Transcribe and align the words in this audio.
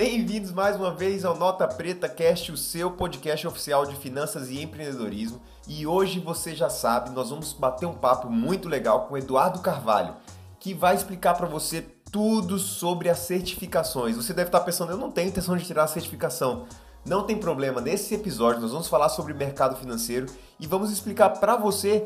Bem-vindos 0.00 0.52
mais 0.52 0.76
uma 0.76 0.92
vez 0.92 1.24
ao 1.24 1.36
Nota 1.36 1.66
Preta 1.66 2.08
Cast, 2.08 2.52
o 2.52 2.56
seu 2.56 2.88
podcast 2.92 3.44
oficial 3.48 3.84
de 3.84 3.96
finanças 3.96 4.48
e 4.48 4.62
empreendedorismo. 4.62 5.42
E 5.66 5.88
hoje 5.88 6.20
você 6.20 6.54
já 6.54 6.70
sabe, 6.70 7.10
nós 7.10 7.30
vamos 7.30 7.52
bater 7.52 7.84
um 7.84 7.94
papo 7.94 8.30
muito 8.30 8.68
legal 8.68 9.08
com 9.08 9.18
Eduardo 9.18 9.58
Carvalho, 9.58 10.14
que 10.60 10.72
vai 10.72 10.94
explicar 10.94 11.34
para 11.34 11.48
você 11.48 11.82
tudo 12.12 12.60
sobre 12.60 13.08
as 13.08 13.18
certificações. 13.18 14.14
Você 14.14 14.32
deve 14.32 14.50
estar 14.50 14.60
pensando, 14.60 14.92
eu 14.92 14.96
não 14.96 15.10
tenho 15.10 15.30
intenção 15.30 15.56
de 15.56 15.64
tirar 15.64 15.82
a 15.82 15.88
certificação. 15.88 16.66
Não 17.04 17.24
tem 17.24 17.36
problema, 17.36 17.80
nesse 17.80 18.14
episódio 18.14 18.60
nós 18.60 18.70
vamos 18.70 18.86
falar 18.86 19.08
sobre 19.08 19.34
mercado 19.34 19.74
financeiro 19.74 20.26
e 20.60 20.66
vamos 20.68 20.92
explicar 20.92 21.30
para 21.40 21.56
você 21.56 22.04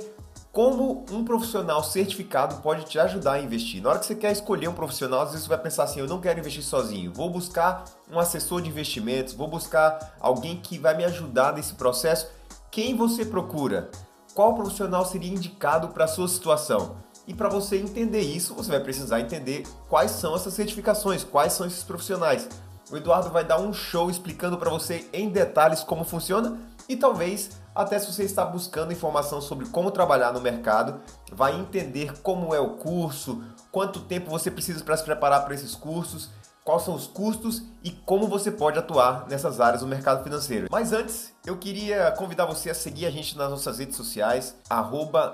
como 0.52 1.06
um 1.10 1.24
profissional 1.24 1.82
certificado 1.82 2.56
pode 2.56 2.84
te 2.84 2.98
ajudar 2.98 3.32
a 3.32 3.40
investir. 3.40 3.82
Na 3.82 3.88
hora 3.88 3.98
que 3.98 4.04
você 4.04 4.14
quer 4.14 4.30
escolher 4.30 4.68
um 4.68 4.74
profissional, 4.74 5.22
às 5.22 5.30
vezes 5.30 5.44
você 5.44 5.48
vai 5.48 5.58
pensar 5.58 5.84
assim: 5.84 6.00
eu 6.00 6.06
não 6.06 6.20
quero 6.20 6.38
investir 6.38 6.62
sozinho, 6.62 7.10
vou 7.12 7.30
buscar 7.30 7.84
um 8.10 8.18
assessor 8.18 8.60
de 8.60 8.68
investimentos, 8.68 9.32
vou 9.32 9.48
buscar 9.48 10.14
alguém 10.20 10.58
que 10.58 10.76
vai 10.78 10.94
me 10.94 11.04
ajudar 11.04 11.54
nesse 11.54 11.72
processo. 11.74 12.28
Quem 12.70 12.94
você 12.94 13.24
procura? 13.24 13.90
Qual 14.34 14.54
profissional 14.54 15.04
seria 15.06 15.32
indicado 15.32 15.88
para 15.88 16.04
a 16.04 16.08
sua 16.08 16.28
situação? 16.28 16.96
E 17.26 17.32
para 17.32 17.48
você 17.48 17.78
entender 17.78 18.20
isso, 18.20 18.54
você 18.54 18.70
vai 18.70 18.80
precisar 18.80 19.20
entender 19.20 19.62
quais 19.88 20.10
são 20.10 20.34
essas 20.34 20.54
certificações, 20.54 21.24
quais 21.24 21.52
são 21.52 21.66
esses 21.66 21.84
profissionais. 21.84 22.48
O 22.90 22.96
Eduardo 22.96 23.30
vai 23.30 23.44
dar 23.44 23.58
um 23.58 23.72
show 23.72 24.10
explicando 24.10 24.58
para 24.58 24.68
você 24.68 25.08
em 25.12 25.30
detalhes 25.30 25.82
como 25.82 26.04
funciona 26.04 26.58
e 26.88 26.96
talvez 26.96 27.61
até 27.74 27.98
se 27.98 28.12
você 28.12 28.24
está 28.24 28.44
buscando 28.44 28.92
informação 28.92 29.40
sobre 29.40 29.66
como 29.66 29.90
trabalhar 29.90 30.32
no 30.32 30.40
mercado, 30.40 31.00
vai 31.32 31.58
entender 31.58 32.20
como 32.20 32.54
é 32.54 32.60
o 32.60 32.70
curso, 32.76 33.42
quanto 33.70 34.00
tempo 34.00 34.30
você 34.30 34.50
precisa 34.50 34.84
para 34.84 34.96
se 34.96 35.04
preparar 35.04 35.44
para 35.44 35.54
esses 35.54 35.74
cursos, 35.74 36.30
quais 36.64 36.82
são 36.82 36.94
os 36.94 37.06
custos 37.06 37.62
e 37.82 37.90
como 37.90 38.28
você 38.28 38.50
pode 38.50 38.78
atuar 38.78 39.26
nessas 39.28 39.60
áreas 39.60 39.80
do 39.80 39.86
mercado 39.86 40.22
financeiro. 40.22 40.68
Mas 40.70 40.92
antes, 40.92 41.32
eu 41.44 41.56
queria 41.56 42.12
convidar 42.12 42.46
você 42.46 42.70
a 42.70 42.74
seguir 42.74 43.06
a 43.06 43.10
gente 43.10 43.36
nas 43.36 43.50
nossas 43.50 43.78
redes 43.78 43.96
sociais, 43.96 44.54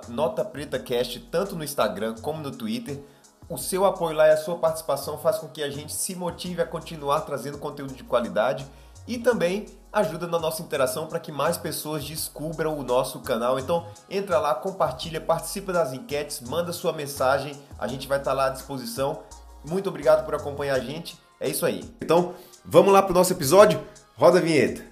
NotaPretaCast, 0.09 1.21
tanto 1.31 1.57
no 1.57 1.65
Instagram 1.65 2.15
como 2.23 2.43
no 2.43 2.51
Twitter. 2.51 3.03
O 3.49 3.57
seu 3.57 3.85
apoio 3.85 4.17
lá 4.17 4.29
e 4.29 4.33
a 4.33 4.37
sua 4.37 4.57
participação 4.57 5.19
faz 5.19 5.39
com 5.39 5.49
que 5.49 5.63
a 5.63 5.71
gente 5.71 5.93
se 5.93 6.15
motive 6.15 6.61
a 6.61 6.67
continuar 6.67 7.23
trazendo 7.23 7.59
conteúdo 7.59 7.95
de 7.95 8.05
qualidade 8.05 8.67
e 9.07 9.19
também 9.19 9.67
ajuda 9.93 10.27
na 10.27 10.39
nossa 10.39 10.63
interação 10.63 11.07
para 11.07 11.19
que 11.19 11.33
mais 11.33 11.57
pessoas 11.57 12.05
descubram 12.05 12.79
o 12.79 12.83
nosso 12.83 13.21
canal. 13.21 13.59
Então, 13.59 13.87
entra 14.09 14.39
lá, 14.39 14.55
compartilha, 14.55 15.21
participa 15.21 15.73
das 15.73 15.93
enquetes, 15.93 16.41
manda 16.41 16.73
sua 16.73 16.93
mensagem, 16.93 17.57
a 17.79 17.87
gente 17.87 18.07
vai 18.07 18.19
estar 18.19 18.33
tá 18.33 18.37
lá 18.37 18.47
à 18.47 18.51
disposição. 18.51 19.23
Muito 19.65 19.89
obrigado 19.89 20.25
por 20.25 20.35
acompanhar 20.35 20.75
a 20.75 20.81
gente. 20.81 21.19
É 21.41 21.49
isso 21.49 21.65
aí. 21.65 21.85
Então, 22.03 22.35
vamos 22.65 22.93
lá 22.93 23.03
para 23.03 23.13
o 23.13 23.15
nosso 23.15 23.33
episódio? 23.33 23.81
Roda 24.17 24.39
a 24.39 24.43
vinheta. 24.43 24.85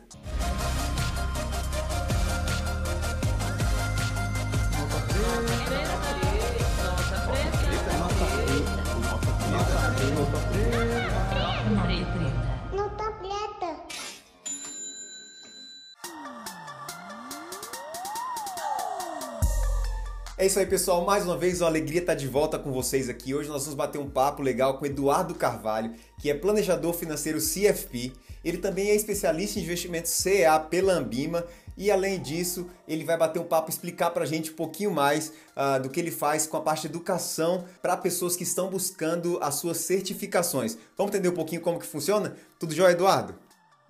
É 20.47 20.49
isso 20.49 20.61
aí, 20.61 20.67
pessoal. 20.67 21.05
Mais 21.05 21.27
uma 21.27 21.37
vez, 21.37 21.61
a 21.61 21.67
alegria 21.67 21.99
estar 21.99 22.15
de 22.15 22.29
volta 22.29 22.57
com 22.57 22.71
vocês 22.71 23.09
aqui. 23.09 23.35
Hoje 23.35 23.49
nós 23.49 23.65
vamos 23.65 23.75
bater 23.75 23.99
um 23.99 24.09
papo 24.09 24.45
legal 24.45 24.79
com 24.79 24.87
Eduardo 24.87 25.35
Carvalho, 25.35 25.93
que 26.21 26.31
é 26.31 26.35
planejador 26.35 26.95
financeiro 26.95 27.41
CFP. 27.41 28.13
Ele 28.45 28.59
também 28.59 28.91
é 28.91 28.95
especialista 28.95 29.59
em 29.59 29.65
investimentos 29.65 30.13
CEA 30.13 30.61
pela 30.61 30.93
Ambima. 30.93 31.45
E 31.77 31.91
além 31.91 32.23
disso, 32.23 32.71
ele 32.87 33.05
vai 33.05 33.17
bater 33.17 33.41
um 33.41 33.45
papo, 33.45 33.71
explicar 33.71 34.11
para 34.11 34.23
a 34.23 34.27
gente 34.27 34.53
um 34.53 34.55
pouquinho 34.55 34.93
mais 34.93 35.33
uh, 35.57 35.83
do 35.83 35.91
que 35.91 35.99
ele 35.99 36.13
faz 36.13 36.47
com 36.47 36.57
a 36.57 36.61
parte 36.61 36.83
de 36.83 36.95
educação 36.95 37.65
para 37.83 37.97
pessoas 37.97 38.37
que 38.37 38.45
estão 38.45 38.71
buscando 38.71 39.41
as 39.43 39.57
suas 39.57 39.79
certificações. 39.79 40.79
Vamos 40.97 41.13
entender 41.13 41.29
um 41.29 41.35
pouquinho 41.35 41.61
como 41.61 41.77
que 41.77 41.87
funciona? 41.87 42.37
Tudo 42.57 42.73
jóia, 42.73 42.93
Eduardo? 42.93 43.35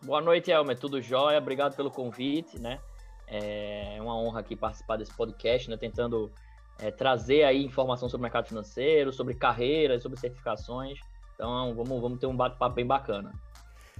Boa 0.02 0.22
noite, 0.22 0.50
Elmer. 0.50 0.78
Tudo 0.78 1.02
jóia. 1.02 1.36
Obrigado 1.36 1.76
pelo 1.76 1.90
convite, 1.90 2.58
né? 2.58 2.80
É 3.28 3.98
uma 4.00 4.16
honra 4.16 4.40
aqui 4.40 4.56
participar 4.56 4.96
desse 4.96 5.14
podcast, 5.14 5.68
né? 5.68 5.76
Tentando 5.76 6.32
é, 6.78 6.90
trazer 6.90 7.44
aí 7.44 7.64
informação 7.64 8.08
sobre 8.08 8.22
o 8.22 8.24
mercado 8.24 8.48
financeiro, 8.48 9.12
sobre 9.12 9.34
carreiras, 9.34 10.02
sobre 10.02 10.18
certificações. 10.18 10.98
Então, 11.34 11.74
vamos, 11.74 12.00
vamos 12.00 12.18
ter 12.18 12.26
um 12.26 12.36
bate-papo 12.36 12.74
bem 12.74 12.86
bacana. 12.86 13.32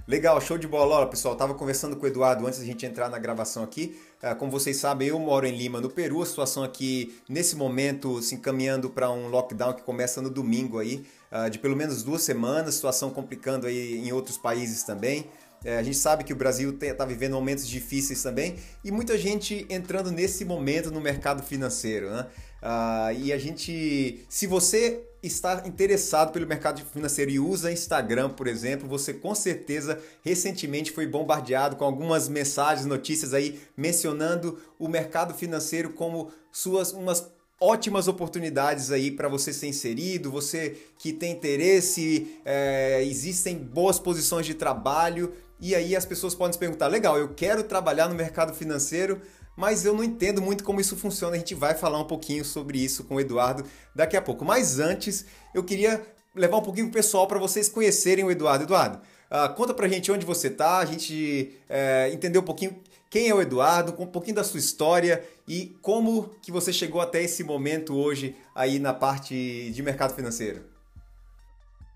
Legal, 0.07 0.39
show 0.39 0.57
de 0.57 0.67
bola. 0.67 0.95
Olha, 0.95 1.07
pessoal, 1.07 1.33
estava 1.33 1.53
conversando 1.53 1.97
com 1.97 2.05
o 2.05 2.07
Eduardo 2.07 2.47
antes 2.47 2.59
da 2.59 2.65
gente 2.65 2.85
entrar 2.85 3.09
na 3.09 3.19
gravação 3.19 3.61
aqui. 3.61 3.99
É, 4.21 4.33
como 4.33 4.49
vocês 4.49 4.77
sabem, 4.77 5.09
eu 5.09 5.19
moro 5.19 5.45
em 5.45 5.51
Lima, 5.51 5.81
no 5.81 5.89
Peru. 5.89 6.21
A 6.21 6.25
situação 6.25 6.63
aqui, 6.63 7.19
nesse 7.27 7.57
momento, 7.57 8.21
se 8.21 8.35
encaminhando 8.35 8.89
para 8.89 9.11
um 9.11 9.27
lockdown 9.27 9.73
que 9.73 9.81
começa 9.83 10.21
no 10.21 10.29
domingo 10.29 10.79
aí, 10.79 11.05
é, 11.29 11.49
de 11.49 11.59
pelo 11.59 11.75
menos 11.75 12.03
duas 12.03 12.21
semanas. 12.21 12.75
Situação 12.75 13.09
complicando 13.09 13.67
aí 13.67 13.97
em 13.97 14.13
outros 14.13 14.37
países 14.37 14.83
também. 14.83 15.29
É, 15.65 15.77
a 15.77 15.83
gente 15.83 15.97
sabe 15.97 16.23
que 16.23 16.31
o 16.31 16.35
Brasil 16.35 16.77
está 16.79 17.03
vivendo 17.03 17.33
momentos 17.33 17.67
difíceis 17.67 18.21
também 18.21 18.55
e 18.83 18.91
muita 18.91 19.17
gente 19.17 19.65
entrando 19.69 20.11
nesse 20.11 20.45
momento 20.45 20.91
no 20.91 21.01
mercado 21.01 21.43
financeiro. 21.43 22.09
Né? 22.09 22.27
Uh, 22.61 23.13
e 23.19 23.31
a 23.31 23.37
gente, 23.37 24.25
se 24.27 24.47
você 24.47 25.03
está 25.21 25.63
interessado 25.65 26.31
pelo 26.31 26.47
mercado 26.47 26.81
financeiro 26.85 27.31
e 27.31 27.39
usa 27.39 27.71
Instagram, 27.71 28.29
por 28.29 28.47
exemplo, 28.47 28.87
você 28.87 29.13
com 29.13 29.35
certeza 29.35 29.99
recentemente 30.23 30.91
foi 30.91 31.05
bombardeado 31.05 31.75
com 31.75 31.85
algumas 31.85 32.27
mensagens, 32.27 32.85
notícias 32.85 33.33
aí 33.33 33.59
mencionando 33.75 34.59
o 34.79 34.87
mercado 34.87 35.33
financeiro 35.33 35.91
como 35.91 36.31
suas 36.51 36.91
umas 36.91 37.31
ótimas 37.59 38.07
oportunidades 38.07 38.91
aí 38.91 39.09
para 39.11 39.27
você 39.27 39.51
ser 39.51 39.67
inserido, 39.67 40.31
você 40.31 40.77
que 40.97 41.11
tem 41.11 41.31
interesse, 41.31 42.39
é, 42.45 43.03
existem 43.03 43.57
boas 43.57 43.99
posições 43.99 44.45
de 44.45 44.53
trabalho. 44.53 45.33
E 45.59 45.73
aí 45.73 45.95
as 45.95 46.05
pessoas 46.05 46.35
podem 46.35 46.53
se 46.53 46.59
perguntar: 46.59 46.87
legal, 46.87 47.17
eu 47.17 47.33
quero 47.33 47.63
trabalhar 47.63 48.07
no 48.07 48.13
mercado 48.15 48.53
financeiro, 48.53 49.19
mas 49.57 49.83
eu 49.83 49.93
não 49.93 50.03
entendo 50.03 50.39
muito 50.39 50.63
como 50.63 50.79
isso 50.79 50.95
funciona. 50.95 51.35
A 51.35 51.39
gente 51.39 51.55
vai 51.55 51.73
falar 51.73 51.99
um 51.99 52.05
pouquinho 52.05 52.45
sobre 52.45 52.77
isso 52.77 53.03
com 53.03 53.15
o 53.15 53.19
Eduardo 53.19 53.65
daqui 53.93 54.15
a 54.15 54.21
pouco. 54.21 54.45
Mas 54.45 54.79
antes, 54.79 55.25
eu 55.53 55.63
queria 55.63 56.05
levar 56.35 56.57
um 56.57 56.61
pouquinho 56.61 56.87
o 56.87 56.91
pessoal 56.91 57.25
para 57.27 57.39
vocês 57.39 57.67
conhecerem 57.67 58.23
o 58.23 58.29
Eduardo. 58.29 58.65
Eduardo, 58.65 58.99
uh, 59.31 59.53
conta 59.55 59.73
pra 59.73 59.87
gente 59.87 60.11
onde 60.11 60.25
você 60.25 60.51
tá, 60.51 60.77
a 60.77 60.85
gente 60.85 61.57
uh, 61.67 62.13
entender 62.13 62.37
um 62.37 62.43
pouquinho 62.43 62.79
quem 63.09 63.29
é 63.29 63.33
o 63.33 63.41
Eduardo, 63.41 63.95
um 63.99 64.05
pouquinho 64.05 64.35
da 64.35 64.43
sua 64.43 64.59
história 64.59 65.23
e 65.47 65.77
como 65.81 66.29
que 66.41 66.51
você 66.51 66.71
chegou 66.71 67.01
até 67.01 67.23
esse 67.23 67.43
momento 67.43 67.95
hoje 67.95 68.35
aí 68.53 68.77
na 68.77 68.93
parte 68.93 69.71
de 69.71 69.81
mercado 69.81 70.13
financeiro. 70.13 70.65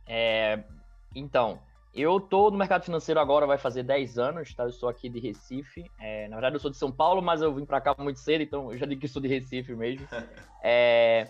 É, 0.08 0.64
então, 1.14 1.60
eu 1.94 2.20
tô 2.20 2.50
no 2.50 2.58
mercado 2.58 2.84
financeiro 2.84 3.20
agora, 3.20 3.46
vai 3.46 3.58
fazer 3.58 3.84
10 3.84 4.18
anos, 4.18 4.54
tá? 4.54 4.64
Eu 4.64 4.72
sou 4.72 4.88
aqui 4.88 5.10
de 5.10 5.20
Recife. 5.20 5.90
É, 6.00 6.28
na 6.30 6.36
verdade, 6.38 6.56
eu 6.56 6.60
sou 6.60 6.72
de 6.72 6.78
São 6.78 6.92
Paulo, 6.92 7.22
mas 7.22 7.42
eu 7.42 7.54
vim 7.54 7.66
para 7.66 7.82
cá 7.82 7.96
muito 8.00 8.20
cedo, 8.20 8.42
então 8.42 8.72
eu 8.72 8.78
já 8.78 8.86
digo 8.86 9.02
que 9.02 9.08
sou 9.08 9.22
de 9.22 9.28
Recife 9.28 9.76
mesmo. 9.76 10.08
É, 10.64 11.28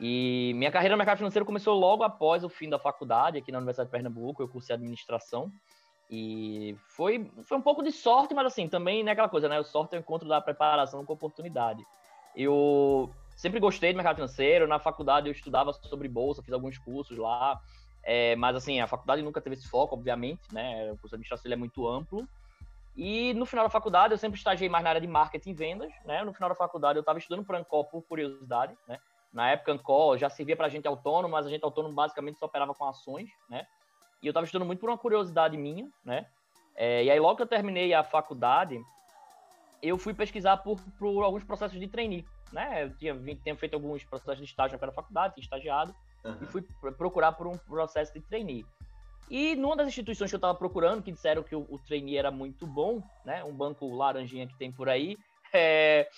e 0.00 0.52
minha 0.56 0.70
carreira 0.72 0.94
no 0.94 0.98
mercado 0.98 1.18
financeiro 1.18 1.44
começou 1.44 1.78
logo 1.78 2.02
após 2.02 2.42
o 2.42 2.48
fim 2.48 2.70
da 2.70 2.78
faculdade, 2.78 3.36
aqui 3.36 3.52
na 3.52 3.58
Universidade 3.58 3.88
de 3.88 3.92
Pernambuco. 3.92 4.42
Eu 4.42 4.48
cursei 4.48 4.74
administração. 4.74 5.52
E 6.10 6.74
foi, 6.88 7.30
foi 7.44 7.56
um 7.56 7.62
pouco 7.62 7.82
de 7.82 7.92
sorte, 7.92 8.34
mas 8.34 8.46
assim, 8.46 8.68
também 8.68 9.02
não 9.02 9.10
é 9.10 9.12
aquela 9.12 9.28
coisa, 9.28 9.48
né? 9.48 9.60
O 9.60 9.64
sorte 9.64 9.94
é 9.94 9.98
o 9.98 10.00
encontro 10.00 10.28
da 10.28 10.40
preparação 10.40 11.04
com 11.04 11.12
oportunidade. 11.12 11.84
Eu 12.34 13.10
sempre 13.36 13.60
gostei 13.60 13.92
do 13.92 13.96
mercado 13.96 14.16
financeiro. 14.16 14.66
Na 14.66 14.78
faculdade 14.78 15.28
eu 15.28 15.32
estudava 15.32 15.72
sobre 15.72 16.08
bolsa, 16.08 16.42
fiz 16.42 16.52
alguns 16.52 16.78
cursos 16.78 17.16
lá. 17.16 17.60
É, 18.04 18.34
mas 18.36 18.56
assim, 18.56 18.80
a 18.80 18.86
faculdade 18.86 19.22
nunca 19.22 19.40
teve 19.40 19.54
esse 19.54 19.68
foco, 19.68 19.94
obviamente, 19.94 20.42
né? 20.52 20.90
O 20.92 20.96
curso 20.96 21.10
de 21.10 21.14
administração 21.16 21.52
é 21.52 21.56
muito 21.56 21.86
amplo. 21.86 22.26
E 22.96 23.32
no 23.34 23.46
final 23.46 23.64
da 23.64 23.70
faculdade 23.70 24.12
eu 24.12 24.18
sempre 24.18 24.38
estagiei 24.38 24.68
mais 24.68 24.84
na 24.84 24.90
área 24.90 25.00
de 25.00 25.06
marketing 25.06 25.50
e 25.50 25.54
vendas, 25.54 25.92
né? 26.04 26.22
No 26.24 26.32
final 26.32 26.48
da 26.48 26.54
faculdade 26.54 26.98
eu 26.98 27.00
estava 27.00 27.18
estudando 27.18 27.44
para 27.44 27.58
Ancor 27.58 27.84
por 27.84 28.02
curiosidade, 28.02 28.76
né? 28.86 28.98
Na 29.32 29.50
época 29.50 29.72
Ancor 29.72 30.18
já 30.18 30.28
servia 30.28 30.56
para 30.56 30.68
gente 30.68 30.86
autônomo, 30.86 31.32
mas 31.32 31.46
a 31.46 31.48
gente 31.48 31.64
autônomo 31.64 31.94
basicamente 31.94 32.38
só 32.38 32.46
operava 32.46 32.74
com 32.74 32.84
ações, 32.84 33.30
né? 33.48 33.66
E 34.22 34.26
eu 34.26 34.30
estava 34.30 34.44
estudando 34.44 34.66
muito 34.66 34.80
por 34.80 34.90
uma 34.90 34.98
curiosidade 34.98 35.56
minha, 35.56 35.88
né? 36.04 36.26
É, 36.74 37.04
e 37.04 37.10
aí 37.10 37.18
logo 37.18 37.36
que 37.36 37.42
eu 37.42 37.46
terminei 37.46 37.94
a 37.94 38.02
faculdade, 38.02 38.80
eu 39.82 39.96
fui 39.96 40.12
pesquisar 40.12 40.58
por, 40.58 40.80
por 40.98 41.22
alguns 41.22 41.44
processos 41.44 41.78
de 41.78 41.88
trainee, 41.88 42.26
né? 42.52 42.84
Eu 42.84 42.96
tinha, 42.96 43.14
tinha 43.36 43.56
feito 43.56 43.74
alguns 43.74 44.04
processos 44.04 44.38
de 44.38 44.44
estágio 44.44 44.78
na 44.78 44.92
faculdade, 44.92 45.34
tinha 45.34 45.44
estagiado, 45.44 45.94
uhum. 46.24 46.36
e 46.42 46.46
fui 46.46 46.62
procurar 46.96 47.32
por 47.32 47.46
um 47.46 47.56
processo 47.56 48.12
de 48.12 48.20
trainee. 48.20 48.64
E 49.30 49.56
numa 49.56 49.76
das 49.76 49.88
instituições 49.88 50.30
que 50.30 50.34
eu 50.34 50.38
estava 50.38 50.54
procurando, 50.54 51.02
que 51.02 51.12
disseram 51.12 51.42
que 51.42 51.54
o, 51.54 51.66
o 51.70 51.78
trainee 51.78 52.16
era 52.16 52.30
muito 52.30 52.66
bom, 52.66 53.02
né, 53.24 53.42
um 53.44 53.52
banco 53.52 53.88
laranjinha 53.94 54.46
que 54.46 54.56
tem 54.58 54.70
por 54.70 54.88
aí, 54.88 55.16
é, 55.54 56.08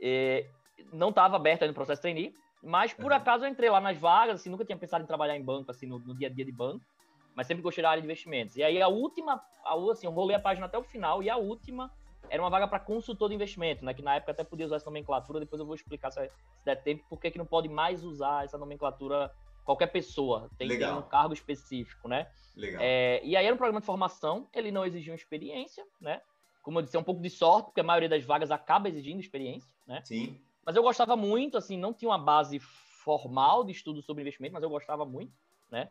é, 0.00 0.46
não 0.92 1.10
estava 1.10 1.36
aberto 1.36 1.62
ainda 1.62 1.72
o 1.72 1.74
processo 1.74 1.98
de 1.98 2.02
trainee, 2.02 2.34
mas 2.62 2.92
por 2.92 3.10
uhum. 3.10 3.16
acaso 3.16 3.44
eu 3.44 3.50
entrei 3.50 3.68
lá 3.68 3.80
nas 3.80 3.98
vagas, 3.98 4.36
assim, 4.36 4.48
nunca 4.48 4.64
tinha 4.64 4.78
pensado 4.78 5.02
em 5.02 5.06
trabalhar 5.06 5.36
em 5.36 5.42
banco, 5.42 5.70
assim, 5.70 5.86
no, 5.86 5.98
no 5.98 6.14
dia 6.14 6.28
a 6.28 6.30
dia 6.30 6.44
de 6.44 6.52
banco. 6.52 6.84
mas 7.34 7.46
sempre 7.46 7.62
gostei 7.62 7.82
da 7.82 7.90
área 7.90 8.00
de 8.00 8.06
investimentos. 8.06 8.56
E 8.56 8.62
aí 8.62 8.80
a 8.80 8.88
última, 8.88 9.42
a, 9.64 9.74
assim, 9.90 10.06
eu 10.06 10.12
rolei 10.12 10.36
a 10.36 10.40
página 10.40 10.66
até 10.66 10.78
o 10.78 10.84
final, 10.84 11.22
e 11.22 11.28
a 11.28 11.36
última 11.36 11.90
era 12.30 12.42
uma 12.42 12.50
vaga 12.50 12.68
para 12.68 12.78
consultor 12.78 13.28
de 13.28 13.34
investimento, 13.34 13.84
né? 13.84 13.92
Que 13.92 14.02
na 14.02 14.14
época 14.14 14.32
até 14.32 14.44
podia 14.44 14.64
usar 14.64 14.76
essa 14.76 14.86
nomenclatura, 14.86 15.40
depois 15.40 15.60
eu 15.60 15.66
vou 15.66 15.74
explicar 15.74 16.10
se, 16.10 16.24
se 16.24 16.64
der 16.64 16.76
tempo, 16.76 17.04
por 17.08 17.18
que 17.18 17.36
não 17.36 17.44
pode 17.44 17.68
mais 17.68 18.04
usar 18.04 18.44
essa 18.44 18.56
nomenclatura 18.56 19.30
qualquer 19.64 19.88
pessoa, 19.88 20.50
tem, 20.58 20.68
tem 20.68 20.92
um 20.92 21.02
cargo 21.02 21.32
específico, 21.32 22.08
né? 22.08 22.30
Legal. 22.56 22.80
É, 22.82 23.20
e 23.24 23.36
aí 23.36 23.44
era 23.44 23.54
um 23.54 23.58
programa 23.58 23.80
de 23.80 23.86
formação, 23.86 24.48
ele 24.52 24.70
não 24.70 24.84
exigia 24.84 25.14
experiência, 25.14 25.84
né? 26.00 26.20
Como 26.62 26.78
eu 26.78 26.82
disse, 26.82 26.96
é 26.96 27.00
um 27.00 27.04
pouco 27.04 27.20
de 27.20 27.30
sorte, 27.30 27.66
porque 27.66 27.80
a 27.80 27.84
maioria 27.84 28.08
das 28.08 28.24
vagas 28.24 28.50
acaba 28.50 28.88
exigindo 28.88 29.20
experiência, 29.20 29.74
né? 29.86 30.02
Sim. 30.04 30.40
Mas 30.64 30.76
eu 30.76 30.82
gostava 30.82 31.16
muito, 31.16 31.56
assim, 31.58 31.76
não 31.76 31.92
tinha 31.92 32.08
uma 32.08 32.18
base 32.18 32.58
formal 32.60 33.64
de 33.64 33.72
estudo 33.72 34.00
sobre 34.00 34.22
investimento, 34.22 34.54
mas 34.54 34.62
eu 34.62 34.70
gostava 34.70 35.04
muito, 35.04 35.32
né? 35.70 35.90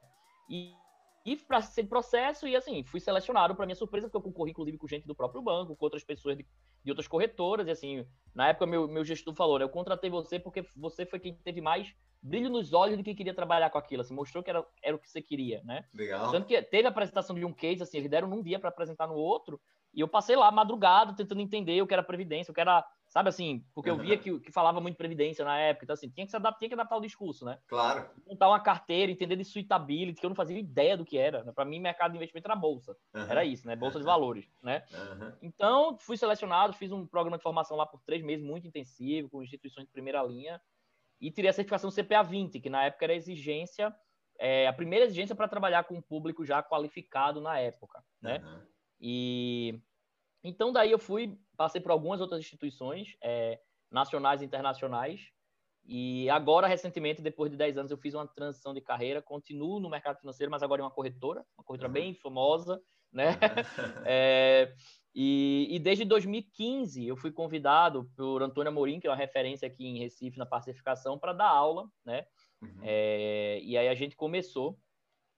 E, 0.49 0.73
e 1.23 1.35
para 1.35 1.61
ser 1.61 1.83
processo, 1.83 2.47
e 2.47 2.55
assim, 2.55 2.83
fui 2.83 2.99
selecionado, 2.99 3.55
para 3.55 3.65
minha 3.65 3.75
surpresa, 3.75 4.07
porque 4.07 4.17
eu 4.17 4.21
concorri, 4.21 4.51
inclusive, 4.51 4.77
com 4.77 4.87
gente 4.87 5.07
do 5.07 5.15
próprio 5.15 5.41
banco, 5.41 5.75
com 5.75 5.85
outras 5.85 6.03
pessoas 6.03 6.37
de, 6.37 6.45
de 6.83 6.91
outras 6.91 7.07
corretoras, 7.07 7.67
e 7.67 7.71
assim, 7.71 8.05
na 8.33 8.49
época 8.49 8.65
meu, 8.65 8.87
meu 8.87 9.03
gestor 9.03 9.33
falou, 9.33 9.59
né, 9.59 9.65
eu 9.65 9.69
contratei 9.69 10.09
você 10.09 10.39
porque 10.39 10.65
você 10.75 11.05
foi 11.05 11.19
quem 11.19 11.35
teve 11.35 11.61
mais 11.61 11.93
brilho 12.21 12.49
nos 12.49 12.73
olhos 12.73 12.97
de 12.97 13.03
que 13.03 13.15
queria 13.15 13.33
trabalhar 13.33 13.69
com 13.69 13.77
aquilo, 13.77 14.01
assim, 14.01 14.13
mostrou 14.13 14.43
que 14.43 14.49
era, 14.49 14.65
era 14.81 14.95
o 14.95 14.99
que 14.99 15.09
você 15.09 15.21
queria, 15.21 15.61
né? 15.63 15.85
Legal. 15.93 16.31
Tanto 16.31 16.47
que 16.47 16.61
teve 16.61 16.87
a 16.87 16.89
apresentação 16.91 17.35
de 17.35 17.45
um 17.45 17.53
case, 17.53 17.83
assim, 17.83 17.97
eles 17.97 18.09
deram 18.09 18.27
num 18.27 18.41
dia 18.41 18.59
para 18.59 18.69
apresentar 18.69 19.07
no 19.07 19.15
outro, 19.15 19.59
e 19.93 20.01
eu 20.01 20.07
passei 20.07 20.35
lá 20.35 20.51
madrugada 20.51 21.13
tentando 21.15 21.41
entender 21.41 21.81
o 21.81 21.87
que 21.87 21.93
era 21.93 22.03
previdência, 22.03 22.51
o 22.51 22.55
que 22.55 22.61
era 22.61 22.85
Sabe 23.11 23.27
assim, 23.27 23.65
porque 23.75 23.89
eu 23.89 23.97
via 23.97 24.17
que, 24.17 24.39
que 24.39 24.53
falava 24.53 24.79
muito 24.79 24.95
previdência 24.95 25.43
na 25.43 25.59
época, 25.59 25.83
então 25.83 25.93
assim, 25.93 26.09
tinha 26.09 26.25
que 26.25 26.31
se 26.31 26.35
adaptar, 26.37 26.59
tinha 26.59 26.69
que 26.69 26.75
adaptar 26.75 26.95
o 26.95 27.01
discurso, 27.01 27.43
né? 27.43 27.59
Claro. 27.67 28.09
Montar 28.25 28.47
uma 28.47 28.59
carteira, 28.61 29.11
entender 29.11 29.35
de 29.35 29.43
suitability, 29.43 30.17
que 30.17 30.25
eu 30.25 30.29
não 30.29 30.35
fazia 30.35 30.57
ideia 30.57 30.95
do 30.95 31.03
que 31.03 31.17
era. 31.17 31.43
Né? 31.43 31.51
Para 31.51 31.65
mim, 31.65 31.77
mercado 31.77 32.11
de 32.11 32.17
investimento 32.17 32.47
era 32.47 32.55
bolsa. 32.55 32.95
Uhum. 33.13 33.21
Era 33.23 33.43
isso, 33.43 33.67
né? 33.67 33.75
Bolsa 33.75 33.99
de 33.99 34.05
valores, 34.05 34.49
né? 34.63 34.85
Uhum. 34.93 35.33
Então, 35.41 35.97
fui 35.97 36.15
selecionado, 36.15 36.71
fiz 36.71 36.89
um 36.93 37.05
programa 37.05 37.35
de 37.35 37.43
formação 37.43 37.75
lá 37.75 37.85
por 37.85 38.01
três 38.05 38.23
meses, 38.23 38.45
muito 38.45 38.65
intensivo, 38.65 39.29
com 39.29 39.43
instituições 39.43 39.87
de 39.87 39.91
primeira 39.91 40.23
linha, 40.23 40.61
e 41.19 41.29
tirei 41.29 41.49
a 41.49 41.53
certificação 41.53 41.91
CPA 41.91 42.23
20, 42.23 42.61
que 42.61 42.69
na 42.69 42.85
época 42.85 43.03
era 43.03 43.13
exigência, 43.13 43.93
é, 44.39 44.67
a 44.67 44.73
primeira 44.73 45.03
exigência 45.03 45.35
para 45.35 45.49
trabalhar 45.49 45.83
com 45.83 45.95
um 45.95 46.01
público 46.01 46.45
já 46.45 46.63
qualificado 46.63 47.41
na 47.41 47.59
época, 47.59 48.01
né? 48.21 48.41
Uhum. 48.41 48.61
E 49.01 49.81
então 50.43 50.71
daí 50.71 50.91
eu 50.91 50.97
fui 50.97 51.37
passei 51.61 51.79
por 51.79 51.91
algumas 51.91 52.19
outras 52.19 52.39
instituições 52.39 53.15
é, 53.21 53.59
nacionais 53.91 54.41
e 54.41 54.45
internacionais. 54.45 55.29
E 55.85 56.27
agora, 56.31 56.65
recentemente, 56.65 57.21
depois 57.21 57.51
de 57.51 57.57
10 57.57 57.77
anos, 57.77 57.91
eu 57.91 57.97
fiz 57.97 58.15
uma 58.15 58.27
transição 58.27 58.73
de 58.73 58.81
carreira, 58.81 59.21
continuo 59.21 59.79
no 59.79 59.87
mercado 59.87 60.19
financeiro, 60.19 60.49
mas 60.49 60.63
agora 60.63 60.81
em 60.81 60.85
uma 60.85 60.89
corretora, 60.89 61.45
uma 61.55 61.63
corretora 61.63 61.89
uhum. 61.89 61.93
bem 61.93 62.15
famosa, 62.15 62.81
né? 63.11 63.29
Uhum. 63.29 63.33
é, 64.07 64.73
e, 65.13 65.67
e, 65.69 65.77
desde 65.77 66.03
2015 66.03 67.05
eu 67.05 67.15
fui 67.15 67.31
convidado 67.31 68.09
por 68.15 68.41
Antônio 68.41 68.71
Amorim, 68.71 68.99
que 68.99 69.05
é 69.05 69.09
uma 69.11 69.15
referência 69.15 69.67
aqui 69.67 69.85
em 69.85 69.99
Recife 69.99 70.39
na 70.39 70.45
pacificação, 70.45 71.19
para 71.19 71.33
dar 71.33 71.49
aula, 71.49 71.87
né? 72.03 72.25
Uhum. 72.59 72.79
É, 72.81 73.59
e 73.61 73.77
aí 73.77 73.87
a 73.87 73.93
gente 73.93 74.15
começou 74.15 74.79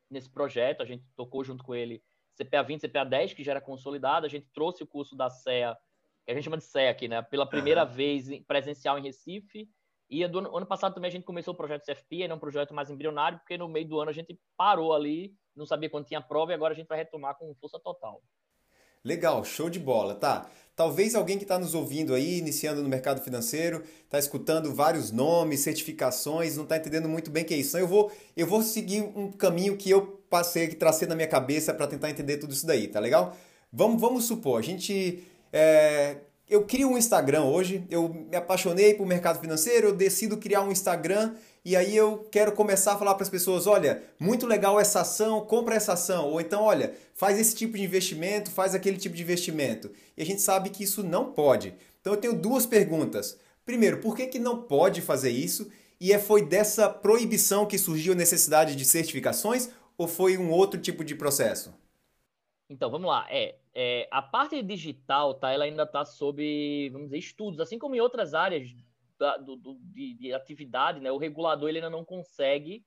nesse 0.10 0.30
projeto, 0.30 0.82
a 0.82 0.86
gente 0.86 1.04
tocou 1.18 1.44
junto 1.44 1.66
com 1.66 1.76
ele 1.76 2.02
CPA 2.38 2.64
20, 2.64 2.88
CPA 2.88 3.04
10, 3.04 3.34
que 3.34 3.44
já 3.44 3.52
era 3.52 3.62
consolidado, 3.62 4.26
a 4.26 4.30
gente 4.30 4.48
trouxe 4.54 4.84
o 4.84 4.88
curso 4.88 5.16
da 5.16 5.30
CEA 5.30 5.78
que 6.26 6.32
a 6.32 6.36
gente 6.36 6.44
chama 6.44 6.58
de 6.58 6.64
SEC, 6.64 7.08
né? 7.08 7.22
Pela 7.22 7.48
primeira 7.48 7.84
uhum. 7.86 7.92
vez 7.92 8.28
presencial 8.48 8.98
em 8.98 9.04
Recife. 9.04 9.70
E 10.10 10.28
do 10.28 10.40
ano, 10.40 10.56
ano, 10.56 10.66
passado 10.66 10.94
também 10.94 11.10
a 11.10 11.12
gente 11.12 11.24
começou 11.24 11.54
o 11.54 11.58
projeto 11.58 11.86
CFP, 11.86 12.24
era 12.24 12.36
um 12.36 12.40
projeto 12.40 12.74
mais 12.74 12.90
embrionário, 12.90 13.40
porque 13.40 13.58
no 13.58 13.68
meio 13.68 13.88
do 13.88 14.00
ano 14.00 14.12
a 14.12 14.14
gente 14.14 14.40
parou 14.56 14.94
ali, 14.94 15.34
não 15.56 15.66
sabia 15.66 15.90
quando 15.90 16.06
tinha 16.06 16.22
prova, 16.22 16.52
e 16.52 16.56
agora 16.56 16.74
a 16.74 16.76
gente 16.76 16.88
vai 16.88 16.98
retomar 16.98 17.36
com 17.36 17.54
força 17.56 17.80
total. 17.80 18.22
Legal, 19.04 19.44
show 19.44 19.70
de 19.70 19.80
bola, 19.80 20.16
tá? 20.16 20.50
Talvez 20.76 21.14
alguém 21.14 21.38
que 21.38 21.44
está 21.44 21.60
nos 21.60 21.76
ouvindo 21.76 22.14
aí, 22.14 22.38
iniciando 22.38 22.82
no 22.82 22.90
mercado 22.90 23.22
financeiro, 23.22 23.84
está 24.04 24.18
escutando 24.18 24.74
vários 24.74 25.12
nomes, 25.12 25.60
certificações, 25.60 26.56
não 26.56 26.64
está 26.64 26.78
entendendo 26.78 27.10
muito 27.10 27.30
bem 27.30 27.44
o 27.44 27.46
que 27.46 27.54
é 27.54 27.58
isso. 27.58 27.70
Então 27.70 27.82
eu 27.82 27.88
vou, 27.88 28.12
eu 28.36 28.48
vou 28.48 28.62
seguir 28.62 29.02
um 29.02 29.32
caminho 29.32 29.78
que 29.78 29.90
eu 29.90 30.24
passei, 30.30 30.68
que 30.68 30.76
tracei 30.76 31.08
na 31.08 31.16
minha 31.16 31.28
cabeça 31.28 31.74
para 31.74 31.86
tentar 31.86 32.10
entender 32.10 32.38
tudo 32.38 32.54
isso 32.54 32.66
daí, 32.66 32.88
tá 32.88 33.00
legal? 33.00 33.36
Vamos, 33.72 34.00
vamos 34.00 34.26
supor, 34.26 34.60
a 34.60 34.64
gente 34.64 35.24
é, 35.54 36.18
eu 36.50 36.66
crio 36.66 36.90
um 36.90 36.98
Instagram 36.98 37.44
hoje, 37.44 37.86
eu 37.90 38.10
me 38.10 38.36
apaixonei 38.36 38.96
por 38.96 39.06
mercado 39.06 39.40
financeiro, 39.40 39.88
eu 39.88 39.96
decido 39.96 40.38
criar 40.38 40.62
um 40.62 40.72
Instagram 40.72 41.34
e 41.64 41.76
aí 41.76 41.96
eu 41.96 42.28
quero 42.30 42.52
começar 42.52 42.94
a 42.94 42.98
falar 42.98 43.14
para 43.14 43.24
as 43.24 43.30
pessoas, 43.30 43.68
olha, 43.68 44.04
muito 44.20 44.46
legal 44.46 44.80
essa 44.80 45.02
ação, 45.02 45.46
compra 45.46 45.76
essa 45.76 45.94
ação, 45.94 46.30
ou 46.30 46.42
então, 46.42 46.64
olha, 46.64 46.94
faz 47.14 47.40
esse 47.40 47.56
tipo 47.56 47.78
de 47.78 47.84
investimento, 47.84 48.52
faz 48.52 48.76
aquele 48.76 48.98
tipo 48.98 49.16
de 49.16 49.22
investimento. 49.22 49.90
E 50.18 50.22
a 50.22 50.26
gente 50.26 50.42
sabe 50.42 50.70
que 50.72 50.84
isso 50.84 51.04
não 51.04 51.32
pode. 51.32 51.74
Então 52.02 52.14
eu 52.14 52.20
tenho 52.20 52.34
duas 52.34 52.66
perguntas. 52.66 53.38
Primeiro, 53.66 54.00
por 54.00 54.16
que, 54.16 54.28
que 54.28 54.40
não 54.40 54.64
pode 54.64 55.02
fazer 55.02 55.30
isso? 55.30 55.70
E 56.02 56.12
é, 56.12 56.20
foi 56.20 56.44
dessa 56.44 56.90
proibição 56.90 57.66
que 57.66 57.78
surgiu 57.78 58.12
a 58.12 58.18
necessidade 58.18 58.76
de 58.76 58.84
certificações 58.84 59.70
ou 59.98 60.08
foi 60.08 60.38
um 60.38 60.50
outro 60.50 60.80
tipo 60.80 61.04
de 61.04 61.16
processo? 61.16 61.74
Então, 62.74 62.90
vamos 62.90 63.08
lá. 63.08 63.28
É, 63.30 63.56
é, 63.76 64.08
a 64.12 64.20
parte 64.20 64.60
digital, 64.64 65.36
tá, 65.36 65.52
ela 65.52 65.66
ainda 65.66 65.84
está 65.84 66.04
sob, 66.04 66.90
vamos 66.90 67.08
dizer, 67.08 67.20
estudos, 67.20 67.60
assim 67.60 67.78
como 67.78 67.94
em 67.94 68.02
outras 68.02 68.34
áreas 68.34 68.68
da, 69.20 69.38
do, 69.38 69.56
do, 69.56 69.78
de, 69.80 70.16
de, 70.16 70.34
atividade, 70.34 71.00
né? 71.00 71.12
O 71.12 71.20
regulador 71.20 71.70
ele 71.70 71.78
ainda 71.78 71.92
não 71.92 72.04
consegue 72.04 72.84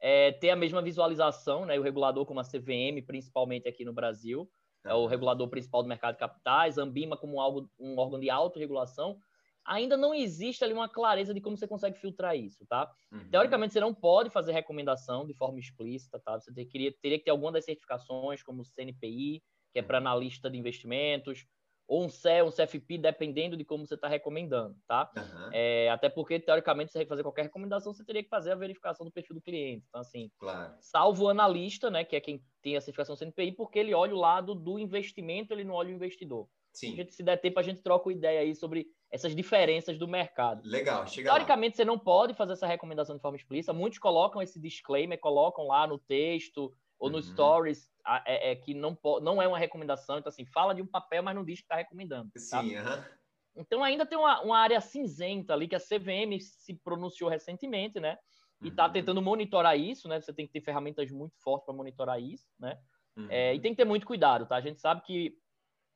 é, 0.00 0.32
ter 0.32 0.48
a 0.48 0.56
mesma 0.56 0.80
visualização, 0.80 1.66
né? 1.66 1.78
O 1.78 1.82
regulador, 1.82 2.24
como 2.24 2.40
a 2.40 2.42
CVM, 2.42 3.02
principalmente 3.06 3.68
aqui 3.68 3.84
no 3.84 3.92
Brasil, 3.92 4.50
é 4.82 4.94
o 4.94 5.06
regulador 5.06 5.46
principal 5.48 5.82
do 5.82 5.88
mercado 5.90 6.14
de 6.14 6.20
capitais, 6.20 6.78
Ambima 6.78 7.14
como 7.14 7.38
algo, 7.38 7.70
um 7.78 7.98
órgão 7.98 8.18
de 8.18 8.30
autorregulação, 8.30 9.18
ainda 9.68 9.96
não 9.96 10.14
existe 10.14 10.64
ali 10.64 10.72
uma 10.72 10.88
clareza 10.88 11.34
de 11.34 11.40
como 11.40 11.56
você 11.56 11.68
consegue 11.68 11.98
filtrar 11.98 12.36
isso, 12.36 12.66
tá? 12.66 12.90
Uhum. 13.12 13.28
Teoricamente, 13.30 13.74
você 13.74 13.80
não 13.80 13.94
pode 13.94 14.30
fazer 14.30 14.52
recomendação 14.52 15.26
de 15.26 15.34
forma 15.34 15.60
explícita, 15.60 16.18
tá? 16.18 16.40
Você 16.40 16.52
teria, 16.52 16.92
teria 17.00 17.18
que 17.18 17.24
ter 17.24 17.30
alguma 17.30 17.52
das 17.52 17.64
certificações, 17.64 18.42
como 18.42 18.62
o 18.62 18.64
CNPI, 18.64 19.42
que 19.72 19.78
é 19.78 19.82
para 19.82 19.98
analista 19.98 20.50
de 20.50 20.56
investimentos, 20.56 21.46
ou 21.86 22.04
um 22.04 22.08
CE, 22.08 22.42
um 22.42 22.50
CFP, 22.50 22.98
dependendo 22.98 23.56
de 23.56 23.64
como 23.64 23.86
você 23.86 23.94
está 23.94 24.08
recomendando, 24.08 24.76
tá? 24.86 25.10
Uhum. 25.16 25.50
É, 25.52 25.88
até 25.90 26.08
porque, 26.08 26.38
teoricamente, 26.38 26.92
você 26.92 27.06
fazer 27.06 27.22
qualquer 27.22 27.42
recomendação, 27.42 27.94
você 27.94 28.04
teria 28.04 28.22
que 28.22 28.28
fazer 28.28 28.52
a 28.52 28.56
verificação 28.56 29.06
do 29.06 29.12
perfil 29.12 29.36
do 29.36 29.42
cliente. 29.42 29.86
Então, 29.88 30.00
assim, 30.00 30.30
claro. 30.38 30.74
salvo 30.80 31.24
o 31.24 31.28
analista, 31.28 31.90
né, 31.90 32.04
que 32.04 32.14
é 32.14 32.20
quem 32.20 32.42
tem 32.62 32.76
a 32.76 32.80
certificação 32.80 33.16
CNPI, 33.16 33.52
porque 33.52 33.78
ele 33.78 33.94
olha 33.94 34.14
o 34.14 34.18
lado 34.18 34.54
do 34.54 34.78
investimento, 34.78 35.54
ele 35.54 35.64
não 35.64 35.74
olha 35.74 35.88
o 35.88 35.94
investidor. 35.94 36.46
Sim. 36.72 36.92
A 36.92 36.96
gente, 36.96 37.14
se 37.14 37.22
der 37.22 37.38
tempo, 37.38 37.58
a 37.58 37.62
gente 37.62 37.82
troca 37.82 38.08
uma 38.08 38.12
ideia 38.12 38.40
aí 38.40 38.54
sobre 38.54 38.86
essas 39.10 39.34
diferenças 39.34 39.98
do 39.98 40.06
mercado. 40.06 40.62
Legal, 40.64 41.06
chega 41.06 41.30
Teoricamente, 41.30 41.74
lá. 41.74 41.76
você 41.76 41.84
não 41.84 41.98
pode 41.98 42.34
fazer 42.34 42.52
essa 42.52 42.66
recomendação 42.66 43.16
de 43.16 43.22
forma 43.22 43.36
explícita. 43.36 43.72
Muitos 43.72 43.98
colocam 43.98 44.42
esse 44.42 44.60
disclaimer, 44.60 45.18
colocam 45.18 45.66
lá 45.66 45.86
no 45.86 45.98
texto 45.98 46.74
ou 46.98 47.08
no 47.08 47.16
uhum. 47.16 47.22
stories 47.22 47.90
é, 48.26 48.52
é, 48.52 48.56
que 48.56 48.74
não, 48.74 48.98
não 49.22 49.40
é 49.40 49.48
uma 49.48 49.58
recomendação. 49.58 50.18
Então, 50.18 50.28
assim, 50.28 50.44
fala 50.46 50.74
de 50.74 50.82
um 50.82 50.86
papel, 50.86 51.22
mas 51.22 51.34
não 51.34 51.44
diz 51.44 51.60
que 51.60 51.64
está 51.64 51.76
recomendando. 51.76 52.30
Sim, 52.36 52.74
tá? 52.74 53.08
Então, 53.56 53.82
ainda 53.82 54.04
tem 54.04 54.18
uma, 54.18 54.42
uma 54.42 54.58
área 54.58 54.80
cinzenta 54.80 55.54
ali 55.54 55.66
que 55.66 55.74
a 55.74 55.80
CVM 55.80 56.38
se 56.40 56.74
pronunciou 56.74 57.30
recentemente, 57.30 57.98
né? 57.98 58.18
E 58.60 58.68
está 58.68 58.86
uhum. 58.86 58.92
tentando 58.92 59.22
monitorar 59.22 59.78
isso, 59.78 60.08
né? 60.08 60.20
Você 60.20 60.32
tem 60.32 60.46
que 60.46 60.52
ter 60.52 60.60
ferramentas 60.60 61.10
muito 61.10 61.36
fortes 61.40 61.64
para 61.64 61.74
monitorar 61.74 62.20
isso, 62.20 62.46
né? 62.58 62.78
Uhum. 63.16 63.26
É, 63.30 63.54
e 63.54 63.60
tem 63.60 63.72
que 63.72 63.76
ter 63.76 63.84
muito 63.84 64.06
cuidado, 64.06 64.46
tá? 64.46 64.56
A 64.56 64.60
gente 64.60 64.80
sabe 64.80 65.02
que 65.02 65.34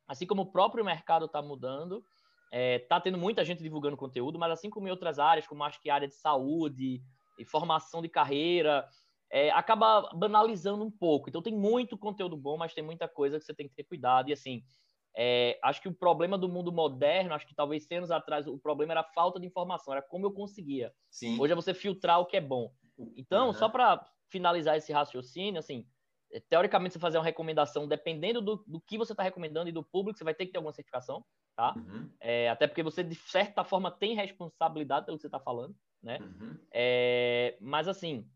assim 0.07 0.25
como 0.25 0.41
o 0.43 0.51
próprio 0.51 0.83
mercado 0.83 1.25
está 1.25 1.41
mudando, 1.41 2.03
é, 2.55 2.77
tá 2.77 3.01
tendo 3.01 3.17
muita 3.17 3.43
gente 3.43 3.63
divulgando 3.63 3.97
conteúdo, 3.97 4.37
mas 4.37 4.51
assim 4.51 4.69
como 4.69 4.87
em 4.87 4.91
outras 4.91 5.17
áreas, 5.17 5.47
como 5.47 5.63
acho 5.63 5.81
que 5.81 5.89
a 5.89 5.95
área 5.95 6.07
de 6.07 6.13
saúde 6.13 7.01
e 7.35 7.43
formação 7.43 7.99
de 7.99 8.07
carreira, 8.07 8.87
é, 9.31 9.49
acaba 9.49 10.07
banalizando 10.13 10.83
um 10.85 10.91
pouco. 10.91 11.27
Então 11.27 11.41
tem 11.41 11.51
muito 11.51 11.97
conteúdo 11.97 12.37
bom, 12.37 12.55
mas 12.55 12.71
tem 12.71 12.83
muita 12.83 13.07
coisa 13.07 13.39
que 13.39 13.43
você 13.43 13.55
tem 13.55 13.67
que 13.67 13.73
ter 13.73 13.83
cuidado. 13.85 14.29
E 14.29 14.33
assim, 14.33 14.61
é, 15.17 15.59
acho 15.63 15.81
que 15.81 15.87
o 15.87 15.93
problema 15.95 16.37
do 16.37 16.47
mundo 16.47 16.71
moderno, 16.71 17.33
acho 17.33 17.47
que 17.47 17.55
talvez 17.55 17.85
100 17.87 17.97
anos 17.97 18.11
atrás, 18.11 18.45
o 18.45 18.59
problema 18.59 18.93
era 18.93 19.01
a 19.01 19.11
falta 19.15 19.39
de 19.39 19.47
informação, 19.47 19.91
era 19.91 20.03
como 20.03 20.27
eu 20.27 20.31
conseguia. 20.31 20.93
Sim. 21.09 21.39
Hoje 21.39 21.53
é 21.53 21.55
você 21.55 21.73
filtrar 21.73 22.19
o 22.19 22.25
que 22.27 22.37
é 22.37 22.41
bom. 22.41 22.71
Então, 23.17 23.47
uhum. 23.47 23.53
só 23.53 23.67
para 23.67 24.07
finalizar 24.29 24.77
esse 24.77 24.93
raciocínio, 24.93 25.57
assim, 25.57 25.87
teoricamente, 26.41 26.93
você 26.93 26.99
fazer 26.99 27.17
uma 27.17 27.23
recomendação, 27.23 27.87
dependendo 27.87 28.41
do, 28.41 28.63
do 28.67 28.81
que 28.81 28.97
você 28.97 29.13
está 29.13 29.23
recomendando 29.23 29.69
e 29.69 29.73
do 29.73 29.83
público, 29.83 30.17
você 30.17 30.23
vai 30.23 30.33
ter 30.33 30.45
que 30.45 30.51
ter 30.51 30.57
alguma 30.57 30.73
certificação, 30.73 31.23
tá? 31.55 31.73
Uhum. 31.75 32.09
É, 32.19 32.49
até 32.49 32.67
porque 32.67 32.83
você, 32.83 33.03
de 33.03 33.15
certa 33.15 33.63
forma, 33.63 33.91
tem 33.91 34.15
responsabilidade 34.15 35.05
pelo 35.05 35.17
que 35.17 35.21
você 35.21 35.27
está 35.27 35.39
falando, 35.39 35.75
né? 36.01 36.19
Uhum. 36.19 36.57
É, 36.71 37.57
mas, 37.61 37.87
assim, 37.87 38.27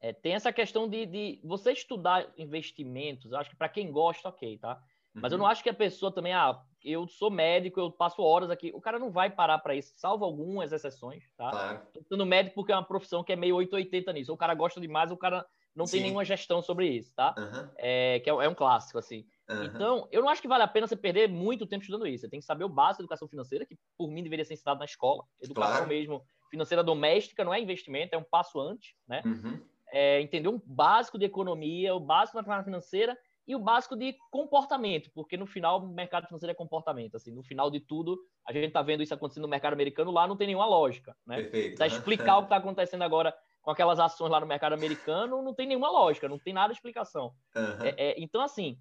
é, 0.00 0.12
tem 0.12 0.34
essa 0.34 0.52
questão 0.52 0.88
de, 0.88 1.06
de, 1.06 1.40
você 1.44 1.72
estudar 1.72 2.32
investimentos, 2.36 3.32
eu 3.32 3.38
acho 3.38 3.50
que 3.50 3.56
para 3.56 3.68
quem 3.68 3.90
gosta, 3.90 4.28
ok, 4.28 4.58
tá? 4.58 4.82
Mas 5.14 5.32
eu 5.32 5.38
uhum. 5.38 5.44
não 5.44 5.50
acho 5.50 5.62
que 5.62 5.70
a 5.70 5.74
pessoa 5.74 6.12
também, 6.12 6.34
ah, 6.34 6.60
eu 6.84 7.08
sou 7.08 7.30
médico, 7.30 7.80
eu 7.80 7.90
passo 7.90 8.22
horas 8.22 8.50
aqui. 8.50 8.70
O 8.74 8.80
cara 8.82 8.98
não 8.98 9.10
vai 9.10 9.30
parar 9.30 9.58
para 9.58 9.74
isso, 9.74 9.94
salvo 9.96 10.24
algumas 10.26 10.72
exceções, 10.72 11.24
tá? 11.36 11.50
Claro. 11.50 11.86
Tô 11.94 12.02
sendo 12.02 12.26
médico 12.26 12.54
porque 12.54 12.70
é 12.70 12.76
uma 12.76 12.84
profissão 12.84 13.24
que 13.24 13.32
é 13.32 13.36
meio 13.36 13.56
880 13.56 14.12
nisso. 14.12 14.30
Ou 14.30 14.34
o 14.34 14.38
cara 14.38 14.54
gosta 14.54 14.78
demais, 14.78 15.10
ou 15.10 15.16
o 15.16 15.18
cara 15.18 15.46
não 15.76 15.86
Sim. 15.86 15.92
tem 15.92 16.02
nenhuma 16.02 16.24
gestão 16.24 16.62
sobre 16.62 16.88
isso, 16.88 17.14
tá? 17.14 17.38
Aham, 17.38 17.70
É, 17.78 18.20
que 18.20 18.30
é, 18.30 18.32
é 18.32 18.48
um 18.48 18.54
clássico, 18.54 18.98
assim. 18.98 19.26
aham. 19.48 19.66
Então, 19.66 20.08
eu 20.10 20.22
não 20.22 20.28
acho 20.28 20.42
que 20.42 20.48
vale 20.48 20.62
a 20.64 20.68
pena 20.68 20.86
você 20.86 20.96
perder 20.96 21.28
muito 21.28 21.66
tempo 21.66 21.82
estudando 21.82 22.06
isso. 22.06 22.22
Você 22.22 22.30
tem 22.30 22.40
que 22.40 22.46
saber 22.46 22.64
o 22.64 22.68
básico 22.68 23.02
da 23.02 23.04
educação 23.04 23.28
financeira, 23.28 23.66
que 23.66 23.78
por 23.96 24.10
mim 24.10 24.22
deveria 24.22 24.44
ser 24.44 24.54
ensinado 24.54 24.78
na 24.78 24.84
escola. 24.84 25.24
Educação 25.40 25.86
Claro. 25.86 25.88
mesmo 25.88 26.24
financeira 26.50 26.82
doméstica 26.82 27.44
não 27.44 27.52
é 27.52 27.60
investimento, 27.60 28.14
é 28.14 28.18
um 28.18 28.24
passo 28.24 28.60
antes, 28.60 28.94
né? 29.06 29.22
Uhum. 29.24 29.60
É 29.92 30.20
entender 30.20 30.48
um 30.48 30.60
básico 30.64 31.18
de 31.18 31.24
economia, 31.26 31.94
o 31.94 32.00
básico 32.00 32.42
da 32.42 32.62
financeira 32.64 33.16
e 33.46 33.54
o 33.54 33.58
básico 33.60 33.94
de 33.96 34.16
comportamento, 34.30 35.10
porque 35.14 35.36
no 35.36 35.46
final 35.46 35.80
o 35.80 35.88
mercado 35.88 36.26
financeiro 36.26 36.50
é 36.50 36.54
comportamento. 36.54 37.16
Assim, 37.16 37.32
no 37.32 37.44
final 37.44 37.70
de 37.70 37.78
tudo, 37.80 38.18
a 38.46 38.52
gente 38.52 38.66
está 38.66 38.82
vendo 38.82 39.02
isso 39.02 39.14
acontecendo 39.14 39.44
no 39.44 39.48
mercado 39.48 39.74
americano, 39.74 40.10
lá 40.10 40.26
não 40.26 40.36
tem 40.36 40.48
nenhuma 40.48 40.66
lógica, 40.66 41.16
né? 41.24 41.36
Perfeito. 41.42 41.82
Explicar 41.84 42.38
o 42.38 42.40
que 42.42 42.46
está 42.46 42.56
acontecendo 42.56 43.02
agora 43.02 43.32
com 43.66 43.72
aquelas 43.72 43.98
ações 43.98 44.30
lá 44.30 44.38
no 44.38 44.46
mercado 44.46 44.74
americano, 44.74 45.42
não 45.42 45.52
tem 45.52 45.66
nenhuma 45.66 45.90
lógica, 45.90 46.28
não 46.28 46.38
tem 46.38 46.54
nada 46.54 46.72
de 46.72 46.78
explicação. 46.78 47.34
Aham. 47.54 47.98
É, 47.98 48.12
é, 48.12 48.14
então, 48.20 48.40
assim, 48.40 48.78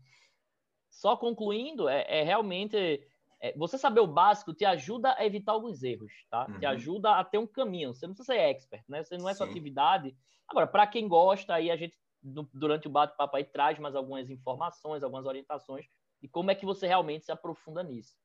só 0.90 1.18
concluindo, 1.18 1.90
é, 1.90 2.06
é 2.08 2.24
realmente 2.24 2.78
é, 3.42 3.58
você 3.58 3.78
saber 3.78 4.02
o 4.02 4.08
básico 4.08 4.54
te 4.54 4.66
ajuda 4.66 5.16
a 5.18 5.26
evitar 5.26 5.54
alguns 5.54 5.84
erros, 5.84 6.14
tá? 6.30 6.52
Te 6.60 6.66
Uhum. 6.66 6.68
ajuda 6.68 7.16
a 7.16 7.24
ter 7.24 7.38
um 7.40 7.48
caminho. 7.48 7.94
Você 7.94 8.08
não 8.08 8.14
precisa 8.14 8.34
ser 8.34 8.40
expert, 8.42 8.84
né? 8.88 9.04
Você 9.04 9.18
não 9.18 9.28
é 9.28 9.34
sua 9.34 9.46
Sim. 9.46 9.48
atividade. 9.48 10.16
Agora, 10.48 10.68
para 10.68 10.88
quem 10.88 11.08
gosta, 11.08 11.56
aí 11.56 11.72
a 11.72 11.76
gente 11.76 11.98
durante 12.54 12.88
o 12.88 12.92
bate-papo 12.92 13.38
aí 13.38 13.44
traz 13.44 13.78
mais 13.80 13.96
algumas 13.96 14.30
informações, 14.30 15.04
algumas 15.04 15.26
orientações 15.26 15.86
de 16.22 16.28
como 16.28 16.52
é 16.52 16.56
que 16.56 16.66
você 16.66 16.88
realmente 16.88 17.26
se 17.26 17.32
aprofunda 17.32 17.84
nisso. 17.84 18.16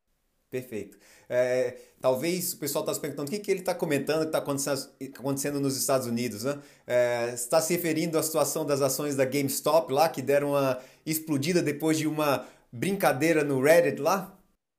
Perfeito. 0.50 0.98
É, 1.28 1.78
talvez 2.00 2.52
o 2.54 2.58
pessoal 2.58 2.82
está 2.82 2.92
se 2.92 3.00
perguntando 3.00 3.28
o 3.28 3.30
que, 3.30 3.38
que 3.38 3.50
ele 3.50 3.60
está 3.60 3.72
comentando 3.72 4.22
que 4.22 4.26
está 4.26 4.38
acontecendo, 4.38 4.90
acontecendo 5.16 5.60
nos 5.60 5.76
Estados 5.76 6.06
Unidos, 6.08 6.42
né? 6.42 6.60
É, 6.86 7.30
está 7.34 7.60
se 7.60 7.72
referindo 7.74 8.18
à 8.18 8.22
situação 8.22 8.66
das 8.66 8.80
ações 8.82 9.14
da 9.14 9.24
GameStop 9.24 9.92
lá, 9.92 10.08
que 10.08 10.20
deram 10.20 10.50
uma 10.50 10.80
explodida 11.06 11.62
depois 11.62 11.96
de 11.98 12.08
uma 12.08 12.46
brincadeira 12.72 13.44
no 13.44 13.62
Reddit 13.62 14.00
lá? 14.00 14.36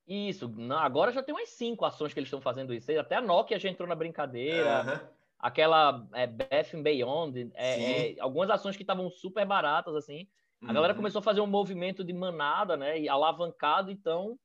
Isso, 0.08 0.52
agora 0.78 1.12
já 1.12 1.24
tem 1.24 1.34
umas 1.34 1.50
cinco 1.50 1.86
ações 1.86 2.14
que 2.14 2.20
eles 2.20 2.28
estão 2.28 2.42
fazendo 2.42 2.74
isso. 2.74 2.92
Até 3.00 3.16
a 3.16 3.22
Nokia 3.22 3.58
já 3.58 3.70
entrou 3.70 3.88
na 3.88 3.96
brincadeira. 3.96 4.82
Aham. 4.82 5.02
aquela 5.40 6.06
é, 6.14 6.28
Beth 6.28 6.82
Beyond, 6.84 7.50
é, 7.56 8.12
é, 8.16 8.20
algumas 8.20 8.50
ações 8.50 8.76
que 8.76 8.84
estavam 8.84 9.10
super 9.10 9.46
baratas, 9.46 9.96
assim. 9.96 10.28
A 10.66 10.74
galera 10.74 10.94
Uhum. 10.94 10.98
começou 10.98 11.20
a 11.20 11.24
fazer 11.24 11.42
um 11.42 11.48
movimento 11.48 12.04
de 12.04 12.14
manada, 12.14 12.76
né? 12.78 13.00
E 13.00 13.08
alavancado, 13.10 13.90
então 13.90 14.38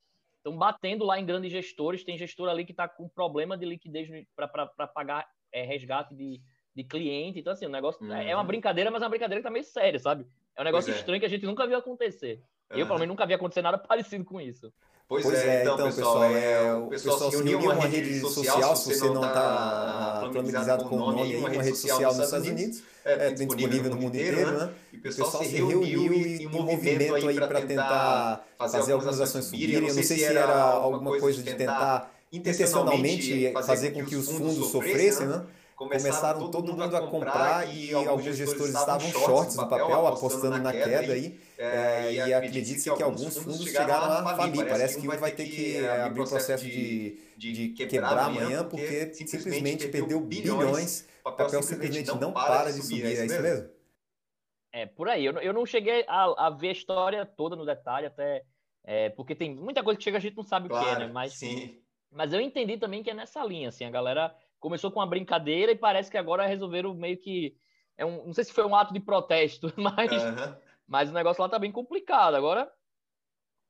estão 0.46 0.56
batendo 0.56 1.04
lá 1.04 1.18
em 1.18 1.26
grandes 1.26 1.50
gestores. 1.50 2.04
Tem 2.04 2.16
gestor 2.16 2.48
ali 2.48 2.64
que 2.64 2.70
está 2.72 2.88
com 2.88 3.08
problema 3.08 3.58
de 3.58 3.66
liquidez 3.66 4.08
para 4.36 4.86
pagar 4.86 5.26
é, 5.52 5.62
resgate 5.62 6.14
de, 6.14 6.40
de 6.74 6.84
cliente. 6.84 7.40
Então, 7.40 7.52
assim, 7.52 7.66
o 7.66 7.70
negócio 7.70 8.10
é- 8.12 8.30
é 8.30 8.34
uma 8.34 8.42
Uhum. 8.42 8.46
brincadeira, 8.46 8.90
mas 8.90 9.02
é 9.02 9.04
uma 9.04 9.10
brincadeira 9.10 9.40
que 9.40 9.44
tá 9.46 9.50
meio 9.50 9.64
séria, 9.64 9.98
sabe? 9.98 10.26
É 10.56 10.60
um 10.60 10.64
negócio 10.64 10.86
Pois 10.88 10.96
é. 10.96 11.00
estranho 11.00 11.20
que 11.20 11.26
a 11.26 11.28
gente 11.30 11.44
nunca 11.44 11.66
viu 11.66 11.76
acontecer. 11.76 12.40
Eu, 12.70 12.78
Aham. 12.78 12.86
pelo 12.86 12.98
menos, 13.00 13.08
nunca 13.08 13.26
vi 13.26 13.34
acontecer 13.34 13.62
nada 13.62 13.78
parecido 13.78 14.24
com 14.24 14.40
isso. 14.40 14.72
Pois, 15.08 15.22
Pois 15.22 15.38
é, 15.38 15.58
é, 15.58 15.62
então, 15.62 15.75
então, 15.75 15.86
pessoal, 15.86 16.25
é, 16.25 16.66
é, 16.66 16.75
o 16.75 16.88
pessoal 16.88 17.30
se 17.30 17.36
reuniu 17.36 17.60
em 17.60 17.64
uma 17.64 17.86
rede 17.86 18.20
social, 18.20 18.75
se 18.75 18.92
você 18.92 19.04
não 19.08 19.25
está 19.25 20.30
familiarizado 20.32 20.84
com 20.86 20.96
o 20.96 20.98
nome 20.98 21.22
aí, 21.22 21.36
uma 21.36 21.48
rede 21.48 21.76
social 21.78 22.12
nos 22.12 22.25
Estados 22.25 22.48
Unidos, 22.48 22.82
é, 23.04 23.28
é, 23.28 23.30
disponível 23.30 23.90
no 23.90 23.96
mundo 23.96 24.16
inteiro, 24.16 24.58
né? 24.58 24.70
E 24.92 24.96
o 24.96 25.00
pessoal, 25.00 25.30
pessoal 25.30 25.44
se 25.44 25.56
reuniu 25.56 26.12
e 26.12 26.42
em 26.42 26.48
movimento 26.48 27.14
aí 27.28 27.36
para 27.36 27.62
tentar 27.62 28.44
fazer 28.58 28.92
algumas 28.92 29.20
ações 29.20 29.44
subirem. 29.44 29.76
Eu 29.76 29.82
não 29.82 29.90
sei 29.90 30.02
se 30.02 30.25
era 30.25 30.60
alguma 30.60 31.16
coisa 31.20 31.40
de 31.40 31.54
tentar 31.54 32.12
intencionalmente 32.32 33.52
fazer 33.64 33.92
com 33.92 34.04
que 34.04 34.16
os 34.16 34.28
fundos 34.28 34.70
sofressem, 34.70 35.28
né? 35.28 35.42
Começaram 35.76 36.50
todo 36.50 36.73
mundo 36.73 36.97
a 36.97 37.06
comprar 37.06 37.68
e 37.73 37.92
alguns 37.92 38.35
gestores 38.35 38.75
estavam 38.75 39.09
shorts 39.11 39.56
no 39.56 39.68
papel, 39.68 40.06
apostando 40.06 40.59
na 40.59 40.73
queda 40.73 41.12
aí. 41.12 41.38
É, 41.59 42.12
e 42.12 42.33
acredite-se 42.35 42.95
que 42.95 43.02
alguns 43.02 43.37
fundos 43.37 43.64
chegaram 43.64 44.26
a 44.26 44.37
falir. 44.37 44.66
Parece 44.66 44.99
que 45.00 45.06
um 45.06 45.16
vai 45.18 45.33
ter 45.33 45.45
que 45.47 45.76
é, 45.76 46.02
abrir 46.02 46.23
o 46.23 46.28
processo 46.28 46.64
de, 46.64 47.18
de 47.37 47.68
quebrar 47.71 48.18
amanhã, 48.18 48.64
porque 48.64 49.12
simplesmente 49.14 49.88
perdeu 49.88 50.21
bilhões. 50.21 51.06
O 51.21 51.33
papel 51.33 51.62
simplesmente 51.62 52.06
não 52.18 52.33
para 52.33 52.73
de 52.73 52.83
subir, 52.83 53.04
é 53.04 53.25
isso 53.26 53.42
mesmo? 53.42 53.68
É, 54.73 54.87
por 54.87 55.09
aí. 55.09 55.25
Eu, 55.25 55.33
não- 55.33 55.40
eu 55.42 55.52
não 55.52 55.64
cheguei 55.64 56.04
a, 56.06 56.47
a 56.47 56.50
ver 56.50 56.68
a 56.68 56.73
história 56.73 57.25
toda 57.26 57.56
no 57.56 57.64
detalhe, 57.64 58.06
até. 58.06 58.45
é, 58.85 59.09
porque 59.11 59.35
tem 59.35 59.54
muita 59.54 59.83
coisa 59.83 59.97
que 59.99 60.04
chega 60.04 60.18
a 60.18 60.21
gente 60.21 60.37
não 60.37 60.45
sabe 60.45 60.66
o 60.66 60.71
que 60.71 60.87
é, 60.87 60.99
né? 60.99 61.06
Mas, 61.06 61.33
sim. 61.35 61.80
mas 62.11 62.33
eu 62.33 62.40
entendi 62.40 62.76
também 62.76 63.02
que 63.02 63.11
é 63.11 63.14
nessa 63.14 63.42
linha, 63.45 63.68
assim. 63.71 63.85
A 63.85 63.90
galera 63.90 64.35
começou 64.66 64.90
com 64.90 64.99
uma 64.99 65.06
brincadeira 65.06 65.70
e 65.70 65.76
parece 65.76 66.11
que 66.11 66.18
agora 66.18 66.44
resolveram 66.44 66.92
meio 66.92 67.16
que. 67.16 67.56
É 67.96 68.04
um, 68.04 68.26
não 68.26 68.32
sei 68.35 68.42
se 68.42 68.52
foi 68.52 68.66
um 68.66 68.75
ato 68.75 68.92
de 68.92 68.99
protesto, 68.99 69.73
mas, 69.78 70.11
Aham. 70.11 70.58
mas 70.88 71.08
o 71.08 71.12
negócio 71.12 71.40
lá 71.40 71.49
tá 71.49 71.56
bem 71.58 71.70
complicado. 71.70 72.35
Agora. 72.35 72.68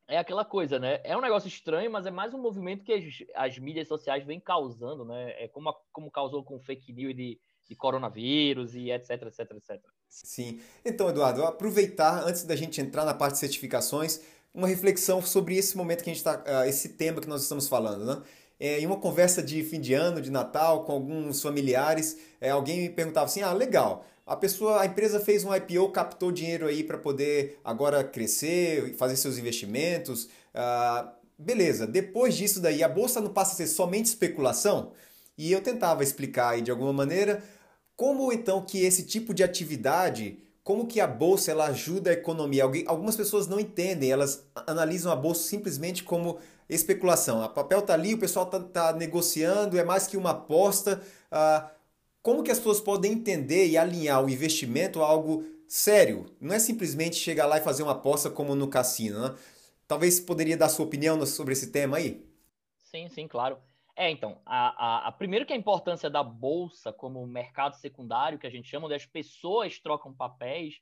É 0.09 0.19
aquela 0.19 0.45
coisa, 0.45 0.79
né? 0.79 1.01
É 1.03 1.17
um 1.17 1.21
negócio 1.21 1.49
estranho, 1.49 1.91
mas 1.91 2.07
é 2.07 2.13
mais 2.13 2.33
um 2.33 2.39
movimento 2.41 2.85
que 2.85 2.93
as, 2.93 3.05
as 3.35 3.59
mídias 3.59 3.89
sociais 3.89 4.25
vêm 4.25 4.39
causando, 4.39 5.05
né? 5.05 5.35
É 5.43 5.49
como, 5.49 5.69
a- 5.69 5.77
como 5.93 6.13
causou 6.13 6.45
com 6.45 6.61
fake 6.61 6.93
news 6.93 7.17
de, 7.17 7.41
de 7.69 7.75
coronavírus 7.75 8.77
e 8.77 8.93
etc, 8.93 9.11
etc, 9.23 9.51
etc. 9.51 9.83
Sim. 10.09 10.61
Então, 10.85 11.09
Eduardo, 11.09 11.45
aproveitar, 11.45 12.23
antes 12.25 12.45
da 12.45 12.55
gente 12.55 12.81
entrar 12.81 13.05
na 13.05 13.15
parte 13.15 13.33
de 13.33 13.41
certificações, 13.41 14.23
uma 14.55 14.69
reflexão 14.69 15.21
sobre 15.21 15.57
esse 15.57 15.77
momento 15.77 16.05
que 16.05 16.11
a 16.11 16.15
gente 16.15 16.25
está, 16.25 16.69
esse 16.69 16.91
tema 16.97 17.21
que 17.21 17.29
nós 17.29 17.43
estamos 17.43 17.69
falando, 17.69 18.07
né? 18.07 18.23
É, 18.59 18.81
em 18.81 18.87
uma 18.87 18.99
conversa 18.99 19.43
de 19.43 19.63
fim 19.63 19.81
de 19.81 19.93
ano, 19.95 20.21
de 20.21 20.31
Natal, 20.31 20.85
com 20.85 20.93
alguns 20.93 21.43
familiares, 21.43 22.17
é, 22.41 22.51
alguém 22.51 22.83
me 22.83 22.91
perguntava 22.91 23.27
assim: 23.27 23.43
ah, 23.43 23.53
legal, 23.53 24.05
a 24.25 24.37
pessoa, 24.37 24.81
a 24.81 24.87
empresa 24.87 25.21
fez 25.21 25.45
um 25.45 25.55
IPO, 25.55 25.91
captou 25.91 26.33
dinheiro 26.33 26.67
aí 26.67 26.83
para 26.83 26.99
poder 26.99 27.61
agora 27.65 28.03
crescer, 28.03 28.95
fazer 28.97 29.17
seus 29.17 29.39
investimentos. 29.39 30.29
ah, 30.55 31.13
beleza, 31.39 31.87
depois 31.87 32.35
disso 32.35 32.61
daí, 32.61 32.83
a 32.83 32.89
bolsa 32.89 33.21
não 33.21 33.33
passa 33.33 33.53
a 33.53 33.57
ser 33.57 33.67
somente 33.67 34.07
especulação? 34.07 34.93
E 35.37 35.53
eu 35.53 35.61
tentava 35.61 36.03
explicar 36.03 36.51
aí 36.55 36.63
de 36.63 36.71
alguma 36.71 36.93
maneira 36.93 37.43
como 37.97 38.31
então 38.31 38.63
que 38.63 38.85
esse 38.85 39.05
tipo 39.05 39.33
de 39.33 39.43
atividade, 39.43 40.39
como 40.63 40.87
que 40.87 41.01
a 41.01 41.07
bolsa 41.07 41.51
ela 41.51 41.67
ajuda 41.67 42.11
a 42.11 42.13
economia? 42.13 42.65
Algumas 42.87 43.17
pessoas 43.17 43.47
não 43.47 43.59
entendem, 43.59 44.11
elas 44.11 44.45
analisam 44.67 45.11
a 45.11 45.17
bolsa 45.17 45.49
simplesmente 45.49 46.05
como 46.05 46.39
especulação. 46.69 47.43
A 47.43 47.49
papel 47.49 47.83
tá 47.83 47.95
ali, 47.95 48.15
o 48.15 48.19
pessoal 48.19 48.47
tá, 48.47 48.61
tá 48.61 48.93
negociando, 48.93 49.79
é 49.79 49.85
mais 49.85 50.07
que 50.07 50.17
uma 50.17 50.31
aposta. 50.31 51.03
Ah, 51.31 51.71
como 52.23 52.43
que 52.43 52.51
as 52.51 52.59
pessoas 52.59 52.81
podem 52.81 53.13
entender 53.13 53.67
e 53.69 53.79
alinhar 53.79 54.25
o 54.25 54.29
investimento 54.31 55.03
a 55.03 55.07
algo 55.07 55.45
sério? 55.69 56.27
Não 56.41 56.55
é 56.55 56.59
simplesmente 56.59 57.17
chegar 57.17 57.47
lá 57.47 57.59
e 57.59 57.63
fazer 57.63 57.83
uma 57.83 57.93
aposta 57.93 58.31
como 58.31 58.55
no 58.55 58.69
cassino, 58.69 59.21
né? 59.31 59.35
Talvez 59.89 60.19
poderia 60.21 60.57
dar 60.57 60.69
sua 60.69 60.85
opinião 60.87 61.25
sobre 61.27 61.53
esse 61.53 61.69
tema 61.69 61.99
aí? 61.99 62.25
Sim, 62.79 63.09
sim, 63.09 63.29
claro. 63.29 63.59
É, 63.97 64.11
então, 64.11 64.41
a, 64.45 65.05
a, 65.07 65.09
a- 65.09 65.13
primeiro 65.13 65.47
que 65.47 65.53
a 65.53 65.57
importância 65.57 66.09
da 66.11 66.23
bolsa 66.23 66.93
como 66.93 67.27
mercado 67.27 67.75
secundário, 67.77 68.39
que 68.39 68.47
a 68.47 68.51
gente 68.51 68.69
chama, 68.69 68.87
onde 68.87 68.95
as 68.95 69.07
pessoas 69.07 69.79
trocam 69.79 70.15
papéis, 70.15 70.81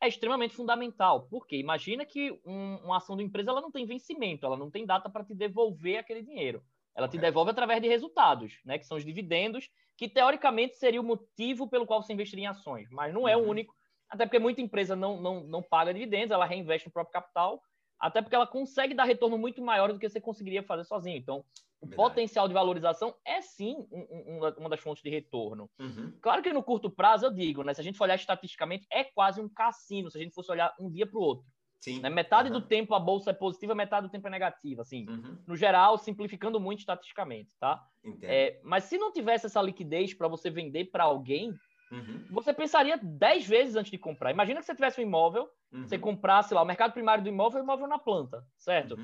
é 0.00 0.08
extremamente 0.08 0.54
fundamental. 0.54 1.28
Porque 1.28 1.56
imagina 1.56 2.04
que 2.04 2.32
um- 2.44 2.76
uma 2.84 2.96
ação 2.98 3.16
da 3.16 3.22
empresa 3.22 3.50
ela 3.50 3.60
não 3.60 3.70
tem 3.70 3.86
vencimento, 3.86 4.44
ela 4.46 4.56
não 4.56 4.70
tem 4.70 4.84
data 4.86 5.08
para 5.08 5.24
te 5.24 5.34
devolver 5.34 5.98
aquele 5.98 6.22
dinheiro. 6.22 6.62
Ela 6.96 7.08
te 7.08 7.18
devolve 7.18 7.50
através 7.50 7.82
de 7.82 7.88
resultados, 7.88 8.60
né? 8.64 8.78
Que 8.78 8.86
são 8.86 8.96
os 8.96 9.04
dividendos, 9.04 9.68
que 9.96 10.08
teoricamente 10.08 10.76
seria 10.76 11.00
o 11.00 11.04
motivo 11.04 11.68
pelo 11.68 11.86
qual 11.86 12.02
você 12.02 12.12
investiria 12.12 12.44
em 12.44 12.48
ações, 12.48 12.88
mas 12.90 13.12
não 13.12 13.26
é 13.26 13.36
o 13.36 13.40
Uhum. 13.40 13.50
único. 13.50 13.74
Até 14.08 14.26
porque 14.26 14.38
muita 14.38 14.60
empresa 14.60 14.94
não, 14.94 15.20
não, 15.20 15.42
não 15.42 15.62
paga 15.62 15.92
dividendos, 15.92 16.30
ela 16.30 16.44
reinveste 16.46 16.88
no 16.88 16.92
próprio 16.92 17.12
capital, 17.12 17.60
até 17.98 18.20
porque 18.22 18.34
ela 18.36 18.46
consegue 18.46 18.94
dar 18.94 19.04
retorno 19.04 19.38
muito 19.38 19.62
maior 19.62 19.92
do 19.92 19.98
que 19.98 20.08
você 20.08 20.20
conseguiria 20.20 20.62
fazer 20.62 20.84
sozinho. 20.84 21.16
Então, 21.16 21.44
o 21.84 21.88
Verdade. 21.88 22.08
potencial 22.08 22.48
de 22.48 22.54
valorização 22.54 23.14
é 23.24 23.40
sim 23.40 23.76
um- 23.92 24.36
um- 24.36 24.52
uma- 24.58 24.68
das 24.68 24.80
fontes 24.80 25.02
de 25.02 25.10
retorno. 25.10 25.70
Uhum. 25.78 26.12
Claro 26.20 26.42
que 26.42 26.52
no 26.52 26.62
curto 26.62 26.90
prazo, 26.90 27.26
eu 27.26 27.30
digo, 27.32 27.62
né? 27.62 27.74
Se 27.74 27.80
a 27.80 27.84
gente 27.84 27.98
for 27.98 28.04
olhar 28.04 28.14
estatisticamente, 28.16 28.86
é 28.90 29.04
quase 29.04 29.40
um 29.40 29.48
cassino, 29.48 30.10
se 30.10 30.18
a 30.18 30.20
gente 30.20 30.34
fosse 30.34 30.50
olhar 30.50 30.74
um 30.80 30.90
dia 30.90 31.06
para 31.06 31.18
o 31.18 31.22
outro. 31.22 31.46
Sim. 31.80 32.00
Né? 32.00 32.08
Metade 32.08 32.48
Aham. 32.48 32.60
do 32.60 32.66
tempo 32.66 32.94
a 32.94 32.98
bolsa 32.98 33.30
é 33.30 33.34
positiva, 33.34 33.74
metade 33.74 34.06
do 34.06 34.10
tempo 34.10 34.26
é 34.26 34.30
negativa, 34.30 34.80
assim. 34.82 35.06
Uhum. 35.08 35.36
No 35.46 35.54
geral, 35.54 35.98
simplificando 35.98 36.58
muito 36.58 36.78
estatisticamente, 36.78 37.54
tá? 37.60 37.82
É, 38.22 38.58
mas 38.64 38.84
se 38.84 38.96
não 38.96 39.12
tivesse 39.12 39.46
essa 39.46 39.60
liquidez 39.60 40.14
para 40.14 40.26
você 40.28 40.48
vender 40.48 40.86
para 40.86 41.04
alguém, 41.04 41.52
Uhum. 41.92 42.24
você 42.30 42.54
pensaria 42.54 42.96
10 42.96 43.46
vezes 43.46 43.76
antes 43.76 43.90
de 43.90 43.98
comprar. 43.98 44.30
Imagina 44.30 44.60
que 44.60 44.66
você 44.66 44.74
tivesse 44.74 44.98
um 45.00 45.04
imóvel, 45.04 45.46
Uhum. 45.70 45.86
você 45.86 45.98
comprasse 45.98 46.54
lá, 46.54 46.62
o 46.62 46.64
mercado 46.64 46.92
primário 46.92 47.22
do 47.22 47.28
imóvel 47.28 47.58
é 47.58 47.62
o 47.62 47.64
imóvel 47.64 47.86
na 47.86 47.98
planta, 47.98 48.42
certo? 48.56 48.96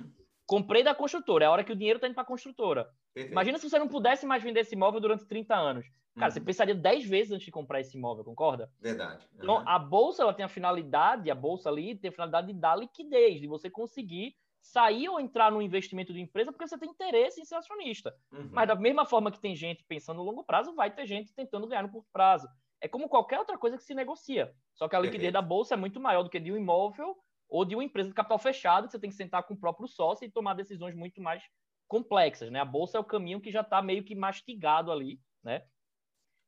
Uhum. 0.52 0.58
Comprei 0.60 0.82
da 0.82 0.94
construtora, 0.94 1.44
é 1.44 1.48
a 1.48 1.50
hora 1.50 1.64
que 1.64 1.72
o 1.72 1.76
dinheiro 1.76 1.96
está 1.98 2.06
indo 2.06 2.14
para 2.14 2.22
a 2.22 2.26
construtora. 2.26 2.84
Perfeito. 3.14 3.32
Imagina 3.32 3.58
se 3.58 3.68
você 3.68 3.78
não 3.78 3.88
pudesse 3.88 4.26
mais 4.26 4.42
vender 4.42 4.60
esse 4.60 4.74
imóvel 4.74 5.00
durante 5.00 5.26
30 5.26 5.54
anos. 5.54 5.86
Cara, 6.16 6.26
Uhum. 6.26 6.30
você 6.32 6.40
pensaria 6.40 6.74
10 6.74 7.04
vezes 7.04 7.32
antes 7.32 7.44
de 7.44 7.50
comprar 7.52 7.80
esse 7.80 7.96
imóvel, 7.96 8.24
concorda? 8.24 8.70
Verdade. 8.80 9.26
Então, 9.34 9.56
Aham. 9.58 9.64
a 9.66 9.78
bolsa 9.78 10.22
ela 10.22 10.34
tem 10.34 10.44
a 10.44 10.48
finalidade, 10.48 11.30
a 11.30 11.34
bolsa 11.34 11.68
ali 11.68 11.94
tem 11.96 12.08
a 12.08 12.12
finalidade 12.12 12.48
de 12.48 12.54
dar 12.58 12.76
liquidez, 12.76 13.40
de 13.40 13.46
você 13.46 13.70
conseguir 13.70 14.34
sair 14.60 15.08
ou 15.08 15.18
entrar 15.18 15.50
no 15.50 15.62
investimento 15.62 16.12
de 16.12 16.20
empresa 16.20 16.52
porque 16.52 16.66
você 16.66 16.76
tem 16.76 16.90
interesse 16.90 17.40
em 17.40 17.44
ser 17.44 17.54
acionista. 17.54 18.14
Uhum. 18.32 18.50
Mas 18.52 18.68
da 18.68 18.74
mesma 18.74 19.06
forma 19.06 19.30
que 19.30 19.40
tem 19.40 19.54
gente 19.56 19.84
pensando 19.84 20.18
no 20.18 20.24
longo 20.24 20.44
prazo, 20.44 20.74
vai 20.74 20.90
ter 20.94 21.06
gente 21.06 21.32
tentando 21.34 21.66
ganhar 21.66 21.82
no 21.82 21.90
curto 21.90 22.08
prazo. 22.12 22.46
é 22.82 22.88
como 22.88 23.08
qualquer 23.10 23.38
outra 23.38 23.58
coisa 23.58 23.76
que 23.76 23.84
se 23.84 23.94
negocia. 23.94 24.52
Só 24.74 24.88
que 24.88 24.96
a 24.96 25.00
liquidez 25.00 25.32
Perfeito. 25.32 25.34
da 25.34 25.42
bolsa 25.42 25.74
é 25.74 25.76
muito 25.76 26.00
maior 26.00 26.22
do 26.22 26.30
que 26.30 26.40
de 26.40 26.50
um 26.50 26.56
imóvel 26.56 27.14
ou 27.50 27.64
de 27.64 27.74
uma 27.74 27.84
empresa 27.84 28.08
de 28.08 28.14
capital 28.14 28.38
fechado, 28.38 28.86
que 28.86 28.92
você 28.92 28.98
tem 28.98 29.10
que 29.10 29.16
sentar 29.16 29.42
com 29.42 29.54
o 29.54 29.60
próprio 29.60 29.88
sócio 29.88 30.24
e 30.24 30.30
tomar 30.30 30.54
decisões 30.54 30.94
muito 30.94 31.20
mais 31.20 31.42
complexas, 31.88 32.50
né? 32.50 32.60
A 32.60 32.64
bolsa 32.64 32.96
é 32.96 33.00
o 33.00 33.04
caminho 33.04 33.40
que 33.40 33.50
já 33.50 33.62
está 33.62 33.82
meio 33.82 34.04
que 34.04 34.14
mastigado 34.14 34.92
ali, 34.92 35.20
né? 35.42 35.64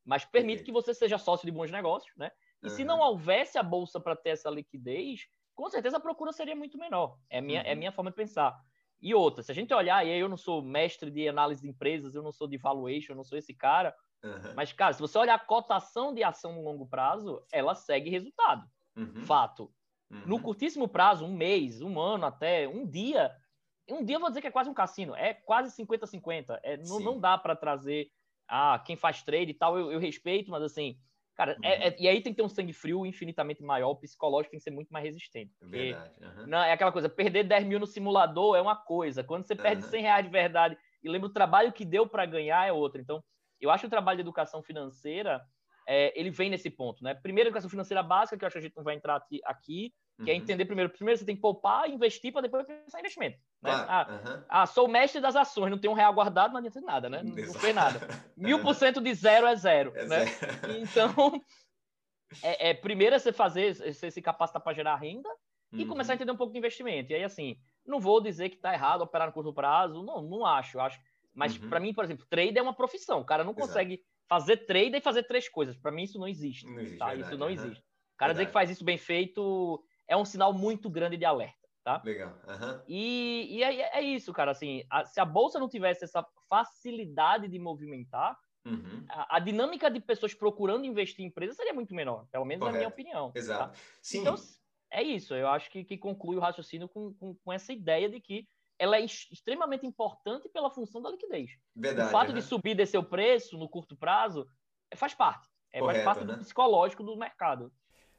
Mas 0.05 0.23
permite 0.23 0.59
Perfeito. 0.59 0.65
que 0.65 0.71
você 0.71 0.93
seja 0.93 1.17
sócio 1.17 1.45
de 1.45 1.51
bons 1.51 1.69
negócios, 1.69 2.15
né? 2.15 2.31
E 2.61 2.67
uhum. 2.67 2.73
se 2.73 2.83
não 2.85 2.99
houvesse 2.99 3.57
a 3.57 3.63
bolsa 3.63 3.99
para 3.99 4.15
ter 4.15 4.29
essa 4.29 4.49
liquidez, 4.49 5.27
com 5.53 5.69
certeza 5.69 5.97
a 5.97 5.99
procura 5.99 6.31
seria 6.31 6.55
muito 6.55 6.77
menor. 6.77 7.17
É 7.29 7.41
minha, 7.41 7.59
é 7.59 7.65
uhum. 7.65 7.71
é 7.71 7.75
minha 7.75 7.91
forma 7.91 8.09
de 8.09 8.15
pensar. 8.15 8.57
E 9.01 9.13
outra, 9.13 9.43
se 9.43 9.51
a 9.51 9.55
gente 9.55 9.73
olhar, 9.73 10.05
e 10.05 10.11
aí 10.11 10.19
eu 10.19 10.29
não 10.29 10.37
sou 10.37 10.61
mestre 10.61 11.11
de 11.11 11.27
análise 11.27 11.61
de 11.61 11.67
empresas, 11.67 12.15
eu 12.15 12.23
não 12.23 12.31
sou 12.31 12.47
de 12.47 12.57
valuation, 12.57 13.11
eu 13.11 13.17
não 13.17 13.23
sou 13.25 13.37
esse 13.37 13.53
cara, 13.53 13.93
uhum. 14.23 14.53
mas, 14.55 14.71
cara, 14.71 14.93
se 14.93 15.01
você 15.01 15.17
olhar 15.17 15.35
a 15.35 15.39
cotação 15.39 16.13
de 16.13 16.23
ação 16.23 16.53
no 16.53 16.63
longo 16.63 16.87
prazo, 16.87 17.45
ela 17.51 17.75
segue 17.75 18.09
resultado. 18.09 18.65
Uhum. 18.95 19.25
Fato. 19.25 19.73
Uhum. 20.13 20.21
No 20.25 20.39
curtíssimo 20.39 20.87
prazo, 20.87 21.25
um 21.25 21.33
mês, 21.33 21.81
um 21.81 21.99
ano 21.99 22.25
até, 22.25 22.67
um 22.67 22.85
dia, 22.85 23.31
um 23.89 24.03
dia 24.03 24.17
eu 24.17 24.19
vou 24.19 24.29
dizer 24.29 24.41
que 24.41 24.47
é 24.47 24.51
quase 24.51 24.69
um 24.69 24.73
cassino, 24.73 25.15
é 25.15 25.33
quase 25.33 25.75
50-50. 25.75 26.59
É, 26.63 26.77
não, 26.77 26.99
não 26.99 27.19
dá 27.19 27.37
para 27.37 27.55
trazer, 27.55 28.11
ah, 28.47 28.81
quem 28.85 28.95
faz 28.95 29.23
trade 29.23 29.51
e 29.51 29.53
tal, 29.53 29.77
eu, 29.77 29.91
eu 29.91 29.99
respeito, 29.99 30.51
mas 30.51 30.63
assim, 30.63 30.97
Cara, 31.35 31.53
uhum. 31.53 31.59
é, 31.63 31.87
é, 31.87 31.95
e 31.99 32.07
aí 32.07 32.21
tem 32.21 32.31
que 32.31 32.37
ter 32.37 32.43
um 32.43 32.49
sangue 32.49 32.73
frio 32.73 33.05
infinitamente 33.05 33.63
maior, 33.63 33.89
o 33.89 33.95
psicológico 33.95 34.51
tem 34.51 34.59
que 34.59 34.63
ser 34.63 34.71
muito 34.71 34.89
mais 34.89 35.03
resistente. 35.03 35.51
Verdade. 35.61 36.13
Uhum. 36.21 36.47
Não, 36.47 36.59
é 36.59 36.71
aquela 36.71 36.91
coisa, 36.91 37.09
perder 37.09 37.43
10 37.43 37.65
mil 37.65 37.79
no 37.79 37.87
simulador 37.87 38.55
é 38.55 38.61
uma 38.61 38.75
coisa. 38.75 39.23
Quando 39.23 39.45
você 39.45 39.55
perde 39.55 39.83
uhum. 39.83 39.89
100 39.89 40.01
reais 40.01 40.25
de 40.25 40.31
verdade 40.31 40.77
e 41.01 41.09
lembra 41.09 41.27
o 41.27 41.33
trabalho 41.33 41.73
que 41.73 41.83
deu 41.83 42.07
para 42.07 42.25
ganhar 42.25 42.67
é 42.67 42.71
outra. 42.71 43.01
Então, 43.01 43.23
eu 43.59 43.71
acho 43.71 43.81
que 43.81 43.87
o 43.87 43.89
trabalho 43.89 44.17
de 44.17 44.21
educação 44.21 44.61
financeira, 44.61 45.41
é, 45.87 46.17
ele 46.19 46.29
vem 46.29 46.51
nesse 46.51 46.69
ponto, 46.69 47.03
né? 47.03 47.15
Primeiro, 47.15 47.49
educação 47.49 47.69
financeira 47.69 48.03
básica, 48.03 48.37
que 48.37 48.45
eu 48.45 48.47
acho 48.47 48.53
que 48.53 48.59
a 48.59 48.61
gente 48.61 48.77
não 48.77 48.83
vai 48.83 48.95
entrar 48.95 49.21
aqui, 49.45 49.91
que 50.17 50.29
é 50.29 50.33
uhum. 50.33 50.39
é 50.39 50.43
entender 50.43 50.65
primeiro. 50.65 50.91
Primeiro 50.91 51.17
você 51.17 51.25
tem 51.25 51.35
que 51.35 51.41
poupar, 51.41 51.89
investir 51.89 52.31
para 52.31 52.41
depois 52.41 52.65
pensar 52.65 52.99
em 52.99 53.01
investimento. 53.01 53.37
Né? 53.61 53.71
Claro. 53.71 53.85
Ah, 53.89 54.07
uhum. 54.11 54.43
ah, 54.47 54.65
sou 54.65 54.87
mestre 54.87 55.19
das 55.19 55.35
ações, 55.35 55.71
não 55.71 55.77
tenho 55.77 55.93
um 55.93 55.95
real 55.95 56.13
guardado, 56.13 56.51
não 56.51 56.59
adianta 56.59 56.81
nada, 56.81 57.09
né? 57.09 57.23
Não, 57.23 57.35
não 57.35 57.53
fez 57.53 57.75
nada. 57.75 57.99
Mil 58.37 58.61
por 58.61 58.75
cento 58.75 59.01
de 59.01 59.13
zero 59.13 59.47
é 59.47 59.55
zero. 59.55 59.93
É 59.95 60.05
né? 60.05 60.25
Zero. 60.25 60.53
Então, 60.83 61.41
é, 62.41 62.69
é, 62.69 62.73
primeiro 62.73 63.15
é 63.15 63.19
você 63.19 63.33
fazer, 63.33 63.73
você 63.75 64.11
se 64.11 64.21
capacitar 64.21 64.61
para 64.61 64.73
gerar 64.73 64.95
renda 64.95 65.29
e 65.71 65.83
uhum. 65.83 65.89
começar 65.89 66.13
a 66.13 66.15
entender 66.15 66.31
um 66.31 66.37
pouco 66.37 66.53
de 66.53 66.59
investimento. 66.59 67.11
E 67.11 67.15
aí, 67.15 67.23
assim, 67.23 67.57
não 67.85 67.99
vou 67.99 68.21
dizer 68.21 68.49
que 68.49 68.55
está 68.55 68.73
errado 68.73 69.01
operar 69.01 69.27
no 69.27 69.33
curto 69.33 69.53
prazo, 69.53 70.03
não, 70.03 70.21
não 70.21 70.45
acho. 70.45 70.79
acho. 70.79 70.99
Mas 71.33 71.57
uhum. 71.57 71.69
para 71.69 71.79
mim, 71.79 71.93
por 71.93 72.03
exemplo, 72.03 72.25
trade 72.29 72.57
é 72.57 72.61
uma 72.61 72.75
profissão. 72.75 73.21
O 73.21 73.25
cara 73.25 73.43
não 73.43 73.53
consegue 73.53 73.95
Exato. 73.95 74.07
fazer 74.27 74.57
trade 74.65 74.97
e 74.97 75.01
fazer 75.01 75.23
três 75.23 75.49
coisas. 75.49 75.75
Para 75.75 75.91
mim, 75.91 76.03
isso 76.03 76.19
não 76.19 76.27
existe. 76.27 76.65
Não 76.65 76.79
existe 76.79 76.97
tá? 76.97 77.15
Isso 77.15 77.37
não 77.37 77.49
existe. 77.49 77.79
O 77.79 78.17
cara 78.17 78.33
verdade. 78.33 78.33
dizer 78.33 78.45
que 78.45 78.53
faz 78.53 78.69
isso 78.69 78.85
bem 78.85 78.97
feito 78.97 79.83
é 80.07 80.17
um 80.17 80.25
sinal 80.25 80.53
muito 80.53 80.89
grande 80.89 81.17
de 81.17 81.25
alerta. 81.25 81.63
Tá? 81.83 82.01
Legal. 82.05 82.29
Uhum. 82.47 82.81
E, 82.87 83.57
e 83.57 83.63
é, 83.63 83.99
é, 83.99 84.01
isso, 84.01 84.31
cara. 84.31 84.51
Assim, 84.51 84.83
a, 84.89 85.03
se 85.03 85.19
a 85.19 85.25
bolsa 85.25 85.59
não 85.59 85.67
tivesse 85.67 86.05
essa 86.05 86.25
facilidade 86.49 87.49
de 87.49 87.59
movimentar, 87.59 88.39
uhum. 88.65 89.05
a, 89.09 89.35
a, 89.35 89.39
dinâmica 89.39 89.91
de 89.91 89.99
pessoas 89.99 90.33
procurando 90.33 90.85
investir 90.85 91.25
em 91.25 91.27
empresas 91.27 91.57
seria 91.57 91.73
muito 91.73 91.93
menor, 91.93 92.25
pelo 92.31 92.45
menos 92.45 92.61
Correto. 92.61 92.73
na 92.73 92.79
minha 92.79 92.87
opinião. 92.87 93.31
Tá? 93.31 93.39
Exato. 93.39 93.73
Tá? 93.73 93.79
Então, 94.13 94.35
é 94.89 95.03
isso. 95.03 95.35
Eu 95.35 95.49
acho 95.49 95.69
que, 95.69 95.83
que 95.83 95.97
conclui 95.97 96.37
o 96.37 96.39
raciocínio 96.39 96.87
com, 96.87 97.13
com, 97.15 97.35
com 97.35 97.51
essa 97.51 97.73
ideia 97.73 98.09
de 98.09 98.21
que 98.21 98.47
ela 98.79 98.97
é 98.97 99.03
extremamente 99.03 99.85
importante 99.85 100.47
pela 100.49 100.69
função 100.69 101.01
da 101.01 101.09
liquidez. 101.09 101.51
Verdade, 101.75 102.09
o 102.09 102.11
fato 102.11 102.29
né? 102.29 102.35
de 102.35 102.41
subir 102.41 102.71
e 102.71 102.75
descer 102.75 102.97
o 102.97 103.03
preço 103.03 103.57
no 103.57 103.67
curto 103.67 103.95
prazo 103.95 104.47
faz 104.95 105.13
parte. 105.13 105.49
É, 105.71 105.79
Correto, 105.79 106.03
faz 106.03 106.17
parte 106.17 106.27
né? 106.27 106.35
do 106.35 106.39
psicológico 106.39 107.03
do 107.03 107.17
mercado. 107.17 107.71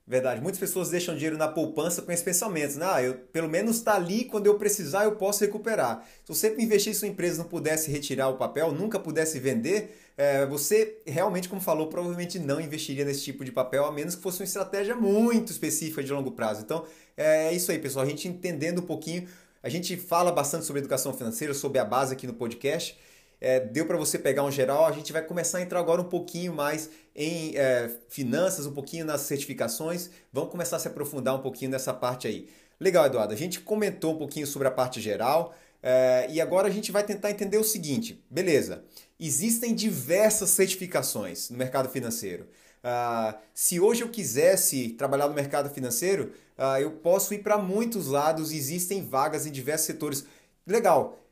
Verdade. 0.06 0.42
Muitas 0.42 0.60
pessoas 0.60 0.90
deixam 0.90 1.14
dinheiro 1.14 1.38
na 1.38 1.48
poupança 1.48 2.02
com 2.02 2.12
esse 2.12 2.22
pensamento, 2.22 2.78
né? 2.78 2.86
Ah, 2.86 3.02
eu, 3.02 3.14
pelo 3.14 3.48
menos 3.48 3.76
está 3.76 3.94
ali, 3.94 4.26
quando 4.26 4.46
eu 4.46 4.58
precisar 4.58 5.04
eu 5.04 5.16
posso 5.16 5.42
recuperar. 5.42 6.06
Se 6.22 6.28
você 6.28 6.54
investir 6.58 6.94
sua 6.94 7.08
empresa 7.08 7.42
não 7.42 7.48
pudesse 7.48 7.90
retirar 7.90 8.28
o 8.28 8.36
papel, 8.36 8.70
nunca 8.70 8.98
pudesse 8.98 9.38
vender, 9.38 9.96
é, 10.14 10.44
você 10.44 10.98
realmente, 11.06 11.48
como 11.48 11.60
falou, 11.60 11.86
provavelmente 11.86 12.38
não 12.38 12.60
investiria 12.60 13.02
nesse 13.02 13.22
tipo 13.22 13.46
de 13.46 13.50
papel, 13.50 13.86
a 13.86 13.90
menos 13.90 14.14
que 14.14 14.22
fosse 14.22 14.40
uma 14.40 14.44
estratégia 14.44 14.94
muito 14.94 15.50
específica 15.50 16.02
de 16.02 16.12
longo 16.12 16.32
prazo. 16.32 16.60
Então, 16.62 16.84
é 17.16 17.50
isso 17.54 17.72
aí, 17.72 17.78
pessoal. 17.78 18.04
A 18.04 18.08
gente 18.08 18.28
entendendo 18.28 18.80
um 18.80 18.86
pouquinho, 18.86 19.26
a 19.62 19.70
gente 19.70 19.96
fala 19.96 20.30
bastante 20.30 20.66
sobre 20.66 20.80
educação 20.80 21.14
financeira, 21.14 21.54
sobre 21.54 21.78
a 21.78 21.84
base 21.84 22.12
aqui 22.12 22.26
no 22.26 22.34
podcast. 22.34 22.94
É, 23.40 23.58
deu 23.58 23.86
para 23.86 23.96
você 23.96 24.18
pegar 24.18 24.44
um 24.44 24.50
geral, 24.50 24.86
a 24.86 24.92
gente 24.92 25.12
vai 25.12 25.22
começar 25.22 25.58
a 25.58 25.62
entrar 25.62 25.80
agora 25.80 26.00
um 26.00 26.08
pouquinho 26.08 26.54
mais 26.54 26.90
em 27.14 27.56
é, 27.56 27.90
finanças, 28.08 28.66
um 28.66 28.72
pouquinho 28.72 29.04
nas 29.04 29.22
certificações. 29.22 30.10
Vamos 30.32 30.50
começar 30.50 30.76
a 30.76 30.78
se 30.78 30.88
aprofundar 30.88 31.34
um 31.34 31.40
pouquinho 31.40 31.70
nessa 31.70 31.92
parte 31.92 32.26
aí. 32.26 32.48
Legal, 32.80 33.06
Eduardo. 33.06 33.32
A 33.32 33.36
gente 33.36 33.60
comentou 33.60 34.14
um 34.14 34.18
pouquinho 34.18 34.46
sobre 34.46 34.68
a 34.68 34.70
parte 34.70 35.00
geral 35.00 35.54
é, 35.82 36.26
e 36.30 36.40
agora 36.40 36.68
a 36.68 36.70
gente 36.70 36.90
vai 36.90 37.04
tentar 37.04 37.30
entender 37.30 37.58
o 37.58 37.64
seguinte: 37.64 38.22
beleza, 38.30 38.84
existem 39.18 39.74
diversas 39.74 40.50
certificações 40.50 41.50
no 41.50 41.56
mercado 41.56 41.88
financeiro. 41.88 42.48
Uh, 42.84 43.34
se 43.54 43.80
hoje 43.80 44.02
eu 44.02 44.10
quisesse 44.10 44.90
trabalhar 44.90 45.26
no 45.26 45.32
mercado 45.34 45.70
financeiro, 45.70 46.32
uh, 46.58 46.78
eu 46.78 46.90
posso 46.90 47.32
ir 47.32 47.38
para 47.38 47.56
muitos 47.56 48.08
lados, 48.08 48.52
existem 48.52 49.02
vagas 49.02 49.46
em 49.46 49.50
diversos 49.50 49.86
setores. 49.86 50.26
Legal, 50.66 51.24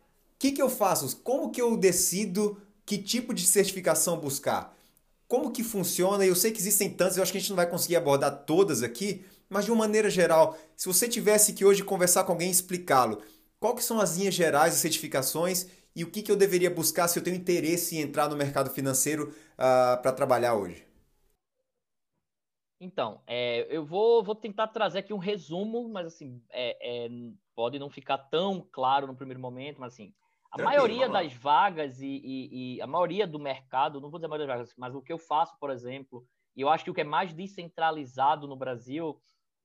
que, 0.42 0.50
que 0.50 0.60
eu 0.60 0.68
faço? 0.68 1.18
Como 1.18 1.52
que 1.52 1.62
eu 1.62 1.76
decido 1.76 2.60
que 2.84 2.98
tipo 2.98 3.32
de 3.32 3.46
certificação 3.46 4.18
buscar? 4.18 4.76
Como 5.32 5.50
que 5.50 5.64
funciona? 5.64 6.26
Eu 6.26 6.36
sei 6.36 6.52
que 6.52 6.58
existem 6.58 6.90
tantas, 6.90 7.16
eu 7.16 7.22
acho 7.22 7.32
que 7.32 7.38
a 7.38 7.40
gente 7.40 7.48
não 7.48 7.56
vai 7.56 7.66
conseguir 7.66 7.96
abordar 7.96 8.44
todas 8.44 8.82
aqui, 8.82 9.24
mas 9.48 9.64
de 9.64 9.70
uma 9.70 9.78
maneira 9.78 10.10
geral, 10.10 10.58
se 10.76 10.86
você 10.86 11.08
tivesse 11.08 11.54
que 11.54 11.64
hoje 11.64 11.82
conversar 11.82 12.24
com 12.24 12.32
alguém 12.32 12.48
e 12.48 12.52
explicá-lo, 12.52 13.18
qual 13.58 13.74
que 13.74 13.82
são 13.82 13.98
as 13.98 14.18
linhas 14.18 14.34
gerais 14.34 14.74
de 14.74 14.80
certificações 14.80 15.70
e 15.96 16.04
o 16.04 16.10
que, 16.10 16.20
que 16.20 16.30
eu 16.30 16.36
deveria 16.36 16.70
buscar 16.70 17.08
se 17.08 17.18
eu 17.18 17.24
tenho 17.24 17.34
interesse 17.34 17.96
em 17.96 18.02
entrar 18.02 18.28
no 18.28 18.36
mercado 18.36 18.68
financeiro 18.68 19.30
uh, 19.54 20.02
para 20.02 20.12
trabalhar 20.12 20.54
hoje? 20.54 20.86
Então, 22.78 23.22
é, 23.26 23.66
eu 23.74 23.86
vou, 23.86 24.22
vou 24.22 24.34
tentar 24.34 24.68
trazer 24.68 24.98
aqui 24.98 25.14
um 25.14 25.18
resumo, 25.18 25.88
mas 25.88 26.08
assim, 26.08 26.42
é, 26.50 27.06
é, 27.06 27.08
pode 27.54 27.78
não 27.78 27.88
ficar 27.88 28.18
tão 28.18 28.60
claro 28.70 29.06
no 29.06 29.16
primeiro 29.16 29.40
momento, 29.40 29.80
mas 29.80 29.94
assim, 29.94 30.12
a 30.52 30.56
Tranquilo, 30.56 30.82
maioria 30.82 31.08
das 31.08 31.32
vagas 31.32 32.02
e, 32.02 32.06
e, 32.06 32.76
e, 32.76 32.82
a 32.82 32.86
maioria 32.86 33.26
do 33.26 33.38
mercado, 33.38 34.00
não 34.00 34.10
vou 34.10 34.18
dizer 34.18 34.26
a 34.26 34.28
maioria 34.28 34.46
das 34.46 34.56
vagas, 34.56 34.74
mas 34.76 34.94
o 34.94 35.00
que 35.00 35.10
eu 35.10 35.16
faço, 35.16 35.58
por 35.58 35.70
exemplo, 35.70 36.26
e 36.54 36.60
eu 36.60 36.68
acho 36.68 36.84
que 36.84 36.90
o 36.90 36.94
que 36.94 37.00
é 37.00 37.04
mais 37.04 37.32
descentralizado 37.32 38.46
no 38.46 38.54
Brasil 38.54 39.18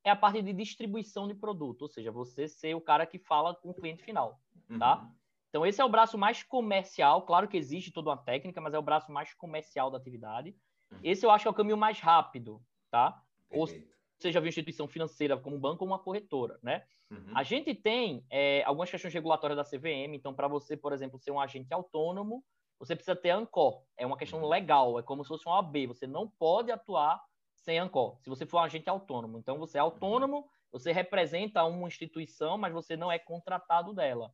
é 0.06 0.10
a 0.10 0.16
parte 0.16 0.42
de 0.42 0.54
distribuição 0.54 1.28
de 1.28 1.36
produto, 1.36 1.82
ou 1.82 1.88
seja, 1.90 2.10
você 2.10 2.48
ser 2.48 2.74
o 2.74 2.80
cara 2.80 3.06
que 3.06 3.20
fala 3.20 3.54
com 3.54 3.72
o 3.72 3.74
cliente 3.74 4.02
final, 4.02 4.40
tá? 4.80 5.02
Uhum. 5.02 5.12
Então 5.50 5.66
esse 5.66 5.82
é 5.82 5.84
o 5.84 5.90
braço 5.90 6.18
mais 6.18 6.42
comercial, 6.42 7.24
claro 7.24 7.50
que 7.50 7.58
existe 7.58 7.92
toda 7.92 8.10
uma 8.10 8.18
técnica, 8.18 8.62
mas 8.62 8.74
é 8.74 8.80
o 8.80 8.82
braço 8.82 9.12
mais 9.12 9.34
comercial 9.34 9.92
da 9.92 9.98
atividade. 9.98 10.56
Uhum. 10.90 11.00
Esse 11.04 11.26
eu 11.26 11.32
acho 11.32 11.44
que 11.44 11.48
é 11.50 11.52
o 11.52 11.54
caminho 11.54 11.78
mais 11.78 12.00
rápido, 12.00 12.62
tá? 12.90 13.22
Perfeito. 13.50 13.84
Ou 13.84 13.97
seja, 14.22 14.40
uma 14.40 14.48
instituição 14.48 14.88
financeira 14.88 15.38
como 15.38 15.56
um 15.56 15.60
banco 15.60 15.84
ou 15.84 15.90
uma 15.90 16.00
corretora, 16.00 16.60
né? 16.64 16.84
Uhum. 17.10 17.32
A 17.36 17.44
gente 17.44 17.74
tem 17.74 18.26
é, 18.30 18.64
algumas 18.64 18.90
questões 18.90 19.14
regulatórias 19.14 19.58
da 19.58 19.64
CVM, 19.64 20.14
então 20.14 20.34
para 20.34 20.48
você, 20.48 20.76
por 20.76 20.92
exemplo, 20.92 21.20
ser 21.20 21.32
um 21.32 21.40
agente 21.40 21.74
autônomo, 21.74 22.44
você 22.80 22.96
precisa 22.96 23.16
ter 23.16 23.32
ANCOR. 23.32 23.84
É 23.96 24.06
uma 24.06 24.18
questão 24.18 24.42
uhum. 24.42 24.48
legal, 24.48 25.00
é 25.00 25.04
como 25.04 25.24
se 25.24 25.30
fosse 25.30 25.48
um 25.48 25.52
OAB. 25.52 25.88
Você 25.88 26.06
não 26.06 26.28
pode 26.28 26.72
atuar 26.72 27.22
sem 27.54 27.80
ANCOR, 27.80 28.18
se 28.22 28.30
você 28.30 28.46
for 28.46 28.58
um 28.58 28.64
agente 28.64 28.90
autônomo. 28.90 29.38
Então 29.38 29.58
você 29.58 29.78
é 29.78 29.82
autônomo, 29.82 30.48
você 30.72 30.92
representa 30.92 31.64
uma 31.64 31.88
instituição, 31.88 32.58
mas 32.58 32.74
você 32.74 32.96
não 32.96 33.12
é 33.12 33.18
contratado 33.18 33.94
dela. 33.94 34.32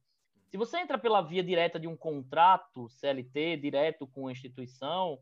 Se 0.49 0.57
você 0.57 0.77
entra 0.77 0.99
pela 0.99 1.21
via 1.21 1.43
direta 1.43 1.79
de 1.79 1.87
um 1.87 1.97
contrato 1.97 2.87
CLT, 2.87 3.57
direto 3.57 4.05
com 4.05 4.27
a 4.27 4.31
instituição, 4.31 5.19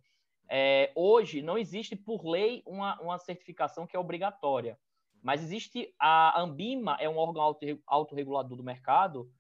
é, 0.54 0.92
hoje 0.94 1.42
não 1.42 1.58
existe 1.58 1.96
por 1.96 2.26
lei 2.26 2.62
uma, 2.66 3.00
uma 3.00 3.18
certificação 3.18 3.88
que 3.88 3.96
é 3.96 4.00
obrigatória, 4.00 4.78
mas 5.24 5.42
existe 5.42 5.96
a 5.98 6.42
Ambima, 6.42 6.98
é 7.00 7.08
um 7.08 7.16
órgão 7.16 7.56
autorregulador 7.88 8.58
do 8.58 8.64
mercado, 8.64 9.32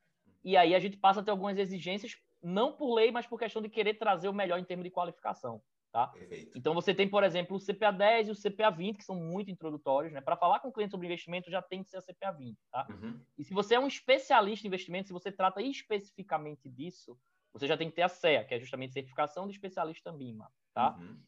e 0.41 0.55
aí 0.55 0.73
a 0.73 0.79
gente 0.79 0.95
passa 0.95 1.19
a 1.19 1.23
ter 1.23 1.31
algumas 1.31 1.57
exigências, 1.57 2.15
não 2.41 2.71
por 2.71 2.93
lei, 2.93 3.11
mas 3.11 3.27
por 3.27 3.37
questão 3.37 3.61
de 3.61 3.67
querer 3.67 3.95
trazer 3.95 4.29
o 4.29 4.33
melhor 4.33 4.57
em 4.57 4.63
termos 4.63 4.85
de 4.85 4.89
qualificação. 4.89 5.61
Tá? 5.91 6.07
Perfeito. 6.07 6.57
Então 6.57 6.73
você 6.73 6.93
tem, 6.95 7.09
por 7.09 7.25
exemplo, 7.25 7.57
o 7.57 7.59
CPA 7.59 7.91
10 7.91 8.29
e 8.29 8.31
o 8.31 8.35
CPA 8.35 8.71
20, 8.71 8.95
que 8.95 9.03
são 9.03 9.17
muito 9.17 9.51
introdutórios, 9.51 10.13
né? 10.13 10.21
Para 10.21 10.37
falar 10.37 10.61
com 10.61 10.69
o 10.69 10.71
cliente 10.71 10.91
sobre 10.91 11.07
investimento, 11.07 11.51
já 11.51 11.61
tem 11.61 11.83
que 11.83 11.89
ser 11.89 11.97
a 11.97 12.01
CPA 12.01 12.31
20, 12.31 12.57
tá? 12.71 12.87
Uhum. 12.89 13.19
E 13.37 13.43
se 13.43 13.53
você 13.53 13.75
é 13.75 13.79
um 13.79 13.87
especialista 13.87 14.65
em 14.65 14.69
investimento, 14.69 15.07
se 15.07 15.13
você 15.13 15.29
trata 15.29 15.61
especificamente 15.61 16.69
disso, 16.69 17.19
você 17.51 17.67
já 17.67 17.75
tem 17.75 17.89
que 17.89 17.95
ter 17.97 18.03
a 18.03 18.07
CEA, 18.07 18.45
que 18.45 18.53
é 18.53 18.59
justamente 18.61 18.93
certificação 18.93 19.45
de 19.45 19.51
especialista 19.51 20.09
Ambima 20.09 20.49
tá? 20.73 20.95
Uhum. 20.99 21.19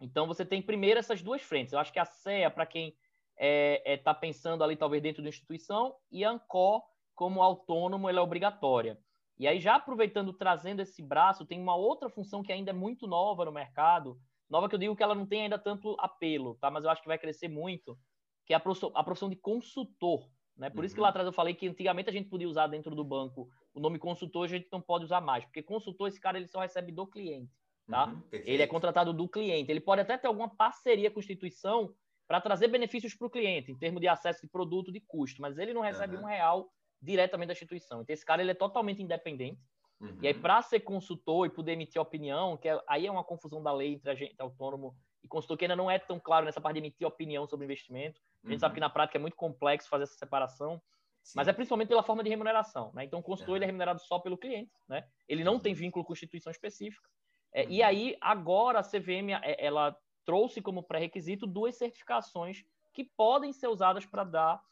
Então 0.00 0.26
você 0.26 0.44
tem 0.44 0.62
primeiro 0.62 0.98
essas 0.98 1.22
duas 1.22 1.42
frentes. 1.42 1.72
Eu 1.72 1.78
acho 1.78 1.92
que 1.92 1.98
a 1.98 2.04
CEA, 2.04 2.50
para 2.50 2.66
quem 2.66 2.88
está 2.88 2.98
é, 3.36 3.94
é, 3.94 3.96
tá 3.96 4.14
pensando 4.14 4.64
ali 4.64 4.76
talvez 4.76 5.02
dentro 5.02 5.22
da 5.22 5.28
instituição, 5.28 5.94
e 6.10 6.24
a 6.24 6.30
ANCOR, 6.30 6.82
como 7.14 7.42
autônomo, 7.42 8.08
ela 8.08 8.20
é 8.20 8.22
obrigatória. 8.22 8.98
E 9.38 9.46
aí, 9.46 9.58
já 9.58 9.76
aproveitando, 9.76 10.32
trazendo 10.32 10.80
esse 10.80 11.02
braço, 11.02 11.46
tem 11.46 11.60
uma 11.60 11.74
outra 11.74 12.10
função 12.10 12.42
que 12.42 12.52
ainda 12.52 12.70
é 12.70 12.74
muito 12.74 13.06
nova 13.06 13.44
no 13.44 13.52
mercado, 13.52 14.20
nova 14.50 14.68
que 14.68 14.74
eu 14.74 14.78
digo 14.78 14.96
que 14.96 15.02
ela 15.02 15.14
não 15.14 15.24
tem 15.24 15.42
ainda 15.42 15.58
tanto 15.58 15.96
apelo, 15.98 16.56
tá? 16.56 16.70
Mas 16.70 16.84
eu 16.84 16.90
acho 16.90 17.00
que 17.00 17.08
vai 17.08 17.18
crescer 17.18 17.48
muito, 17.48 17.98
que 18.44 18.52
é 18.52 18.56
a 18.56 18.60
profissão, 18.60 18.92
a 18.94 19.02
profissão 19.02 19.30
de 19.30 19.36
consultor, 19.36 20.28
né? 20.56 20.68
Por 20.68 20.80
uhum. 20.80 20.84
isso 20.84 20.94
que 20.94 21.00
lá 21.00 21.06
uhum. 21.06 21.10
atrás 21.10 21.26
eu 21.26 21.32
falei 21.32 21.54
que 21.54 21.68
antigamente 21.68 22.10
a 22.10 22.12
gente 22.12 22.28
podia 22.28 22.48
usar 22.48 22.66
dentro 22.66 22.94
do 22.94 23.04
banco 23.04 23.48
o 23.72 23.80
nome 23.80 23.98
consultor, 23.98 24.44
a 24.44 24.48
gente 24.48 24.68
não 24.70 24.80
pode 24.80 25.04
usar 25.04 25.20
mais, 25.22 25.44
porque 25.44 25.62
consultor, 25.62 26.08
esse 26.08 26.20
cara 26.20 26.36
ele 26.36 26.48
só 26.48 26.60
recebe 26.60 26.92
do 26.92 27.06
cliente, 27.06 27.50
tá? 27.90 28.06
Uhum, 28.06 28.22
ele 28.32 28.62
é 28.62 28.66
contratado 28.66 29.12
do 29.12 29.28
cliente. 29.28 29.70
Ele 29.70 29.80
pode 29.80 30.00
até 30.00 30.16
ter 30.16 30.28
alguma 30.28 30.48
parceria 30.48 31.10
com 31.10 31.18
a 31.18 31.22
instituição 31.22 31.92
para 32.26 32.40
trazer 32.40 32.68
benefícios 32.68 33.14
para 33.14 33.26
o 33.26 33.30
cliente, 33.30 33.72
em 33.72 33.76
termos 33.76 34.00
de 34.00 34.06
acesso 34.06 34.42
de 34.42 34.48
produto, 34.48 34.92
de 34.92 35.00
custo, 35.00 35.42
mas 35.42 35.58
ele 35.58 35.74
não 35.74 35.80
recebe 35.80 36.16
uhum. 36.16 36.22
um 36.22 36.26
real 36.26 36.70
diretamente 37.02 37.48
da 37.48 37.52
instituição. 37.52 38.02
Então, 38.02 38.14
esse 38.14 38.24
cara 38.24 38.40
ele 38.40 38.52
é 38.52 38.54
totalmente 38.54 39.02
independente. 39.02 39.60
Uhum. 40.00 40.16
E 40.22 40.28
aí, 40.28 40.34
para 40.34 40.62
ser 40.62 40.80
consultor 40.80 41.46
e 41.46 41.50
poder 41.50 41.72
emitir 41.72 42.00
opinião, 42.00 42.56
que 42.56 42.68
é, 42.68 42.80
aí 42.86 43.06
é 43.06 43.10
uma 43.10 43.24
confusão 43.24 43.62
da 43.62 43.72
lei 43.72 43.94
entre 43.94 44.10
agente 44.10 44.36
autônomo 44.38 44.94
e 45.24 45.28
consultor, 45.28 45.58
que 45.58 45.64
ainda 45.64 45.76
não 45.76 45.90
é 45.90 45.98
tão 45.98 46.20
claro 46.20 46.46
nessa 46.46 46.60
parte 46.60 46.74
de 46.74 46.80
emitir 46.80 47.06
opinião 47.06 47.46
sobre 47.46 47.64
investimento. 47.64 48.20
A 48.44 48.46
gente 48.46 48.56
uhum. 48.56 48.60
sabe 48.60 48.74
que 48.74 48.80
na 48.80 48.88
prática 48.88 49.18
é 49.18 49.20
muito 49.20 49.36
complexo 49.36 49.88
fazer 49.88 50.04
essa 50.04 50.14
separação. 50.14 50.80
Sim. 51.22 51.34
Mas 51.36 51.48
é 51.48 51.52
principalmente 51.52 51.88
pela 51.88 52.02
forma 52.02 52.22
de 52.22 52.30
remuneração. 52.30 52.92
Né? 52.94 53.04
Então, 53.04 53.18
o 53.18 53.22
consultor 53.22 53.56
ele 53.56 53.64
é 53.64 53.66
remunerado 53.66 54.00
só 54.00 54.18
pelo 54.18 54.38
cliente. 54.38 54.70
Né? 54.88 55.04
Ele 55.28 55.44
não 55.44 55.58
tem 55.58 55.74
vínculo 55.74 56.04
com 56.04 56.12
instituição 56.12 56.50
específica. 56.50 57.06
É, 57.52 57.64
e 57.64 57.80
uhum. 57.80 57.86
aí, 57.86 58.16
agora, 58.20 58.80
a 58.80 58.82
CVM 58.82 59.30
é, 59.42 59.64
ela 59.64 59.96
trouxe 60.24 60.60
como 60.60 60.82
pré-requisito 60.82 61.46
duas 61.46 61.76
certificações 61.76 62.64
que 62.92 63.04
podem 63.04 63.52
ser 63.52 63.68
usadas 63.68 64.06
para 64.06 64.24
dar 64.24 64.62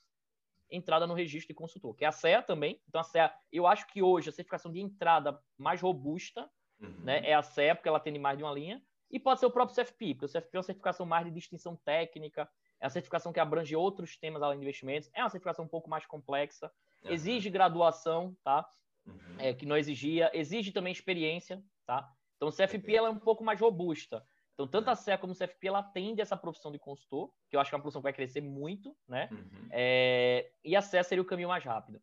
entrada 0.71 1.07
no 1.07 1.15
registro 1.15 1.49
de 1.49 1.55
consultor, 1.55 1.95
que 1.95 2.05
é 2.05 2.09
a 2.09 2.13
CEA 2.13 2.43
também. 2.43 2.81
Então, 2.89 3.01
a 3.01 3.05
CEA, 3.05 3.33
eu 3.51 3.67
acho 3.67 3.87
que 3.87 4.03
hoje 4.03 4.29
a 4.29 4.33
certificação 4.33 4.71
de 4.71 4.81
entrada 4.81 5.41
mais 5.57 5.81
robusta 5.81 6.49
uhum. 6.81 7.01
né, 7.01 7.21
é 7.25 7.35
a 7.35 7.43
CEA, 7.43 7.75
porque 7.75 7.89
ela 7.89 8.01
tem 8.01 8.19
mais 8.19 8.37
de 8.37 8.45
uma 8.45 8.53
linha, 8.53 8.83
e 9.11 9.19
pode 9.19 9.41
ser 9.41 9.47
o 9.47 9.51
próprio 9.51 9.75
CFP, 9.75 10.15
porque 10.15 10.27
o 10.27 10.29
CFP 10.29 10.57
é 10.57 10.59
uma 10.59 10.63
certificação 10.63 11.07
mais 11.07 11.25
de 11.25 11.31
distinção 11.31 11.75
técnica, 11.77 12.49
é 12.81 12.85
uma 12.85 12.91
certificação 12.91 13.33
que 13.33 13.41
abrange 13.41 13.75
outros 13.75 14.17
temas 14.17 14.43
além 14.43 14.59
de 14.59 14.65
investimentos, 14.65 15.11
é 15.15 15.23
uma 15.23 15.31
certificação 15.31 15.65
um 15.65 15.69
pouco 15.69 15.89
mais 15.89 16.05
complexa, 16.05 16.71
uhum. 17.03 17.11
exige 17.11 17.51
graduação, 17.51 18.37
tá? 18.45 18.69
Uhum. 19.07 19.37
É, 19.39 19.55
que 19.55 19.65
não 19.65 19.77
exigia, 19.77 20.31
exige 20.35 20.71
também 20.71 20.93
experiência, 20.93 21.63
tá? 21.87 22.13
Então, 22.39 22.49
o 22.49 22.53
CFP 22.53 22.95
ela 22.95 23.09
é 23.09 23.11
um 23.11 23.19
pouco 23.19 23.45
mais 23.45 23.61
robusta. 23.61 24.25
Então, 24.55 24.67
tanto 24.67 24.91
a 24.91 24.97
CEA 24.97 25.19
como 25.19 25.33
o 25.33 25.37
CFP, 25.37 25.69
ela 25.69 25.81
atende 25.81 26.21
essa 26.21 26.37
profissão 26.37 26.73
de 26.73 26.79
consultor, 26.79 27.31
que 27.49 27.57
eu 27.57 27.61
acho 27.61 27.71
que 27.71 27.75
é 27.75 27.77
uma 27.77 27.83
profissão 27.83 28.01
que 28.01 28.07
vai 28.07 28.13
crescer 28.13 28.41
muito, 28.41 28.97
né? 29.07 29.29
Uhum. 29.31 29.69
É, 29.71 30.51
e 30.65 30.75
a 30.75 30.83
CEA 30.83 31.05
seria 31.05 31.23
o 31.23 31.27
caminho 31.27 31.49
mais 31.49 31.65
rápido. 31.65 32.01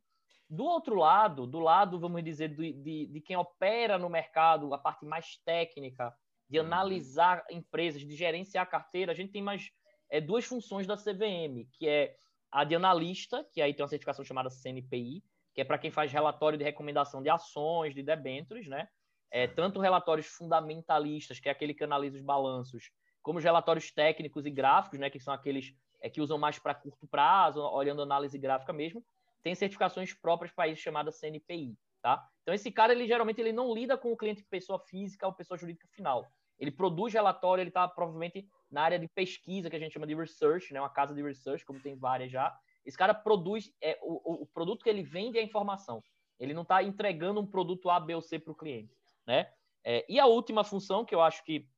Do 0.50 0.64
outro 0.64 0.96
lado, 0.96 1.48
do 1.48 1.60
lado, 1.60 2.00
vamos 2.00 2.24
dizer, 2.24 2.50
de, 2.56 2.74
de, 2.74 3.08
de 3.08 3.22
quem 3.22 3.36
opera 3.36 3.98
no 3.98 4.10
mercado, 4.10 4.74
a 4.74 4.78
parte 4.78 5.06
mais 5.06 5.38
técnica, 5.44 6.14
de 6.50 6.60
uhum. 6.60 6.66
analisar 6.66 7.44
empresas, 7.50 8.02
de 8.02 8.16
gerenciar 8.16 8.64
a 8.64 8.70
carteira, 8.70 9.12
a 9.12 9.16
gente 9.16 9.32
tem 9.32 9.42
mais 9.42 9.72
é, 10.10 10.22
duas 10.22 10.46
funções 10.46 10.86
da 10.86 10.96
CVM, 10.96 11.68
que 11.74 11.88
é 11.88 12.16
a 12.52 12.64
de 12.64 12.76
analista, 12.76 13.46
que 13.52 13.62
aí 13.62 13.74
tem 13.74 13.84
uma 13.84 13.90
certificação 13.90 14.24
chamada 14.24 14.50
CNPI, 14.50 15.24
que 15.54 15.62
é 15.62 15.66
para 15.66 15.78
quem 15.78 15.92
faz 15.92 16.12
relatório 16.12 16.58
de 16.58 16.64
recomendação 16.64 17.22
de 17.22 17.30
ações, 17.30 17.94
de 17.94 18.02
debêntures, 18.04 18.68
né? 18.68 18.88
É, 19.36 19.48
tanto 19.48 19.82
relatórios 19.82 20.28
fundamentalistas, 20.28 21.42
que 21.42 21.50
é 21.50 21.52
aquele 21.52 21.74
que 21.74 21.84
analisa 21.84 22.18
os 22.18 22.24
balanços, 22.24 22.90
como 23.22 23.38
os 23.38 23.44
relatórios 23.44 23.92
técnicos 23.92 24.46
e 24.46 24.50
gráficos, 24.50 24.98
né, 24.98 25.10
que 25.10 25.20
são 25.20 25.34
aqueles 25.34 25.76
é, 26.00 26.10
que 26.10 26.22
usam 26.22 26.38
mais 26.38 26.58
para 26.58 26.74
curto 26.74 27.06
prazo, 27.06 27.60
olhando 27.60 28.02
análise 28.02 28.38
gráfica 28.38 28.72
mesmo, 28.72 29.04
tem 29.44 29.54
certificações 29.54 30.14
próprias 30.14 30.54
para 30.54 30.70
isso 30.70 30.82
chamada 30.82 31.12
CNPI, 31.12 31.78
tá? 32.02 32.26
Então 32.44 32.56
esse 32.56 32.72
cara 32.72 32.94
ele 32.94 33.06
geralmente 33.06 33.42
ele 33.42 33.52
não 33.52 33.74
lida 33.74 33.98
com 33.98 34.14
o 34.14 34.16
cliente 34.16 34.42
pessoa 34.50 34.80
física 34.80 35.28
ou 35.28 35.34
pessoa 35.34 35.58
jurídica 35.58 35.86
final. 35.90 36.26
Ele 36.58 36.72
produz 36.72 37.14
relatório, 37.14 37.62
ele 37.62 37.70
está 37.70 37.90
provavelmente 37.90 38.48
na 38.72 38.84
área 38.84 38.98
de 38.98 39.10
pesquisa 39.10 39.70
que 39.70 39.76
a 39.76 39.80
gente 39.80 39.92
chama 39.92 40.08
de 40.08 40.16
research, 40.16 40.74
né, 40.74 40.80
uma 40.80 40.90
casa 40.90 41.14
de 41.14 41.22
research, 41.22 41.66
como 41.66 41.82
tem 41.82 41.98
várias 41.98 42.32
já. 42.32 42.58
Esse 42.86 42.98
cara 42.98 43.14
produz 43.14 43.70
é, 43.82 44.00
o, 44.02 44.44
o 44.44 44.46
produto 44.46 44.82
que 44.82 44.90
ele 44.90 45.04
vende 45.04 45.38
é 45.38 45.42
a 45.42 45.44
informação. 45.44 46.02
Ele 46.40 46.54
não 46.54 46.62
está 46.62 46.82
entregando 46.82 47.42
um 47.42 47.46
produto 47.46 47.90
A, 47.90 48.00
B 48.00 48.16
ou 48.16 48.22
C 48.22 48.40
para 48.40 48.54
o 48.54 48.56
cliente 48.56 48.96
né? 49.26 49.52
É, 49.84 50.06
e 50.10 50.20
a 50.20 50.26
última 50.26 50.64
função, 50.64 51.06
que 51.06 51.14
eu 51.14 51.22
acho 51.22 51.44
que 51.44 51.70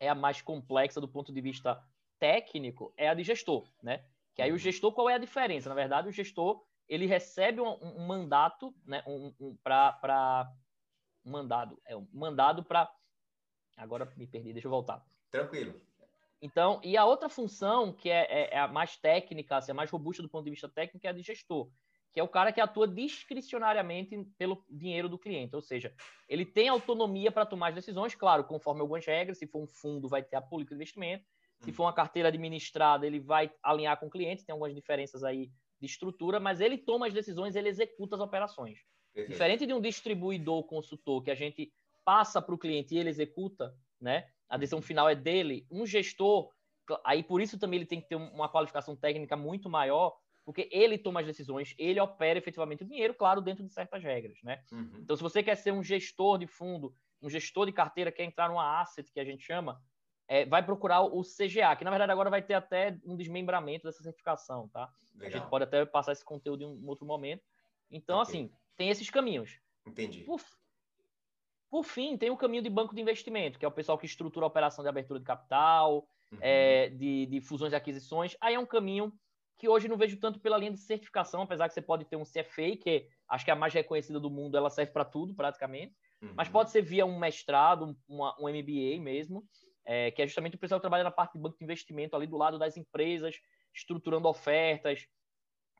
é 0.00 0.08
a 0.08 0.14
mais 0.14 0.42
complexa 0.42 1.00
do 1.00 1.08
ponto 1.08 1.32
de 1.32 1.40
vista 1.40 1.82
técnico, 2.18 2.92
é 2.96 3.08
a 3.08 3.14
de 3.14 3.22
gestor, 3.22 3.68
né? 3.82 4.04
Que 4.34 4.42
aí 4.42 4.52
o 4.52 4.58
gestor, 4.58 4.92
qual 4.92 5.08
é 5.08 5.14
a 5.14 5.18
diferença? 5.18 5.68
Na 5.68 5.74
verdade, 5.74 6.08
o 6.08 6.12
gestor, 6.12 6.64
ele 6.88 7.06
recebe 7.06 7.60
um, 7.60 7.74
um 7.82 8.06
mandato, 8.06 8.74
né? 8.84 9.02
Um, 9.06 9.34
um 9.40 9.56
para 9.56 10.52
um 11.24 11.30
mandado, 11.30 11.80
é 11.84 11.96
um 11.96 12.08
mandado 12.12 12.64
para 12.64 12.90
agora 13.76 14.12
me 14.16 14.26
perdi, 14.26 14.52
deixa 14.52 14.66
eu 14.66 14.70
voltar. 14.70 15.04
Tranquilo. 15.30 15.80
Então, 16.40 16.80
e 16.84 16.96
a 16.96 17.04
outra 17.04 17.28
função, 17.28 17.92
que 17.92 18.08
é, 18.10 18.26
é, 18.30 18.54
é 18.54 18.58
a 18.58 18.68
mais 18.68 18.96
técnica, 18.96 19.56
assim, 19.56 19.72
a 19.72 19.74
mais 19.74 19.90
robusta 19.90 20.22
do 20.22 20.28
ponto 20.28 20.44
de 20.44 20.50
vista 20.50 20.68
técnico, 20.68 21.06
é 21.06 21.10
a 21.10 21.12
de 21.12 21.22
gestor, 21.22 21.70
que 22.18 22.20
é 22.20 22.24
o 22.24 22.28
cara 22.28 22.52
que 22.52 22.60
atua 22.60 22.88
discricionariamente 22.88 24.18
pelo 24.36 24.64
dinheiro 24.68 25.08
do 25.08 25.16
cliente, 25.16 25.54
ou 25.54 25.62
seja, 25.62 25.94
ele 26.28 26.44
tem 26.44 26.68
autonomia 26.68 27.30
para 27.30 27.46
tomar 27.46 27.68
as 27.68 27.76
decisões, 27.76 28.12
claro, 28.16 28.42
conforme 28.42 28.80
algumas 28.80 29.06
regras, 29.06 29.38
se 29.38 29.46
for 29.46 29.62
um 29.62 29.68
fundo, 29.68 30.08
vai 30.08 30.20
ter 30.20 30.34
a 30.34 30.42
política 30.42 30.74
de 30.74 30.80
investimento, 30.80 31.24
se 31.60 31.70
for 31.70 31.84
uma 31.84 31.92
carteira 31.92 32.28
administrada, 32.28 33.06
ele 33.06 33.20
vai 33.20 33.52
alinhar 33.62 34.00
com 34.00 34.06
o 34.06 34.10
cliente, 34.10 34.44
tem 34.44 34.52
algumas 34.52 34.74
diferenças 34.74 35.22
aí 35.22 35.48
de 35.80 35.86
estrutura, 35.86 36.40
mas 36.40 36.60
ele 36.60 36.76
toma 36.76 37.06
as 37.06 37.14
decisões, 37.14 37.54
ele 37.54 37.68
executa 37.68 38.16
as 38.16 38.20
operações. 38.20 38.80
Perfeito. 39.14 39.30
Diferente 39.30 39.64
de 39.64 39.72
um 39.72 39.80
distribuidor 39.80 40.64
consultor 40.64 41.22
que 41.22 41.30
a 41.30 41.36
gente 41.36 41.72
passa 42.04 42.42
para 42.42 42.52
o 42.52 42.58
cliente 42.58 42.96
e 42.96 42.98
ele 42.98 43.10
executa, 43.10 43.72
né? 44.00 44.26
A 44.48 44.56
decisão 44.56 44.82
final 44.82 45.08
é 45.08 45.14
dele. 45.14 45.68
Um 45.70 45.86
gestor, 45.86 46.50
aí 47.04 47.22
por 47.22 47.40
isso 47.40 47.60
também 47.60 47.78
ele 47.78 47.86
tem 47.86 48.00
que 48.00 48.08
ter 48.08 48.16
uma 48.16 48.48
qualificação 48.48 48.96
técnica 48.96 49.36
muito 49.36 49.70
maior, 49.70 50.18
porque 50.48 50.66
ele 50.72 50.96
toma 50.96 51.20
as 51.20 51.26
decisões, 51.26 51.74
ele 51.76 52.00
opera 52.00 52.38
efetivamente 52.38 52.82
o 52.82 52.86
dinheiro, 52.86 53.12
claro, 53.12 53.42
dentro 53.42 53.62
de 53.62 53.70
certas 53.70 54.02
regras, 54.02 54.38
né? 54.42 54.64
Uhum. 54.72 55.00
Então, 55.00 55.14
se 55.14 55.22
você 55.22 55.42
quer 55.42 55.54
ser 55.56 55.72
um 55.72 55.82
gestor 55.82 56.38
de 56.38 56.46
fundo, 56.46 56.96
um 57.20 57.28
gestor 57.28 57.66
de 57.66 57.72
carteira, 57.72 58.10
quer 58.10 58.24
entrar 58.24 58.48
numa 58.48 58.80
asset, 58.80 59.12
que 59.12 59.20
a 59.20 59.24
gente 59.26 59.44
chama, 59.44 59.78
é, 60.26 60.46
vai 60.46 60.64
procurar 60.64 61.02
o 61.02 61.20
CGA, 61.20 61.76
que 61.76 61.84
na 61.84 61.90
verdade 61.90 62.10
agora 62.10 62.30
vai 62.30 62.40
ter 62.40 62.54
até 62.54 62.98
um 63.04 63.14
desmembramento 63.14 63.84
dessa 63.84 64.02
certificação, 64.02 64.70
tá? 64.70 64.90
Legal. 65.16 65.28
A 65.28 65.30
gente 65.38 65.50
pode 65.50 65.64
até 65.64 65.84
passar 65.84 66.12
esse 66.12 66.24
conteúdo 66.24 66.62
em 66.62 66.66
um 66.66 66.88
outro 66.88 67.04
momento. 67.04 67.44
Então, 67.90 68.18
okay. 68.18 68.32
assim, 68.34 68.52
tem 68.74 68.88
esses 68.88 69.10
caminhos. 69.10 69.60
Entendi. 69.86 70.24
Por, 70.24 70.40
por, 71.68 71.82
fim, 71.84 72.16
tem 72.16 72.30
o 72.30 72.38
caminho 72.38 72.62
de 72.62 72.70
banco 72.70 72.94
de 72.94 73.02
investimento, 73.02 73.58
que 73.58 73.66
é 73.66 73.68
o 73.68 73.72
pessoal 73.72 73.98
que 73.98 74.06
estrutura 74.06 74.46
a 74.46 74.48
operação 74.48 74.82
de 74.82 74.88
abertura 74.88 75.20
de 75.20 75.26
capital, 75.26 76.08
uhum. 76.32 76.38
é, 76.40 76.88
de, 76.88 77.26
de 77.26 77.38
fusões 77.42 77.74
e 77.74 77.76
aquisições. 77.76 78.34
Aí 78.40 78.54
é 78.54 78.58
um 78.58 78.64
caminho 78.64 79.12
que 79.58 79.68
hoje 79.68 79.88
não 79.88 79.96
vejo 79.96 80.16
tanto 80.18 80.38
pela 80.38 80.56
linha 80.56 80.70
de 80.70 80.78
certificação, 80.78 81.42
apesar 81.42 81.68
que 81.68 81.74
você 81.74 81.82
pode 81.82 82.04
ter 82.04 82.16
um 82.16 82.22
CFA, 82.22 82.76
que 82.80 83.08
acho 83.28 83.44
que 83.44 83.50
é 83.50 83.54
a 83.54 83.56
mais 83.56 83.74
reconhecida 83.74 84.20
do 84.20 84.30
mundo, 84.30 84.56
ela 84.56 84.70
serve 84.70 84.92
para 84.92 85.04
tudo 85.04 85.34
praticamente, 85.34 85.96
uhum. 86.22 86.32
mas 86.36 86.48
pode 86.48 86.70
ser 86.70 86.80
via 86.80 87.04
um 87.04 87.18
mestrado, 87.18 87.96
uma, 88.08 88.36
um 88.38 88.48
MBA 88.48 89.02
mesmo, 89.02 89.44
é, 89.84 90.12
que 90.12 90.22
é 90.22 90.26
justamente 90.26 90.54
o 90.54 90.58
pessoal 90.58 90.78
que 90.78 90.82
trabalha 90.82 91.02
na 91.02 91.10
parte 91.10 91.32
de 91.32 91.40
banco 91.40 91.58
de 91.58 91.64
investimento, 91.64 92.14
ali 92.14 92.26
do 92.26 92.36
lado 92.36 92.58
das 92.58 92.76
empresas, 92.76 93.34
estruturando 93.74 94.28
ofertas, 94.28 95.06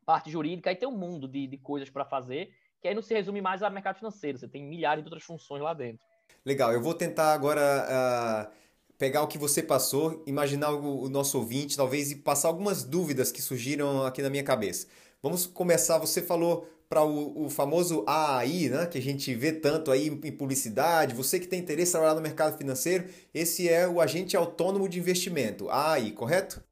parte 0.04 0.28
jurídica, 0.28 0.70
aí 0.70 0.76
tem 0.76 0.88
um 0.88 0.96
mundo 0.96 1.28
de, 1.28 1.46
de 1.46 1.58
coisas 1.58 1.88
para 1.88 2.04
fazer, 2.04 2.50
que 2.80 2.88
aí 2.88 2.94
não 2.94 3.02
se 3.02 3.14
resume 3.14 3.40
mais 3.40 3.62
a 3.62 3.70
mercado 3.70 3.98
financeiro, 3.98 4.38
você 4.38 4.48
tem 4.48 4.64
milhares 4.64 5.04
de 5.04 5.06
outras 5.08 5.22
funções 5.22 5.62
lá 5.62 5.72
dentro. 5.72 6.04
Legal, 6.44 6.72
eu 6.72 6.82
vou 6.82 6.94
tentar 6.94 7.32
agora. 7.32 8.50
Uh 8.52 8.67
pegar 8.98 9.22
o 9.22 9.28
que 9.28 9.38
você 9.38 9.62
passou, 9.62 10.22
imaginar 10.26 10.72
o, 10.72 11.04
o 11.04 11.08
nosso 11.08 11.38
ouvinte, 11.38 11.76
talvez, 11.76 12.10
e 12.10 12.16
passar 12.16 12.48
algumas 12.48 12.82
dúvidas 12.82 13.30
que 13.30 13.40
surgiram 13.40 14.04
aqui 14.04 14.20
na 14.20 14.28
minha 14.28 14.42
cabeça. 14.42 14.88
Vamos 15.22 15.46
começar, 15.46 15.98
você 15.98 16.20
falou 16.20 16.68
para 16.88 17.04
o, 17.04 17.44
o, 17.44 17.50
famoso 17.50 18.02
AI, 18.06 18.68
né, 18.68 18.86
que 18.86 18.98
a 18.98 19.02
gente 19.02 19.32
vê 19.34 19.52
tanto 19.52 19.92
aí 19.92 20.08
em 20.08 20.32
publicidade, 20.32 21.14
você 21.14 21.38
que 21.38 21.46
tem 21.46 21.60
interesse 21.60 21.90
em 21.90 21.92
trabalhar 21.92 22.14
no 22.14 22.20
mercado 22.20 22.56
financeiro, 22.56 23.08
esse 23.32 23.68
é 23.68 23.86
o 23.86 24.00
agente 24.00 24.36
autônomo 24.36 24.88
de 24.88 24.98
investimento, 24.98 25.70
AI, 25.70 26.10
correto? 26.12 26.62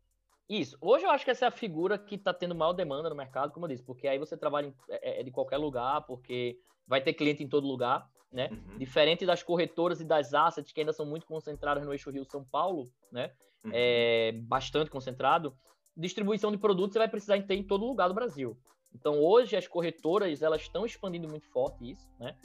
Isso. 0.49 0.77
Hoje 0.81 1.05
eu 1.05 1.11
acho 1.11 1.25
que 1.25 1.31
essa 1.31 1.45
é 1.45 1.49
a 1.49 1.53
figura 1.53 1.99
que 1.99 2.15
está 2.15 2.33
tendo 2.33 2.55
maior 2.55 2.73
demanda 2.73 3.11
no 3.11 3.17
mercado, 3.17 3.53
como 3.53 3.67
eu 3.67 3.71
disse, 3.71 3.83
porque 3.83 4.09
aí 4.09 4.19
você 4.19 4.37
trabalha 4.37 4.69
em, 4.69 4.75
é, 4.89 5.21
é 5.21 5.23
de 5.23 5.31
qualquer 5.31 5.59
lugar, 5.59 6.03
porque 6.07 6.59
vai 6.87 7.01
ter 7.01 7.12
cliente 7.12 7.43
em 7.43 7.49
todo 7.49 7.67
lugar 7.67 8.09
né? 8.37 8.51
Uhum. 8.53 8.77
Diferente 8.77 9.25
das 9.25 9.42
corretoras 9.42 9.99
e 9.99 10.05
das 10.05 10.35
assets 10.35 10.70
que 10.70 10.81
ainda 10.81 10.92
são 10.92 11.07
muito 11.07 11.27
concentradas 11.27 11.83
no 11.83 11.90
eixo 11.90 12.11
Rio-São 12.11 12.44
Paulo, 12.44 12.92
né? 13.11 13.33
Uhum. 13.64 13.70
É 13.72 14.33
bastante 14.42 14.90
concentrado. 14.90 15.57
Distribuição 15.96 16.53
de 16.53 16.59
produtos 16.59 16.92
você 16.92 16.99
vai 16.99 17.09
precisar 17.09 17.40
ter 17.44 17.55
em 17.55 17.62
todo 17.62 17.87
lugar 17.87 18.09
do 18.09 18.14
Brasil. 18.14 18.55
Então 18.94 19.18
hoje 19.18 19.57
as 19.57 19.66
corretoras 19.66 20.42
elas 20.42 20.61
estão 20.61 20.85
expandindo 20.85 21.27
muito 21.27 21.49
forte 21.49 21.92
isso, 21.92 22.07
né? 22.20 22.37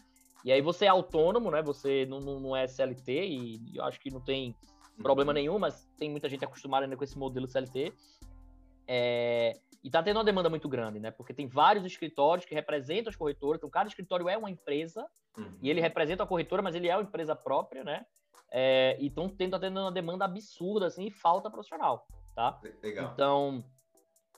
E 0.45 0.51
aí 0.53 0.61
você 0.61 0.85
é 0.85 0.87
autônomo, 0.87 1.51
né? 1.51 1.61
Você 1.61 2.05
não, 2.05 2.21
não, 2.21 2.39
não 2.39 2.55
é 2.55 2.65
CLT 2.67 3.27
e 3.27 3.75
eu 3.75 3.83
acho 3.83 3.99
que 3.99 4.09
não 4.09 4.21
tem 4.21 4.55
problema 5.03 5.31
uhum. 5.31 5.35
nenhum, 5.35 5.59
mas 5.59 5.89
tem 5.99 6.09
muita 6.09 6.29
gente 6.29 6.45
acostumada 6.45 6.85
ainda 6.85 6.95
com 6.95 7.03
esse 7.03 7.17
modelo 7.17 7.47
CLT. 7.47 7.91
É, 8.87 9.59
e 9.83 9.87
está 9.87 10.01
tendo 10.03 10.17
uma 10.17 10.23
demanda 10.23 10.49
muito 10.49 10.69
grande, 10.69 10.99
né? 10.99 11.11
Porque 11.11 11.33
tem 11.33 11.47
vários 11.47 11.85
escritórios 11.85 12.45
que 12.45 12.53
representam 12.53 13.09
as 13.09 13.15
corretoras, 13.15 13.57
então 13.57 13.69
cada 13.69 13.89
escritório 13.89 14.29
é 14.29 14.37
uma 14.37 14.49
empresa, 14.49 15.05
uhum. 15.37 15.57
e 15.61 15.69
ele 15.69 15.81
representa 15.81 16.23
a 16.23 16.27
corretora, 16.27 16.61
mas 16.61 16.75
ele 16.75 16.87
é 16.87 16.95
uma 16.95 17.03
empresa 17.03 17.35
própria, 17.35 17.83
né? 17.83 18.05
é, 18.51 18.97
e 18.99 19.07
estão 19.07 19.29
tendo, 19.29 19.57
tendo 19.57 19.79
uma 19.79 19.91
demanda 19.91 20.25
absurda, 20.25 20.87
assim, 20.87 21.05
e 21.05 21.11
falta 21.11 21.49
profissional, 21.49 22.05
tá? 22.35 22.59
Legal. 22.83 23.11
Então, 23.13 23.63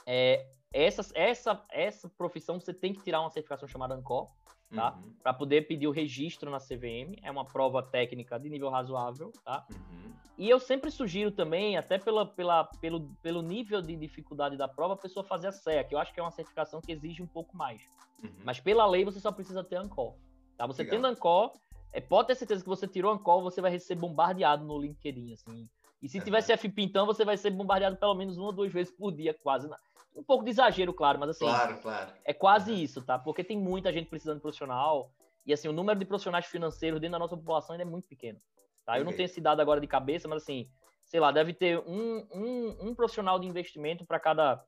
é, 0.05 0.47
essa, 0.71 1.03
essa, 1.15 1.65
essa 1.71 2.07
profissão 2.09 2.59
você 2.59 2.73
tem 2.73 2.93
que 2.93 3.03
tirar 3.03 3.21
uma 3.21 3.31
certificação 3.31 3.67
chamada 3.67 3.95
ANCOR, 3.95 4.29
tá? 4.73 4.93
Uhum. 4.93 5.13
Para 5.21 5.33
poder 5.33 5.67
pedir 5.67 5.87
o 5.87 5.91
registro 5.91 6.49
na 6.49 6.59
CVM, 6.59 7.17
é 7.21 7.31
uma 7.31 7.45
prova 7.45 7.81
técnica 7.81 8.39
de 8.39 8.49
nível 8.49 8.69
razoável, 8.69 9.31
tá? 9.43 9.65
Uhum. 9.71 10.13
E 10.37 10.49
eu 10.49 10.59
sempre 10.59 10.89
sugiro 10.89 11.31
também, 11.31 11.77
até 11.77 11.97
pela, 11.97 12.25
pela, 12.25 12.63
pelo, 12.81 13.01
pelo 13.21 13.41
nível 13.41 13.81
de 13.81 13.95
dificuldade 13.95 14.57
da 14.57 14.67
prova, 14.67 14.95
a 14.95 14.97
pessoa 14.97 15.23
fazer 15.23 15.47
a 15.47 15.51
CEA, 15.51 15.83
que 15.83 15.93
eu 15.93 15.99
acho 15.99 16.13
que 16.13 16.19
é 16.19 16.23
uma 16.23 16.31
certificação 16.31 16.81
que 16.81 16.91
exige 16.91 17.21
um 17.21 17.27
pouco 17.27 17.55
mais. 17.55 17.81
Uhum. 18.23 18.31
Mas 18.43 18.59
pela 18.59 18.85
lei 18.85 19.05
você 19.05 19.19
só 19.19 19.31
precisa 19.31 19.63
ter 19.63 19.75
ANCOR. 19.75 20.15
Tá? 20.57 20.65
Você 20.65 20.83
Legal. 20.83 20.97
tendo 20.97 21.07
ANCOR, 21.07 21.53
é, 21.91 22.01
pode 22.01 22.27
ter 22.27 22.35
certeza 22.35 22.63
que 22.63 22.69
você 22.69 22.87
tirou 22.87 23.11
ANCOR, 23.13 23.43
você 23.43 23.61
vai 23.61 23.77
ser 23.79 23.95
bombardeado 23.95 24.65
no 24.65 24.79
LinkedIn, 24.79 25.33
assim. 25.33 25.69
E 26.01 26.09
se 26.09 26.17
É. 26.17 26.21
tiver 26.21 26.41
CFP, 26.41 26.81
então, 26.81 27.05
você 27.05 27.23
vai 27.23 27.37
ser 27.37 27.51
bombardeado 27.51 27.95
pelo 27.95 28.15
menos 28.15 28.37
uma 28.37 28.47
ou 28.47 28.51
duas 28.51 28.73
vezes 28.73 28.91
por 28.91 29.11
dia, 29.11 29.33
quase. 29.33 29.69
Um 30.15 30.23
pouco 30.23 30.43
de 30.43 30.51
exagero, 30.51 30.93
claro, 30.93 31.19
mas 31.19 31.29
assim, 31.29 31.45
Claro, 31.45 31.77
claro. 31.81 32.11
é 32.23 32.33
quase 32.33 32.71
isso, 32.73 33.01
tá? 33.01 33.17
Porque 33.17 33.43
tem 33.43 33.57
muita 33.57 33.91
gente 33.91 34.09
precisando 34.09 34.35
de 34.37 34.41
profissional. 34.41 35.11
E 35.45 35.51
assim, 35.51 35.67
o 35.67 35.73
número 35.73 35.97
de 35.99 36.05
profissionais 36.05 36.45
financeiros 36.45 36.99
dentro 37.01 37.13
da 37.13 37.19
nossa 37.19 37.35
população 37.35 37.73
ainda 37.73 37.83
é 37.83 37.89
muito 37.89 38.07
pequeno. 38.07 38.39
Tá? 38.85 38.97
Eu 38.99 39.05
não 39.05 39.11
tenho 39.13 39.25
esse 39.25 39.41
dado 39.41 39.59
agora 39.61 39.81
de 39.81 39.87
cabeça, 39.87 40.27
mas 40.27 40.43
assim, 40.43 40.69
sei 41.05 41.19
lá, 41.19 41.31
deve 41.31 41.53
ter 41.53 41.79
um, 41.79 42.25
um, 42.33 42.89
um 42.89 42.95
profissional 42.95 43.39
de 43.39 43.47
investimento 43.47 44.05
para 44.05 44.19
cada 44.19 44.63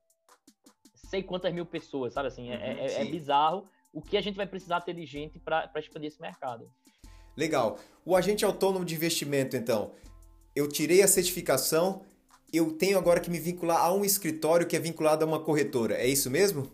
sei 0.96 1.22
quantas 1.22 1.54
mil 1.54 1.66
pessoas, 1.66 2.14
sabe? 2.14 2.28
Assim, 2.28 2.50
é, 2.50 2.56
Uhum, 2.56 2.62
é- 2.62 2.86
é 2.86 2.90
sim. 3.06 3.12
bizarro 3.12 3.68
o 3.94 4.02
que 4.02 4.18
a 4.18 4.22
gente 4.22 4.36
vai 4.36 4.46
precisar 4.48 4.82
ter 4.82 4.94
de 4.94 5.06
gente 5.06 5.40
para 5.40 5.72
expandir 5.78 6.08
esse 6.08 6.20
mercado. 6.22 6.70
Legal. 7.38 7.78
O 8.06 8.16
agente 8.16 8.44
autônomo 8.44 8.84
de 8.84 8.96
investimento, 8.96 9.56
então, 9.56 9.92
eu 10.56 10.68
tirei 10.68 11.02
a 11.02 11.08
certificação, 11.08 12.04
eu 12.54 12.78
tenho 12.78 12.98
agora 12.98 13.20
que 13.20 13.30
me 13.30 13.40
vincular 13.40 13.84
a 13.84 13.94
um 13.94 14.06
escritório 14.06 14.68
que 14.68 14.76
é 14.76 14.80
vinculado 14.80 15.24
a 15.24 15.28
uma 15.28 15.40
corretora. 15.40 15.96
É 15.96 16.08
isso 16.08 16.30
mesmo? 16.30 16.72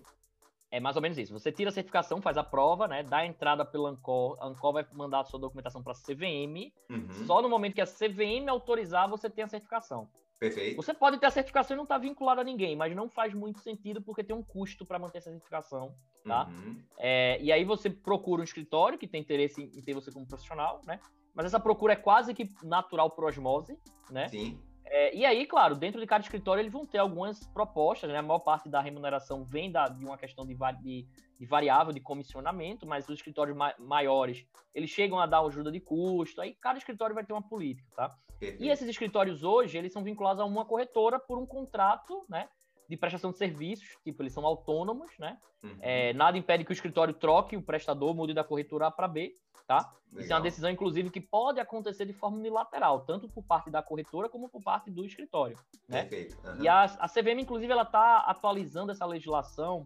É 0.71 0.79
mais 0.79 0.95
ou 0.95 1.01
menos 1.01 1.17
isso. 1.17 1.33
Você 1.33 1.51
tira 1.51 1.69
a 1.69 1.73
certificação, 1.73 2.21
faz 2.21 2.37
a 2.37 2.43
prova, 2.43 2.87
né? 2.87 3.03
Dá 3.03 3.17
a 3.17 3.25
entrada 3.25 3.65
pela 3.65 3.89
Ancor. 3.89 4.37
A 4.39 4.47
Ancor 4.47 4.71
vai 4.71 4.87
mandar 4.93 5.19
a 5.19 5.23
sua 5.25 5.39
documentação 5.39 5.83
para 5.83 5.91
a 5.91 5.95
CVM. 5.95 6.71
Uhum. 6.89 7.25
Só 7.25 7.41
no 7.41 7.49
momento 7.49 7.75
que 7.75 7.81
a 7.81 7.85
CVM 7.85 8.47
autorizar, 8.49 9.09
você 9.09 9.29
tem 9.29 9.43
a 9.43 9.47
certificação. 9.47 10.07
Perfeito. 10.39 10.75
Você 10.77 10.93
pode 10.93 11.19
ter 11.19 11.25
a 11.27 11.31
certificação 11.31 11.75
e 11.75 11.77
não 11.77 11.83
estar 11.83 11.99
vinculado 11.99 12.41
a 12.41 12.43
ninguém, 12.43 12.75
mas 12.75 12.95
não 12.95 13.09
faz 13.09 13.31
muito 13.33 13.59
sentido 13.59 14.01
porque 14.01 14.23
tem 14.23 14.35
um 14.35 14.41
custo 14.41 14.83
para 14.85 14.97
manter 14.97 15.19
essa 15.19 15.29
certificação, 15.29 15.93
tá? 16.25 16.47
Uhum. 16.47 16.81
É, 16.97 17.37
e 17.39 17.51
aí 17.51 17.63
você 17.63 17.91
procura 17.91 18.41
um 18.41 18.43
escritório 18.43 18.97
que 18.97 19.07
tem 19.07 19.21
interesse 19.21 19.61
em 19.61 19.81
ter 19.83 19.93
você 19.93 20.11
como 20.11 20.25
profissional, 20.25 20.81
né? 20.87 20.99
Mas 21.35 21.45
essa 21.45 21.59
procura 21.59 21.93
é 21.93 21.95
quase 21.95 22.33
que 22.33 22.49
natural 22.63 23.11
por 23.11 23.25
osmose, 23.25 23.77
né? 24.09 24.29
Sim. 24.29 24.59
É, 24.93 25.15
e 25.15 25.25
aí, 25.25 25.45
claro, 25.45 25.73
dentro 25.75 26.01
de 26.01 26.05
cada 26.05 26.21
escritório 26.21 26.59
eles 26.61 26.71
vão 26.73 26.85
ter 26.85 26.97
algumas 26.97 27.47
propostas, 27.47 28.09
né? 28.11 28.17
A 28.17 28.21
maior 28.21 28.39
parte 28.39 28.67
da 28.67 28.81
remuneração 28.81 29.45
vem 29.45 29.71
da, 29.71 29.87
de 29.87 30.03
uma 30.03 30.17
questão 30.17 30.45
de, 30.45 30.53
de- 30.81 31.07
de 31.39 31.45
variável, 31.45 31.93
de 31.93 32.01
comissionamento, 32.01 32.85
mas 32.85 33.07
os 33.07 33.15
escritórios 33.15 33.55
ma- 33.55 33.73
maiores, 33.79 34.45
eles 34.75 34.89
chegam 34.89 35.17
a 35.17 35.25
dar 35.25 35.39
ajuda 35.45 35.71
de 35.71 35.79
custo, 35.79 36.41
aí 36.41 36.53
cada 36.55 36.77
escritório 36.77 37.15
vai 37.15 37.23
ter 37.25 37.31
uma 37.31 37.41
política, 37.41 37.87
tá? 37.95 38.13
E 38.59 38.69
esses 38.69 38.87
escritórios 38.89 39.43
hoje, 39.43 39.77
eles 39.77 39.93
são 39.93 40.03
vinculados 40.03 40.41
a 40.41 40.45
uma 40.45 40.65
corretora 40.65 41.17
por 41.19 41.39
um 41.39 41.45
contrato, 41.45 42.25
né? 42.27 42.49
De 42.91 42.97
prestação 42.97 43.31
de 43.31 43.37
serviços, 43.37 43.87
tipo, 44.03 44.21
eles 44.21 44.33
são 44.33 44.45
autônomos, 44.45 45.09
né? 45.17 45.37
Uhum. 45.63 45.77
É, 45.79 46.11
nada 46.11 46.37
impede 46.37 46.65
que 46.65 46.71
o 46.71 46.73
escritório 46.73 47.13
troque 47.13 47.55
o 47.55 47.61
prestador, 47.61 48.13
mude 48.13 48.33
da 48.33 48.43
corretora 48.43 48.87
A 48.87 48.91
para 48.91 49.07
B, 49.07 49.33
tá? 49.65 49.93
Isso 50.09 50.19
é 50.19 50.21
Legal. 50.23 50.39
uma 50.39 50.43
decisão, 50.43 50.69
inclusive, 50.69 51.09
que 51.09 51.21
pode 51.21 51.61
acontecer 51.61 52.05
de 52.05 52.11
forma 52.11 52.35
unilateral, 52.35 53.05
tanto 53.05 53.29
por 53.29 53.45
parte 53.45 53.69
da 53.69 53.81
corretora 53.81 54.27
como 54.27 54.49
por 54.49 54.61
parte 54.61 54.91
do 54.91 55.05
escritório, 55.05 55.57
né? 55.87 56.01
Perfeito. 56.01 56.37
Uhum. 56.45 56.63
E 56.63 56.67
a, 56.67 56.83
a 56.83 57.07
CVM, 57.07 57.39
inclusive, 57.39 57.71
ela 57.71 57.83
está 57.83 58.17
atualizando 58.17 58.91
essa 58.91 59.05
legislação, 59.05 59.85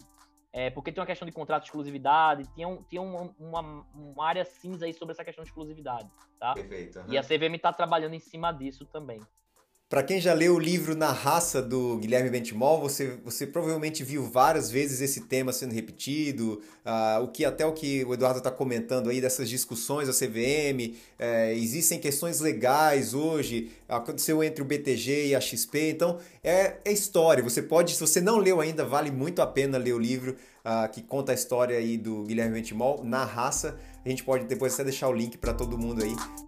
é, 0.52 0.72
porque 0.72 0.91
tem 0.91 1.00
uma 1.00 1.06
questão 1.06 1.28
de 1.28 1.32
contrato 1.32 1.62
de 1.62 1.68
exclusividade, 1.68 2.52
tinha, 2.56 2.68
um, 2.68 2.82
tinha 2.82 3.04
uma, 3.04 3.36
uma, 3.38 3.86
uma 3.94 4.26
área 4.26 4.44
cinza 4.44 4.88
aí 4.88 4.94
sobre 4.96 5.12
essa 5.12 5.24
questão 5.24 5.44
de 5.44 5.52
exclusividade, 5.52 6.10
tá? 6.39 6.56
Perfeito. 6.56 7.02
uhum. 7.02 7.13
E 7.13 7.20
a 7.20 7.22
CVM 7.22 7.54
está 7.54 7.72
trabalhando 7.72 8.15
em 8.15 8.20
cima 8.20 8.52
disso 8.52 8.84
também. 8.88 9.22
Para 9.95 10.03
quem 10.03 10.19
já 10.19 10.34
leu 10.34 10.55
o 10.55 10.60
livro 10.60 10.93
Na 10.93 11.10
Raça 11.10 11.62
do 11.62 11.97
Guilherme 11.99 12.29
Bentimol, 12.29 12.81
você, 12.81 13.17
você 13.23 13.47
provavelmente 13.47 14.03
viu 14.03 14.25
várias 14.25 14.69
vezes 14.69 14.99
esse 14.99 15.21
tema 15.21 15.53
sendo 15.53 15.73
repetido, 15.73 16.62
ah, 16.84 17.21
o 17.23 17.29
que 17.29 17.45
até 17.45 17.65
o 17.65 17.71
que 17.71 18.03
o 18.03 18.13
Eduardo 18.13 18.39
está 18.39 18.51
comentando 18.51 19.10
aí 19.10 19.21
dessas 19.21 19.49
discussões 19.49 20.10
da 20.10 20.13
CVM, 20.13 20.97
eh, 21.17 21.53
existem 21.55 21.97
questões 21.97 22.41
legais 22.41 23.13
hoje, 23.13 23.71
aconteceu 23.88 24.43
entre 24.43 24.62
o 24.62 24.65
BTG 24.65 25.27
e 25.27 25.34
a 25.34 25.39
XP, 25.39 25.91
então 25.91 26.19
é, 26.43 26.75
é 26.84 26.91
história. 26.91 27.41
Você 27.41 27.62
pode, 27.62 27.93
se 27.93 28.01
você 28.01 28.19
não 28.19 28.38
leu 28.38 28.60
ainda, 28.60 28.84
vale 28.84 29.12
muito 29.12 29.41
a 29.41 29.47
pena 29.47 29.77
ler 29.77 29.93
o 29.93 29.97
livro 29.97 30.36
ah, 30.65 30.89
que 30.89 31.01
conta 31.01 31.31
a 31.31 31.36
história 31.36 31.77
aí 31.77 31.95
do 31.95 32.23
Guilherme 32.23 32.55
Bentimol, 32.55 33.01
Na 33.01 33.23
Raça. 33.23 33.77
A 34.05 34.10
gente 34.10 34.25
pode 34.25 34.43
depois 34.43 34.73
até 34.73 34.84
deixar 34.84 35.08
o 35.08 35.13
link 35.13 35.38
para 35.38 35.53
todo 35.53 35.77
mundo 35.77 36.03
aí. 36.03 36.44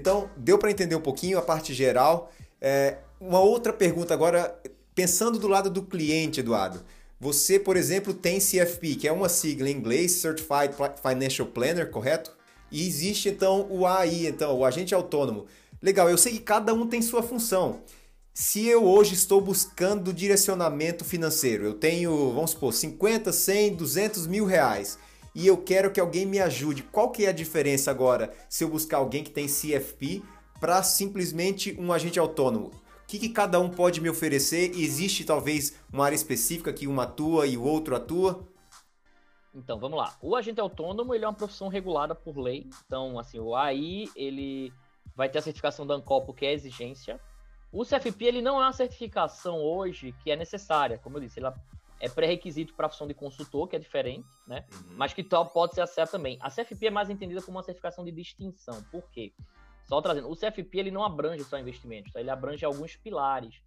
Então, 0.00 0.30
deu 0.34 0.56
para 0.56 0.70
entender 0.70 0.94
um 0.94 1.00
pouquinho 1.00 1.38
a 1.38 1.42
parte 1.42 1.74
geral. 1.74 2.32
É, 2.58 2.96
uma 3.20 3.38
outra 3.38 3.70
pergunta 3.70 4.14
agora, 4.14 4.58
pensando 4.94 5.38
do 5.38 5.46
lado 5.46 5.68
do 5.68 5.82
cliente, 5.82 6.40
Eduardo. 6.40 6.82
Você, 7.20 7.58
por 7.58 7.76
exemplo, 7.76 8.14
tem 8.14 8.38
CFP, 8.38 8.94
que 8.94 9.06
é 9.06 9.12
uma 9.12 9.28
sigla 9.28 9.68
em 9.68 9.76
inglês, 9.76 10.12
Certified 10.12 10.74
Financial 11.06 11.46
Planner, 11.46 11.90
correto? 11.90 12.34
E 12.72 12.88
existe 12.88 13.28
então 13.28 13.66
o 13.68 13.86
AI, 13.86 14.26
então, 14.26 14.58
o 14.58 14.64
agente 14.64 14.94
autônomo. 14.94 15.44
Legal, 15.82 16.08
eu 16.08 16.16
sei 16.16 16.32
que 16.32 16.40
cada 16.40 16.72
um 16.72 16.86
tem 16.86 17.02
sua 17.02 17.22
função. 17.22 17.80
Se 18.32 18.66
eu 18.66 18.84
hoje 18.84 19.12
estou 19.12 19.38
buscando 19.38 20.14
direcionamento 20.14 21.04
financeiro, 21.04 21.66
eu 21.66 21.74
tenho, 21.74 22.32
vamos 22.32 22.52
supor, 22.52 22.72
50, 22.72 23.30
100, 23.34 23.74
200 23.74 24.26
mil 24.26 24.46
reais 24.46 24.96
e 25.34 25.46
eu 25.46 25.56
quero 25.56 25.90
que 25.90 26.00
alguém 26.00 26.26
me 26.26 26.38
ajude. 26.40 26.82
Qual 26.82 27.10
que 27.10 27.24
é 27.24 27.28
a 27.28 27.32
diferença 27.32 27.90
agora 27.90 28.32
se 28.48 28.64
eu 28.64 28.68
buscar 28.68 28.98
alguém 28.98 29.22
que 29.22 29.30
tem 29.30 29.46
CFP 29.46 30.22
para 30.60 30.82
simplesmente 30.82 31.76
um 31.78 31.92
agente 31.92 32.18
autônomo? 32.18 32.68
O 32.68 33.06
que, 33.06 33.18
que 33.18 33.28
cada 33.28 33.58
um 33.58 33.68
pode 33.68 34.00
me 34.00 34.08
oferecer? 34.08 34.70
Existe 34.70 35.24
talvez 35.24 35.76
uma 35.92 36.04
área 36.04 36.14
específica 36.14 36.72
que 36.72 36.86
uma 36.86 37.04
atua 37.04 37.46
e 37.46 37.56
o 37.56 37.64
outro 37.64 37.96
atua? 37.96 38.46
Então, 39.52 39.80
vamos 39.80 39.98
lá. 39.98 40.16
O 40.22 40.36
agente 40.36 40.60
autônomo, 40.60 41.12
ele 41.12 41.24
é 41.24 41.28
uma 41.28 41.34
profissão 41.34 41.66
regulada 41.66 42.14
por 42.14 42.38
lei. 42.38 42.68
Então, 42.86 43.18
assim, 43.18 43.40
o 43.40 43.56
AI, 43.56 44.08
ele 44.14 44.72
vai 45.16 45.28
ter 45.28 45.38
a 45.38 45.42
certificação 45.42 45.84
da 45.84 45.94
ANCOPO, 45.94 46.32
que 46.32 46.46
é 46.46 46.52
exigência. 46.52 47.20
O 47.72 47.84
CFP, 47.84 48.24
ele 48.24 48.42
não 48.42 48.60
é 48.60 48.64
uma 48.64 48.72
certificação 48.72 49.60
hoje 49.60 50.14
que 50.22 50.30
é 50.30 50.36
necessária. 50.36 50.98
Como 50.98 51.16
eu 51.16 51.20
disse, 51.20 51.40
ela 51.40 51.54
é 52.00 52.08
pré-requisito 52.08 52.74
para 52.74 52.86
a 52.86 52.88
função 52.88 53.06
de 53.06 53.14
consultor, 53.14 53.68
que 53.68 53.76
é 53.76 53.78
diferente, 53.78 54.26
né? 54.46 54.64
Uhum. 54.72 54.96
Mas 54.96 55.12
que 55.12 55.22
tal 55.22 55.50
pode 55.50 55.74
ser 55.74 55.82
aceita 55.82 56.10
também. 56.10 56.38
A 56.40 56.50
CFP 56.50 56.86
é 56.86 56.90
mais 56.90 57.10
entendida 57.10 57.42
como 57.42 57.58
uma 57.58 57.62
certificação 57.62 58.04
de 58.04 58.10
distinção. 58.10 58.82
Por 58.90 59.08
quê? 59.10 59.32
Só 59.84 60.00
trazendo, 60.00 60.30
o 60.30 60.36
CFP 60.36 60.78
ele 60.78 60.90
não 60.90 61.04
abrange 61.04 61.44
só 61.44 61.58
investimentos, 61.58 62.12
tá? 62.12 62.20
ele 62.20 62.30
abrange 62.30 62.64
alguns 62.64 62.96
pilares. 62.96 63.62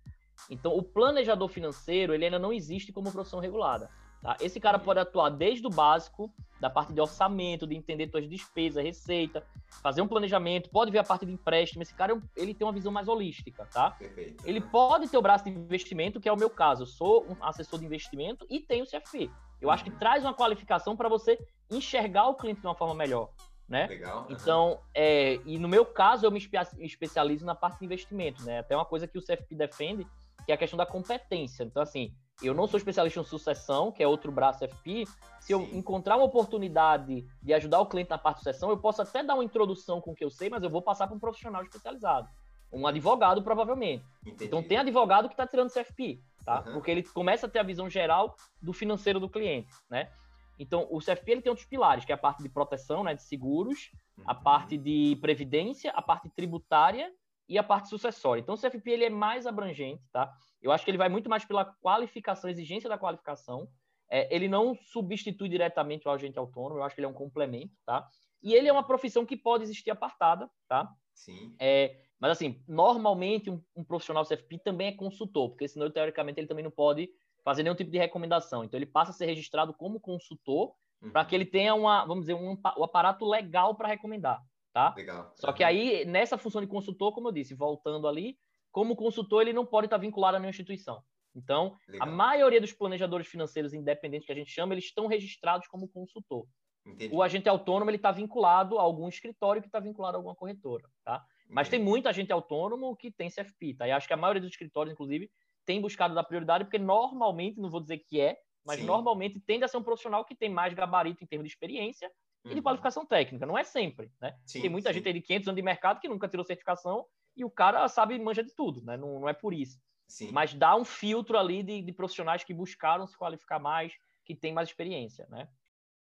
Então, 0.49 0.75
o 0.75 0.81
planejador 0.81 1.47
financeiro 1.47 2.13
ele 2.13 2.25
ainda 2.25 2.39
não 2.39 2.51
existe 2.51 2.91
como 2.91 3.11
profissão 3.11 3.39
regulada. 3.39 3.89
Tá? 4.23 4.37
Esse 4.39 4.57
cara 4.57 4.79
pode 4.79 5.01
atuar 5.01 5.29
desde 5.29 5.67
o 5.67 5.69
básico, 5.69 6.33
da 6.57 6.69
parte 6.69 6.93
de 6.93 7.01
orçamento, 7.01 7.67
de 7.67 7.75
entender 7.75 8.09
suas 8.09 8.27
despesas, 8.29 8.81
receita, 8.81 9.45
fazer 9.81 10.01
um 10.01 10.07
planejamento, 10.07 10.69
pode 10.69 10.91
ver 10.91 10.99
a 10.99 11.03
parte 11.03 11.25
de 11.25 11.33
empréstimo. 11.33 11.83
Esse 11.83 11.93
cara 11.93 12.17
ele 12.37 12.53
tem 12.53 12.65
uma 12.65 12.71
visão 12.71 12.89
mais 12.89 13.09
holística, 13.09 13.65
tá? 13.65 13.91
Perfeito. 13.91 14.47
Ele 14.47 14.61
pode 14.61 15.09
ter 15.09 15.17
o 15.17 15.21
braço 15.21 15.43
de 15.43 15.49
investimento, 15.49 16.21
que 16.21 16.29
é 16.29 16.31
o 16.31 16.37
meu 16.37 16.49
caso. 16.49 16.83
Eu 16.83 16.87
sou 16.87 17.25
um 17.29 17.43
assessor 17.43 17.77
de 17.77 17.85
investimento 17.85 18.47
e 18.49 18.61
tenho 18.61 18.85
o 18.85 18.87
CFP. 18.87 19.29
Eu 19.59 19.69
acho 19.69 19.83
que 19.83 19.91
traz 19.91 20.23
uma 20.23 20.33
qualificação 20.33 20.95
para 20.95 21.09
você 21.09 21.37
enxergar 21.69 22.29
o 22.29 22.35
cliente 22.35 22.61
de 22.61 22.67
uma 22.67 22.75
forma 22.75 22.95
melhor, 22.95 23.29
né? 23.67 23.87
Legal. 23.87 24.21
uhum. 24.21 24.27
Então, 24.31 24.79
é, 24.95 25.41
e 25.45 25.59
no 25.59 25.67
meu 25.67 25.85
caso, 25.85 26.25
eu 26.25 26.31
me 26.31 26.37
espe- 26.37 26.57
especializo 26.79 27.45
na 27.45 27.55
parte 27.55 27.79
de 27.79 27.85
investimento, 27.85 28.41
né? 28.45 28.59
Até 28.59 28.73
uma 28.73 28.85
coisa 28.85 29.05
que 29.05 29.17
o 29.17 29.21
CFP 29.21 29.53
defende, 29.53 30.07
que 30.45 30.51
é 30.53 30.55
a 30.55 30.57
questão 30.57 30.77
da 30.77 30.85
competência. 30.85 31.63
Então, 31.65 31.83
assim, 31.83 32.13
eu 32.41 32.53
não 32.53 32.67
sou 32.67 32.77
especialista 32.77 33.19
em 33.19 33.23
sucessão, 33.23 33.91
que 33.91 34.01
é 34.01 34.07
outro 34.07 34.31
braço 34.31 34.59
CFP. 34.59 35.05
Se 35.39 35.51
eu 35.53 35.59
Sim. 35.65 35.77
encontrar 35.77 36.15
uma 36.17 36.25
oportunidade 36.25 37.25
de 37.41 37.53
ajudar 37.53 37.79
o 37.81 37.85
cliente 37.85 38.09
na 38.09 38.17
parte 38.17 38.37
de 38.37 38.43
sucessão, 38.43 38.69
eu 38.69 38.77
posso 38.77 39.01
até 39.01 39.23
dar 39.23 39.35
uma 39.35 39.43
introdução 39.43 40.01
com 40.01 40.11
o 40.11 40.15
que 40.15 40.23
eu 40.23 40.29
sei, 40.29 40.49
mas 40.49 40.63
eu 40.63 40.69
vou 40.69 40.81
passar 40.81 41.07
para 41.07 41.15
um 41.15 41.19
profissional 41.19 41.61
especializado. 41.63 42.27
Um 42.71 42.87
advogado, 42.87 43.43
provavelmente. 43.43 44.03
Entendi. 44.25 44.45
Então, 44.45 44.63
tem 44.63 44.77
advogado 44.77 45.27
que 45.27 45.33
está 45.35 45.45
tirando 45.45 45.69
CFP, 45.71 46.19
tá? 46.43 46.63
Uhum. 46.65 46.73
Porque 46.73 46.89
ele 46.89 47.03
começa 47.03 47.45
a 47.45 47.49
ter 47.49 47.59
a 47.59 47.63
visão 47.63 47.87
geral 47.89 48.35
do 48.61 48.73
financeiro 48.73 49.19
do 49.19 49.29
cliente, 49.29 49.71
né? 49.89 50.09
Então, 50.57 50.87
o 50.89 50.99
CFP 50.99 51.31
ele 51.31 51.41
tem 51.41 51.49
outros 51.49 51.67
pilares, 51.67 52.03
que 52.05 52.11
é 52.11 52.15
a 52.15 52.17
parte 52.17 52.41
de 52.41 52.49
proteção, 52.49 53.03
né, 53.03 53.13
de 53.13 53.23
seguros, 53.23 53.91
a 54.25 54.33
Uhum. 54.33 54.43
parte 54.43 54.77
de 54.77 55.17
previdência, 55.21 55.91
a 55.91 56.01
parte 56.01 56.29
tributária 56.29 57.11
e 57.47 57.57
a 57.57 57.63
parte 57.63 57.89
sucessória. 57.89 58.41
Então, 58.41 58.55
o 58.55 58.57
CFP 58.57 58.91
ele 58.91 59.05
é 59.05 59.09
mais 59.09 59.45
abrangente, 59.45 60.03
tá? 60.11 60.33
Eu 60.61 60.71
acho 60.71 60.85
que 60.85 60.91
ele 60.91 60.97
vai 60.97 61.09
muito 61.09 61.29
mais 61.29 61.43
pela 61.45 61.65
qualificação, 61.65 62.49
exigência 62.49 62.89
da 62.89 62.97
qualificação. 62.97 63.67
É, 64.09 64.33
ele 64.33 64.47
não 64.47 64.75
substitui 64.75 65.49
diretamente 65.49 66.07
o 66.07 66.11
agente 66.11 66.39
autônomo, 66.39 66.79
eu 66.79 66.83
acho 66.83 66.95
que 66.95 67.01
ele 67.01 67.07
é 67.07 67.09
um 67.09 67.13
complemento, 67.13 67.73
tá? 67.85 68.07
E 68.41 68.53
ele 68.53 68.67
é 68.67 68.71
uma 68.71 68.85
profissão 68.85 69.25
que 69.25 69.37
pode 69.37 69.63
existir 69.63 69.91
apartada, 69.91 70.49
tá? 70.67 70.89
Sim. 71.13 71.55
É, 71.59 71.97
mas, 72.19 72.31
assim, 72.31 72.63
normalmente 72.67 73.49
um, 73.49 73.61
um, 73.75 73.83
profissional 73.83 74.23
CFP 74.25 74.59
também 74.59 74.87
é 74.87 74.91
consultor, 74.93 75.49
porque 75.49 75.67
senão, 75.67 75.89
teoricamente, 75.89 76.39
ele 76.39 76.47
também 76.47 76.63
não 76.63 76.71
pode 76.71 77.09
fazer 77.43 77.63
nenhum 77.63 77.75
tipo 77.75 77.91
de 77.91 77.97
recomendação. 77.97 78.63
Então, 78.63 78.77
ele 78.77 78.85
passa 78.85 79.11
a 79.11 79.13
ser 79.13 79.25
registrado 79.25 79.73
como 79.73 79.99
consultor 79.99 80.73
uhum. 81.01 81.11
para 81.11 81.25
que 81.25 81.35
ele 81.35 81.45
tenha 81.45 81.75
uma, 81.75 82.05
vamos 82.05 82.25
dizer, 82.25 82.33
um, 82.33 82.51
um 82.51 82.83
aparato 82.83 83.25
legal 83.25 83.75
para 83.75 83.89
recomendar, 83.89 84.41
tá? 84.73 84.93
Legal. 84.97 85.31
Só 85.35 85.53
que 85.53 85.63
aí, 85.63 86.03
nessa 86.03 86.37
função 86.37 86.59
de 86.59 86.67
consultor, 86.67 87.13
como 87.13 87.27
eu 87.29 87.31
disse, 87.31 87.53
voltando 87.53 88.07
ali, 88.07 88.37
como 88.71 88.95
consultor, 88.95 89.43
ele 89.43 89.53
não 89.53 89.65
pode 89.65 89.85
estar 89.85 89.97
vinculado 89.97 90.35
a 90.35 90.39
nenhuma 90.39 90.49
instituição. 90.49 91.01
Então, 91.35 91.77
Legal. 91.87 92.07
a 92.07 92.11
maioria 92.11 92.59
dos 92.59 92.73
planejadores 92.73 93.27
financeiros 93.27 93.73
independentes 93.73 94.25
que 94.25 94.31
a 94.31 94.35
gente 94.35 94.51
chama, 94.51 94.73
eles 94.73 94.85
estão 94.85 95.07
registrados 95.07 95.67
como 95.67 95.87
consultor. 95.87 96.45
Entendi. 96.85 97.15
O 97.15 97.23
agente 97.23 97.47
autônomo 97.47 97.89
ele 97.89 97.97
está 97.97 98.11
vinculado 98.11 98.77
a 98.77 98.81
algum 98.81 99.07
escritório 99.07 99.61
que 99.61 99.67
está 99.67 99.79
vinculado 99.79 100.17
a 100.17 100.19
alguma 100.19 100.35
corretora, 100.35 100.89
tá? 101.03 101.23
Mas 101.49 101.69
tem 101.69 101.79
muito 101.79 102.09
agente 102.09 102.33
autônomo 102.33 102.95
que 102.95 103.11
tem 103.11 103.29
CFP, 103.29 103.75
tá? 103.75 103.87
E 103.87 103.91
acho 103.91 104.07
que 104.07 104.13
a 104.13 104.17
maioria 104.17 104.41
dos 104.41 104.49
escritórios, 104.49 104.91
inclusive, 104.91 105.29
tem 105.65 105.79
buscado 105.79 106.15
dar 106.15 106.23
prioridade, 106.23 106.65
porque 106.65 106.79
normalmente, 106.79 107.59
não 107.59 107.69
vou 107.69 107.79
dizer 107.79 107.99
que 107.99 108.19
é, 108.19 108.37
mas 108.65 108.79
Sim. 108.79 108.85
normalmente 108.85 109.39
tende 109.39 109.63
a 109.63 109.67
ser 109.67 109.77
um 109.77 109.83
profissional 109.83 110.25
que 110.25 110.35
tem 110.35 110.49
mais 110.49 110.73
gabarito 110.73 111.23
em 111.23 111.27
termos 111.27 111.47
de 111.47 111.53
experiência 111.53 112.11
uhum. 112.43 112.51
e 112.51 112.53
de 112.53 112.55
uhum. 112.55 112.63
qualificação 112.63 113.05
técnica. 113.05 113.45
Não 113.45 113.57
é 113.57 113.63
sempre, 113.63 114.11
né? 114.21 114.35
Sim, 114.45 114.61
tem 114.61 114.69
muita 114.69 114.89
sim. 114.89 114.95
gente 114.95 115.07
aí 115.07 115.13
de 115.13 115.21
500 115.21 115.47
anos 115.49 115.55
de 115.55 115.61
mercado 115.63 115.99
que 115.99 116.07
nunca 116.07 116.27
tirou 116.27 116.45
certificação 116.45 117.05
e 117.35 117.43
o 117.43 117.49
cara 117.49 117.87
sabe 117.87 118.17
manja 118.19 118.43
de 118.43 118.53
tudo, 118.55 118.81
né? 118.83 118.97
Não, 118.97 119.19
não 119.19 119.29
é 119.29 119.33
por 119.33 119.53
isso. 119.53 119.79
Sim. 120.07 120.31
Mas 120.31 120.53
dá 120.53 120.75
um 120.75 120.85
filtro 120.85 121.37
ali 121.37 121.63
de, 121.63 121.81
de 121.81 121.91
profissionais 121.91 122.43
que 122.43 122.53
buscaram 122.53 123.07
se 123.07 123.17
qualificar 123.17 123.59
mais, 123.59 123.93
que 124.23 124.35
tem 124.35 124.53
mais 124.53 124.69
experiência, 124.69 125.27
né? 125.29 125.47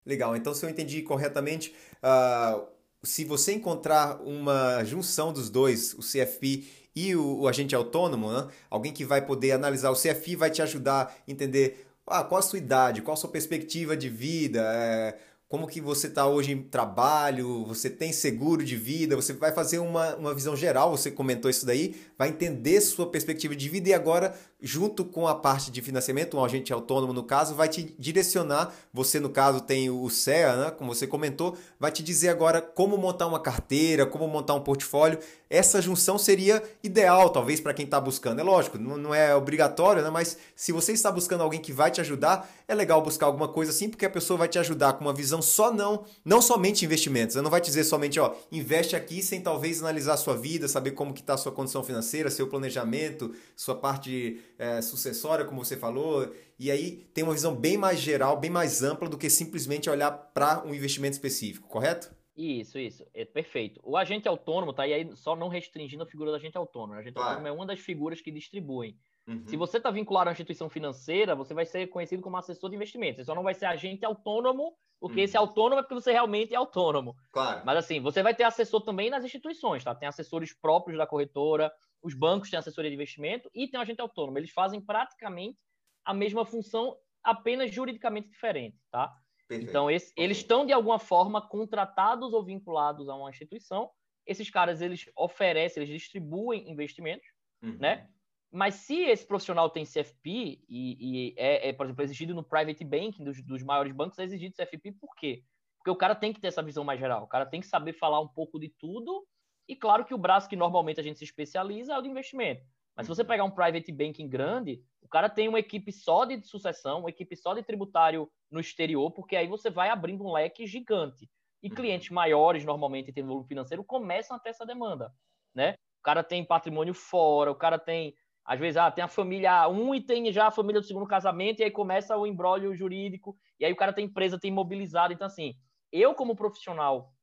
Legal. 0.05 0.35
Então, 0.35 0.53
se 0.53 0.65
eu 0.65 0.69
entendi 0.69 1.01
corretamente, 1.01 1.75
uh, 1.97 2.65
se 3.03 3.25
você 3.25 3.53
encontrar 3.53 4.21
uma 4.21 4.83
junção 4.83 5.33
dos 5.33 5.49
dois, 5.49 5.93
o 5.93 5.99
CFP 5.99 6.67
e 6.95 7.15
o, 7.15 7.41
o 7.41 7.47
agente 7.47 7.75
autônomo, 7.75 8.31
né? 8.31 8.47
alguém 8.69 8.93
que 8.93 9.05
vai 9.05 9.25
poder 9.25 9.51
analisar 9.51 9.89
o 9.91 9.95
CFP 9.95 10.35
vai 10.35 10.49
te 10.49 10.61
ajudar 10.61 11.05
a 11.05 11.31
entender 11.31 11.87
ah, 12.07 12.23
qual 12.23 12.39
a 12.39 12.41
sua 12.41 12.57
idade, 12.57 13.01
qual 13.01 13.13
a 13.13 13.17
sua 13.17 13.29
perspectiva 13.29 13.95
de 13.95 14.09
vida, 14.09 14.61
é, 14.73 15.19
como 15.49 15.65
que 15.65 15.81
você 15.81 16.05
está 16.05 16.27
hoje 16.27 16.51
em 16.51 16.61
trabalho, 16.61 17.65
você 17.65 17.89
tem 17.89 18.13
seguro 18.13 18.63
de 18.63 18.75
vida, 18.75 19.15
você 19.15 19.33
vai 19.33 19.51
fazer 19.51 19.79
uma, 19.79 20.15
uma 20.15 20.31
visão 20.31 20.55
geral, 20.55 20.95
você 20.95 21.09
comentou 21.09 21.49
isso 21.49 21.65
daí, 21.65 21.95
vai 22.15 22.29
entender 22.29 22.79
sua 22.81 23.07
perspectiva 23.07 23.55
de 23.55 23.67
vida 23.67 23.89
e 23.89 23.93
agora, 23.93 24.35
junto 24.61 25.03
com 25.03 25.27
a 25.27 25.33
parte 25.33 25.71
de 25.71 25.81
financiamento, 25.81 26.37
um 26.37 26.45
agente 26.45 26.71
autônomo 26.71 27.13
no 27.13 27.23
caso, 27.23 27.55
vai 27.55 27.67
te 27.67 27.95
direcionar, 27.97 28.71
você 28.93 29.19
no 29.19 29.31
caso 29.31 29.61
tem 29.61 29.89
o 29.89 30.07
CEA, 30.07 30.55
né, 30.55 30.71
como 30.71 30.93
você 30.93 31.07
comentou, 31.07 31.57
vai 31.79 31.91
te 31.91 32.03
dizer 32.03 32.29
agora 32.29 32.61
como 32.61 32.95
montar 32.95 33.25
uma 33.25 33.39
carteira, 33.39 34.05
como 34.05 34.27
montar 34.27 34.53
um 34.53 34.61
portfólio, 34.61 35.17
essa 35.49 35.81
junção 35.81 36.19
seria 36.19 36.61
ideal, 36.83 37.31
talvez, 37.31 37.59
para 37.59 37.73
quem 37.73 37.85
está 37.85 37.99
buscando. 37.99 38.39
É 38.39 38.43
lógico, 38.43 38.77
não 38.77 39.15
é 39.15 39.35
obrigatório, 39.35 40.03
né? 40.03 40.09
mas 40.11 40.37
se 40.55 40.71
você 40.71 40.91
está 40.91 41.11
buscando 41.11 41.41
alguém 41.41 41.59
que 41.59 41.73
vai 41.73 41.89
te 41.89 41.99
ajudar, 41.99 42.47
é 42.67 42.75
legal 42.75 43.01
buscar 43.01 43.25
alguma 43.25 43.47
coisa 43.47 43.71
assim, 43.71 43.89
porque 43.89 44.05
a 44.05 44.09
pessoa 44.11 44.37
vai 44.37 44.47
te 44.47 44.59
ajudar 44.59 44.93
com 44.93 45.05
uma 45.05 45.13
visão 45.13 45.38
só 45.41 45.73
não, 45.73 46.05
não 46.23 46.41
somente 46.41 46.85
investimentos. 46.85 47.35
Ela 47.35 47.43
não 47.43 47.51
vai 47.51 47.61
te 47.61 47.65
dizer 47.65 47.83
somente, 47.83 48.19
ó, 48.19 48.35
investe 48.51 48.95
aqui 48.95 49.21
sem 49.21 49.41
talvez 49.41 49.81
analisar 49.81 50.13
a 50.13 50.17
sua 50.17 50.35
vida, 50.35 50.67
saber 50.67 50.91
como 50.91 51.13
que 51.13 51.21
está 51.21 51.33
a 51.33 51.37
sua 51.37 51.51
condição 51.51 51.83
financeira, 51.83 52.29
seu 52.29 52.47
planejamento, 52.47 53.33
sua 53.55 53.75
parte 53.75 54.41
é, 54.57 54.81
sucessória, 54.81 55.45
como 55.45 55.63
você 55.63 55.77
falou. 55.77 56.31
E 56.57 56.69
aí 56.69 57.07
tem 57.13 57.23
uma 57.23 57.33
visão 57.33 57.55
bem 57.55 57.77
mais 57.77 57.99
geral, 57.99 58.37
bem 58.37 58.49
mais 58.49 58.83
ampla 58.83 59.07
do 59.07 59.17
que 59.17 59.29
simplesmente 59.29 59.89
olhar 59.89 60.11
para 60.11 60.65
um 60.65 60.73
investimento 60.73 61.13
específico, 61.13 61.67
correto? 61.67 62.11
Isso, 62.35 62.79
isso. 62.79 63.05
É 63.13 63.25
perfeito. 63.25 63.81
O 63.83 63.97
agente 63.97 64.25
autônomo 64.25 64.71
tá 64.71 64.83
aí 64.83 65.09
só 65.17 65.35
não 65.35 65.49
restringindo 65.49 66.03
a 66.03 66.05
figura 66.05 66.31
do 66.31 66.37
agente 66.37 66.57
autônomo. 66.57 66.93
O 66.93 66.97
agente 66.97 67.15
claro. 67.15 67.29
autônomo 67.31 67.47
é 67.49 67.51
uma 67.51 67.65
das 67.65 67.81
figuras 67.81 68.21
que 68.21 68.31
distribuem. 68.31 68.97
Uhum. 69.27 69.45
Se 69.45 69.57
você 69.57 69.75
está 69.75 69.91
vinculado 69.91 70.27
a 70.27 70.29
uma 70.29 70.33
instituição 70.33 70.69
financeira, 70.69 71.35
você 71.35 71.53
vai 71.53 71.65
ser 71.65 71.87
conhecido 71.87 72.23
como 72.23 72.37
assessor 72.37 72.69
de 72.69 72.77
investimentos. 72.77 73.17
Você 73.17 73.25
só 73.25 73.35
não 73.35 73.43
vai 73.43 73.53
ser 73.53 73.65
agente 73.65 74.05
autônomo, 74.05 74.73
porque 74.99 75.19
uhum. 75.19 75.23
esse 75.23 75.37
autônomo 75.37 75.79
é 75.79 75.83
porque 75.83 75.95
você 75.95 76.11
realmente 76.11 76.53
é 76.53 76.57
autônomo. 76.57 77.15
Claro. 77.31 77.61
Mas 77.65 77.77
assim, 77.77 78.01
você 78.01 78.21
vai 78.21 78.35
ter 78.35 78.43
assessor 78.43 78.81
também 78.81 79.09
nas 79.09 79.23
instituições, 79.23 79.83
tá? 79.83 79.95
Tem 79.95 80.07
assessores 80.07 80.53
próprios 80.53 80.97
da 80.97 81.07
corretora, 81.07 81.71
os 82.01 82.13
bancos 82.13 82.49
têm 82.49 82.59
assessoria 82.59 82.89
de 82.89 82.95
investimento 82.95 83.49
e 83.53 83.67
tem 83.67 83.79
um 83.79 83.83
agente 83.83 84.01
autônomo. 84.01 84.37
Eles 84.37 84.51
fazem 84.51 84.81
praticamente 84.81 85.57
a 86.03 86.13
mesma 86.13 86.45
função, 86.45 86.97
apenas 87.23 87.73
juridicamente 87.73 88.29
diferente, 88.29 88.77
tá? 88.91 89.13
Perfeito. 89.47 89.69
Então, 89.69 89.89
esse, 89.89 90.13
eles 90.15 90.37
estão, 90.37 90.65
de 90.65 90.73
alguma 90.73 90.99
forma, 90.99 91.41
contratados 91.41 92.33
ou 92.33 92.43
vinculados 92.43 93.09
a 93.09 93.15
uma 93.15 93.29
instituição. 93.29 93.89
Esses 94.25 94.49
caras, 94.49 94.81
eles 94.81 95.09
oferecem, 95.15 95.81
eles 95.81 95.93
distribuem 95.93 96.69
investimentos, 96.69 97.27
uhum. 97.61 97.77
né? 97.79 98.07
Mas 98.51 98.75
se 98.75 99.01
esse 99.01 99.25
profissional 99.25 99.69
tem 99.69 99.85
CFP 99.85 100.63
e, 100.67 100.97
e 101.29 101.33
é, 101.37 101.69
é, 101.69 101.73
por 101.73 101.85
exemplo, 101.85 102.03
exigido 102.03 102.33
no 102.33 102.43
private 102.43 102.83
banking 102.83 103.23
dos, 103.23 103.41
dos, 103.43 103.61
maiores 103.61 103.91
bancos, 103.93 104.17
é 104.17 104.23
exigido 104.23 104.55
CFP 104.55 104.93
por 104.93 105.15
quê? 105.15 105.43
Porque 105.77 105.91
o 105.91 105.95
cara 105.95 106.15
tem 106.15 106.33
que 106.33 106.41
ter 106.41 106.47
essa 106.47 106.63
visão 106.63 106.83
mais 106.83 106.99
geral. 106.99 107.23
O 107.23 107.27
cara 107.27 107.45
tem 107.45 107.61
que 107.61 107.67
saber 107.67 107.93
falar 107.93 108.19
um 108.19 108.27
pouco 108.27 108.59
de 108.59 108.69
tudo. 108.69 109.25
E 109.67 109.75
claro 109.75 110.03
que 110.03 110.15
o 110.15 110.17
braço 110.17 110.49
que 110.49 110.55
normalmente 110.55 110.99
a 110.99 111.03
gente 111.03 111.19
se 111.19 111.23
especializa 111.23 111.93
é 111.93 111.97
o 111.97 112.01
de 112.01 112.09
investimento. 112.09 112.65
Mas 112.99 113.05
se 113.05 113.15
você 113.15 113.21
uhum. 113.21 113.27
pegar 113.27 113.43
um 113.45 113.51
private 113.51 113.91
banking 113.91 114.27
grande, 114.27 114.83
o 115.01 115.07
cara 115.07 115.29
tem 115.29 115.47
uma 115.47 115.59
equipe 115.59 115.91
só 115.91 116.25
de 116.25 116.41
sucessão, 116.41 116.99
uma 116.99 117.09
equipe 117.09 117.35
só 117.35 117.53
de 117.53 117.63
tributário 117.63 118.29
no 118.51 118.59
exterior, 118.59 119.11
porque 119.11 119.35
aí 119.35 119.47
você 119.47 119.69
vai 119.69 119.89
abrindo 119.89 120.25
um 120.25 120.33
leque 120.33 120.65
gigante. 120.65 121.29
E 121.61 121.69
uhum. 121.69 121.75
clientes 121.75 122.09
maiores, 122.09 122.65
normalmente, 122.65 123.13
tendo 123.13 123.27
volume 123.27 123.47
financeiro, 123.47 123.83
começam 123.83 124.35
a 124.35 124.39
ter 124.39 124.49
essa 124.49 124.65
demanda, 124.65 125.13
né? 125.53 125.75
O 125.99 126.03
cara 126.03 126.23
tem 126.23 126.43
patrimônio 126.43 126.93
fora, 126.93 127.51
o 127.51 127.55
cara 127.55 127.77
tem, 127.77 128.15
às 128.45 128.59
vezes, 128.59 128.77
ah, 128.77 128.89
tem 128.89 129.03
a 129.03 129.07
família 129.07 129.67
um 129.67 129.93
e 129.93 130.01
tem 130.01 130.31
já 130.31 130.47
a 130.47 130.51
família 130.51 130.81
do 130.81 130.87
segundo 130.87 131.05
casamento, 131.05 131.59
e 131.59 131.63
aí 131.63 131.71
começa 131.71 132.17
o 132.17 132.25
embrólio 132.25 132.75
jurídico, 132.75 133.37
e 133.59 133.65
aí 133.65 133.71
o 133.71 133.75
cara 133.75 133.93
tem 133.93 134.05
empresa, 134.05 134.39
tem 134.39 134.49
imobilizado. 134.49 135.13
Então, 135.13 135.27
assim, 135.27 135.55
eu, 135.91 136.13
como 136.15 136.35
profissional 136.35 137.13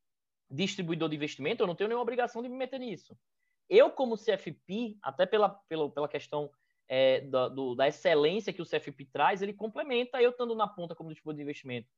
distribuidor 0.51 1.09
de 1.09 1.17
investimento, 1.17 1.63
eu 1.63 1.67
não 1.67 1.75
tenho 1.75 1.89
nenhuma 1.89 2.03
obrigação 2.03 2.43
de 2.43 2.49
me 2.49 2.57
meter 2.57 2.79
nisso. 2.79 3.17
Eu, 3.69 3.91
como 3.91 4.17
CFP, 4.17 4.97
até 5.03 5.27
pela, 5.27 5.49
pela, 5.69 5.91
pela 5.91 6.09
questão 6.09 6.51
é, 6.89 7.21
da, 7.23 7.49
do, 7.49 7.75
da 7.75 7.89
excelência 7.89 8.53
que 8.53 8.63
o 8.63 8.67
CFP 8.67 9.07
traz, 9.07 9.43
ele 9.43 9.53
complementa 9.53 10.23
eu 10.23 10.31
estando 10.31 10.55
na 10.55 10.69
ponta 10.69 10.95
como 10.95 11.11
distribuidor 11.11 11.39
de 11.39 11.43
investimento 11.43 11.89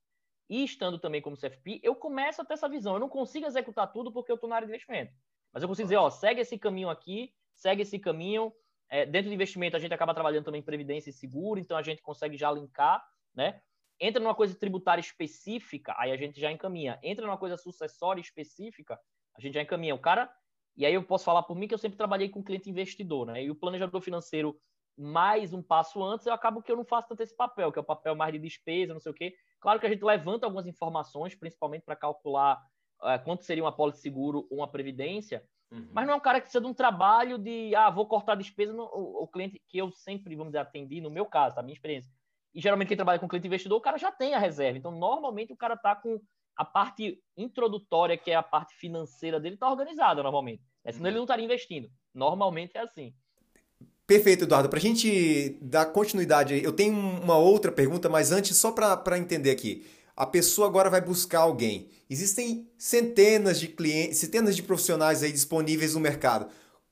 e 0.48 0.64
estando 0.64 0.98
também 0.98 1.20
como 1.20 1.37
CFP, 1.37 1.81
eu 1.83 1.94
começo 1.94 2.40
a 2.40 2.44
ter 2.44 2.54
essa 2.54 2.68
visão. 2.68 2.94
Eu 2.94 3.00
não 3.00 3.09
consigo 3.09 3.46
executar 3.46 3.92
tudo 3.92 4.11
porque 4.11 4.33
eu 4.33 4.37
estou 4.37 4.48
na 4.48 4.57
área 4.57 4.66
de 4.66 4.72
investimento. 4.72 5.12
Mas 5.52 5.62
eu 5.62 5.68
consigo 5.68 5.87
dizer, 5.87 5.96
ó, 5.96 6.09
segue 6.09 6.40
esse 6.40 6.59
caminho 6.59 6.88
aqui, 6.88 7.35
segue 7.54 7.83
esse 7.83 7.98
caminho. 7.98 8.52
É, 8.90 9.05
dentro 9.05 9.31
do 9.31 9.35
investimento, 9.35 9.77
a 9.77 9.81
gente 9.81 9.92
acaba 9.92 10.14
trabalhando 10.14 10.44
também 10.44 10.61
em 10.61 10.64
previdência 10.64 11.11
e 11.11 11.12
seguro, 11.12 11.61
então 11.61 11.77
a 11.77 11.83
gente 11.83 12.03
consegue 12.03 12.37
já 12.37 12.51
linkar, 12.51 13.05
né? 13.35 13.61
Entra 14.01 14.22
numa 14.22 14.35
coisa 14.35 14.55
tributária 14.55 15.01
específica, 15.01 15.94
aí 15.98 16.12
a 16.12 16.16
gente 16.16 16.40
já 16.40 16.51
encaminha. 16.51 16.98
Entra 17.03 17.27
numa 17.27 17.37
coisa 17.37 17.57
sucessória 17.57 18.20
específica, 18.20 18.98
a 19.37 19.40
gente 19.40 19.55
já 19.55 19.62
encaminha. 19.62 19.94
O 19.94 19.98
cara 19.98 20.33
e 20.79 20.87
aí 20.87 20.94
eu 20.94 21.03
posso 21.03 21.24
falar 21.24 21.42
por 21.42 21.57
mim 21.57 21.66
que 21.66 21.74
eu 21.74 21.79
sempre 21.79 21.98
trabalhei 21.98 22.29
com 22.29 22.40
cliente 22.40 22.70
investidor, 22.70 23.27
né? 23.27 23.42
E 23.42 23.51
o 23.51 23.55
planejador 23.57 24.01
financeiro, 24.01 24.57
mais 24.96 25.53
um 25.53 25.61
passo 25.61 26.01
antes, 26.05 26.24
eu 26.24 26.33
acabo 26.33 26.62
que 26.62 26.70
eu 26.70 26.77
não 26.77 26.85
faço 26.85 27.09
tanto 27.09 27.20
esse 27.20 27.35
papel, 27.35 27.72
que 27.72 27.81
é 27.81 27.83
o 27.83 27.85
papel 27.85 28.14
mais 28.14 28.33
de 28.33 28.38
despesa, 28.38 28.92
não 28.92 29.01
sei 29.01 29.11
o 29.11 29.14
quê. 29.14 29.35
Claro 29.59 29.81
que 29.81 29.87
a 29.87 29.88
gente 29.88 30.05
levanta 30.05 30.46
algumas 30.46 30.68
informações, 30.68 31.35
principalmente 31.35 31.83
para 31.83 31.96
calcular 31.96 32.64
uh, 33.03 33.24
quanto 33.24 33.42
seria 33.42 33.64
uma 33.64 33.74
pólice 33.74 33.98
de 33.98 34.03
seguro 34.03 34.46
ou 34.48 34.59
uma 34.59 34.70
previdência, 34.70 35.44
uhum. 35.70 35.88
mas 35.92 36.07
não 36.07 36.14
é 36.14 36.16
um 36.16 36.20
cara 36.20 36.38
que 36.38 36.45
precisa 36.45 36.61
de 36.61 36.66
um 36.66 36.74
trabalho 36.74 37.38
de, 37.38 37.74
ah, 37.74 37.90
vou 37.90 38.07
cortar 38.07 38.32
a 38.32 38.36
despesa. 38.36 38.72
No, 38.72 38.84
o, 38.84 39.22
o, 39.22 39.28
cliente 39.28 39.61
que 39.68 39.78
eu 39.78 39.90
sempre, 39.90 40.34
vamos 40.34 40.53
dizer, 40.53 40.59
atendi, 40.59 41.01
no 41.01 41.11
meu 41.11 41.26
caso, 41.26 41.55
tá? 41.55 41.62
minha 41.62 41.74
experiência. 41.74 42.11
E 42.55 42.61
geralmente 42.61 42.88
quem 42.88 42.97
trabalha 42.97 43.18
com 43.18 43.28
cliente 43.28 43.47
investidor, 43.47 43.78
o 43.78 43.82
cara 43.82 43.99
já 43.99 44.11
tem 44.11 44.34
a 44.34 44.38
reserva. 44.38 44.78
Então, 44.78 44.90
normalmente 44.90 45.53
o 45.53 45.57
cara 45.57 45.76
tá 45.76 45.95
com 45.95 46.20
a 46.57 46.64
parte 46.64 47.22
introdutória, 47.36 48.18
que 48.18 48.30
é 48.30 48.34
a 48.34 48.43
parte 48.43 48.74
financeira 48.74 49.38
dele, 49.38 49.55
está 49.55 49.70
organizada 49.70 50.22
normalmente. 50.22 50.62
Né? 50.84 50.93
Senão 50.93 51.09
ele 51.09 51.16
não 51.16 51.24
estaria 51.24 51.45
investindo. 51.45 51.88
Normalmente 52.12 52.76
é 52.76 52.80
assim. 52.80 53.14
Perfeito, 54.09 54.45
Eduardo. 54.45 54.68
Para 54.68 54.78
a 54.78 54.82
gente 54.82 55.59
dar 55.61 55.86
continuidade, 55.86 56.64
eu 56.64 56.72
tenho 56.72 56.95
uma 56.95 57.36
outra 57.36 57.70
pergunta, 57.70 58.09
mas 58.09 58.32
antes, 58.32 58.57
só 58.57 58.72
para 58.72 59.18
entender 59.18 59.51
aqui. 59.51 59.86
A 60.19 60.27
pessoa 60.27 60.66
agora 60.66 60.91
vai 60.91 61.01
buscar 61.01 61.39
alguém. 61.39 61.91
Existem 62.11 62.69
centenas 62.77 63.61
de 63.61 63.69
clientes, 63.69 64.19
centenas 64.19 64.57
de 64.57 64.64
profissionais 64.64 65.23
aí 65.23 65.31
disponíveis 65.31 65.95
no 65.95 66.01
mercado. 66.01 66.49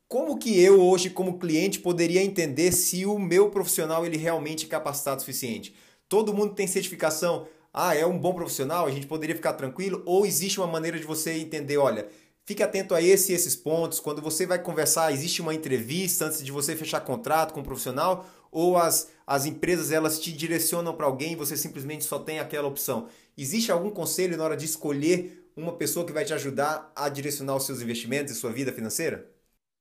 Como 0.06 0.38
que 0.38 0.60
eu 0.60 0.80
hoje, 0.80 1.10
como 1.10 1.36
cliente, 1.36 1.80
poderia 1.80 2.22
entender 2.22 2.70
se 2.70 3.04
o 3.04 3.18
meu 3.18 3.50
profissional 3.50 4.06
ele 4.06 4.16
realmente 4.16 4.66
é 4.66 4.68
capacitado 4.68 5.16
o 5.16 5.20
suficiente? 5.20 5.74
Todo 6.08 6.32
mundo 6.32 6.54
tem 6.54 6.68
certificação? 6.68 7.48
ah, 7.72 7.96
é 7.96 8.06
um 8.06 8.16
bom 8.16 8.32
profissional, 8.32 8.86
a 8.86 8.90
gente 8.92 9.08
poderia 9.08 9.34
ficar 9.34 9.54
tranquilo? 9.54 10.02
Ou 10.06 10.24
existe 10.24 10.60
uma 10.60 10.66
maneira 10.68 10.96
de 10.96 11.04
você 11.04 11.32
entender, 11.32 11.78
olha, 11.78 12.08
Fique 12.48 12.62
atento 12.62 12.94
a 12.94 13.02
esse 13.02 13.32
e 13.32 13.34
esses 13.34 13.56
pontos. 13.56 13.98
Quando 13.98 14.22
você 14.22 14.46
vai 14.46 14.62
conversar, 14.62 15.12
existe 15.12 15.42
uma 15.42 15.52
entrevista 15.52 16.26
antes 16.26 16.44
de 16.44 16.52
você 16.52 16.76
fechar 16.76 17.00
contrato 17.00 17.52
com 17.52 17.58
o 17.58 17.62
um 17.64 17.66
profissional 17.66 18.24
ou 18.56 18.78
as, 18.78 19.14
as 19.26 19.44
empresas 19.44 19.92
elas 19.92 20.18
te 20.18 20.32
direcionam 20.32 20.96
para 20.96 21.04
alguém 21.04 21.32
e 21.32 21.36
você 21.36 21.58
simplesmente 21.58 22.04
só 22.04 22.18
tem 22.18 22.38
aquela 22.38 22.66
opção? 22.66 23.06
Existe 23.36 23.70
algum 23.70 23.90
conselho 23.90 24.34
na 24.34 24.42
hora 24.42 24.56
de 24.56 24.64
escolher 24.64 25.52
uma 25.54 25.76
pessoa 25.76 26.06
que 26.06 26.12
vai 26.12 26.24
te 26.24 26.32
ajudar 26.32 26.90
a 26.96 27.06
direcionar 27.10 27.54
os 27.54 27.66
seus 27.66 27.82
investimentos 27.82 28.32
e 28.32 28.34
sua 28.34 28.50
vida 28.50 28.72
financeira? 28.72 29.30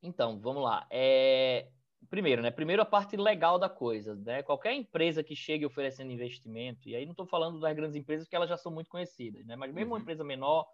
Então, 0.04 0.38
vamos 0.42 0.62
lá. 0.62 0.86
É... 0.92 1.70
Primeiro, 2.10 2.42
né? 2.42 2.52
Primeiro 2.52 2.82
a 2.82 2.86
parte 2.86 3.16
legal 3.16 3.58
da 3.58 3.70
coisa, 3.70 4.14
né? 4.14 4.44
Qualquer 4.44 4.74
empresa 4.74 5.24
que 5.24 5.38
chegue 5.38 5.66
oferecendo 5.66 6.12
investimento, 6.12 6.90
e 6.90 6.96
aí 6.98 7.06
não 7.06 7.12
estou 7.12 7.26
falando 7.26 7.62
das 7.62 7.74
grandes 7.74 7.96
empresas 7.96 8.26
porque 8.26 8.36
elas 8.36 8.50
já 8.50 8.58
são 8.58 8.74
muito 8.74 8.90
conhecidas, 8.90 9.46
né? 9.46 9.56
Mas 9.56 9.74
mesmo 9.74 9.92
uhum. 9.92 9.96
uma 9.96 10.02
empresa 10.02 10.24
menor, 10.24 10.68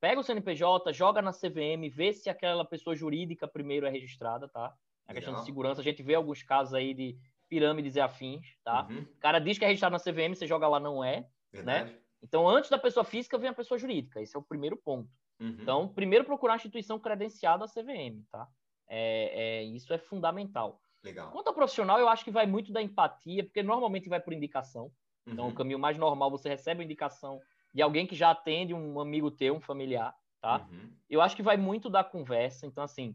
pega 0.00 0.20
o 0.20 0.22
CNPJ, 0.22 0.92
joga 0.92 1.20
na 1.20 1.32
CVM, 1.32 1.90
vê 1.90 2.12
se 2.12 2.30
aquela 2.30 2.64
pessoa 2.64 2.94
jurídica 2.94 3.48
primeiro 3.48 3.84
é 3.84 3.90
registrada, 3.90 4.46
tá? 4.46 4.72
A 5.08 5.12
questão 5.12 5.34
de 5.34 5.44
segurança, 5.44 5.80
a 5.80 5.84
gente 5.84 6.02
vê 6.04 6.14
alguns 6.14 6.42
casos 6.42 6.72
aí 6.72 6.94
de 6.94 7.18
pirâmides 7.52 7.96
e 7.96 8.00
afins, 8.00 8.56
tá? 8.64 8.86
Uhum. 8.88 9.02
O 9.02 9.20
cara 9.20 9.38
diz 9.38 9.58
que 9.58 9.64
é 9.66 9.68
registrado 9.68 9.92
na 9.92 10.00
CVM, 10.00 10.34
você 10.34 10.46
joga 10.46 10.66
lá, 10.66 10.80
não 10.80 11.04
é, 11.04 11.16
né? 11.20 11.26
Verdade. 11.52 11.92
né? 11.92 11.98
Então, 12.22 12.48
antes 12.48 12.70
da 12.70 12.78
pessoa 12.78 13.04
física, 13.04 13.36
vem 13.36 13.50
a 13.50 13.52
pessoa 13.52 13.76
jurídica. 13.76 14.22
Esse 14.22 14.34
é 14.34 14.38
o 14.38 14.42
primeiro 14.42 14.74
ponto. 14.74 15.10
Uhum. 15.38 15.58
Então, 15.60 15.86
primeiro 15.86 16.24
procurar 16.24 16.54
a 16.54 16.56
instituição 16.56 16.98
credenciada 16.98 17.66
à 17.66 17.68
CVM, 17.68 18.24
tá? 18.30 18.48
É, 18.88 19.58
é, 19.58 19.64
isso 19.64 19.92
é 19.92 19.98
fundamental. 19.98 20.80
Legal. 21.04 21.30
Quanto 21.30 21.48
ao 21.48 21.52
profissional, 21.52 21.98
eu 21.98 22.08
acho 22.08 22.24
que 22.24 22.30
vai 22.30 22.46
muito 22.46 22.72
da 22.72 22.80
empatia, 22.80 23.44
porque 23.44 23.62
normalmente 23.62 24.08
vai 24.08 24.18
por 24.18 24.32
indicação. 24.32 24.90
Então, 25.26 25.44
uhum. 25.44 25.50
o 25.50 25.54
caminho 25.54 25.78
mais 25.78 25.98
normal, 25.98 26.30
você 26.30 26.48
recebe 26.48 26.80
uma 26.80 26.84
indicação 26.84 27.38
de 27.74 27.82
alguém 27.82 28.06
que 28.06 28.16
já 28.16 28.30
atende 28.30 28.72
um 28.72 28.98
amigo 28.98 29.30
teu, 29.30 29.56
um 29.56 29.60
familiar, 29.60 30.16
tá? 30.40 30.66
Uhum. 30.70 30.90
Eu 31.10 31.20
acho 31.20 31.36
que 31.36 31.42
vai 31.42 31.58
muito 31.58 31.90
da 31.90 32.02
conversa. 32.02 32.64
Então, 32.64 32.82
assim, 32.82 33.14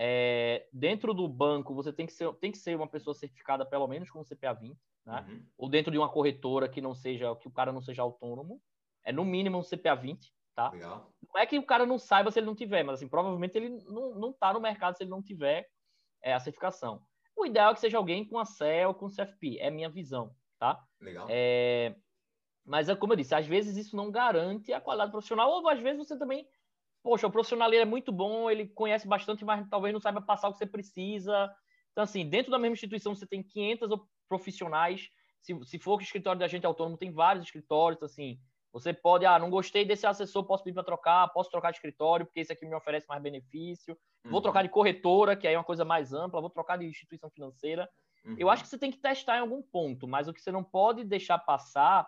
é, 0.00 0.68
dentro 0.72 1.12
do 1.12 1.26
banco, 1.26 1.74
você 1.74 1.92
tem 1.92 2.06
que, 2.06 2.12
ser, 2.12 2.32
tem 2.34 2.52
que 2.52 2.58
ser 2.58 2.76
uma 2.76 2.86
pessoa 2.86 3.14
certificada, 3.14 3.66
pelo 3.66 3.88
menos 3.88 4.08
com 4.08 4.20
o 4.20 4.24
CPA 4.24 4.52
20, 4.52 4.78
né? 5.04 5.26
Uhum. 5.28 5.46
Ou 5.58 5.68
dentro 5.68 5.90
de 5.90 5.98
uma 5.98 6.08
corretora 6.08 6.68
que 6.68 6.80
não 6.80 6.94
seja, 6.94 7.34
que 7.34 7.48
o 7.48 7.50
cara 7.50 7.72
não 7.72 7.82
seja 7.82 8.02
autônomo. 8.02 8.62
É 9.04 9.10
no 9.10 9.24
mínimo 9.24 9.58
um 9.58 9.62
CPA 9.62 9.96
20, 9.96 10.32
tá? 10.54 10.70
Legal. 10.70 11.12
Não 11.34 11.40
é 11.40 11.46
que 11.46 11.58
o 11.58 11.66
cara 11.66 11.84
não 11.84 11.98
saiba 11.98 12.30
se 12.30 12.38
ele 12.38 12.46
não 12.46 12.54
tiver, 12.54 12.84
mas 12.84 12.94
assim, 12.94 13.08
provavelmente 13.08 13.56
ele 13.56 13.70
não, 13.86 14.14
não 14.14 14.32
tá 14.32 14.52
no 14.52 14.60
mercado 14.60 14.96
se 14.96 15.02
ele 15.02 15.10
não 15.10 15.22
tiver 15.22 15.68
é, 16.22 16.32
a 16.32 16.38
certificação. 16.38 17.02
O 17.36 17.44
ideal 17.44 17.72
é 17.72 17.74
que 17.74 17.80
seja 17.80 17.98
alguém 17.98 18.24
com 18.24 18.38
a 18.38 18.44
CEL, 18.44 18.94
com 18.94 19.08
CFP, 19.08 19.58
é 19.58 19.68
minha 19.68 19.88
visão, 19.88 20.32
tá? 20.60 20.80
Legal. 21.00 21.26
É, 21.28 21.96
mas, 22.64 22.88
é 22.88 22.94
como 22.94 23.14
eu 23.14 23.16
disse, 23.16 23.34
às 23.34 23.46
vezes 23.46 23.76
isso 23.76 23.96
não 23.96 24.10
garante 24.12 24.72
a 24.72 24.80
qualidade 24.80 25.10
profissional, 25.10 25.50
ou 25.50 25.68
às 25.68 25.80
vezes 25.80 26.06
você 26.06 26.18
também, 26.18 26.46
poxa, 27.08 27.26
o 27.26 27.30
profissional 27.30 27.72
é 27.72 27.86
muito 27.86 28.12
bom, 28.12 28.50
ele 28.50 28.66
conhece 28.66 29.08
bastante, 29.08 29.42
mas 29.42 29.66
talvez 29.70 29.94
não 29.94 30.00
saiba 30.00 30.20
passar 30.20 30.46
o 30.46 30.52
que 30.52 30.58
você 30.58 30.66
precisa. 30.66 31.50
Então, 31.90 32.04
assim, 32.04 32.28
dentro 32.28 32.50
da 32.50 32.58
mesma 32.58 32.74
instituição 32.74 33.14
você 33.14 33.26
tem 33.26 33.42
500 33.42 33.98
profissionais. 34.28 35.08
Se, 35.40 35.58
se 35.64 35.78
for 35.78 35.98
o 35.98 36.02
escritório 36.02 36.38
de 36.38 36.44
agente 36.44 36.66
autônomo, 36.66 36.98
tem 36.98 37.10
vários 37.10 37.46
escritórios, 37.46 38.02
assim. 38.02 38.38
Você 38.74 38.92
pode, 38.92 39.24
ah, 39.24 39.38
não 39.38 39.48
gostei 39.48 39.86
desse 39.86 40.06
assessor, 40.06 40.44
posso 40.44 40.62
pedir 40.62 40.74
para 40.74 40.84
trocar, 40.84 41.26
posso 41.28 41.50
trocar 41.50 41.70
de 41.70 41.78
escritório, 41.78 42.26
porque 42.26 42.40
esse 42.40 42.52
aqui 42.52 42.66
me 42.66 42.74
oferece 42.74 43.08
mais 43.08 43.22
benefício. 43.22 43.96
Uhum. 44.22 44.30
Vou 44.30 44.42
trocar 44.42 44.62
de 44.62 44.68
corretora, 44.68 45.34
que 45.34 45.48
aí 45.48 45.54
é 45.54 45.58
uma 45.58 45.64
coisa 45.64 45.86
mais 45.86 46.12
ampla, 46.12 46.42
vou 46.42 46.50
trocar 46.50 46.76
de 46.76 46.84
instituição 46.84 47.30
financeira. 47.30 47.88
Uhum. 48.22 48.36
Eu 48.38 48.50
acho 48.50 48.64
que 48.64 48.68
você 48.68 48.76
tem 48.76 48.90
que 48.90 48.98
testar 48.98 49.38
em 49.38 49.40
algum 49.40 49.62
ponto, 49.62 50.06
mas 50.06 50.28
o 50.28 50.34
que 50.34 50.42
você 50.42 50.52
não 50.52 50.62
pode 50.62 51.04
deixar 51.04 51.38
passar 51.38 52.06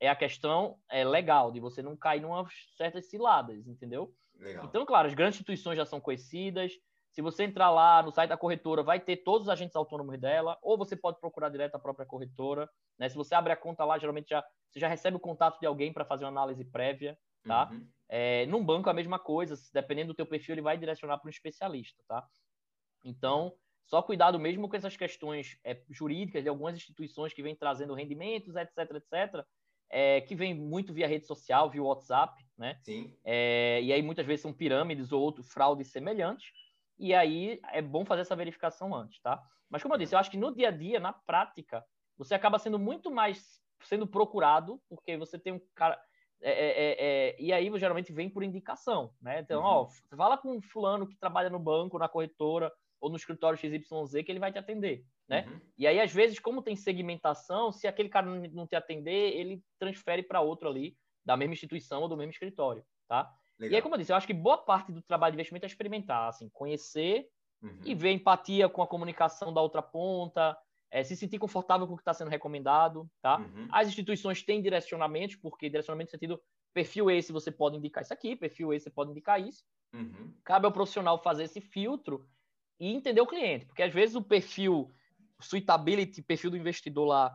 é 0.00 0.08
a 0.08 0.16
questão 0.16 0.78
é, 0.88 1.04
legal, 1.04 1.52
de 1.52 1.60
você 1.60 1.82
não 1.82 1.94
cair 1.94 2.22
numa 2.22 2.46
certas 2.74 3.10
ciladas, 3.10 3.66
entendeu? 3.68 4.10
Legal. 4.40 4.64
Então, 4.64 4.86
claro, 4.86 5.06
as 5.06 5.14
grandes 5.14 5.36
instituições 5.36 5.76
já 5.76 5.84
são 5.84 6.00
conhecidas. 6.00 6.72
Se 7.10 7.20
você 7.20 7.44
entrar 7.44 7.70
lá 7.70 8.02
no 8.02 8.10
site 8.10 8.30
da 8.30 8.36
corretora, 8.36 8.82
vai 8.82 9.00
ter 9.00 9.18
todos 9.18 9.48
os 9.48 9.48
agentes 9.48 9.76
autônomos 9.76 10.18
dela, 10.18 10.56
ou 10.62 10.78
você 10.78 10.96
pode 10.96 11.18
procurar 11.20 11.48
direto 11.48 11.74
a 11.74 11.78
própria 11.78 12.06
corretora. 12.06 12.70
Né? 12.98 13.08
Se 13.08 13.16
você 13.16 13.34
abre 13.34 13.52
a 13.52 13.56
conta 13.56 13.84
lá, 13.84 13.98
geralmente 13.98 14.30
já, 14.30 14.44
você 14.70 14.78
já 14.78 14.88
recebe 14.88 15.16
o 15.16 15.20
contato 15.20 15.58
de 15.58 15.66
alguém 15.66 15.92
para 15.92 16.04
fazer 16.04 16.24
uma 16.24 16.30
análise 16.30 16.64
prévia, 16.64 17.18
tá? 17.44 17.68
Uhum. 17.70 17.86
É, 18.08 18.46
num 18.46 18.64
banco 18.64 18.88
a 18.88 18.94
mesma 18.94 19.18
coisa, 19.18 19.54
dependendo 19.72 20.12
do 20.12 20.16
teu 20.16 20.26
perfil, 20.26 20.54
ele 20.54 20.62
vai 20.62 20.78
direcionar 20.78 21.18
para 21.18 21.28
um 21.28 21.30
especialista, 21.30 22.02
tá? 22.06 22.26
Então, 23.04 23.54
só 23.86 24.00
cuidado 24.02 24.38
mesmo 24.38 24.68
com 24.68 24.76
essas 24.76 24.96
questões 24.96 25.58
é, 25.64 25.82
jurídicas 25.90 26.44
de 26.44 26.48
algumas 26.48 26.76
instituições 26.76 27.32
que 27.32 27.42
vêm 27.42 27.56
trazendo 27.56 27.94
rendimentos, 27.94 28.54
etc, 28.54 28.78
etc, 28.94 29.44
é, 29.90 30.20
que 30.20 30.34
vem 30.34 30.54
muito 30.54 30.94
via 30.94 31.08
rede 31.08 31.26
social, 31.26 31.68
via 31.68 31.82
WhatsApp, 31.82 32.46
né? 32.56 32.78
Sim. 32.82 33.12
É, 33.24 33.80
e 33.82 33.92
aí 33.92 34.00
muitas 34.00 34.24
vezes 34.24 34.42
são 34.42 34.52
pirâmides 34.52 35.10
ou 35.10 35.20
outros 35.20 35.52
fraudes 35.52 35.90
semelhantes. 35.90 36.52
E 36.98 37.12
aí 37.12 37.60
é 37.72 37.82
bom 37.82 38.04
fazer 38.04 38.22
essa 38.22 38.36
verificação 38.36 38.94
antes, 38.94 39.20
tá? 39.20 39.42
Mas 39.68 39.82
como 39.82 39.94
eu 39.94 39.98
disse, 39.98 40.14
eu 40.14 40.18
acho 40.18 40.30
que 40.30 40.36
no 40.36 40.54
dia 40.54 40.68
a 40.68 40.70
dia, 40.70 41.00
na 41.00 41.12
prática, 41.12 41.84
você 42.16 42.34
acaba 42.34 42.58
sendo 42.58 42.78
muito 42.78 43.10
mais 43.10 43.60
sendo 43.82 44.06
procurado, 44.06 44.80
porque 44.88 45.16
você 45.16 45.38
tem 45.38 45.54
um 45.54 45.60
cara. 45.74 46.00
É, 46.42 46.50
é, 46.50 46.68
é, 46.68 47.28
é 47.30 47.36
e 47.38 47.52
aí 47.52 47.70
geralmente 47.78 48.12
vem 48.12 48.30
por 48.30 48.42
indicação, 48.42 49.12
né? 49.20 49.40
Então, 49.40 49.60
uhum. 49.60 49.66
ó, 49.66 49.88
fala 50.16 50.38
com 50.38 50.56
um 50.56 50.62
fulano 50.62 51.06
que 51.06 51.16
trabalha 51.16 51.50
no 51.50 51.58
banco, 51.58 51.98
na 51.98 52.08
corretora 52.08 52.72
ou 53.00 53.10
no 53.10 53.16
escritório 53.16 53.58
XYZ 53.58 54.22
que 54.24 54.30
ele 54.30 54.38
vai 54.38 54.52
te 54.52 54.58
atender 54.58 55.04
né? 55.30 55.46
Uhum. 55.48 55.60
E 55.78 55.86
aí, 55.86 56.00
às 56.00 56.12
vezes, 56.12 56.40
como 56.40 56.60
tem 56.60 56.74
segmentação, 56.74 57.70
se 57.70 57.86
aquele 57.86 58.08
cara 58.08 58.26
não 58.26 58.66
te 58.66 58.74
atender, 58.74 59.36
ele 59.36 59.62
transfere 59.78 60.24
para 60.24 60.40
outro 60.40 60.68
ali, 60.68 60.96
da 61.24 61.36
mesma 61.36 61.54
instituição 61.54 62.02
ou 62.02 62.08
do 62.08 62.16
mesmo 62.16 62.32
escritório, 62.32 62.84
tá? 63.08 63.32
Legal. 63.56 63.72
E 63.72 63.76
aí, 63.76 63.82
como 63.82 63.94
eu 63.94 63.98
disse, 63.98 64.10
eu 64.10 64.16
acho 64.16 64.26
que 64.26 64.34
boa 64.34 64.58
parte 64.58 64.90
do 64.90 65.00
trabalho 65.00 65.32
de 65.32 65.36
investimento 65.36 65.64
é 65.64 65.68
experimentar, 65.68 66.28
assim, 66.28 66.48
conhecer 66.48 67.28
uhum. 67.62 67.78
e 67.84 67.94
ver 67.94 68.10
empatia 68.10 68.68
com 68.68 68.82
a 68.82 68.88
comunicação 68.88 69.54
da 69.54 69.60
outra 69.60 69.80
ponta, 69.80 70.58
é, 70.90 71.04
se 71.04 71.14
sentir 71.14 71.38
confortável 71.38 71.86
com 71.86 71.92
o 71.92 71.96
que 71.96 72.02
está 72.02 72.12
sendo 72.12 72.30
recomendado, 72.30 73.08
tá? 73.22 73.38
Uhum. 73.38 73.68
As 73.70 73.86
instituições 73.86 74.42
têm 74.42 74.60
direcionamentos, 74.60 75.36
porque 75.36 75.68
direcionamento 75.68 76.08
no 76.08 76.10
sentido, 76.10 76.42
perfil 76.74 77.08
esse 77.08 77.32
você 77.32 77.52
pode 77.52 77.76
indicar 77.76 78.02
isso 78.02 78.12
aqui, 78.12 78.34
perfil 78.34 78.72
esse 78.72 78.84
você 78.84 78.90
pode 78.90 79.12
indicar 79.12 79.40
isso. 79.40 79.62
Uhum. 79.94 80.34
Cabe 80.42 80.66
ao 80.66 80.72
profissional 80.72 81.22
fazer 81.22 81.44
esse 81.44 81.60
filtro 81.60 82.26
e 82.80 82.92
entender 82.92 83.20
o 83.20 83.26
cliente, 83.26 83.66
porque 83.66 83.82
às 83.82 83.92
vezes 83.92 84.16
o 84.16 84.22
perfil 84.22 84.90
suitability, 85.40 86.22
perfil 86.22 86.50
do 86.50 86.56
investidor 86.56 87.06
lá, 87.06 87.34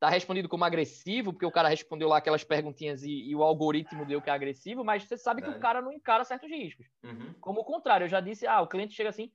tá 0.00 0.08
respondido 0.08 0.48
como 0.48 0.64
agressivo, 0.64 1.32
porque 1.32 1.44
o 1.44 1.50
cara 1.50 1.68
respondeu 1.68 2.08
lá 2.08 2.16
aquelas 2.16 2.42
perguntinhas 2.42 3.02
e, 3.02 3.10
e 3.10 3.36
o 3.36 3.42
algoritmo 3.42 4.06
deu 4.06 4.22
que 4.22 4.30
é 4.30 4.32
agressivo, 4.32 4.82
mas 4.82 5.04
você 5.04 5.16
sabe 5.16 5.42
que 5.42 5.50
o 5.50 5.60
cara 5.60 5.82
não 5.82 5.92
encara 5.92 6.24
certos 6.24 6.50
riscos. 6.50 6.86
Uhum. 7.04 7.34
Como 7.40 7.60
o 7.60 7.64
contrário, 7.64 8.04
eu 8.04 8.08
já 8.08 8.20
disse, 8.20 8.46
ah, 8.46 8.62
o 8.62 8.66
cliente 8.66 8.94
chega 8.94 9.10
assim, 9.10 9.30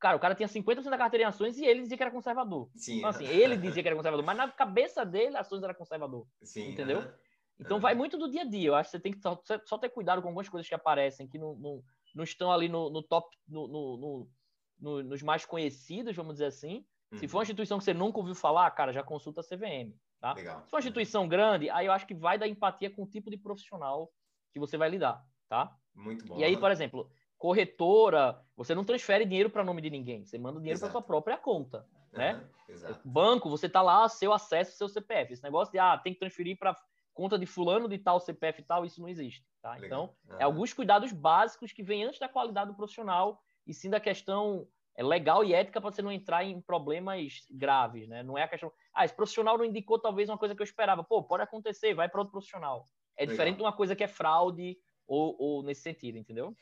cara, 0.00 0.16
o 0.16 0.20
cara 0.20 0.34
tinha 0.34 0.48
50% 0.48 0.82
da 0.90 0.98
carteira 0.98 1.24
em 1.24 1.26
ações 1.28 1.56
e 1.58 1.64
ele 1.64 1.82
dizia 1.82 1.96
que 1.96 2.02
era 2.02 2.10
conservador. 2.10 2.68
Sim. 2.74 2.98
Então, 2.98 3.10
assim, 3.10 3.26
ele 3.26 3.56
dizia 3.56 3.82
que 3.82 3.88
era 3.88 3.96
conservador, 3.96 4.26
mas 4.26 4.36
na 4.36 4.50
cabeça 4.50 5.06
dele, 5.06 5.36
ações 5.36 5.62
era 5.62 5.74
conservador. 5.74 6.26
Sim. 6.42 6.72
Entendeu? 6.72 7.08
Então 7.60 7.78
vai 7.78 7.94
muito 7.94 8.16
do 8.16 8.28
dia 8.28 8.42
a 8.42 8.44
dia. 8.44 8.68
Eu 8.68 8.74
acho 8.74 8.90
que 8.90 8.96
você 8.96 9.02
tem 9.02 9.12
que 9.12 9.20
só, 9.20 9.40
só 9.66 9.78
ter 9.78 9.90
cuidado 9.90 10.22
com 10.22 10.28
algumas 10.28 10.48
coisas 10.48 10.66
que 10.66 10.74
aparecem, 10.74 11.28
que 11.28 11.38
não, 11.38 11.54
não, 11.56 11.84
não 12.14 12.24
estão 12.24 12.50
ali 12.50 12.68
no, 12.68 12.90
no 12.90 13.02
top, 13.02 13.36
no, 13.46 14.26
no, 14.80 15.02
nos 15.02 15.22
mais 15.22 15.44
conhecidos, 15.44 16.16
vamos 16.16 16.34
dizer 16.34 16.46
assim, 16.46 16.84
se 17.16 17.26
for 17.26 17.38
uma 17.38 17.40
uhum. 17.40 17.42
instituição 17.42 17.78
que 17.78 17.84
você 17.84 17.94
nunca 17.94 18.18
ouviu 18.18 18.34
falar, 18.34 18.70
cara, 18.70 18.92
já 18.92 19.02
consulta 19.02 19.40
a 19.40 19.44
CVM. 19.44 19.92
Tá? 20.20 20.34
Legal. 20.34 20.62
Se 20.64 20.70
for 20.70 20.76
uma 20.76 20.80
instituição 20.80 21.26
grande, 21.26 21.68
aí 21.70 21.86
eu 21.86 21.92
acho 21.92 22.06
que 22.06 22.14
vai 22.14 22.38
dar 22.38 22.46
empatia 22.46 22.90
com 22.90 23.02
o 23.02 23.06
tipo 23.06 23.30
de 23.30 23.36
profissional 23.36 24.12
que 24.52 24.60
você 24.60 24.76
vai 24.76 24.88
lidar. 24.88 25.24
Tá? 25.48 25.74
Muito 25.94 26.24
bom. 26.24 26.38
E 26.38 26.44
aí, 26.44 26.56
por 26.56 26.70
exemplo, 26.70 27.10
corretora, 27.36 28.40
você 28.56 28.74
não 28.74 28.84
transfere 28.84 29.24
dinheiro 29.24 29.50
para 29.50 29.64
nome 29.64 29.82
de 29.82 29.90
ninguém, 29.90 30.24
você 30.24 30.38
manda 30.38 30.60
dinheiro 30.60 30.78
para 30.78 30.90
sua 30.90 31.02
própria 31.02 31.36
conta. 31.36 31.86
Né? 32.12 32.44
Uhum, 32.68 32.94
Banco, 33.04 33.48
você 33.48 33.68
tá 33.68 33.82
lá, 33.82 34.08
seu 34.08 34.32
acesso, 34.32 34.76
seu 34.76 34.88
CPF. 34.88 35.32
Esse 35.32 35.42
negócio 35.42 35.72
de, 35.72 35.78
ah, 35.78 35.96
tem 35.98 36.12
que 36.12 36.18
transferir 36.20 36.58
para 36.58 36.76
conta 37.14 37.38
de 37.38 37.46
fulano 37.46 37.88
de 37.88 37.98
tal 37.98 38.20
CPF 38.20 38.60
e 38.60 38.64
tal, 38.64 38.84
isso 38.84 39.00
não 39.00 39.08
existe. 39.08 39.44
Tá? 39.62 39.78
Então, 39.78 40.14
uhum. 40.28 40.36
é 40.38 40.44
alguns 40.44 40.72
cuidados 40.72 41.12
básicos 41.12 41.72
que 41.72 41.82
vêm 41.82 42.04
antes 42.04 42.20
da 42.20 42.28
qualidade 42.28 42.70
do 42.70 42.76
profissional 42.76 43.42
e 43.66 43.74
sim 43.74 43.90
da 43.90 44.00
questão 44.00 44.66
é 44.96 45.02
legal 45.02 45.44
e 45.44 45.54
ética 45.54 45.80
para 45.80 45.90
você 45.90 46.02
não 46.02 46.12
entrar 46.12 46.44
em 46.44 46.60
problemas 46.60 47.46
graves, 47.50 48.08
né? 48.08 48.22
Não 48.22 48.36
é 48.36 48.42
a 48.42 48.48
questão, 48.48 48.72
ah, 48.94 49.04
esse 49.04 49.14
profissional 49.14 49.56
não 49.56 49.64
indicou 49.64 49.98
talvez 49.98 50.28
uma 50.28 50.38
coisa 50.38 50.54
que 50.54 50.62
eu 50.62 50.64
esperava. 50.64 51.02
Pô, 51.02 51.22
pode 51.22 51.42
acontecer, 51.42 51.94
vai 51.94 52.08
para 52.08 52.20
outro 52.20 52.32
profissional. 52.32 52.84
É 53.16 53.22
legal. 53.22 53.32
diferente 53.32 53.56
de 53.56 53.62
uma 53.62 53.72
coisa 53.72 53.96
que 53.96 54.04
é 54.04 54.08
fraude 54.08 54.76
ou, 55.06 55.36
ou 55.38 55.62
nesse 55.62 55.82
sentido, 55.82 56.18
entendeu? 56.18 56.54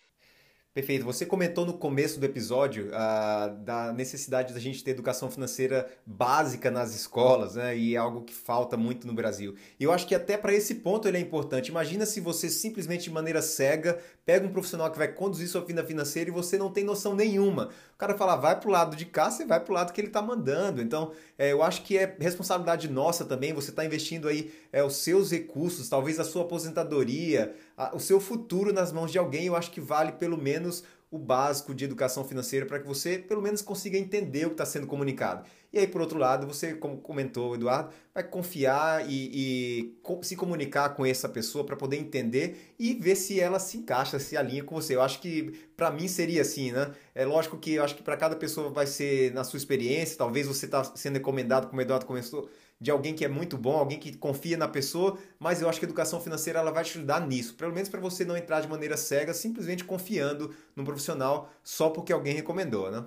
Perfeito. 0.78 1.04
Você 1.04 1.26
comentou 1.26 1.66
no 1.66 1.72
começo 1.72 2.20
do 2.20 2.24
episódio 2.24 2.86
uh, 2.90 3.52
da 3.64 3.92
necessidade 3.92 4.54
da 4.54 4.60
gente 4.60 4.84
ter 4.84 4.92
educação 4.92 5.28
financeira 5.28 5.90
básica 6.06 6.70
nas 6.70 6.94
escolas, 6.94 7.56
né? 7.56 7.76
E 7.76 7.96
é 7.96 7.98
algo 7.98 8.22
que 8.22 8.32
falta 8.32 8.76
muito 8.76 9.04
no 9.04 9.12
Brasil. 9.12 9.56
E 9.80 9.82
eu 9.82 9.90
acho 9.90 10.06
que 10.06 10.14
até 10.14 10.36
para 10.36 10.54
esse 10.54 10.76
ponto 10.76 11.08
ele 11.08 11.16
é 11.16 11.20
importante. 11.20 11.66
Imagina 11.66 12.06
se 12.06 12.20
você 12.20 12.48
simplesmente 12.48 13.02
de 13.02 13.10
maneira 13.10 13.42
cega 13.42 13.98
pega 14.24 14.46
um 14.46 14.52
profissional 14.52 14.90
que 14.90 14.98
vai 14.98 15.08
conduzir 15.08 15.48
sua 15.48 15.62
vida 15.62 15.82
financeira 15.82 16.28
e 16.28 16.32
você 16.32 16.58
não 16.58 16.70
tem 16.70 16.84
noção 16.84 17.14
nenhuma. 17.14 17.70
O 17.94 17.98
cara 17.98 18.14
fala, 18.14 18.36
vai 18.36 18.60
pro 18.60 18.70
lado 18.70 18.94
de 18.94 19.06
cá, 19.06 19.30
você 19.30 19.46
vai 19.46 19.58
pro 19.58 19.72
lado 19.72 19.90
que 19.90 19.98
ele 19.98 20.08
está 20.08 20.20
mandando. 20.20 20.82
Então, 20.82 21.12
é, 21.38 21.50
eu 21.50 21.62
acho 21.62 21.82
que 21.82 21.96
é 21.96 22.14
responsabilidade 22.20 22.88
nossa 22.88 23.24
também. 23.24 23.54
Você 23.54 23.70
está 23.70 23.84
investindo 23.86 24.28
aí 24.28 24.52
é, 24.70 24.84
os 24.84 24.96
seus 24.96 25.32
recursos, 25.32 25.88
talvez 25.88 26.20
a 26.20 26.24
sua 26.24 26.42
aposentadoria, 26.42 27.56
o 27.92 27.98
seu 27.98 28.20
futuro 28.20 28.72
nas 28.72 28.92
mãos 28.92 29.10
de 29.10 29.18
alguém. 29.18 29.46
Eu 29.46 29.56
acho 29.56 29.70
que 29.70 29.80
vale 29.80 30.12
pelo 30.12 30.36
menos 30.36 30.84
o 31.10 31.18
básico 31.18 31.74
de 31.74 31.84
educação 31.84 32.22
financeira 32.22 32.66
para 32.66 32.78
que 32.78 32.86
você 32.86 33.18
pelo 33.18 33.40
menos 33.40 33.62
consiga 33.62 33.96
entender 33.96 34.44
o 34.44 34.48
que 34.48 34.54
está 34.54 34.66
sendo 34.66 34.86
comunicado. 34.86 35.44
E 35.70 35.78
aí, 35.78 35.86
por 35.86 36.00
outro 36.00 36.18
lado, 36.18 36.46
você, 36.46 36.74
como 36.74 36.96
comentou, 36.98 37.54
Eduardo, 37.54 37.90
vai 38.14 38.22
confiar 38.22 39.06
e, 39.08 39.90
e 39.92 39.98
se 40.22 40.34
comunicar 40.34 40.90
com 40.90 41.04
essa 41.04 41.28
pessoa 41.28 41.64
para 41.64 41.76
poder 41.76 41.98
entender 41.98 42.74
e 42.78 42.94
ver 42.94 43.16
se 43.16 43.38
ela 43.38 43.58
se 43.58 43.76
encaixa, 43.76 44.18
se 44.18 44.34
alinha 44.34 44.64
com 44.64 44.74
você. 44.74 44.96
Eu 44.96 45.02
acho 45.02 45.20
que 45.20 45.52
para 45.76 45.90
mim 45.90 46.08
seria 46.08 46.40
assim, 46.40 46.72
né? 46.72 46.90
É 47.14 47.26
lógico 47.26 47.58
que 47.58 47.74
eu 47.74 47.84
acho 47.84 47.94
que 47.94 48.02
para 48.02 48.16
cada 48.16 48.34
pessoa 48.34 48.70
vai 48.70 48.86
ser 48.86 49.32
na 49.34 49.44
sua 49.44 49.58
experiência. 49.58 50.16
Talvez 50.16 50.46
você 50.46 50.64
está 50.64 50.82
sendo 50.84 51.14
recomendado, 51.14 51.68
como 51.68 51.78
o 51.78 51.82
Eduardo 51.82 52.06
começou, 52.06 52.48
de 52.80 52.90
alguém 52.90 53.14
que 53.14 53.24
é 53.24 53.28
muito 53.28 53.58
bom, 53.58 53.76
alguém 53.76 53.98
que 53.98 54.16
confia 54.16 54.56
na 54.56 54.68
pessoa, 54.68 55.18
mas 55.38 55.60
eu 55.60 55.68
acho 55.68 55.80
que 55.80 55.86
a 55.86 55.88
educação 55.88 56.20
financeira 56.20 56.60
ela 56.60 56.70
vai 56.70 56.84
te 56.84 56.96
ajudar 56.96 57.26
nisso, 57.26 57.56
pelo 57.56 57.72
menos 57.72 57.88
para 57.88 58.00
você 58.00 58.24
não 58.24 58.36
entrar 58.36 58.60
de 58.60 58.68
maneira 58.68 58.96
cega, 58.96 59.34
simplesmente 59.34 59.84
confiando 59.84 60.54
num 60.76 60.84
profissional 60.84 61.50
só 61.62 61.90
porque 61.90 62.12
alguém 62.12 62.34
recomendou, 62.34 62.90
né? 62.90 63.04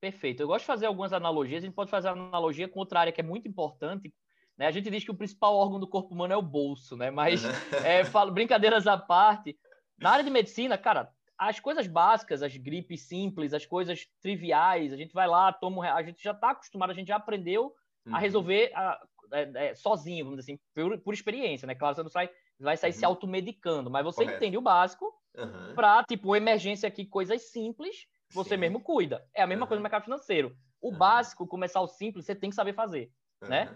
Perfeito. 0.00 0.42
Eu 0.42 0.46
gosto 0.46 0.60
de 0.60 0.66
fazer 0.66 0.86
algumas 0.86 1.14
analogias. 1.14 1.62
A 1.62 1.66
gente 1.66 1.74
pode 1.74 1.90
fazer 1.90 2.08
analogia 2.08 2.68
com 2.68 2.78
outra 2.78 3.00
área 3.00 3.12
que 3.12 3.22
é 3.22 3.24
muito 3.24 3.48
importante. 3.48 4.12
Né? 4.56 4.66
A 4.66 4.70
gente 4.70 4.90
diz 4.90 5.02
que 5.02 5.10
o 5.10 5.16
principal 5.16 5.54
órgão 5.54 5.80
do 5.80 5.88
corpo 5.88 6.14
humano 6.14 6.34
é 6.34 6.36
o 6.36 6.42
bolso, 6.42 6.94
né? 6.94 7.10
Mas, 7.10 7.42
é, 7.84 8.04
falo, 8.04 8.30
brincadeiras 8.30 8.86
à 8.86 8.98
parte, 8.98 9.56
na 9.98 10.10
área 10.10 10.24
de 10.24 10.30
medicina, 10.30 10.76
cara, 10.76 11.10
as 11.38 11.58
coisas 11.58 11.86
básicas, 11.86 12.42
as 12.42 12.56
gripes 12.56 13.02
simples, 13.02 13.54
as 13.54 13.64
coisas 13.64 14.06
triviais, 14.20 14.92
a 14.92 14.96
gente 14.96 15.12
vai 15.12 15.26
lá, 15.26 15.52
toma, 15.52 15.90
a 15.92 16.02
gente 16.02 16.22
já 16.22 16.32
está 16.32 16.50
acostumado, 16.50 16.90
a 16.90 16.94
gente 16.94 17.08
já 17.08 17.16
aprendeu 17.16 17.74
uhum. 18.06 18.14
a 18.14 18.18
resolver 18.18 18.72
a, 18.74 19.00
é, 19.32 19.68
é, 19.68 19.74
sozinho, 19.74 20.24
vamos 20.24 20.40
dizer 20.40 20.52
assim, 20.52 20.60
por, 20.74 20.98
por, 21.00 21.14
experiência, 21.14 21.66
né? 21.66 21.74
Claro, 21.74 21.94
você 21.94 22.02
não 22.02 22.10
sai, 22.10 22.30
vai 22.58 22.76
sair 22.76 22.92
uhum. 22.92 22.98
se 22.98 23.04
automedicando, 23.04 23.90
mas 23.90 24.04
você 24.04 24.24
Correto. 24.24 24.36
entende 24.36 24.58
o 24.58 24.62
básico 24.62 25.12
uhum. 25.36 25.74
para, 25.74 26.04
tipo, 26.04 26.36
emergência 26.36 26.86
aqui, 26.86 27.06
coisas 27.06 27.50
simples, 27.50 28.06
você 28.32 28.50
Sim. 28.50 28.56
mesmo 28.58 28.80
cuida. 28.80 29.26
É 29.34 29.42
a 29.42 29.46
mesma 29.46 29.66
coisa 29.66 29.78
no 29.78 29.82
mercado 29.82 30.04
financeiro. 30.04 30.56
O 30.80 30.92
básico, 30.92 31.46
começar 31.46 31.80
o 31.80 31.88
simples, 31.88 32.26
você 32.26 32.34
tem 32.34 32.50
que 32.50 32.56
saber 32.56 32.74
fazer, 32.74 33.10
né? 33.42 33.74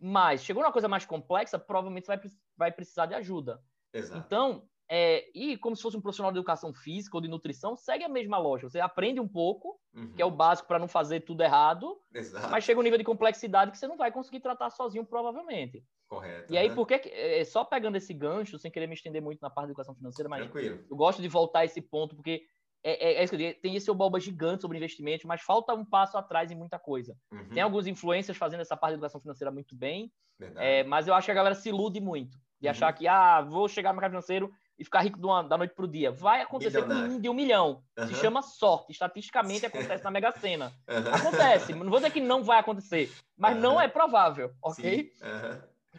Mas 0.00 0.44
chegou 0.44 0.62
uma 0.62 0.72
coisa 0.72 0.86
mais 0.86 1.04
complexa, 1.04 1.58
provavelmente 1.58 2.06
você 2.06 2.16
vai, 2.16 2.30
vai 2.56 2.72
precisar 2.72 3.06
de 3.06 3.14
ajuda. 3.14 3.60
Exato. 3.92 4.18
Então, 4.24 4.68
é, 4.88 5.30
e 5.34 5.56
como 5.56 5.74
se 5.74 5.82
fosse 5.82 5.96
um 5.96 6.00
profissional 6.00 6.30
de 6.30 6.38
educação 6.38 6.72
física 6.72 7.16
ou 7.16 7.20
de 7.20 7.28
nutrição, 7.28 7.76
segue 7.76 8.04
a 8.04 8.08
mesma 8.08 8.38
lógica. 8.38 8.68
Você 8.68 8.80
aprende 8.80 9.18
um 9.18 9.28
pouco, 9.28 9.80
uhum. 9.94 10.12
que 10.12 10.20
é 10.20 10.26
o 10.26 10.30
básico 10.30 10.68
para 10.68 10.78
não 10.78 10.88
fazer 10.88 11.20
tudo 11.20 11.42
errado, 11.42 11.98
Exato. 12.12 12.50
mas 12.50 12.64
chega 12.64 12.78
um 12.78 12.82
nível 12.82 12.98
de 12.98 13.04
complexidade 13.04 13.70
que 13.70 13.78
você 13.78 13.86
não 13.86 13.96
vai 13.96 14.12
conseguir 14.12 14.40
tratar 14.40 14.70
sozinho, 14.70 15.04
provavelmente. 15.04 15.82
Correto. 16.06 16.52
E 16.52 16.58
aí, 16.58 16.68
né? 16.68 16.74
por 16.74 16.86
que, 16.86 16.94
é, 16.94 17.44
só 17.44 17.64
pegando 17.64 17.96
esse 17.96 18.12
gancho, 18.12 18.58
sem 18.58 18.70
querer 18.70 18.86
me 18.86 18.94
estender 18.94 19.22
muito 19.22 19.40
na 19.40 19.48
parte 19.48 19.66
da 19.66 19.72
educação 19.72 19.94
financeira, 19.94 20.28
mas 20.28 20.42
Tranquilo. 20.42 20.84
eu 20.90 20.96
gosto 20.96 21.22
de 21.22 21.28
voltar 21.28 21.60
a 21.60 21.64
esse 21.64 21.80
ponto, 21.80 22.14
porque 22.14 22.42
é, 22.84 23.12
é, 23.12 23.14
é, 23.14 23.24
isso 23.24 23.34
que 23.34 23.42
eu 23.42 23.48
digo, 23.48 23.60
tem 23.62 23.74
esse 23.74 23.90
obalba 23.90 24.20
gigante 24.20 24.60
sobre 24.60 24.76
investimentos, 24.76 25.24
mas 25.24 25.40
falta 25.40 25.72
um 25.72 25.84
passo 25.84 26.18
atrás 26.18 26.50
em 26.50 26.54
muita 26.54 26.78
coisa. 26.78 27.16
Uhum. 27.32 27.48
Tem 27.48 27.62
alguns 27.62 27.86
influencers 27.86 28.36
fazendo 28.36 28.60
essa 28.60 28.76
parte 28.76 28.92
de 28.92 28.96
educação 28.96 29.20
financeira 29.20 29.50
muito 29.50 29.74
bem, 29.74 30.12
é, 30.56 30.84
mas 30.84 31.08
eu 31.08 31.14
acho 31.14 31.24
que 31.24 31.30
a 31.30 31.34
galera 31.34 31.54
se 31.54 31.70
ilude 31.70 32.00
muito 32.00 32.36
de 32.60 32.66
uhum. 32.66 32.70
achar 32.70 32.92
que, 32.92 33.08
ah, 33.08 33.40
vou 33.40 33.68
chegar 33.68 33.90
no 33.90 33.96
mercado 33.96 34.10
financeiro 34.10 34.52
e 34.78 34.84
ficar 34.84 35.00
rico 35.00 35.18
uma, 35.18 35.42
da 35.42 35.56
noite 35.56 35.74
para 35.74 35.84
o 35.84 35.88
dia. 35.88 36.10
Vai 36.10 36.42
acontecer 36.42 36.82
com 36.82 36.92
um 36.92 37.20
de 37.20 37.28
um 37.28 37.34
milhão. 37.34 37.82
Uhum. 37.98 38.06
Se 38.06 38.14
chama 38.14 38.42
sorte. 38.42 38.92
Estatisticamente 38.92 39.66
acontece 39.66 40.02
na 40.02 40.10
Mega 40.10 40.32
Sena. 40.32 40.72
Uhum. 40.88 41.14
Acontece. 41.14 41.72
Não 41.74 41.90
vou 41.90 41.98
dizer 41.98 42.12
que 42.12 42.20
não 42.20 42.42
vai 42.42 42.58
acontecer, 42.58 43.12
mas 43.36 43.54
uhum. 43.54 43.60
não 43.60 43.80
é 43.80 43.88
provável, 43.88 44.52
ok? 44.62 45.12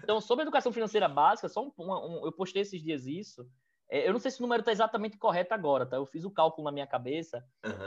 Então, 0.03 0.21
sobre 0.21 0.43
educação 0.43 0.71
financeira 0.71 1.07
básica, 1.07 1.49
só 1.49 1.63
um, 1.63 1.71
um, 1.77 2.25
eu 2.25 2.31
postei 2.31 2.61
esses 2.61 2.81
dias 2.81 3.05
isso. 3.05 3.47
É, 3.89 4.07
eu 4.07 4.13
não 4.13 4.19
sei 4.19 4.31
se 4.31 4.39
o 4.39 4.41
número 4.41 4.61
está 4.61 4.71
exatamente 4.71 5.17
correto 5.17 5.53
agora, 5.53 5.85
tá? 5.85 5.97
Eu 5.97 6.05
fiz 6.05 6.25
o 6.25 6.31
cálculo 6.31 6.65
na 6.65 6.71
minha 6.71 6.87
cabeça. 6.87 7.43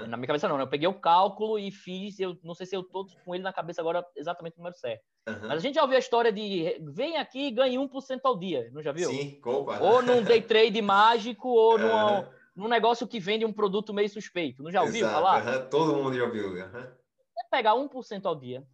Na 0.07 0.17
minha 0.17 0.27
cabeça 0.27 0.49
não, 0.49 0.57
né? 0.57 0.63
Eu 0.63 0.69
peguei 0.69 0.87
o 0.87 0.95
cálculo 0.95 1.59
e 1.59 1.71
fiz. 1.71 2.21
Eu 2.21 2.39
não 2.43 2.55
sei 2.55 2.67
se 2.67 2.77
eu 2.77 2.83
estou 2.83 3.07
com 3.25 3.35
ele 3.35 3.43
na 3.43 3.53
cabeça 3.53 3.81
agora 3.81 4.07
exatamente 4.17 4.55
o 4.55 4.59
número 4.59 4.77
certo. 4.77 5.03
Uhum. 5.29 5.49
Mas 5.49 5.53
a 5.53 5.59
gente 5.59 5.75
já 5.75 5.83
ouviu 5.83 5.97
a 5.97 6.01
história 6.01 6.33
de 6.33 6.79
vem 6.93 7.17
aqui 7.17 7.49
e 7.49 7.51
ganhe 7.51 7.77
1% 7.77 8.21
ao 8.25 8.39
dia, 8.39 8.71
não 8.73 8.83
já 8.83 8.93
viu? 8.93 9.11
Sim, 9.11 9.41
culpa. 9.41 9.79
Ou 9.83 10.01
num 10.01 10.23
day 10.23 10.41
trade 10.41 10.81
mágico, 10.81 11.49
ou 11.49 11.75
uhum. 11.79 12.17
num, 12.17 12.27
num 12.57 12.69
negócio 12.69 13.07
que 13.07 13.19
vende 13.19 13.45
um 13.45 13.53
produto 13.53 13.93
meio 13.93 14.09
suspeito. 14.09 14.63
Não 14.63 14.71
já 14.71 14.83
ouviu 14.83 15.07
Exato. 15.07 15.15
falar? 15.15 15.47
Uhum. 15.47 15.69
Todo 15.69 15.97
mundo 15.97 16.17
já 16.17 16.25
ouviu. 16.25 16.51
Uhum. 16.51 16.87
Você 17.35 17.49
pegar 17.51 17.75
1% 17.75 18.25
ao 18.25 18.37
dia, 18.37 18.65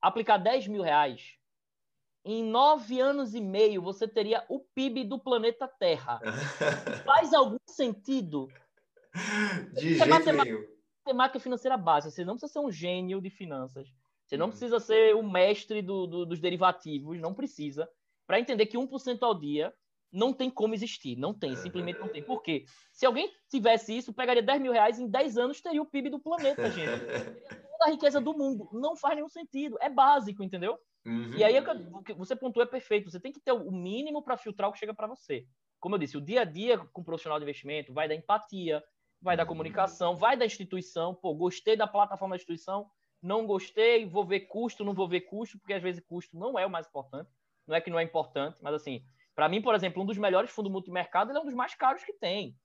aplicar 0.00 0.36
10 0.36 0.68
mil 0.68 0.82
reais, 0.82 1.39
em 2.24 2.44
nove 2.44 3.00
anos 3.00 3.34
e 3.34 3.40
meio 3.40 3.82
você 3.82 4.06
teria 4.06 4.44
o 4.48 4.60
PIB 4.74 5.04
do 5.04 5.18
planeta 5.18 5.66
Terra. 5.66 6.20
Faz 7.04 7.32
algum 7.32 7.58
sentido? 7.66 8.48
De 9.74 9.94
jeito 9.94 10.08
matemática, 10.08 10.44
nenhum. 10.44 10.66
Matemática 11.04 11.40
financeira 11.40 11.76
básica. 11.76 12.10
Você 12.10 12.24
não 12.24 12.34
precisa 12.34 12.52
ser 12.52 12.58
um 12.60 12.70
gênio 12.70 13.20
de 13.20 13.30
finanças. 13.30 13.88
Você 14.26 14.36
não 14.36 14.46
uhum. 14.46 14.50
precisa 14.50 14.78
ser 14.78 15.16
o 15.16 15.22
mestre 15.22 15.82
do, 15.82 16.06
do, 16.06 16.26
dos 16.26 16.38
derivativos, 16.38 17.18
não 17.18 17.34
precisa, 17.34 17.90
para 18.28 18.38
entender 18.38 18.66
que 18.66 18.78
1% 18.78 19.18
ao 19.22 19.36
dia 19.36 19.74
não 20.12 20.32
tem 20.32 20.48
como 20.48 20.74
existir. 20.74 21.16
Não 21.16 21.34
tem, 21.34 21.56
simplesmente 21.56 21.98
não 21.98 22.08
tem. 22.08 22.22
Por 22.22 22.40
quê? 22.42 22.64
Se 22.92 23.06
alguém 23.06 23.32
tivesse 23.48 23.96
isso, 23.96 24.12
pegaria 24.12 24.42
10 24.42 24.62
mil 24.62 24.72
reais 24.72 25.00
em 25.00 25.08
10 25.08 25.36
anos 25.36 25.60
teria 25.60 25.82
o 25.82 25.86
PIB 25.86 26.10
do 26.10 26.20
planeta, 26.20 26.70
gente. 26.70 26.90
Teria 27.06 27.62
toda 27.80 27.86
a 27.86 27.90
riqueza 27.90 28.20
do 28.20 28.36
mundo. 28.36 28.68
Não 28.72 28.94
faz 28.94 29.16
nenhum 29.16 29.28
sentido. 29.28 29.76
É 29.80 29.88
básico, 29.88 30.42
entendeu? 30.42 30.78
Uhum. 31.04 31.34
E 31.34 31.42
aí 31.42 31.58
o 31.58 32.02
que 32.02 32.12
você 32.14 32.36
pontuou 32.36 32.64
é 32.64 32.68
perfeito. 32.68 33.10
Você 33.10 33.20
tem 33.20 33.32
que 33.32 33.40
ter 33.40 33.52
o 33.52 33.70
mínimo 33.70 34.22
para 34.22 34.36
filtrar 34.36 34.68
o 34.68 34.72
que 34.72 34.78
chega 34.78 34.94
para 34.94 35.06
você. 35.06 35.46
Como 35.78 35.94
eu 35.94 35.98
disse, 35.98 36.16
o 36.16 36.20
dia 36.20 36.42
a 36.42 36.44
dia 36.44 36.78
com 36.78 37.00
o 37.00 37.04
profissional 37.04 37.38
de 37.38 37.44
investimento 37.44 37.92
vai 37.92 38.06
da 38.06 38.14
empatia, 38.14 38.82
vai 39.20 39.36
da 39.36 39.42
uhum. 39.42 39.48
comunicação, 39.48 40.16
vai 40.16 40.36
da 40.36 40.44
instituição. 40.44 41.14
Pô, 41.14 41.34
gostei 41.34 41.76
da 41.76 41.86
plataforma 41.86 42.34
da 42.34 42.36
instituição, 42.36 42.90
não 43.22 43.46
gostei, 43.46 44.06
vou 44.06 44.24
ver 44.24 44.40
custo, 44.40 44.84
não 44.84 44.94
vou 44.94 45.08
ver 45.08 45.22
custo, 45.22 45.58
porque 45.58 45.74
às 45.74 45.82
vezes 45.82 46.02
custo 46.04 46.38
não 46.38 46.58
é 46.58 46.66
o 46.66 46.70
mais 46.70 46.86
importante. 46.86 47.30
Não 47.66 47.76
é 47.76 47.80
que 47.80 47.90
não 47.90 47.98
é 47.98 48.02
importante, 48.02 48.58
mas 48.60 48.74
assim, 48.74 49.04
para 49.34 49.48
mim, 49.48 49.62
por 49.62 49.74
exemplo, 49.74 50.02
um 50.02 50.06
dos 50.06 50.18
melhores 50.18 50.50
fundos 50.50 50.72
multimercado, 50.72 51.30
ele 51.30 51.38
é 51.38 51.40
um 51.40 51.44
dos 51.44 51.54
mais 51.54 51.74
caros 51.74 52.02
que 52.02 52.12
tem. 52.12 52.56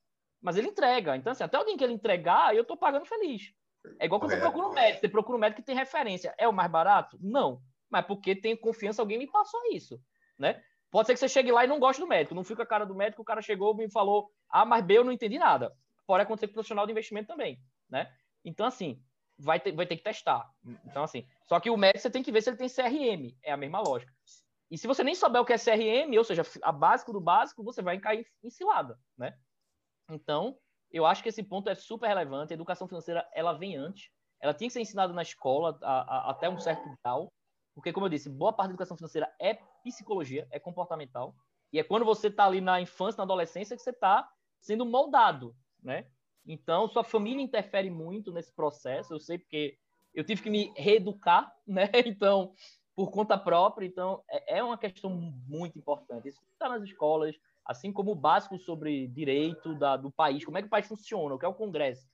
Mas 0.41 0.57
ele 0.57 0.67
entrega. 0.67 1.15
Então, 1.15 1.31
assim, 1.31 1.43
até 1.43 1.57
o 1.59 1.63
dia 1.63 1.77
que 1.77 1.83
ele 1.83 1.93
entregar, 1.93 2.55
eu 2.55 2.63
estou 2.63 2.75
pagando 2.75 3.05
feliz. 3.05 3.53
É 3.99 4.05
igual 4.05 4.19
quando 4.19 4.31
você 4.31 4.39
procura 4.39 4.67
um 4.67 4.73
médico. 4.73 5.01
Você 5.01 5.09
procura 5.09 5.38
um 5.38 5.41
médico 5.41 5.61
que 5.61 5.65
tem 5.65 5.75
referência. 5.75 6.33
É 6.38 6.47
o 6.47 6.53
mais 6.53 6.71
barato? 6.71 7.17
Não. 7.21 7.61
Mas 7.89 8.05
porque 8.05 8.36
tem 8.36 8.55
confiança, 8.55 9.01
alguém 9.01 9.17
me 9.17 9.27
passou 9.27 9.59
isso, 9.71 10.01
né? 10.38 10.63
Pode 10.91 11.07
ser 11.07 11.13
que 11.13 11.19
você 11.19 11.27
chegue 11.27 11.51
lá 11.51 11.65
e 11.65 11.67
não 11.67 11.79
goste 11.79 12.01
do 12.01 12.07
médico. 12.07 12.36
Não 12.36 12.43
fica 12.43 12.63
a 12.63 12.65
cara 12.65 12.86
do 12.86 12.95
médico, 12.95 13.21
o 13.21 13.25
cara 13.25 13.41
chegou 13.41 13.73
e 13.73 13.77
me 13.77 13.91
falou 13.91 14.31
A 14.49 14.65
mais 14.65 14.83
B, 14.86 14.97
eu 14.97 15.03
não 15.03 15.11
entendi 15.11 15.38
nada. 15.38 15.75
Pode 16.07 16.23
acontecer 16.23 16.47
com 16.47 16.51
o 16.51 16.53
profissional 16.55 16.86
de 16.86 16.91
investimento 16.91 17.27
também, 17.27 17.59
né? 17.89 18.11
Então, 18.43 18.65
assim, 18.65 19.01
vai 19.38 19.59
ter, 19.59 19.71
vai 19.73 19.86
ter 19.86 19.97
que 19.97 20.03
testar. 20.03 20.49
Então, 20.86 21.03
assim, 21.03 21.27
só 21.47 21.59
que 21.59 21.69
o 21.69 21.77
médico 21.77 22.01
você 22.01 22.09
tem 22.09 22.23
que 22.23 22.31
ver 22.31 22.41
se 22.41 22.49
ele 22.49 22.57
tem 22.57 22.69
CRM. 22.69 23.36
É 23.43 23.51
a 23.51 23.57
mesma 23.57 23.81
lógica. 23.81 24.13
E 24.69 24.77
se 24.77 24.88
você 24.88 25.03
nem 25.03 25.15
souber 25.15 25.41
o 25.41 25.45
que 25.45 25.53
é 25.53 25.57
CRM, 25.57 26.17
ou 26.17 26.23
seja, 26.23 26.43
a 26.61 26.71
básico 26.71 27.13
do 27.13 27.21
básico, 27.21 27.63
você 27.63 27.81
vai 27.81 27.99
cair 27.99 28.25
em 28.43 28.49
cilada, 28.49 28.99
né? 29.17 29.38
Então, 30.09 30.57
eu 30.91 31.05
acho 31.05 31.21
que 31.21 31.29
esse 31.29 31.43
ponto 31.43 31.69
é 31.69 31.75
super 31.75 32.07
relevante. 32.07 32.53
A 32.53 32.55
educação 32.55 32.88
financeira, 32.88 33.27
ela 33.33 33.53
vem 33.53 33.75
antes. 33.75 34.09
Ela 34.39 34.53
tinha 34.53 34.67
que 34.67 34.73
ser 34.73 34.81
ensinada 34.81 35.13
na 35.13 35.21
escola 35.21 35.77
a, 35.81 36.01
a, 36.01 36.31
até 36.31 36.49
um 36.49 36.59
certo 36.59 36.83
grau. 37.03 37.31
Porque, 37.76 37.91
como 37.91 38.05
eu 38.05 38.09
disse, 38.09 38.30
boa 38.30 38.53
parte 38.53 38.69
da 38.69 38.73
educação 38.73 38.95
financeira 38.95 39.32
é 39.39 39.55
psicologia, 39.84 40.47
é 40.49 40.57
comportamental. 40.57 41.36
E 41.73 41.78
é 41.78 41.84
quando 41.84 42.05
você 42.05 42.28
está 42.28 42.45
ali 42.45 42.61
na 42.61 42.80
infância, 42.80 43.17
na 43.17 43.26
adolescência, 43.26 43.76
que 43.76 43.84
você 43.84 43.89
está 43.89 44.28
sendo 44.61 44.86
moldado, 44.86 45.53
né? 45.84 46.07
Então, 46.47 46.88
sua 46.88 47.03
família 47.03 47.43
interfere 47.43 47.89
muito 47.89 48.32
nesse 48.32 48.53
processo. 48.53 49.13
Eu 49.13 49.19
sei 49.19 49.38
porque 49.38 49.78
eu 50.13 50.23
tive 50.23 50.41
que 50.41 50.49
me 50.49 50.71
reeducar, 50.78 51.53
né? 51.67 51.89
Então, 52.05 52.53
por 52.95 53.11
conta 53.11 53.38
própria. 53.38 53.86
Então, 53.86 54.23
é, 54.30 54.59
é 54.59 54.63
uma 54.63 54.78
questão 54.78 55.09
muito 55.09 55.78
importante. 55.78 56.30
Isso 56.30 56.41
está 56.53 56.69
nas 56.69 56.82
escolas, 56.82 57.36
assim 57.65 57.91
como 57.91 58.11
o 58.11 58.15
básico 58.15 58.57
sobre 58.57 59.07
direito 59.07 59.76
da, 59.76 59.97
do 59.97 60.09
país, 60.09 60.45
como 60.45 60.57
é 60.57 60.61
que 60.61 60.67
o 60.67 60.71
país 60.71 60.88
funciona, 60.88 61.36
o 61.36 61.39
que 61.39 61.45
é 61.45 61.49
o 61.49 61.53
Congresso. 61.53 62.07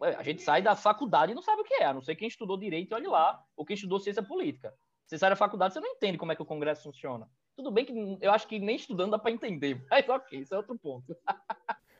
A 0.00 0.22
gente 0.22 0.42
sai 0.42 0.60
da 0.60 0.74
faculdade 0.74 1.32
e 1.32 1.34
não 1.34 1.42
sabe 1.42 1.62
o 1.62 1.64
que 1.64 1.74
é, 1.74 1.86
a 1.86 1.94
não 1.94 2.02
ser 2.02 2.16
quem 2.16 2.28
estudou 2.28 2.58
direito, 2.58 2.94
olhe 2.94 3.06
lá, 3.06 3.42
ou 3.56 3.64
quem 3.64 3.74
estudou 3.74 3.98
ciência 3.98 4.22
política. 4.22 4.74
Você 5.06 5.18
sai 5.18 5.30
da 5.30 5.36
faculdade, 5.36 5.72
você 5.72 5.80
não 5.80 5.88
entende 5.88 6.18
como 6.18 6.32
é 6.32 6.36
que 6.36 6.42
o 6.42 6.46
Congresso 6.46 6.82
funciona. 6.82 7.28
Tudo 7.54 7.70
bem 7.70 7.84
que 7.84 8.18
eu 8.20 8.32
acho 8.32 8.46
que 8.48 8.58
nem 8.58 8.76
estudando 8.76 9.12
dá 9.12 9.18
para 9.18 9.30
entender, 9.30 9.84
mas 9.90 10.08
ok, 10.08 10.40
isso 10.40 10.54
é 10.54 10.56
outro 10.56 10.76
ponto. 10.76 11.16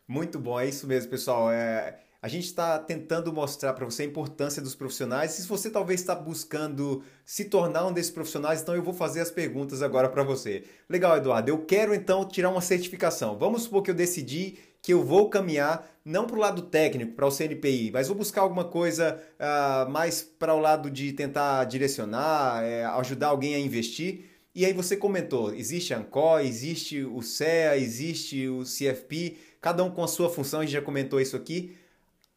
Muito 0.08 0.38
bom, 0.38 0.58
é 0.58 0.66
isso 0.68 0.86
mesmo, 0.86 1.10
pessoal. 1.10 1.50
É, 1.50 2.00
a 2.20 2.28
gente 2.28 2.44
está 2.44 2.78
tentando 2.78 3.32
mostrar 3.32 3.72
para 3.72 3.84
você 3.84 4.02
a 4.02 4.06
importância 4.06 4.62
dos 4.62 4.74
profissionais. 4.74 5.32
Se 5.32 5.46
você 5.46 5.70
talvez 5.70 6.00
está 6.00 6.14
buscando 6.14 7.04
se 7.24 7.46
tornar 7.46 7.86
um 7.86 7.92
desses 7.92 8.10
profissionais, 8.10 8.62
então 8.62 8.74
eu 8.74 8.82
vou 8.82 8.94
fazer 8.94 9.20
as 9.20 9.30
perguntas 9.30 9.82
agora 9.82 10.08
para 10.08 10.22
você. 10.22 10.64
Legal, 10.88 11.16
Eduardo. 11.16 11.50
Eu 11.50 11.64
quero 11.64 11.94
então 11.94 12.24
tirar 12.24 12.50
uma 12.50 12.60
certificação. 12.60 13.38
Vamos 13.38 13.62
supor 13.62 13.82
que 13.82 13.90
eu 13.90 13.94
decidi 13.94 14.58
que 14.86 14.92
eu 14.92 15.02
vou 15.02 15.28
caminhar 15.28 15.84
não 16.04 16.28
para 16.28 16.36
o 16.36 16.38
lado 16.38 16.62
técnico, 16.62 17.14
para 17.14 17.26
o 17.26 17.30
CNPI, 17.36 17.90
mas 17.90 18.06
vou 18.06 18.16
buscar 18.16 18.42
alguma 18.42 18.62
coisa 18.62 19.20
uh, 19.34 19.90
mais 19.90 20.22
para 20.22 20.54
o 20.54 20.60
lado 20.60 20.88
de 20.88 21.12
tentar 21.12 21.64
direcionar, 21.64 22.62
é, 22.62 22.84
ajudar 22.84 23.30
alguém 23.30 23.56
a 23.56 23.58
investir. 23.58 24.26
E 24.54 24.64
aí 24.64 24.72
você 24.72 24.96
comentou, 24.96 25.52
existe 25.52 25.92
a 25.92 25.98
ANCO, 25.98 26.38
existe 26.38 27.02
o 27.02 27.20
CEA, 27.20 27.76
existe 27.76 28.46
o 28.46 28.62
CFP, 28.62 29.36
cada 29.60 29.82
um 29.82 29.90
com 29.90 30.04
a 30.04 30.08
sua 30.08 30.30
função, 30.30 30.60
a 30.60 30.62
gente 30.62 30.74
já 30.74 30.82
comentou 30.82 31.20
isso 31.20 31.34
aqui 31.34 31.76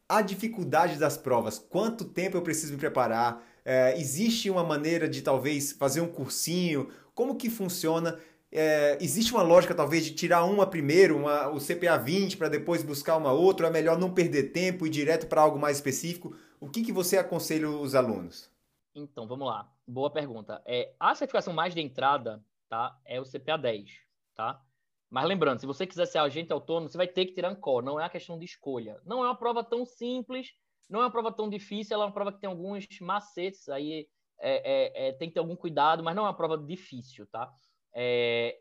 a 0.08 0.22
dificuldade 0.22 0.98
das 0.98 1.16
provas, 1.16 1.56
quanto 1.56 2.04
tempo 2.04 2.36
eu 2.36 2.42
preciso 2.42 2.72
me 2.72 2.78
preparar, 2.80 3.46
é, 3.64 3.96
existe 3.96 4.50
uma 4.50 4.64
maneira 4.64 5.08
de 5.08 5.22
talvez 5.22 5.70
fazer 5.70 6.00
um 6.00 6.08
cursinho, 6.08 6.88
como 7.14 7.36
que 7.36 7.48
funciona? 7.48 8.18
É, 8.52 8.98
existe 9.00 9.32
uma 9.32 9.42
lógica 9.42 9.74
talvez 9.74 10.04
de 10.04 10.14
tirar 10.14 10.44
uma 10.44 10.66
primeiro, 10.66 11.16
uma, 11.16 11.48
o 11.48 11.58
CPA 11.60 11.96
20 11.96 12.36
para 12.36 12.48
depois 12.48 12.82
buscar 12.82 13.16
uma 13.16 13.32
outra, 13.32 13.68
é 13.68 13.70
melhor 13.70 13.98
não 13.98 14.12
perder 14.12 14.52
tempo 14.52 14.84
e 14.84 14.88
ir 14.88 14.92
direto 14.92 15.28
para 15.28 15.42
algo 15.42 15.58
mais 15.58 15.76
específico? 15.76 16.36
O 16.58 16.68
que, 16.68 16.82
que 16.82 16.92
você 16.92 17.16
aconselha 17.16 17.70
os 17.70 17.94
alunos? 17.94 18.50
Então, 18.94 19.26
vamos 19.26 19.46
lá. 19.46 19.72
Boa 19.86 20.10
pergunta. 20.10 20.60
É, 20.66 20.92
a 20.98 21.14
certificação 21.14 21.52
mais 21.52 21.74
de 21.74 21.80
entrada 21.80 22.44
tá, 22.68 22.98
é 23.04 23.20
o 23.20 23.24
CPA 23.24 23.56
10, 23.56 23.88
tá? 24.34 24.60
Mas 25.08 25.26
lembrando, 25.26 25.60
se 25.60 25.66
você 25.66 25.86
quiser 25.86 26.06
ser 26.06 26.18
agente 26.18 26.52
autônomo, 26.52 26.88
você 26.88 26.96
vai 26.96 27.08
ter 27.08 27.26
que 27.26 27.34
tirar 27.34 27.50
ANCOR, 27.50 27.82
não 27.82 27.98
é 27.98 28.04
uma 28.04 28.10
questão 28.10 28.38
de 28.38 28.44
escolha. 28.44 29.00
Não 29.04 29.24
é 29.24 29.26
uma 29.26 29.36
prova 29.36 29.64
tão 29.64 29.84
simples, 29.84 30.52
não 30.88 31.00
é 31.00 31.04
uma 31.04 31.10
prova 31.10 31.32
tão 31.32 31.48
difícil, 31.48 31.94
ela 31.94 32.04
é 32.04 32.06
uma 32.06 32.12
prova 32.12 32.32
que 32.32 32.40
tem 32.40 32.48
alguns 32.50 32.86
macetes, 33.00 33.68
aí 33.68 34.08
é, 34.40 35.06
é, 35.06 35.08
é, 35.08 35.12
tem 35.12 35.28
que 35.28 35.34
ter 35.34 35.40
algum 35.40 35.56
cuidado, 35.56 36.02
mas 36.02 36.14
não 36.14 36.24
é 36.24 36.26
uma 36.26 36.36
prova 36.36 36.58
difícil, 36.58 37.26
tá? 37.26 37.52
É, 37.94 38.58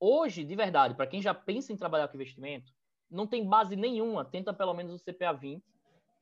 hoje, 0.00 0.44
de 0.44 0.54
verdade, 0.56 0.94
para 0.94 1.06
quem 1.06 1.20
já 1.20 1.34
pensa 1.34 1.72
em 1.72 1.76
trabalhar 1.76 2.08
com 2.08 2.16
investimento, 2.16 2.72
não 3.10 3.26
tem 3.26 3.46
base 3.46 3.76
nenhuma, 3.76 4.24
tenta 4.24 4.52
pelo 4.52 4.74
menos 4.74 4.94
o 4.94 5.04
CPA 5.04 5.32
20 5.32 5.62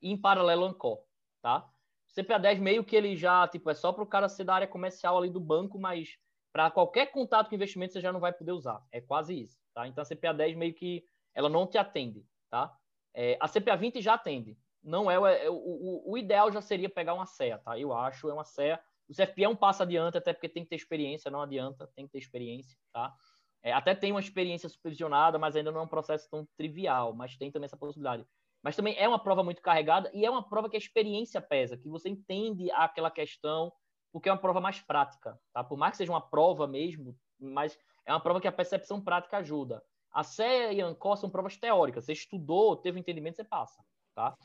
e 0.01 0.11
em 0.11 0.17
paralelo 0.17 0.65
ANCOR, 0.65 1.03
tá? 1.41 1.69
O 2.09 2.21
CPA 2.21 2.37
10 2.37 2.59
meio 2.59 2.83
que 2.83 2.95
ele 2.95 3.15
já, 3.15 3.47
tipo, 3.47 3.69
é 3.69 3.73
só 3.73 3.93
para 3.93 4.03
o 4.03 4.07
cara 4.07 4.27
ser 4.27 4.43
da 4.43 4.55
área 4.55 4.67
comercial 4.67 5.17
ali 5.17 5.29
do 5.29 5.39
banco, 5.39 5.79
mas 5.79 6.17
para 6.51 6.69
qualquer 6.69 7.07
contato 7.07 7.47
com 7.47 7.55
investimento 7.55 7.93
você 7.93 8.01
já 8.01 8.11
não 8.11 8.19
vai 8.19 8.33
poder 8.33 8.51
usar. 8.51 8.83
É 8.91 8.99
quase 8.99 9.39
isso. 9.39 9.57
Tá? 9.73 9.87
Então 9.87 10.01
a 10.01 10.05
CPA 10.05 10.33
10 10.33 10.57
meio 10.57 10.73
que 10.73 11.05
ela 11.33 11.47
não 11.47 11.65
te 11.65 11.77
atende, 11.77 12.25
tá? 12.49 12.75
É, 13.13 13.37
a 13.39 13.47
CPA 13.47 13.75
20 13.75 14.01
já 14.01 14.15
atende. 14.15 14.57
Não 14.83 15.09
é, 15.09 15.45
é 15.45 15.49
o, 15.49 15.55
o, 15.55 16.11
o, 16.11 16.17
ideal 16.17 16.51
já 16.51 16.61
seria 16.61 16.89
pegar 16.89 17.13
uma 17.13 17.25
CEA, 17.25 17.57
tá? 17.59 17.79
Eu 17.79 17.93
acho, 17.93 18.29
é 18.29 18.33
uma 18.33 18.43
CEA. 18.43 18.81
O 19.11 19.13
CFP 19.13 19.43
é 19.43 19.49
um 19.49 19.55
passo 19.55 19.83
adiante, 19.83 20.17
até 20.17 20.31
porque 20.31 20.47
tem 20.47 20.63
que 20.63 20.69
ter 20.69 20.77
experiência, 20.77 21.29
não 21.29 21.41
adianta, 21.41 21.85
tem 21.95 22.05
que 22.05 22.13
ter 22.13 22.19
experiência, 22.19 22.77
tá? 22.93 23.13
É, 23.61 23.73
até 23.73 23.93
tem 23.93 24.11
uma 24.11 24.21
experiência 24.21 24.69
supervisionada, 24.69 25.37
mas 25.37 25.53
ainda 25.53 25.69
não 25.69 25.81
é 25.81 25.83
um 25.83 25.87
processo 25.87 26.29
tão 26.31 26.47
trivial, 26.57 27.13
mas 27.13 27.35
tem 27.35 27.51
também 27.51 27.65
essa 27.65 27.75
possibilidade. 27.75 28.25
Mas 28.63 28.75
também 28.75 28.97
é 28.97 29.07
uma 29.07 29.19
prova 29.19 29.43
muito 29.43 29.61
carregada 29.61 30.09
e 30.13 30.25
é 30.25 30.29
uma 30.29 30.47
prova 30.47 30.69
que 30.69 30.77
a 30.77 30.79
experiência 30.79 31.41
pesa, 31.41 31.77
que 31.77 31.89
você 31.89 32.07
entende 32.07 32.71
aquela 32.71 33.11
questão, 33.11 33.71
porque 34.13 34.29
é 34.29 34.31
uma 34.31 34.37
prova 34.37 34.61
mais 34.61 34.79
prática, 34.79 35.37
tá? 35.53 35.61
Por 35.61 35.77
mais 35.77 35.91
que 35.91 35.97
seja 35.97 36.11
uma 36.13 36.21
prova 36.21 36.65
mesmo, 36.65 37.13
mas 37.37 37.77
é 38.05 38.13
uma 38.13 38.19
prova 38.21 38.39
que 38.39 38.47
a 38.47 38.51
percepção 38.51 39.01
prática 39.01 39.37
ajuda. 39.37 39.83
A 40.13 40.23
CEA 40.23 40.71
e 40.71 40.81
a 40.81 40.87
ANCOR 40.87 41.17
são 41.17 41.29
provas 41.29 41.57
teóricas. 41.57 42.05
Você 42.05 42.13
estudou, 42.13 42.77
teve 42.77 42.99
entendimento, 42.99 43.35
você 43.35 43.43
passa, 43.43 43.83
tá? 44.15 44.37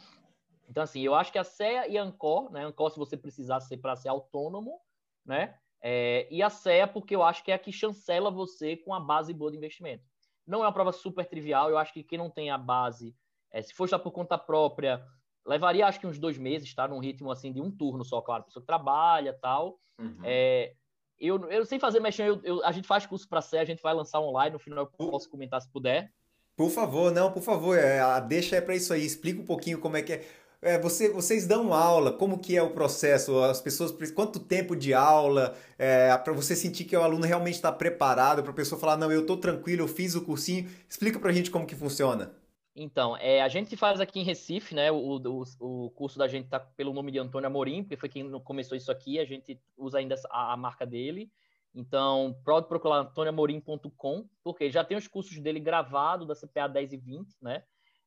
Então, 0.69 0.83
assim, 0.83 1.01
eu 1.01 1.15
acho 1.15 1.33
que 1.33 1.39
a 1.39 1.45
CEA 1.45 1.89
e 1.89 1.97
a 1.97 2.03
ANCOR, 2.03 2.51
né? 2.51 2.65
ANCOR 2.65 2.91
se 2.91 2.99
você 2.99 3.17
precisar 3.17 3.61
ser 3.61 3.77
para 3.79 3.97
ser 3.97 4.09
autônomo, 4.09 4.81
né? 5.25 5.55
É, 5.81 6.27
e 6.31 6.43
a 6.43 6.51
CEA 6.51 6.87
porque 6.87 7.15
eu 7.15 7.23
acho 7.23 7.45
que 7.45 7.53
é 7.53 7.55
a 7.55 7.59
que 7.59 7.73
chancela 7.73 8.31
você 8.31 8.77
com 8.77 8.93
a 8.95 9.01
base 9.01 9.33
boa 9.33 9.51
de 9.51 9.57
investimento. 9.57 10.05
Não 10.47 10.61
é 10.61 10.67
uma 10.67 10.73
prova 10.73 10.93
super 10.93 11.27
trivial, 11.27 11.71
eu 11.71 11.79
acho 11.79 11.93
que 11.93 12.03
quem 12.03 12.19
não 12.19 12.31
tem 12.31 12.51
a 12.51 12.59
base, 12.59 13.15
é, 13.51 13.63
se 13.63 13.75
for 13.75 13.85
estar 13.85 13.99
por 13.99 14.13
conta 14.13 14.39
própria, 14.39 15.05
levaria 15.45 15.87
acho 15.87 16.01
que 16.01 16.07
uns 16.07 16.19
dois 16.19 16.39
meses, 16.39 16.75
tá? 16.75 16.89
Num 16.89 16.99
ritmo 16.99 17.31
assim 17.31 17.53
de 17.53 17.61
um 17.61 17.71
turno 17.71 18.05
só, 18.05 18.21
claro, 18.21 18.43
a 18.43 18.47
pessoa 18.47 18.63
que 18.63 18.67
trabalha 18.67 19.33
tal. 19.33 19.79
Uhum. 19.99 20.19
É, 20.25 20.75
eu, 21.19 21.49
eu 21.51 21.65
sem 21.65 21.79
fazer 21.79 22.01
mexer, 22.01 22.29
eu, 22.29 22.41
eu, 22.45 22.65
a 22.65 22.73
gente 22.73 22.87
faz 22.87 23.07
curso 23.07 23.29
para 23.29 23.41
ser, 23.41 23.59
a 23.59 23.65
gente 23.65 23.83
vai 23.83 23.95
lançar 23.95 24.21
online, 24.21 24.53
no 24.53 24.59
final 24.59 24.85
eu 24.85 25.11
posso 25.11 25.31
comentar 25.31 25.61
se 25.61 25.71
puder. 25.71 26.13
Por 26.57 26.71
favor, 26.71 27.13
não, 27.13 27.31
por 27.31 27.43
favor, 27.43 27.79
é, 27.79 28.01
a 28.01 28.19
deixa 28.19 28.57
é 28.57 28.61
para 28.61 28.75
isso 28.75 28.93
aí, 28.93 29.05
explica 29.05 29.41
um 29.41 29.45
pouquinho 29.45 29.79
como 29.79 29.97
é 29.97 30.03
que 30.03 30.15
é. 30.15 30.27
É. 30.75 30.79
você, 30.81 31.11
vocês 31.11 31.47
dão 31.47 31.73
aula, 31.73 32.13
como 32.13 32.39
que 32.39 32.57
é 32.57 32.63
o 32.63 32.71
processo? 32.71 33.39
As 33.41 33.61
pessoas, 33.61 33.93
quanto 34.13 34.41
tempo 34.41 34.77
de 34.77 34.93
aula? 34.93 35.57
É, 35.79 36.17
para 36.19 36.33
você 36.33 36.57
sentir 36.57 36.85
que 36.85 36.97
o 36.97 37.03
aluno 37.03 37.25
realmente 37.25 37.55
está 37.55 37.73
preparado, 37.73 38.43
para 38.43 38.53
a 38.53 38.55
pessoa 38.55 38.81
falar, 38.81 38.97
não, 38.97 39.11
eu 39.11 39.21
estou 39.21 39.37
tranquilo, 39.37 39.83
eu 39.83 39.89
fiz 39.89 40.15
o 40.15 40.25
cursinho. 40.25 40.69
Explica 40.89 41.19
para 41.19 41.31
a 41.31 41.33
gente 41.33 41.51
como 41.51 41.67
que 41.67 41.75
funciona. 41.75 42.35
Então, 42.75 43.17
é, 43.17 43.41
a 43.41 43.49
gente 43.49 43.75
faz 43.75 44.01
aqui 44.01 44.21
em 44.21 44.25
Recife, 44.25 44.75
né? 44.75 44.93
O, 44.93 45.17
o, 45.17 45.45
o 45.61 45.91
curso 45.91 46.19
da 46.19 46.29
gente 46.29 46.49
tá 46.49 46.61
pelo 46.61 46.93
nome 46.93 47.11
de 47.11 47.19
Antônio 47.19 47.47
Amorim, 47.47 47.83
porque 47.83 47.97
foi 47.97 48.09
quem 48.11 48.31
começou 48.41 48.77
isso 48.77 48.93
aqui, 48.93 49.19
a 49.19 49.25
gente 49.25 49.59
usa 49.79 49.99
ainda 49.99 50.15
a, 50.31 50.53
a 50.53 50.57
marca 50.59 50.85
dele. 50.85 51.31
Então, 51.75 52.39
pode 52.45 52.69
procurar 52.69 53.01
antoniamorim.com, 53.01 54.29
porque 54.43 54.71
já 54.71 54.83
tem 54.85 54.97
os 54.97 55.09
cursos 55.09 55.39
dele 55.39 55.61
gravados 55.61 56.27
da 56.27 56.35
CPA 56.35 56.69
10 56.69 56.93
e 56.93 56.97
20, 56.97 57.37
né? 57.41 57.63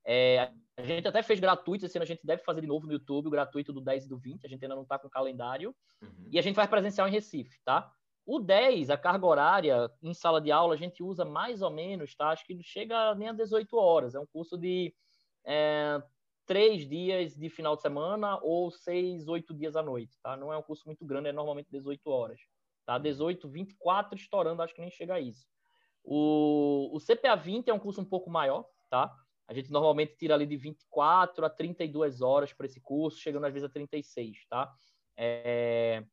É, 0.06 0.52
a 0.80 0.86
gente 0.86 1.08
até 1.08 1.22
fez 1.22 1.40
gratuito, 1.40 1.86
esse 1.86 1.98
ano 1.98 2.04
a 2.04 2.08
gente 2.08 2.26
deve 2.26 2.44
fazer 2.44 2.62
de 2.62 2.68
novo 2.68 2.88
no 2.88 2.94
YouTube, 2.94 3.28
o 3.28 3.32
gratuito 3.32 3.74
do 3.74 3.82
10 3.82 4.06
e 4.06 4.10
do 4.10 4.18
20, 4.18 4.46
a 4.46 4.50
gente 4.50 4.64
ainda 4.64 4.76
não 4.76 4.84
está 4.84 4.98
com 4.98 5.08
o 5.08 5.12
calendário. 5.12 5.76
Uhum. 6.02 6.30
E 6.32 6.40
a 6.40 6.42
gente 6.42 6.56
faz 6.56 6.70
presencial 6.70 7.08
em 7.08 7.12
Recife, 7.12 7.60
tá? 7.66 7.92
O 8.26 8.40
10, 8.40 8.90
a 8.90 8.98
carga 8.98 9.26
horária 9.26 9.92
em 10.02 10.14
sala 10.14 10.40
de 10.40 10.52
aula, 10.52 10.76
a 10.76 10.78
gente 10.78 11.02
usa 11.02 11.26
mais 11.26 11.62
ou 11.62 11.70
menos, 11.70 12.16
tá? 12.16 12.30
Acho 12.30 12.46
que 12.46 12.54
não 12.54 12.64
chega 12.64 13.16
nem 13.16 13.30
a 13.30 13.34
18 13.34 13.76
horas. 13.76 14.16
É 14.16 14.20
um 14.20 14.28
curso 14.28 14.58
de 14.58 14.94
é, 15.46 16.02
três 16.46 16.88
dias 16.88 17.36
de 17.36 17.50
final 17.50 17.76
de 17.76 17.82
semana 17.82 18.40
ou 18.42 18.72
seis, 18.72 19.28
oito 19.28 19.54
dias 19.54 19.76
à 19.76 19.82
noite, 19.82 20.18
tá? 20.22 20.38
Não 20.38 20.54
é 20.54 20.58
um 20.58 20.64
curso 20.64 20.84
muito 20.86 21.06
grande, 21.06 21.30
é 21.30 21.32
normalmente 21.32 21.72
18 21.72 22.10
horas, 22.10 22.40
tá? 22.86 22.98
18, 22.98 23.50
24 23.50 24.16
estourando, 24.16 24.62
acho 24.62 24.74
que 24.74 24.82
nem 24.82 24.92
chega 24.92 25.16
a 25.16 25.20
isso. 25.20 25.48
O, 26.04 26.90
o 26.96 27.00
CPA 27.00 27.36
20 27.36 27.70
é 27.70 27.74
um 27.74 27.80
curso 27.80 28.02
um 28.02 28.06
pouco 28.06 28.30
maior, 28.30 28.66
tá? 28.90 29.16
A 29.50 29.54
gente 29.54 29.72
normalmente 29.72 30.16
tira 30.16 30.36
ali 30.36 30.46
de 30.46 30.56
24 30.56 31.44
a 31.44 31.50
32 31.50 32.22
horas 32.22 32.54
para 32.54 32.68
esse 32.68 32.80
curso, 32.80 33.18
chegando 33.18 33.48
às 33.48 33.52
vezes 33.52 33.68
a 33.68 33.72
36, 33.72 34.46
tá? 34.48 34.72
É, 35.18 36.04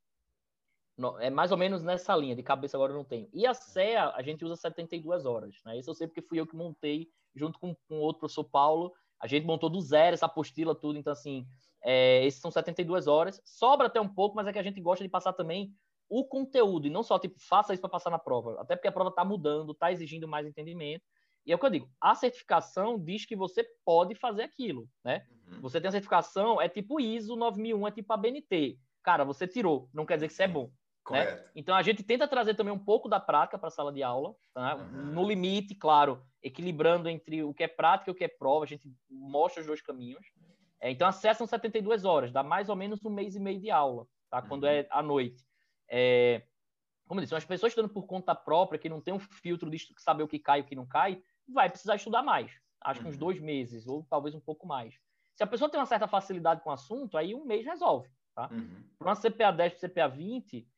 é 1.20 1.28
mais 1.28 1.52
ou 1.52 1.58
menos 1.58 1.82
nessa 1.82 2.16
linha, 2.16 2.34
de 2.34 2.42
cabeça 2.42 2.78
agora 2.78 2.92
eu 2.92 2.96
não 2.96 3.04
tenho. 3.04 3.28
E 3.34 3.46
a 3.46 3.52
CEA, 3.52 4.10
a 4.16 4.22
gente 4.22 4.42
usa 4.42 4.56
72 4.56 5.26
horas, 5.26 5.56
né? 5.66 5.78
Isso 5.78 5.90
eu 5.90 5.94
sei 5.94 6.06
porque 6.06 6.22
fui 6.22 6.40
eu 6.40 6.46
que 6.46 6.56
montei, 6.56 7.10
junto 7.34 7.58
com, 7.58 7.76
com 7.86 7.98
outro 7.98 8.20
professor 8.20 8.44
Paulo, 8.44 8.94
a 9.20 9.26
gente 9.26 9.44
montou 9.44 9.68
do 9.68 9.82
zero 9.82 10.14
essa 10.14 10.24
apostila, 10.24 10.74
tudo, 10.74 10.98
então 10.98 11.12
assim, 11.12 11.46
é, 11.84 12.24
esses 12.24 12.40
são 12.40 12.50
72 12.50 13.06
horas, 13.06 13.38
sobra 13.44 13.88
até 13.88 14.00
um 14.00 14.08
pouco, 14.08 14.34
mas 14.34 14.46
é 14.46 14.52
que 14.52 14.58
a 14.58 14.62
gente 14.62 14.80
gosta 14.80 15.04
de 15.04 15.10
passar 15.10 15.34
também 15.34 15.74
o 16.08 16.24
conteúdo, 16.24 16.86
e 16.86 16.90
não 16.90 17.02
só, 17.02 17.18
tipo, 17.18 17.38
faça 17.38 17.74
isso 17.74 17.82
para 17.82 17.90
passar 17.90 18.08
na 18.08 18.18
prova, 18.18 18.58
até 18.62 18.76
porque 18.76 18.88
a 18.88 18.92
prova 18.92 19.10
está 19.10 19.26
mudando, 19.26 19.72
está 19.72 19.92
exigindo 19.92 20.26
mais 20.26 20.46
entendimento, 20.46 21.04
e 21.46 21.52
é 21.52 21.54
o 21.54 21.58
que 21.58 21.64
eu 21.64 21.70
digo, 21.70 21.90
a 22.00 22.14
certificação 22.14 22.98
diz 22.98 23.24
que 23.24 23.36
você 23.36 23.64
pode 23.84 24.16
fazer 24.16 24.42
aquilo, 24.42 24.88
né? 25.04 25.24
Uhum. 25.46 25.60
Você 25.60 25.80
tem 25.80 25.88
a 25.88 25.92
certificação, 25.92 26.60
é 26.60 26.68
tipo 26.68 27.00
ISO 27.00 27.36
9001, 27.36 27.86
é 27.86 27.90
tipo 27.92 28.12
a 28.12 28.16
BNT. 28.16 28.78
Cara, 29.02 29.24
você 29.24 29.46
tirou, 29.46 29.88
não 29.94 30.04
quer 30.04 30.16
dizer 30.16 30.26
que 30.26 30.34
você 30.34 30.42
é 30.42 30.48
bom. 30.48 30.72
Né? 31.08 31.44
Então 31.54 31.76
a 31.76 31.82
gente 31.82 32.02
tenta 32.02 32.26
trazer 32.26 32.54
também 32.54 32.72
um 32.72 32.78
pouco 32.78 33.08
da 33.08 33.20
prática 33.20 33.56
para 33.56 33.68
a 33.68 33.70
sala 33.70 33.92
de 33.92 34.02
aula, 34.02 34.34
tá? 34.52 34.74
uhum. 34.74 35.12
no 35.12 35.28
limite, 35.28 35.72
claro, 35.74 36.20
equilibrando 36.42 37.08
entre 37.08 37.44
o 37.44 37.54
que 37.54 37.62
é 37.62 37.68
prática 37.68 38.10
e 38.10 38.12
o 38.12 38.14
que 38.14 38.24
é 38.24 38.28
prova, 38.28 38.64
a 38.64 38.68
gente 38.68 38.92
mostra 39.08 39.60
os 39.60 39.66
dois 39.68 39.80
caminhos. 39.80 40.26
É, 40.80 40.90
então 40.90 41.06
acessam 41.06 41.46
72 41.46 42.04
horas, 42.04 42.32
dá 42.32 42.42
mais 42.42 42.68
ou 42.68 42.74
menos 42.74 43.04
um 43.04 43.10
mês 43.10 43.36
e 43.36 43.40
meio 43.40 43.60
de 43.60 43.70
aula, 43.70 44.06
tá? 44.28 44.42
Quando 44.42 44.64
uhum. 44.64 44.70
é 44.70 44.86
à 44.90 45.00
noite. 45.00 45.46
É, 45.88 46.42
como 47.06 47.20
eu 47.20 47.22
disse, 47.22 47.34
as 47.34 47.44
pessoas 47.44 47.70
estudando 47.70 47.92
por 47.92 48.06
conta 48.06 48.34
própria, 48.34 48.78
que 48.78 48.88
não 48.88 49.00
tem 49.00 49.14
um 49.14 49.18
filtro 49.18 49.70
de 49.70 49.78
saber 49.98 50.24
o 50.24 50.28
que 50.28 50.38
cai 50.38 50.58
e 50.58 50.62
o 50.62 50.64
que 50.64 50.74
não 50.74 50.86
cai, 50.86 51.22
vai 51.48 51.68
precisar 51.68 51.96
estudar 51.96 52.22
mais. 52.22 52.52
Acho 52.80 53.00
que 53.00 53.08
uns 53.08 53.14
uhum. 53.14 53.20
dois 53.20 53.40
meses, 53.40 53.86
ou 53.86 54.04
talvez 54.08 54.34
um 54.34 54.40
pouco 54.40 54.66
mais. 54.66 54.94
Se 55.34 55.42
a 55.42 55.46
pessoa 55.46 55.70
tem 55.70 55.78
uma 55.78 55.86
certa 55.86 56.06
facilidade 56.06 56.62
com 56.62 56.70
o 56.70 56.72
assunto, 56.72 57.18
aí 57.18 57.34
um 57.34 57.44
mês 57.44 57.64
resolve. 57.64 58.08
Tá? 58.34 58.48
Uhum. 58.52 58.84
Para 58.98 59.08
uma 59.08 59.16
CPA 59.16 59.50
10 59.50 59.74
para 59.74 59.88
CPA 59.88 60.08
20, 60.08 60.68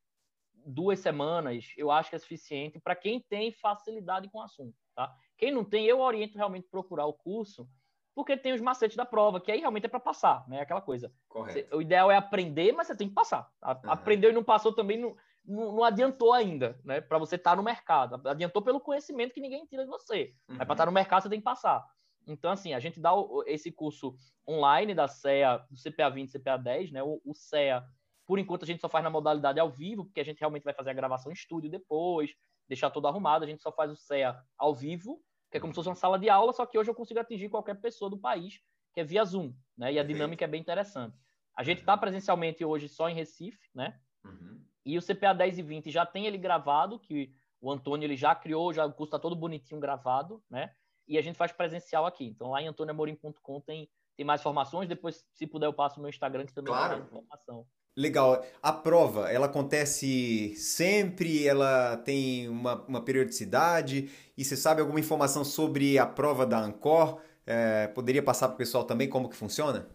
duas 0.65 1.01
semanas, 1.01 1.73
eu 1.77 1.91
acho 1.91 2.11
que 2.11 2.17
é 2.17 2.19
suficiente 2.19 2.79
para 2.79 2.95
quem 2.95 3.21
tem 3.21 3.51
facilidade 3.53 4.29
com 4.29 4.39
o 4.39 4.43
assunto, 4.43 4.77
tá? 4.95 5.15
Quem 5.37 5.51
não 5.51 5.65
tem, 5.65 5.87
eu 5.87 6.01
oriento 6.01 6.37
realmente 6.37 6.69
procurar 6.69 7.07
o 7.07 7.13
curso, 7.13 7.69
porque 8.15 8.37
tem 8.37 8.53
os 8.53 8.61
macetes 8.61 8.97
da 8.97 9.07
prova, 9.07 9.41
que 9.41 9.51
aí 9.51 9.61
realmente 9.61 9.87
é 9.87 9.89
para 9.89 10.01
passar, 10.01 10.47
né? 10.49 10.61
Aquela 10.61 10.81
coisa. 10.81 11.13
Correto. 11.29 11.77
o 11.77 11.81
ideal 11.81 12.11
é 12.11 12.17
aprender, 12.17 12.73
mas 12.73 12.89
você 12.89 12.97
tem 12.97 13.09
que 13.09 13.15
passar. 13.15 13.49
Uhum. 13.63 13.91
Aprendeu 13.91 14.31
e 14.31 14.35
não 14.35 14.45
passou 14.45 14.73
também 14.73 14.99
não, 14.99 15.17
não, 15.49 15.73
não 15.73 15.85
adiantou 15.85 16.33
ainda, 16.33 16.79
né? 16.85 17.01
Para 17.01 17.19
você 17.19 17.37
estar 17.37 17.51
tá 17.51 17.57
no 17.57 17.63
mercado. 17.63 18.21
Adiantou 18.29 18.61
pelo 18.61 18.81
conhecimento 18.81 19.33
que 19.33 19.41
ninguém 19.41 19.65
tira 19.65 19.85
de 19.85 19.91
você. 19.91 20.35
Uhum. 20.49 20.57
Mas 20.57 20.59
para 20.59 20.75
estar 20.75 20.77
tá 20.77 20.87
no 20.87 20.93
mercado 20.93 21.23
você 21.23 21.31
tem 21.31 21.41
que 21.41 21.45
passar. 21.45 21.85
Então, 22.27 22.51
assim, 22.51 22.75
a 22.75 22.79
gente 22.79 23.01
dá 23.01 23.13
esse 23.47 23.73
curso 23.73 24.15
online 24.47 24.95
da 24.95 25.09
CEA, 25.09 25.65
do 25.71 25.81
CPA 25.81 26.11
20 26.11 26.31
CPA 26.31 26.59
10, 26.59 26.93
né? 26.93 27.03
O, 27.03 27.21
o 27.25 27.35
CEA, 27.35 27.83
por 28.27 28.39
enquanto, 28.39 28.65
a 28.65 28.67
gente 28.67 28.83
só 28.83 28.89
faz 28.89 29.03
na 29.03 29.09
modalidade 29.09 29.59
ao 29.59 29.71
vivo, 29.71 30.05
porque 30.05 30.21
a 30.21 30.25
gente 30.25 30.39
realmente 30.39 30.65
vai 30.65 30.75
fazer 30.75 30.91
a 30.91 30.95
gravação 30.95 31.33
em 31.33 31.35
estúdio 31.35 31.71
depois, 31.71 32.31
deixar 32.69 32.91
tudo 32.91 33.09
arrumado. 33.09 33.45
A 33.45 33.49
gente 33.49 33.63
só 33.63 33.73
faz 33.73 33.91
o 33.91 33.97
CEA 33.97 34.37
ao 34.59 34.75
vivo, 34.75 35.23
que 35.51 35.57
é 35.57 35.61
como 35.61 35.73
se 35.73 35.77
fosse 35.77 35.89
uma 35.89 35.95
sala 35.95 36.19
de 36.19 36.29
aula, 36.29 36.53
só 36.53 36.67
que 36.67 36.79
hoje 36.79 36.91
eu 36.91 36.95
consigo 36.95 37.21
atingir 37.21 37.49
qualquer 37.49 37.81
pessoa 37.81 38.11
do 38.11 38.19
país, 38.19 38.61
que 38.93 39.01
é 39.01 39.05
via 39.05 39.25
Zoom, 39.25 39.55
né? 39.77 39.95
E 39.95 39.99
a 39.99 40.05
dinâmica 40.05 40.45
é 40.45 40.49
bem 40.49 40.61
interessante. 40.61 41.17
A 41.57 41.63
gente 41.63 41.79
está 41.79 41.97
presencialmente 41.97 42.63
hoje 42.63 42.89
só 42.91 43.09
em 43.09 43.15
Recife, 43.15 43.71
né? 43.75 43.99
Uhum. 44.23 44.68
E 44.89 44.97
o 44.97 45.03
CPA 45.03 45.35
10 45.35 45.59
e 45.59 45.63
20 45.63 45.91
já 45.91 46.07
tem 46.07 46.27
ele 46.27 46.39
gravado, 46.39 46.99
que 46.99 47.31
o 47.61 47.71
Antônio 47.71 48.07
ele 48.07 48.17
já 48.17 48.35
criou, 48.35 48.73
já 48.73 48.87
o 48.87 48.93
curso 48.93 49.11
está 49.11 49.19
todo 49.19 49.37
bonitinho 49.37 49.79
gravado, 49.79 50.43
né? 50.49 50.71
E 51.07 51.19
a 51.19 51.21
gente 51.21 51.37
faz 51.37 51.53
presencial 51.53 52.07
aqui. 52.07 52.25
Então 52.25 52.53
lá 52.53 52.63
em 52.63 52.69
antoniamorim.com 52.69 53.61
tem, 53.61 53.87
tem 54.17 54.25
mais 54.25 54.41
informações. 54.41 54.89
Depois, 54.89 55.27
se 55.35 55.47
puder, 55.47 55.67
eu 55.67 55.75
passo 55.75 55.99
o 55.99 56.03
meu 56.03 56.09
Instagram, 56.09 56.47
que 56.47 56.55
também 56.55 56.73
claro. 56.73 56.89
tem 56.89 57.01
mais 57.01 57.07
informação. 57.07 57.67
Legal. 57.95 58.43
A 58.63 58.73
prova, 58.73 59.31
ela 59.31 59.45
acontece 59.45 60.55
sempre? 60.57 61.47
Ela 61.47 61.99
tem 61.99 62.49
uma, 62.49 62.83
uma 62.87 63.05
periodicidade? 63.05 64.11
E 64.39 64.43
você 64.43 64.57
sabe 64.57 64.81
alguma 64.81 65.01
informação 65.01 65.45
sobre 65.45 65.99
a 65.99 66.07
prova 66.07 66.47
da 66.47 66.61
Ancor? 66.61 67.21
É, 67.45 67.89
poderia 67.89 68.23
passar 68.23 68.49
para 68.49 68.55
o 68.55 68.59
pessoal 68.59 68.85
também 68.85 69.07
como 69.07 69.29
que 69.29 69.37
funciona? 69.37 69.87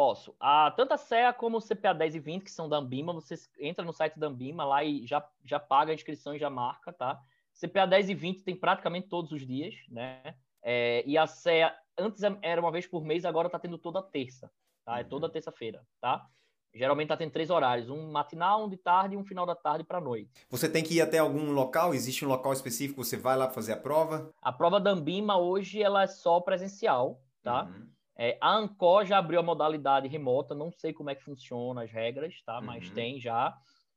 Posso. 0.00 0.34
A, 0.40 0.70
tanto 0.70 0.94
a 0.94 0.96
CEA 0.96 1.30
como 1.30 1.58
o 1.58 1.60
CPA 1.60 1.92
10 1.92 2.14
e 2.14 2.20
20, 2.20 2.44
que 2.44 2.50
são 2.50 2.70
da 2.70 2.78
Ambima, 2.78 3.12
você 3.12 3.34
entra 3.58 3.84
no 3.84 3.92
site 3.92 4.18
da 4.18 4.28
Ambima 4.28 4.64
lá 4.64 4.82
e 4.82 5.06
já, 5.06 5.22
já 5.44 5.60
paga 5.60 5.92
a 5.92 5.94
inscrição 5.94 6.34
e 6.34 6.38
já 6.38 6.48
marca, 6.48 6.90
tá? 6.90 7.20
CPA 7.52 7.84
10 7.86 8.08
e 8.08 8.14
20 8.14 8.42
tem 8.42 8.56
praticamente 8.56 9.08
todos 9.08 9.30
os 9.30 9.46
dias, 9.46 9.74
né? 9.90 10.34
É, 10.62 11.04
e 11.06 11.18
a 11.18 11.26
CEA, 11.26 11.76
antes 11.98 12.22
era 12.40 12.58
uma 12.62 12.72
vez 12.72 12.86
por 12.86 13.04
mês, 13.04 13.26
agora 13.26 13.50
tá 13.50 13.58
tendo 13.58 13.76
toda 13.76 14.02
terça, 14.02 14.50
tá? 14.86 15.00
É 15.00 15.04
toda 15.04 15.26
uhum. 15.26 15.32
terça-feira, 15.32 15.86
tá? 16.00 16.26
Geralmente 16.72 17.08
tá 17.08 17.16
tendo 17.18 17.32
três 17.32 17.50
horários, 17.50 17.90
um 17.90 18.10
matinal, 18.10 18.64
um 18.64 18.70
de 18.70 18.78
tarde 18.78 19.16
e 19.16 19.18
um 19.18 19.24
final 19.24 19.44
da 19.44 19.54
tarde 19.54 19.84
para 19.84 20.00
noite. 20.00 20.46
Você 20.48 20.66
tem 20.66 20.82
que 20.82 20.94
ir 20.94 21.02
até 21.02 21.18
algum 21.18 21.52
local? 21.52 21.92
Existe 21.92 22.24
um 22.24 22.28
local 22.28 22.54
específico? 22.54 23.04
Você 23.04 23.18
vai 23.18 23.36
lá 23.36 23.50
fazer 23.50 23.74
a 23.74 23.76
prova? 23.76 24.32
A 24.40 24.50
prova 24.50 24.80
da 24.80 24.92
Ambima 24.92 25.36
hoje 25.36 25.82
ela 25.82 26.04
é 26.04 26.06
só 26.06 26.40
presencial, 26.40 27.20
tá? 27.42 27.64
Uhum. 27.64 27.99
É, 28.22 28.36
a 28.38 28.54
Ancor 28.54 29.06
já 29.06 29.16
abriu 29.16 29.40
a 29.40 29.42
modalidade 29.42 30.06
remota, 30.06 30.54
não 30.54 30.70
sei 30.70 30.92
como 30.92 31.08
é 31.08 31.14
que 31.14 31.24
funciona 31.24 31.84
as 31.84 31.90
regras, 31.90 32.42
tá? 32.44 32.60
Mas 32.60 32.86
uhum. 32.86 32.94
tem 32.94 33.18
já. 33.18 33.56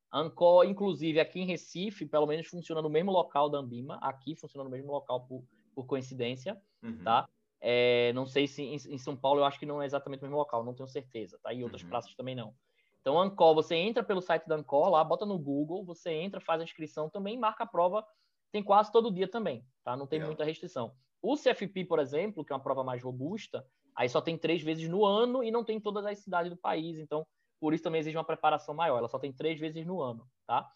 A 0.10 0.20
Ancor, 0.22 0.64
inclusive, 0.64 1.20
aqui 1.20 1.42
em 1.42 1.46
Recife, 1.46 2.06
pelo 2.06 2.26
menos 2.26 2.48
funciona 2.48 2.82
no 2.82 2.90
mesmo 2.90 3.12
local 3.12 3.50
da 3.50 3.58
Ambima. 3.58 3.96
Aqui 4.02 4.34
funciona 4.34 4.64
no 4.64 4.70
mesmo 4.70 4.94
local 4.94 5.26
por, 5.26 5.44
por 5.76 5.86
coincidência, 5.86 6.58
uhum. 6.82 7.04
tá? 7.04 7.28
É, 7.60 8.14
não 8.14 8.26
sei 8.26 8.48
se 8.48 8.64
em, 8.64 8.76
em, 8.76 8.98
São 8.98 9.14
Paulo 9.14 9.42
eu 9.42 9.44
acho 9.44 9.60
que 9.60 9.66
não 9.66 9.82
é 9.82 9.86
exatamente 9.86 10.22
o 10.22 10.24
mesmo 10.24 10.38
local, 10.38 10.64
não 10.64 10.74
tenho 10.74 10.88
certeza, 10.88 11.38
tá? 11.44 11.52
E 11.52 11.62
outras 11.62 11.84
uhum. 11.84 11.90
praças 11.90 12.16
também 12.16 12.34
não. 12.34 12.56
Então, 13.02 13.20
Ancor, 13.20 13.54
você 13.54 13.76
entra 13.76 14.02
pelo 14.06 14.22
site 14.22 14.48
da 14.48 14.56
Ancor 14.56 14.88
lá, 14.88 15.04
bota 15.04 15.26
no 15.26 15.38
Google, 15.38 15.84
você 15.84 16.14
entra, 16.14 16.40
faz 16.40 16.62
a 16.62 16.64
inscrição 16.64 17.10
também, 17.10 17.38
marca 17.38 17.66
a 17.66 17.68
prova, 17.68 18.06
tem 18.54 18.64
quase 18.64 18.90
todo 18.90 19.12
dia 19.12 19.28
também, 19.28 19.68
tá? 19.84 19.98
Não 19.98 20.08
tem 20.08 20.24
muita 20.24 20.46
restrição. 20.46 20.96
O 21.22 21.36
CFP, 21.36 21.84
por 21.84 22.00
exemplo, 22.00 22.46
que 22.46 22.54
é 22.54 22.56
uma 22.56 22.64
prova 22.64 22.86
mais 22.86 23.04
robusta, 23.04 23.68
Aí 23.96 24.10
só 24.10 24.22
tem 24.22 24.38
três 24.38 24.62
vezes 24.62 24.88
no 24.90 25.06
ano 25.06 25.44
e 25.44 25.52
não 25.52 25.64
tem 25.64 25.80
todas 25.80 26.06
as 26.06 26.20
cidades 26.20 26.52
do 26.52 26.58
país, 26.58 26.98
então 26.98 27.26
por 27.60 27.74
isso 27.74 27.84
também 27.84 28.02
exige 28.02 28.18
uma 28.18 28.24
preparação 28.24 28.74
maior. 28.74 28.98
Ela 28.98 29.08
só 29.08 29.20
tem 29.20 29.32
três 29.32 29.60
vezes 29.60 29.86
no 29.86 30.02
ano, 30.02 30.28
tá? 30.46 30.70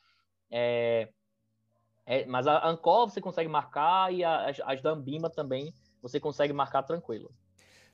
É, 0.49 1.09
é, 2.05 2.26
mas 2.26 2.47
a 2.47 2.68
Ancor 2.68 3.09
você 3.09 3.20
consegue 3.20 3.49
marcar 3.49 4.13
e 4.13 4.24
as, 4.24 4.59
as 4.61 4.82
da 4.82 4.91
Ambima 4.91 5.30
também 5.30 5.74
você 6.01 6.20
consegue 6.20 6.53
marcar 6.53 6.84
tranquilo. 6.84 7.30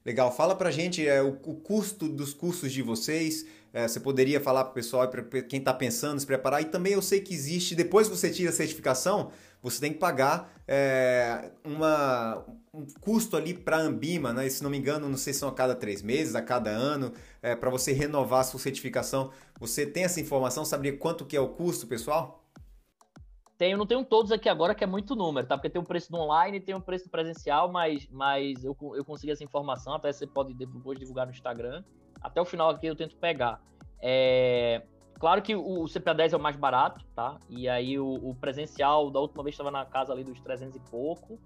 Legal, 0.05 0.31
fala 0.31 0.53
pra 0.53 0.69
gente 0.69 1.07
é, 1.07 1.21
o, 1.21 1.29
o 1.29 1.55
custo 1.55 2.09
dos 2.09 2.33
cursos 2.33 2.71
de 2.71 2.81
vocês. 2.81 3.45
É, 3.71 3.87
você 3.87 3.99
poderia 3.99 4.39
falar 4.39 4.65
pro 4.65 4.73
pessoal, 4.73 5.07
para 5.07 5.23
quem 5.43 5.59
está 5.59 5.73
pensando, 5.73 6.19
se 6.19 6.25
preparar. 6.25 6.61
E 6.61 6.65
também 6.65 6.93
eu 6.93 7.01
sei 7.01 7.21
que 7.21 7.33
existe, 7.33 7.73
depois 7.73 8.07
que 8.07 8.15
você 8.15 8.29
tira 8.29 8.49
a 8.49 8.53
certificação, 8.53 9.31
você 9.63 9.79
tem 9.79 9.93
que 9.93 9.99
pagar 9.99 10.53
é, 10.67 11.51
uma, 11.63 12.45
um 12.73 12.85
custo 12.99 13.37
ali 13.37 13.53
para 13.53 13.77
a 13.77 13.79
Ambima, 13.79 14.33
né? 14.33 14.47
se 14.49 14.61
não 14.61 14.69
me 14.69 14.77
engano, 14.77 15.07
não 15.07 15.17
sei 15.17 15.31
se 15.31 15.39
são 15.39 15.47
a 15.47 15.53
cada 15.53 15.73
três 15.73 16.01
meses, 16.01 16.35
a 16.35 16.41
cada 16.41 16.69
ano, 16.69 17.13
é, 17.41 17.55
para 17.55 17.69
você 17.69 17.93
renovar 17.93 18.41
a 18.41 18.43
sua 18.43 18.59
certificação. 18.59 19.31
Você 19.57 19.85
tem 19.85 20.03
essa 20.03 20.19
informação? 20.19 20.65
Saberia 20.65 20.97
quanto 20.99 21.25
que 21.25 21.37
é 21.37 21.39
o 21.39 21.47
custo, 21.47 21.87
pessoal? 21.87 22.43
Tenho, 23.57 23.77
não 23.77 23.85
tenho 23.85 24.03
todos 24.03 24.33
aqui 24.33 24.49
agora, 24.49 24.75
que 24.75 24.83
é 24.83 24.87
muito 24.87 25.15
número, 25.15 25.47
tá? 25.47 25.55
Porque 25.55 25.69
tem 25.69 25.81
o 25.81 25.85
preço 25.85 26.11
do 26.11 26.17
online, 26.17 26.59
tem 26.59 26.75
o 26.75 26.81
preço 26.81 27.05
do 27.05 27.11
presencial, 27.11 27.71
mas, 27.71 28.05
mas 28.11 28.65
eu, 28.65 28.75
eu 28.95 29.05
consegui 29.05 29.31
essa 29.31 29.43
informação, 29.43 29.93
até 29.93 30.11
você 30.11 30.27
pode 30.27 30.53
depois 30.53 30.99
divulgar 30.99 31.25
no 31.25 31.31
Instagram. 31.31 31.81
Até 32.21 32.41
o 32.41 32.45
final 32.45 32.69
aqui 32.69 32.87
eu 32.87 32.95
tento 32.95 33.15
pegar. 33.15 33.61
É, 34.01 34.81
Claro 35.19 35.41
que 35.41 35.55
o 35.55 35.83
CPA10 35.85 36.33
é 36.33 36.35
o 36.35 36.39
mais 36.39 36.55
barato, 36.55 37.03
tá? 37.15 37.37
E 37.49 37.69
aí 37.69 37.97
o, 37.97 38.15
o 38.15 38.35
presencial, 38.35 39.09
da 39.09 39.19
última 39.19 39.43
vez 39.43 39.53
estava 39.53 39.71
na 39.71 39.85
casa 39.85 40.11
ali 40.11 40.23
dos 40.23 40.39
300 40.41 40.75
e 40.75 40.79
pouco. 40.91 41.39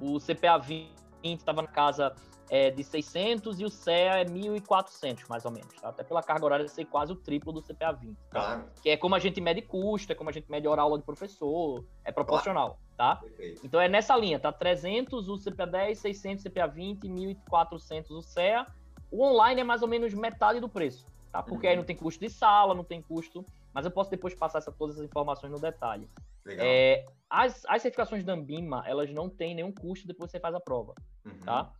Uhum. 0.00 0.14
O 0.14 0.18
CPA20 0.18 0.88
estava 1.22 1.62
na 1.62 1.68
casa 1.68 2.14
é, 2.50 2.70
de 2.70 2.84
600 2.84 3.60
e 3.60 3.64
o 3.64 3.70
CEA 3.70 4.20
é 4.20 4.24
1.400, 4.24 5.28
mais 5.28 5.44
ou 5.44 5.50
menos, 5.50 5.74
tá? 5.80 5.88
Até 5.88 6.04
pela 6.04 6.22
carga 6.22 6.44
horária 6.44 6.68
ser 6.68 6.84
quase 6.84 7.12
o 7.12 7.16
triplo 7.16 7.52
do 7.52 7.62
CPA20, 7.62 8.14
tá? 8.14 8.16
Claro. 8.30 8.64
Que 8.82 8.90
é 8.90 8.96
como 8.96 9.14
a 9.14 9.18
gente 9.18 9.40
mede 9.40 9.62
custo, 9.62 10.12
é 10.12 10.14
como 10.14 10.30
a 10.30 10.32
gente 10.32 10.50
mede 10.50 10.68
hora 10.68 10.82
aula 10.82 10.98
de 10.98 11.04
professor, 11.04 11.84
é 12.04 12.12
proporcional, 12.12 12.78
claro. 12.96 13.16
tá? 13.16 13.22
Perfeito. 13.22 13.60
Então 13.64 13.80
é 13.80 13.88
nessa 13.88 14.16
linha, 14.16 14.38
tá? 14.38 14.52
300 14.52 15.28
o 15.28 15.34
CPA10, 15.34 15.94
600 15.94 16.44
o 16.44 16.48
CPA20, 16.50 17.00
1.400 17.48 18.10
o 18.10 18.22
CEA. 18.22 18.66
O 19.10 19.24
online 19.24 19.60
é 19.60 19.64
mais 19.64 19.80
ou 19.80 19.88
menos 19.88 20.12
metade 20.12 20.60
do 20.60 20.68
preço, 20.68 21.06
tá? 21.34 21.42
Porque 21.42 21.66
uhum. 21.66 21.70
aí 21.72 21.76
não 21.76 21.84
tem 21.84 21.96
custo 21.96 22.20
de 22.20 22.30
sala, 22.30 22.76
não 22.76 22.84
tem 22.84 23.02
custo, 23.02 23.44
mas 23.72 23.84
eu 23.84 23.90
posso 23.90 24.08
depois 24.08 24.32
passar 24.36 24.58
essa, 24.58 24.70
todas 24.70 25.00
as 25.00 25.04
informações 25.04 25.50
no 25.50 25.58
detalhe. 25.58 26.08
Legal. 26.44 26.64
É, 26.64 27.04
as, 27.28 27.64
as 27.66 27.82
certificações 27.82 28.22
da 28.22 28.34
Ambima, 28.34 28.84
elas 28.86 29.10
não 29.10 29.28
têm 29.28 29.52
nenhum 29.52 29.72
custo 29.72 30.06
depois 30.06 30.30
que 30.30 30.36
você 30.36 30.40
faz 30.40 30.54
a 30.54 30.60
prova, 30.60 30.94
uhum. 31.26 31.36
tá? 31.40 31.72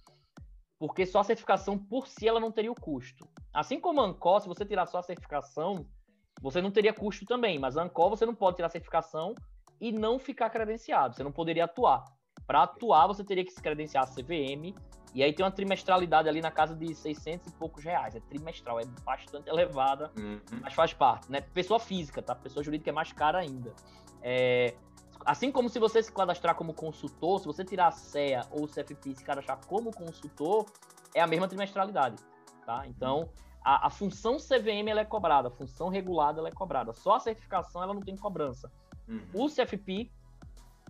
Porque 0.76 1.06
só 1.06 1.20
a 1.20 1.24
certificação 1.24 1.78
por 1.78 2.08
si 2.08 2.26
ela 2.26 2.40
não 2.40 2.50
teria 2.50 2.72
o 2.72 2.74
custo. 2.74 3.28
Assim 3.52 3.78
como 3.78 4.00
a 4.00 4.04
Ancor, 4.04 4.40
se 4.40 4.48
você 4.48 4.66
tirar 4.66 4.86
só 4.86 4.98
a 4.98 5.02
certificação, 5.04 5.86
você 6.42 6.60
não 6.60 6.72
teria 6.72 6.92
custo 6.92 7.24
também, 7.24 7.56
mas 7.56 7.76
a 7.76 7.84
Ancor 7.84 8.10
você 8.10 8.26
não 8.26 8.34
pode 8.34 8.56
tirar 8.56 8.66
a 8.66 8.70
certificação 8.70 9.36
e 9.80 9.92
não 9.92 10.18
ficar 10.18 10.50
credenciado, 10.50 11.14
você 11.14 11.22
não 11.22 11.30
poderia 11.30 11.66
atuar. 11.66 12.04
Para 12.46 12.64
atuar, 12.64 13.06
você 13.06 13.24
teria 13.24 13.44
que 13.44 13.52
se 13.52 13.60
credenciar 13.60 14.04
a 14.04 14.06
CVM, 14.06 14.74
e 15.14 15.22
aí 15.22 15.32
tem 15.32 15.44
uma 15.44 15.52
trimestralidade 15.52 16.28
ali 16.28 16.40
na 16.40 16.50
casa 16.50 16.74
de 16.74 16.92
600 16.92 17.46
e 17.46 17.52
poucos 17.52 17.84
reais. 17.84 18.16
É 18.16 18.20
trimestral, 18.20 18.80
é 18.80 18.84
bastante 19.04 19.48
elevada, 19.48 20.10
uhum. 20.18 20.40
mas 20.60 20.74
faz 20.74 20.92
parte, 20.92 21.30
né? 21.30 21.40
Pessoa 21.40 21.78
física, 21.78 22.20
tá? 22.20 22.34
Pessoa 22.34 22.64
jurídica 22.64 22.90
é 22.90 22.92
mais 22.92 23.12
cara 23.12 23.38
ainda. 23.38 23.72
É... 24.20 24.74
Assim 25.24 25.52
como 25.52 25.68
se 25.68 25.78
você 25.78 26.02
se 26.02 26.12
cadastrar 26.12 26.54
como 26.54 26.74
consultor, 26.74 27.38
se 27.38 27.46
você 27.46 27.64
tirar 27.64 27.88
a 27.88 27.90
CEA 27.92 28.42
ou 28.50 28.64
o 28.64 28.68
CFP 28.68 29.10
e 29.10 29.14
se 29.14 29.24
cadastrar 29.24 29.58
como 29.66 29.90
consultor, 29.90 30.66
é 31.14 31.20
a 31.20 31.26
mesma 31.26 31.46
trimestralidade, 31.46 32.16
tá? 32.66 32.84
Então, 32.86 33.30
a, 33.64 33.86
a 33.86 33.90
função 33.90 34.36
CVM 34.36 34.88
ela 34.88 35.00
é 35.00 35.04
cobrada, 35.04 35.48
a 35.48 35.50
função 35.50 35.88
regulada 35.88 36.40
ela 36.40 36.48
é 36.48 36.52
cobrada. 36.52 36.92
Só 36.92 37.14
a 37.14 37.20
certificação 37.20 37.82
ela 37.82 37.94
não 37.94 38.02
tem 38.02 38.16
cobrança. 38.16 38.70
Uhum. 39.08 39.22
O 39.32 39.48
CFP, 39.48 40.10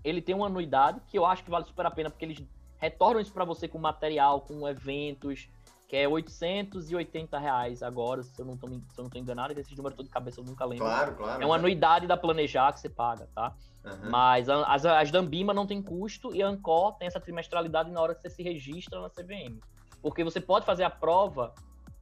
ele 0.04 0.20
tem 0.20 0.34
uma 0.34 0.46
anuidade 0.46 1.00
que 1.08 1.18
eu 1.18 1.24
acho 1.24 1.42
que 1.42 1.50
vale 1.50 1.64
super 1.64 1.86
a 1.86 1.90
pena, 1.90 2.10
porque 2.10 2.24
eles 2.24 2.42
retornam 2.76 3.20
isso 3.20 3.32
para 3.32 3.44
você 3.44 3.66
com 3.66 3.78
material, 3.78 4.42
com 4.42 4.68
eventos, 4.68 5.48
que 5.88 5.96
é 5.96 6.06
880 6.08 7.38
reais 7.38 7.82
agora, 7.82 8.22
se 8.22 8.38
eu 8.38 8.44
não 8.44 8.56
tô, 8.56 8.68
se 8.68 8.98
eu 8.98 9.04
não 9.04 9.10
tô 9.10 9.18
enganado, 9.18 9.58
esse 9.58 9.76
número 9.76 9.94
todo 9.94 10.06
de 10.06 10.12
cabeça 10.12 10.40
eu 10.40 10.44
nunca 10.44 10.64
lembro. 10.64 10.84
Claro, 10.84 11.14
claro. 11.14 11.42
É 11.42 11.46
uma 11.46 11.54
anuidade 11.54 12.06
da 12.06 12.16
Planejar 12.16 12.72
que 12.72 12.80
você 12.80 12.88
paga, 12.88 13.28
tá? 13.34 13.54
Uhum. 13.84 14.10
Mas 14.10 14.48
as, 14.48 14.84
as 14.84 15.10
da 15.10 15.18
Ambima 15.18 15.54
não 15.54 15.66
tem 15.66 15.82
custo 15.82 16.34
e 16.34 16.42
a 16.42 16.48
Ancor 16.48 16.94
tem 16.94 17.06
essa 17.06 17.20
trimestralidade 17.20 17.90
na 17.90 18.00
hora 18.00 18.14
que 18.14 18.22
você 18.22 18.30
se 18.30 18.42
registra 18.42 19.00
na 19.00 19.08
CVM. 19.08 19.58
Porque 20.02 20.24
você 20.24 20.40
pode 20.40 20.66
fazer 20.66 20.84
a 20.84 20.90
prova 20.90 21.54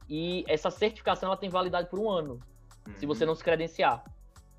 e 0.09 0.43
essa 0.47 0.69
certificação 0.69 1.27
ela 1.27 1.37
tem 1.37 1.49
validade 1.49 1.89
por 1.89 1.99
um 1.99 2.09
ano, 2.09 2.39
uhum. 2.87 2.95
se 2.95 3.05
você 3.05 3.25
não 3.25 3.35
se 3.35 3.43
credenciar. 3.43 4.03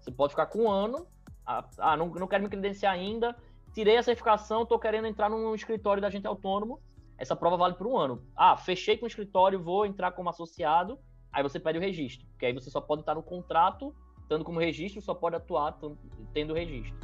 Você 0.00 0.10
pode 0.10 0.32
ficar 0.32 0.46
com 0.46 0.64
um 0.64 0.70
ano, 0.70 1.06
ah, 1.46 1.64
ah 1.78 1.96
não, 1.96 2.08
não 2.08 2.26
quero 2.26 2.42
me 2.42 2.48
credenciar 2.48 2.92
ainda, 2.92 3.36
tirei 3.72 3.96
a 3.96 4.02
certificação, 4.02 4.62
estou 4.62 4.78
querendo 4.78 5.06
entrar 5.06 5.28
num 5.28 5.54
escritório 5.54 6.00
da 6.00 6.10
gente 6.10 6.26
autônomo. 6.26 6.80
Essa 7.16 7.36
prova 7.36 7.56
vale 7.56 7.74
por 7.74 7.86
um 7.86 7.96
ano. 7.96 8.22
Ah, 8.34 8.56
fechei 8.56 8.96
com 8.96 9.04
o 9.04 9.08
escritório, 9.08 9.62
vou 9.62 9.86
entrar 9.86 10.12
como 10.12 10.28
associado. 10.28 10.98
Aí 11.32 11.42
você 11.42 11.58
pede 11.58 11.78
o 11.78 11.80
registro, 11.80 12.26
porque 12.28 12.46
aí 12.46 12.52
você 12.52 12.70
só 12.70 12.80
pode 12.80 13.02
estar 13.02 13.14
no 13.14 13.22
contrato, 13.22 13.94
estando 14.22 14.44
como 14.44 14.60
registro, 14.60 15.00
só 15.02 15.14
pode 15.14 15.36
atuar 15.36 15.76
tendo 16.32 16.54
registro. 16.54 16.96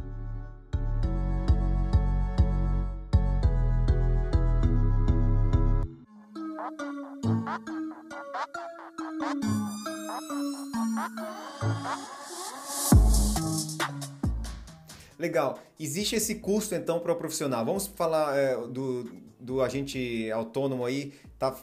Legal. 15.20 15.58
Existe 15.78 16.16
esse 16.16 16.36
custo, 16.36 16.74
então, 16.74 16.98
para 16.98 17.12
o 17.12 17.16
profissional. 17.16 17.62
Vamos 17.62 17.86
falar 17.86 18.34
é, 18.34 18.56
do, 18.56 19.04
do 19.38 19.60
agente 19.60 20.30
autônomo 20.30 20.82
aí, 20.82 21.12
tá 21.38 21.54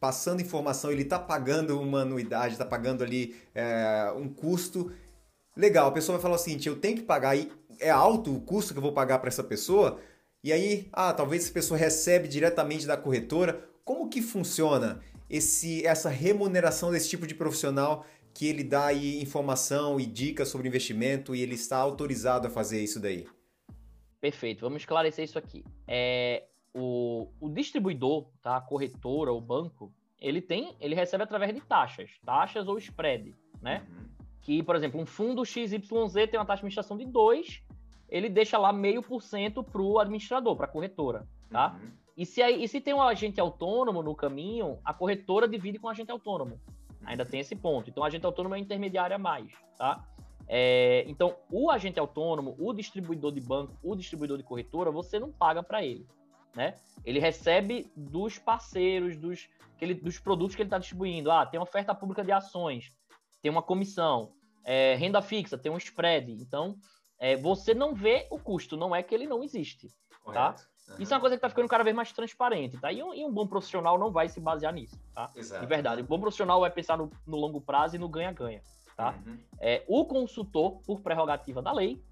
passando 0.00 0.40
informação, 0.40 0.90
ele 0.90 1.02
está 1.02 1.18
pagando 1.18 1.78
uma 1.78 2.00
anuidade, 2.00 2.54
está 2.54 2.64
pagando 2.64 3.04
ali 3.04 3.36
é, 3.54 4.10
um 4.16 4.30
custo. 4.30 4.90
Legal, 5.54 5.88
a 5.88 5.92
pessoa 5.92 6.16
vai 6.16 6.22
falar 6.22 6.36
o 6.36 6.38
seguinte, 6.38 6.66
eu 6.66 6.76
tenho 6.76 6.96
que 6.96 7.02
pagar, 7.02 7.36
é 7.78 7.90
alto 7.90 8.34
o 8.34 8.40
custo 8.40 8.72
que 8.72 8.78
eu 8.78 8.82
vou 8.82 8.92
pagar 8.92 9.18
para 9.18 9.28
essa 9.28 9.44
pessoa? 9.44 10.00
E 10.42 10.50
aí, 10.50 10.88
ah, 10.90 11.12
talvez 11.12 11.44
essa 11.44 11.52
pessoa 11.52 11.76
recebe 11.76 12.26
diretamente 12.26 12.86
da 12.86 12.96
corretora. 12.96 13.62
Como 13.84 14.08
que 14.08 14.22
funciona 14.22 15.02
esse, 15.28 15.86
essa 15.86 16.08
remuneração 16.08 16.90
desse 16.90 17.10
tipo 17.10 17.26
de 17.26 17.34
profissional 17.34 18.06
que 18.34 18.46
ele 18.48 18.64
dá 18.64 18.86
aí 18.86 19.20
informação 19.20 20.00
e 20.00 20.06
dicas 20.06 20.48
sobre 20.48 20.68
investimento 20.68 21.34
e 21.34 21.42
ele 21.42 21.54
está 21.54 21.78
autorizado 21.78 22.46
a 22.46 22.50
fazer 22.50 22.82
isso 22.82 23.00
daí? 23.00 23.26
Perfeito, 24.20 24.60
vamos 24.60 24.82
esclarecer 24.82 25.24
isso 25.24 25.38
aqui. 25.38 25.64
É, 25.86 26.44
o, 26.74 27.28
o 27.40 27.48
distribuidor, 27.48 28.28
tá, 28.40 28.56
a 28.56 28.60
corretora, 28.60 29.32
o 29.32 29.40
banco, 29.40 29.92
ele 30.20 30.40
tem, 30.40 30.76
ele 30.80 30.94
recebe 30.94 31.24
através 31.24 31.52
de 31.52 31.60
taxas, 31.60 32.10
taxas 32.24 32.68
ou 32.68 32.78
spread, 32.78 33.34
né? 33.60 33.84
Uhum. 33.88 34.08
Que, 34.40 34.62
por 34.62 34.76
exemplo, 34.76 35.00
um 35.00 35.06
fundo 35.06 35.44
XYZ 35.44 35.70
tem 36.30 36.38
uma 36.38 36.46
taxa 36.46 36.60
de 36.60 36.66
administração 36.66 36.96
de 36.96 37.04
2, 37.04 37.62
ele 38.08 38.28
deixa 38.28 38.58
lá 38.58 38.72
meio 38.72 39.02
por 39.02 39.22
cento 39.22 39.62
para 39.62 39.82
o 39.82 39.98
administrador, 39.98 40.56
para 40.56 40.66
a 40.66 40.68
corretora, 40.68 41.26
tá? 41.50 41.76
Uhum. 41.80 41.90
E 42.16 42.26
se, 42.26 42.42
e 42.42 42.68
se 42.68 42.80
tem 42.80 42.94
um 42.94 43.00
agente 43.00 43.40
autônomo 43.40 44.02
no 44.02 44.14
caminho, 44.14 44.78
a 44.84 44.92
corretora 44.92 45.48
divide 45.48 45.78
com 45.78 45.86
o 45.86 45.90
agente 45.90 46.10
autônomo. 46.10 46.60
Ainda 47.04 47.24
tem 47.24 47.40
esse 47.40 47.54
ponto. 47.56 47.90
Então, 47.90 48.04
agente 48.04 48.26
autônomo 48.26 48.54
é 48.54 48.58
intermediário 48.58 49.16
a 49.16 49.18
mais, 49.18 49.52
tá? 49.76 50.04
É, 50.48 51.04
então, 51.06 51.36
o 51.50 51.70
agente 51.70 51.98
autônomo, 51.98 52.54
o 52.58 52.72
distribuidor 52.72 53.32
de 53.32 53.40
banco, 53.40 53.76
o 53.82 53.94
distribuidor 53.94 54.36
de 54.36 54.44
corretora, 54.44 54.90
você 54.90 55.18
não 55.18 55.32
paga 55.32 55.62
para 55.62 55.84
ele, 55.84 56.06
né? 56.54 56.74
Ele 57.04 57.18
recebe 57.18 57.90
dos 57.96 58.38
parceiros, 58.38 59.16
dos, 59.16 59.48
ele, 59.80 59.94
dos 59.94 60.18
produtos 60.18 60.54
que 60.54 60.62
ele 60.62 60.66
está 60.68 60.78
distribuindo. 60.78 61.30
Ah, 61.30 61.46
tem 61.46 61.60
oferta 61.60 61.94
pública 61.94 62.24
de 62.24 62.32
ações, 62.32 62.92
tem 63.40 63.50
uma 63.50 63.62
comissão, 63.62 64.32
é, 64.64 64.94
renda 64.94 65.22
fixa, 65.22 65.58
tem 65.58 65.72
um 65.72 65.76
spread. 65.76 66.32
Então, 66.32 66.76
é, 67.18 67.36
você 67.36 67.72
não 67.74 67.94
vê 67.94 68.26
o 68.30 68.38
custo, 68.38 68.76
não 68.76 68.94
é 68.94 69.02
que 69.02 69.14
ele 69.14 69.26
não 69.26 69.42
existe, 69.42 69.88
tá? 69.88 69.94
Correto. 70.22 70.62
tá? 70.62 70.71
Isso 70.98 71.12
é 71.12 71.16
uma 71.16 71.20
coisa 71.20 71.36
que 71.36 71.38
está 71.38 71.48
ficando 71.48 71.68
cada 71.68 71.84
vez 71.84 71.94
mais 71.94 72.12
transparente, 72.12 72.78
tá? 72.78 72.92
E 72.92 73.02
um, 73.02 73.14
e 73.14 73.24
um, 73.24 73.32
bom 73.32 73.46
profissional 73.46 73.98
não 73.98 74.10
vai 74.10 74.28
se 74.28 74.40
basear 74.40 74.72
nisso, 74.72 74.98
tá? 75.14 75.30
Exato. 75.34 75.60
De 75.60 75.66
verdade. 75.66 76.02
O 76.02 76.04
bom 76.04 76.20
profissional 76.20 76.60
vai 76.60 76.70
pensar 76.70 76.98
no, 76.98 77.10
no 77.26 77.36
longo 77.36 77.60
prazo 77.60 77.96
e 77.96 77.98
no 77.98 78.08
ganha-ganha, 78.08 78.62
tá? 78.96 79.14
Uhum. 79.26 79.38
É, 79.60 79.82
o 79.88 80.04
consultor, 80.04 80.82
por 80.86 81.00
prerrogativa 81.00 81.62
da 81.62 81.72
lei, 81.72 82.02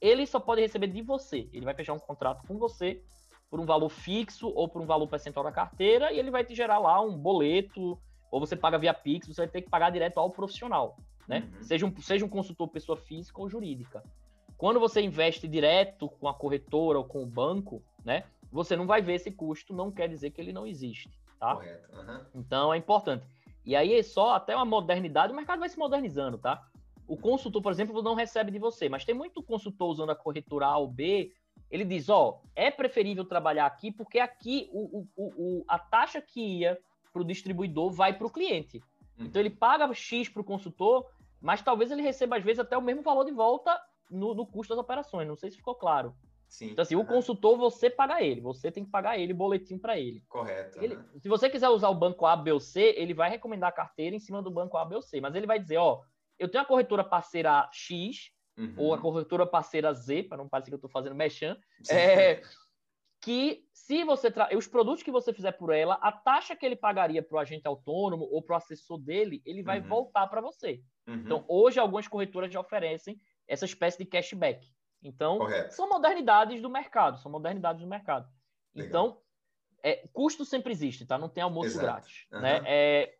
ele 0.00 0.26
só 0.26 0.38
pode 0.38 0.60
receber 0.60 0.88
de 0.88 1.02
você. 1.02 1.48
Ele 1.52 1.64
vai 1.64 1.74
fechar 1.74 1.94
um 1.94 1.98
contrato 1.98 2.46
com 2.46 2.58
você 2.58 3.02
por 3.48 3.60
um 3.60 3.64
valor 3.64 3.88
fixo 3.88 4.48
ou 4.48 4.68
por 4.68 4.82
um 4.82 4.86
valor 4.86 5.06
percentual 5.06 5.44
da 5.44 5.52
carteira 5.52 6.12
e 6.12 6.18
ele 6.18 6.30
vai 6.30 6.44
te 6.44 6.54
gerar 6.54 6.78
lá 6.78 7.00
um 7.00 7.16
boleto 7.16 7.98
ou 8.30 8.40
você 8.40 8.56
paga 8.56 8.78
via 8.78 8.92
Pix, 8.92 9.28
você 9.28 9.42
vai 9.42 9.48
ter 9.48 9.62
que 9.62 9.70
pagar 9.70 9.90
direto 9.90 10.18
ao 10.18 10.30
profissional, 10.30 10.98
né? 11.28 11.48
Uhum. 11.54 11.62
Seja, 11.62 11.86
um, 11.86 12.00
seja 12.00 12.24
um 12.24 12.28
consultor 12.28 12.68
pessoa 12.68 12.96
física 12.96 13.40
ou 13.40 13.48
jurídica. 13.48 14.02
Quando 14.58 14.80
você 14.80 15.00
investe 15.00 15.46
direto 15.46 16.08
com 16.08 16.28
a 16.28 16.34
corretora 16.34 16.98
ou 16.98 17.04
com 17.04 17.22
o 17.22 17.26
banco, 17.26 17.82
né? 18.06 18.22
Você 18.52 18.76
não 18.76 18.86
vai 18.86 19.02
ver 19.02 19.14
esse 19.14 19.30
custo, 19.30 19.74
não 19.74 19.90
quer 19.90 20.08
dizer 20.08 20.30
que 20.30 20.40
ele 20.40 20.52
não 20.52 20.66
existe, 20.66 21.10
tá? 21.38 21.56
Correto. 21.56 21.96
Uhum. 21.96 22.20
Então 22.36 22.72
é 22.72 22.78
importante. 22.78 23.26
E 23.64 23.74
aí 23.74 23.92
é 23.98 24.02
só 24.02 24.36
até 24.36 24.54
uma 24.54 24.64
modernidade, 24.64 25.32
o 25.32 25.36
mercado 25.36 25.58
vai 25.58 25.68
se 25.68 25.76
modernizando, 25.76 26.38
tá? 26.38 26.64
O 27.08 27.16
consultor, 27.16 27.60
por 27.60 27.72
exemplo, 27.72 28.00
não 28.02 28.14
recebe 28.14 28.52
de 28.52 28.58
você, 28.58 28.88
mas 28.88 29.04
tem 29.04 29.14
muito 29.14 29.42
consultor 29.42 29.90
usando 29.90 30.10
a 30.10 30.16
corretora 30.16 30.66
A 30.66 30.78
ou 30.78 30.88
B. 30.88 31.32
Ele 31.68 31.84
diz, 31.84 32.08
ó, 32.08 32.40
é 32.54 32.70
preferível 32.70 33.24
trabalhar 33.24 33.66
aqui 33.66 33.90
porque 33.90 34.20
aqui 34.20 34.68
o, 34.72 35.04
o, 35.16 35.24
o 35.36 35.64
a 35.66 35.78
taxa 35.78 36.20
que 36.20 36.60
ia 36.60 36.78
para 37.12 37.22
o 37.22 37.24
distribuidor 37.24 37.90
vai 37.90 38.16
para 38.16 38.26
o 38.26 38.30
cliente. 38.30 38.80
Uhum. 39.18 39.26
Então 39.26 39.42
ele 39.42 39.50
paga 39.50 39.92
X 39.92 40.28
para 40.28 40.42
o 40.42 40.44
consultor, 40.44 41.10
mas 41.40 41.60
talvez 41.60 41.90
ele 41.90 42.02
receba 42.02 42.36
às 42.36 42.44
vezes 42.44 42.60
até 42.60 42.78
o 42.78 42.82
mesmo 42.82 43.02
valor 43.02 43.24
de 43.24 43.32
volta 43.32 43.76
no, 44.08 44.32
no 44.32 44.46
custo 44.46 44.74
das 44.74 44.82
operações. 44.82 45.26
Não 45.26 45.36
sei 45.36 45.50
se 45.50 45.56
ficou 45.56 45.74
claro. 45.74 46.14
Sim. 46.48 46.70
Então, 46.70 46.82
assim, 46.82 46.94
uhum. 46.94 47.02
o 47.02 47.06
consultor, 47.06 47.56
você 47.56 47.90
paga 47.90 48.22
ele, 48.22 48.40
você 48.40 48.70
tem 48.70 48.84
que 48.84 48.90
pagar 48.90 49.18
ele, 49.18 49.34
boletim 49.34 49.78
para 49.78 49.98
ele. 49.98 50.24
Correto. 50.28 50.82
Ele, 50.82 50.96
uhum. 50.96 51.20
Se 51.20 51.28
você 51.28 51.50
quiser 51.50 51.68
usar 51.68 51.88
o 51.88 51.94
banco 51.94 52.24
A, 52.24 52.36
B 52.36 52.52
ou 52.52 52.60
C, 52.60 52.94
ele 52.96 53.14
vai 53.14 53.28
recomendar 53.28 53.68
a 53.68 53.72
carteira 53.72 54.14
em 54.14 54.20
cima 54.20 54.42
do 54.42 54.50
banco 54.50 54.76
A, 54.76 54.84
B 54.84 54.96
ou 54.96 55.02
C, 55.02 55.20
mas 55.20 55.34
ele 55.34 55.46
vai 55.46 55.58
dizer, 55.58 55.76
ó, 55.76 56.00
eu 56.38 56.48
tenho 56.48 56.62
a 56.62 56.66
corretora 56.66 57.04
parceira 57.04 57.68
X, 57.72 58.30
uhum. 58.56 58.74
ou 58.76 58.94
a 58.94 58.98
corretora 58.98 59.46
parceira 59.46 59.92
Z, 59.92 60.24
para 60.24 60.38
não 60.38 60.48
parecer 60.48 60.70
que 60.70 60.74
eu 60.74 60.78
estou 60.78 60.90
fazendo 60.90 61.14
mechan, 61.14 61.56
é, 61.90 62.42
que 63.20 63.64
se 63.72 64.04
você 64.04 64.30
tra... 64.30 64.48
os 64.56 64.66
produtos 64.66 65.02
que 65.02 65.10
você 65.10 65.32
fizer 65.32 65.52
por 65.52 65.72
ela, 65.72 65.94
a 65.94 66.12
taxa 66.12 66.54
que 66.54 66.64
ele 66.64 66.76
pagaria 66.76 67.22
para 67.22 67.36
o 67.36 67.38
agente 67.40 67.66
autônomo 67.66 68.24
ou 68.30 68.42
para 68.42 68.54
o 68.54 68.56
assessor 68.56 68.98
dele, 68.98 69.42
ele 69.44 69.62
vai 69.62 69.80
uhum. 69.80 69.88
voltar 69.88 70.26
para 70.28 70.40
você. 70.40 70.82
Uhum. 71.06 71.14
Então, 71.14 71.44
hoje 71.48 71.78
algumas 71.78 72.06
corretoras 72.06 72.52
já 72.52 72.60
oferecem 72.60 73.20
essa 73.48 73.64
espécie 73.64 73.98
de 73.98 74.04
cashback. 74.04 74.66
Então, 75.06 75.38
Correto. 75.38 75.72
são 75.72 75.88
modernidades 75.88 76.60
do 76.60 76.68
mercado, 76.68 77.18
são 77.18 77.30
modernidades 77.30 77.80
do 77.80 77.88
mercado. 77.88 78.28
Legal. 78.74 78.88
Então, 78.88 79.20
é, 79.82 80.04
custo 80.12 80.44
sempre 80.44 80.72
existe, 80.72 81.06
tá? 81.06 81.16
Não 81.16 81.28
tem 81.28 81.44
almoço 81.44 81.68
Exato. 81.68 81.86
grátis, 81.86 82.26
uhum. 82.32 82.40
né? 82.40 82.60
É, 82.66 83.14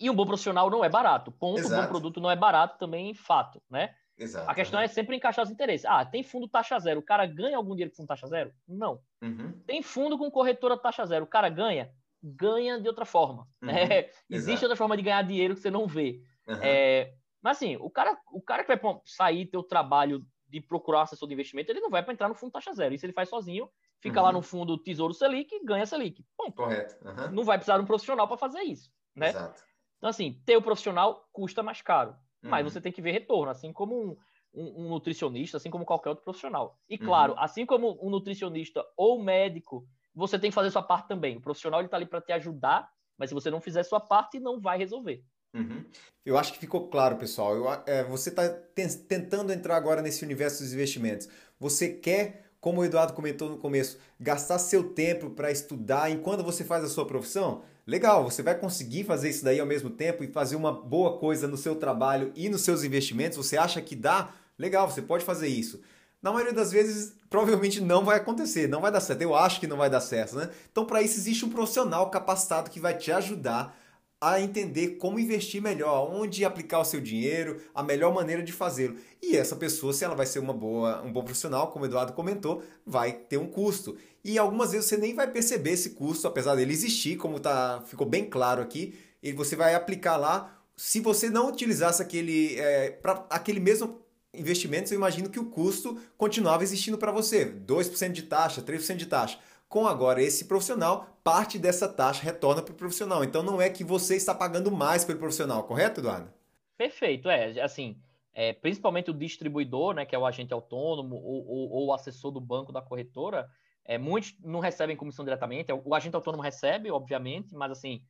e 0.00 0.08
um 0.08 0.14
bom 0.14 0.24
profissional 0.24 0.70
não 0.70 0.82
é 0.82 0.88
barato. 0.88 1.30
Ponto, 1.30 1.60
Exato. 1.60 1.74
um 1.74 1.84
bom 1.84 1.88
produto 1.90 2.20
não 2.20 2.30
é 2.30 2.36
barato 2.36 2.78
também, 2.78 3.14
fato, 3.14 3.62
né? 3.70 3.94
Exato, 4.16 4.50
a 4.50 4.54
questão 4.54 4.78
uhum. 4.78 4.84
é 4.84 4.88
sempre 4.88 5.16
encaixar 5.16 5.44
os 5.44 5.50
interesses. 5.50 5.84
Ah, 5.84 6.04
tem 6.04 6.22
fundo 6.22 6.48
taxa 6.48 6.78
zero, 6.78 7.00
o 7.00 7.04
cara 7.04 7.26
ganha 7.26 7.56
algum 7.56 7.72
dinheiro 7.72 7.90
com 7.90 7.96
fundo 7.98 8.08
taxa 8.08 8.26
zero? 8.26 8.52
Não. 8.66 9.00
Uhum. 9.22 9.52
Tem 9.66 9.82
fundo 9.82 10.16
com 10.16 10.30
corretora 10.30 10.78
taxa 10.78 11.04
zero, 11.04 11.24
o 11.24 11.28
cara 11.28 11.48
ganha? 11.48 11.92
Ganha 12.22 12.80
de 12.80 12.88
outra 12.88 13.04
forma. 13.04 13.46
Uhum. 13.60 13.68
Né? 13.68 14.08
Existe 14.30 14.64
outra 14.64 14.76
forma 14.76 14.96
de 14.96 15.02
ganhar 15.02 15.22
dinheiro 15.22 15.54
que 15.54 15.60
você 15.60 15.70
não 15.70 15.86
vê. 15.86 16.22
É, 16.62 17.14
mas 17.42 17.56
assim, 17.56 17.76
o 17.76 17.90
cara, 17.90 18.16
o 18.32 18.40
cara 18.40 18.64
que 18.64 18.74
vai 18.74 19.00
sair 19.04 19.46
teu 19.46 19.62
trabalho 19.62 20.24
de 20.52 20.60
procurar 20.60 21.02
assessor 21.02 21.26
de 21.26 21.32
investimento, 21.32 21.72
ele 21.72 21.80
não 21.80 21.88
vai 21.88 22.02
para 22.02 22.12
entrar 22.12 22.28
no 22.28 22.34
fundo 22.34 22.52
taxa 22.52 22.74
zero. 22.74 22.94
Isso 22.94 23.06
ele 23.06 23.14
faz 23.14 23.30
sozinho, 23.30 23.70
fica 24.00 24.20
uhum. 24.20 24.26
lá 24.26 24.32
no 24.32 24.42
fundo 24.42 24.76
Tesouro 24.76 25.14
Selic 25.14 25.54
e 25.54 25.64
ganha 25.64 25.86
Selic. 25.86 26.22
Ponto. 26.36 26.54
Correto. 26.54 26.94
Uhum. 27.02 27.32
Não 27.32 27.42
vai 27.42 27.56
precisar 27.56 27.78
de 27.78 27.84
um 27.84 27.86
profissional 27.86 28.28
para 28.28 28.36
fazer 28.36 28.60
isso, 28.60 28.92
né? 29.16 29.30
Exato. 29.30 29.62
Então, 29.96 30.10
assim, 30.10 30.42
ter 30.44 30.56
o 30.58 30.62
profissional 30.62 31.26
custa 31.32 31.62
mais 31.62 31.80
caro, 31.80 32.10
uhum. 32.42 32.50
mas 32.50 32.64
você 32.64 32.82
tem 32.82 32.92
que 32.92 33.00
ver 33.00 33.12
retorno, 33.12 33.50
assim 33.50 33.72
como 33.72 33.98
um, 33.98 34.16
um, 34.52 34.84
um, 34.84 34.88
nutricionista, 34.90 35.56
assim 35.56 35.70
como 35.70 35.86
qualquer 35.86 36.10
outro 36.10 36.24
profissional. 36.24 36.78
E 36.86 36.96
uhum. 36.96 37.06
claro, 37.06 37.34
assim 37.38 37.64
como 37.64 37.98
um 38.06 38.10
nutricionista 38.10 38.84
ou 38.94 39.22
médico, 39.22 39.88
você 40.14 40.38
tem 40.38 40.50
que 40.50 40.54
fazer 40.54 40.70
sua 40.70 40.82
parte 40.82 41.08
também. 41.08 41.38
O 41.38 41.40
profissional 41.40 41.80
ele 41.80 41.86
está 41.86 41.96
ali 41.96 42.04
para 42.04 42.20
te 42.20 42.32
ajudar, 42.32 42.90
mas 43.16 43.30
se 43.30 43.34
você 43.34 43.50
não 43.50 43.60
fizer 43.60 43.82
sua 43.84 44.00
parte, 44.00 44.38
não 44.38 44.60
vai 44.60 44.76
resolver. 44.76 45.24
Uhum. 45.54 45.84
Eu 46.24 46.38
acho 46.38 46.52
que 46.52 46.58
ficou 46.58 46.88
claro, 46.88 47.16
pessoal. 47.16 47.56
Eu, 47.56 47.68
é, 47.86 48.04
você 48.04 48.30
está 48.30 48.48
tentando 48.48 49.52
entrar 49.52 49.76
agora 49.76 50.00
nesse 50.00 50.24
universo 50.24 50.62
dos 50.62 50.72
investimentos. 50.72 51.28
Você 51.58 51.88
quer, 51.88 52.44
como 52.60 52.80
o 52.80 52.84
Eduardo 52.84 53.12
comentou 53.12 53.48
no 53.48 53.58
começo, 53.58 53.98
gastar 54.18 54.58
seu 54.58 54.90
tempo 54.90 55.30
para 55.30 55.50
estudar 55.50 56.10
enquanto 56.10 56.42
você 56.44 56.64
faz 56.64 56.84
a 56.84 56.88
sua 56.88 57.06
profissão? 57.06 57.62
Legal, 57.86 58.22
você 58.22 58.42
vai 58.42 58.56
conseguir 58.56 59.04
fazer 59.04 59.28
isso 59.30 59.44
daí 59.44 59.58
ao 59.58 59.66
mesmo 59.66 59.90
tempo 59.90 60.22
e 60.22 60.28
fazer 60.28 60.54
uma 60.54 60.72
boa 60.72 61.18
coisa 61.18 61.48
no 61.48 61.56
seu 61.56 61.74
trabalho 61.74 62.32
e 62.36 62.48
nos 62.48 62.62
seus 62.62 62.84
investimentos? 62.84 63.36
Você 63.36 63.56
acha 63.56 63.82
que 63.82 63.96
dá? 63.96 64.32
Legal, 64.56 64.88
você 64.88 65.02
pode 65.02 65.24
fazer 65.24 65.48
isso. 65.48 65.80
Na 66.22 66.30
maioria 66.30 66.54
das 66.54 66.70
vezes, 66.70 67.14
provavelmente 67.28 67.80
não 67.80 68.04
vai 68.04 68.18
acontecer, 68.18 68.68
não 68.68 68.80
vai 68.80 68.92
dar 68.92 69.00
certo. 69.00 69.22
Eu 69.22 69.34
acho 69.34 69.58
que 69.58 69.66
não 69.66 69.76
vai 69.76 69.90
dar 69.90 70.00
certo, 70.00 70.36
né? 70.36 70.48
Então, 70.70 70.84
para 70.84 71.02
isso, 71.02 71.18
existe 71.18 71.44
um 71.44 71.50
profissional 71.50 72.08
capacitado 72.10 72.70
que 72.70 72.78
vai 72.78 72.96
te 72.96 73.10
ajudar 73.10 73.76
a 74.22 74.40
entender 74.40 74.98
como 74.98 75.18
investir 75.18 75.60
melhor, 75.60 76.08
onde 76.08 76.44
aplicar 76.44 76.78
o 76.78 76.84
seu 76.84 77.00
dinheiro, 77.00 77.60
a 77.74 77.82
melhor 77.82 78.14
maneira 78.14 78.40
de 78.40 78.52
fazê-lo. 78.52 78.94
E 79.20 79.36
essa 79.36 79.56
pessoa, 79.56 79.92
se 79.92 80.04
ela 80.04 80.14
vai 80.14 80.26
ser 80.26 80.38
uma 80.38 80.52
boa, 80.52 81.02
um 81.02 81.12
bom 81.12 81.24
profissional, 81.24 81.72
como 81.72 81.84
o 81.84 81.88
Eduardo 81.88 82.12
comentou, 82.12 82.62
vai 82.86 83.10
ter 83.12 83.36
um 83.36 83.48
custo. 83.48 83.96
E 84.24 84.38
algumas 84.38 84.70
vezes 84.70 84.86
você 84.86 84.96
nem 84.96 85.12
vai 85.12 85.28
perceber 85.28 85.72
esse 85.72 85.90
custo, 85.90 86.28
apesar 86.28 86.54
dele 86.54 86.72
existir, 86.72 87.16
como 87.16 87.40
tá, 87.40 87.82
ficou 87.84 88.06
bem 88.06 88.24
claro 88.24 88.62
aqui, 88.62 88.94
e 89.20 89.32
você 89.32 89.56
vai 89.56 89.74
aplicar 89.74 90.16
lá. 90.16 90.56
Se 90.76 91.00
você 91.00 91.28
não 91.28 91.48
utilizasse 91.48 92.00
aquele, 92.00 92.54
é, 92.60 92.92
pra, 92.92 93.26
aquele 93.28 93.58
mesmo 93.58 94.02
investimento, 94.32 94.94
eu 94.94 94.96
imagino 94.96 95.30
que 95.30 95.40
o 95.40 95.46
custo 95.46 95.98
continuava 96.16 96.62
existindo 96.62 96.96
para 96.96 97.10
você. 97.10 97.44
2% 97.44 98.12
de 98.12 98.22
taxa, 98.22 98.62
3% 98.62 98.94
de 98.94 99.06
taxa. 99.06 99.40
Com 99.72 99.86
agora 99.86 100.20
esse 100.22 100.44
profissional, 100.44 101.06
parte 101.24 101.58
dessa 101.58 101.88
taxa 101.88 102.22
retorna 102.22 102.60
para 102.60 102.74
o 102.74 102.76
profissional. 102.76 103.24
Então 103.24 103.42
não 103.42 103.58
é 103.58 103.70
que 103.70 103.82
você 103.82 104.16
está 104.16 104.34
pagando 104.34 104.70
mais 104.70 105.02
pelo 105.02 105.18
profissional, 105.18 105.64
correto, 105.64 106.00
Eduardo? 106.00 106.30
Perfeito, 106.76 107.30
é. 107.30 107.58
Assim, 107.58 107.98
é, 108.34 108.52
principalmente 108.52 109.10
o 109.10 109.14
distribuidor, 109.14 109.94
né, 109.94 110.04
que 110.04 110.14
é 110.14 110.18
o 110.18 110.26
agente 110.26 110.52
autônomo 110.52 111.16
ou, 111.16 111.48
ou, 111.48 111.70
ou 111.70 111.86
o 111.86 111.94
assessor 111.94 112.30
do 112.30 112.38
banco 112.38 112.70
da 112.70 112.82
corretora, 112.82 113.48
é, 113.82 113.96
muitos 113.96 114.36
não 114.44 114.60
recebem 114.60 114.94
comissão 114.94 115.24
diretamente. 115.24 115.72
O 115.72 115.94
agente 115.94 116.16
autônomo 116.16 116.42
recebe, 116.42 116.90
obviamente, 116.90 117.54
mas 117.54 117.72
assim, 117.72 118.02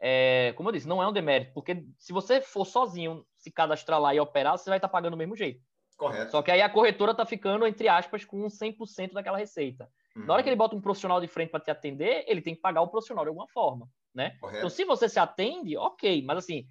é, 0.00 0.54
como 0.56 0.70
eu 0.70 0.72
disse, 0.72 0.88
não 0.88 1.02
é 1.02 1.06
um 1.06 1.12
demérito, 1.12 1.52
porque 1.52 1.84
se 1.98 2.14
você 2.14 2.40
for 2.40 2.64
sozinho 2.64 3.26
se 3.36 3.50
cadastrar 3.50 4.00
lá 4.00 4.14
e 4.14 4.20
operar, 4.20 4.56
você 4.56 4.70
vai 4.70 4.78
estar 4.78 4.88
pagando 4.88 5.16
do 5.16 5.18
mesmo 5.18 5.36
jeito. 5.36 5.60
Correto. 5.98 6.30
Só 6.30 6.40
que 6.40 6.50
aí 6.50 6.62
a 6.62 6.70
corretora 6.70 7.14
tá 7.14 7.26
ficando, 7.26 7.66
entre 7.66 7.88
aspas, 7.88 8.24
com 8.24 8.46
100% 8.46 9.12
daquela 9.12 9.36
receita. 9.36 9.86
Uhum. 10.16 10.26
Na 10.26 10.34
hora 10.34 10.42
que 10.42 10.48
ele 10.48 10.56
bota 10.56 10.76
um 10.76 10.80
profissional 10.80 11.20
de 11.20 11.28
frente 11.28 11.50
para 11.50 11.60
te 11.60 11.70
atender, 11.70 12.24
ele 12.26 12.40
tem 12.40 12.54
que 12.54 12.60
pagar 12.60 12.82
o 12.82 12.88
profissional 12.88 13.24
de 13.24 13.28
alguma 13.28 13.48
forma, 13.48 13.88
né? 14.14 14.36
Correto. 14.40 14.58
Então, 14.58 14.70
se 14.70 14.84
você 14.84 15.08
se 15.08 15.18
atende, 15.18 15.76
ok, 15.76 16.22
mas 16.22 16.38
assim, 16.38 16.66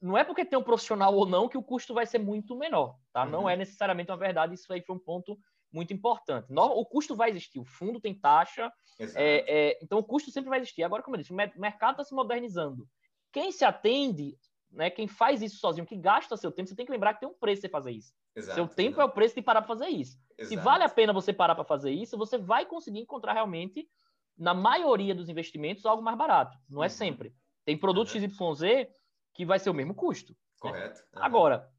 não 0.00 0.16
é 0.16 0.24
porque 0.24 0.44
tem 0.44 0.58
um 0.58 0.62
profissional 0.62 1.14
ou 1.14 1.26
não 1.26 1.48
que 1.48 1.58
o 1.58 1.62
custo 1.62 1.94
vai 1.94 2.06
ser 2.06 2.18
muito 2.18 2.56
menor, 2.56 2.96
tá? 3.12 3.24
Uhum. 3.24 3.30
Não 3.30 3.48
é 3.48 3.56
necessariamente 3.56 4.10
uma 4.10 4.18
verdade, 4.18 4.54
isso 4.54 4.72
aí 4.72 4.82
foi 4.82 4.94
um 4.94 5.00
ponto 5.00 5.38
muito 5.72 5.92
importante. 5.92 6.46
O 6.50 6.86
custo 6.86 7.16
vai 7.16 7.30
existir, 7.30 7.58
o 7.58 7.64
fundo 7.64 8.00
tem 8.00 8.14
taxa, 8.14 8.72
é, 8.98 9.72
é, 9.72 9.78
então 9.82 9.98
o 9.98 10.04
custo 10.04 10.30
sempre 10.30 10.48
vai 10.48 10.60
existir. 10.60 10.84
Agora, 10.84 11.02
como 11.02 11.16
eu 11.16 11.20
disse, 11.20 11.32
o 11.32 11.36
mercado 11.36 11.92
está 11.92 12.04
se 12.04 12.14
modernizando. 12.14 12.86
Quem 13.32 13.50
se 13.50 13.64
atende, 13.64 14.38
né, 14.74 14.90
quem 14.90 15.06
faz 15.06 15.40
isso 15.42 15.58
sozinho, 15.58 15.86
que 15.86 15.96
gasta 15.96 16.36
seu 16.36 16.50
tempo, 16.50 16.68
você 16.68 16.74
tem 16.74 16.84
que 16.84 16.92
lembrar 16.92 17.14
que 17.14 17.20
tem 17.20 17.28
um 17.28 17.34
preço 17.34 17.62
você 17.62 17.68
fazer 17.68 17.92
isso. 17.92 18.12
Exato, 18.34 18.54
seu 18.54 18.68
tempo 18.68 18.96
exato. 18.96 19.02
é 19.02 19.04
o 19.04 19.14
preço 19.14 19.34
de 19.34 19.42
parar 19.42 19.62
para 19.62 19.68
fazer 19.68 19.88
isso. 19.88 20.18
Exato. 20.36 20.48
Se 20.48 20.56
vale 20.56 20.84
a 20.84 20.88
pena 20.88 21.12
você 21.12 21.32
parar 21.32 21.54
para 21.54 21.64
fazer 21.64 21.90
isso, 21.90 22.18
você 22.18 22.36
vai 22.36 22.66
conseguir 22.66 23.00
encontrar 23.00 23.32
realmente, 23.32 23.88
na 24.36 24.52
maioria 24.52 25.14
dos 25.14 25.28
investimentos, 25.28 25.86
algo 25.86 26.02
mais 26.02 26.18
barato. 26.18 26.58
Não 26.68 26.82
é 26.82 26.86
uhum. 26.86 26.90
sempre. 26.90 27.34
Tem 27.64 27.78
produto 27.78 28.12
uhum. 28.14 28.28
XYZ 28.28 28.88
que 29.32 29.46
vai 29.46 29.58
ser 29.58 29.70
o 29.70 29.74
mesmo 29.74 29.94
custo. 29.94 30.36
Correto. 30.60 31.00
Né? 31.12 31.20
Uhum. 31.20 31.22
Agora, 31.22 31.70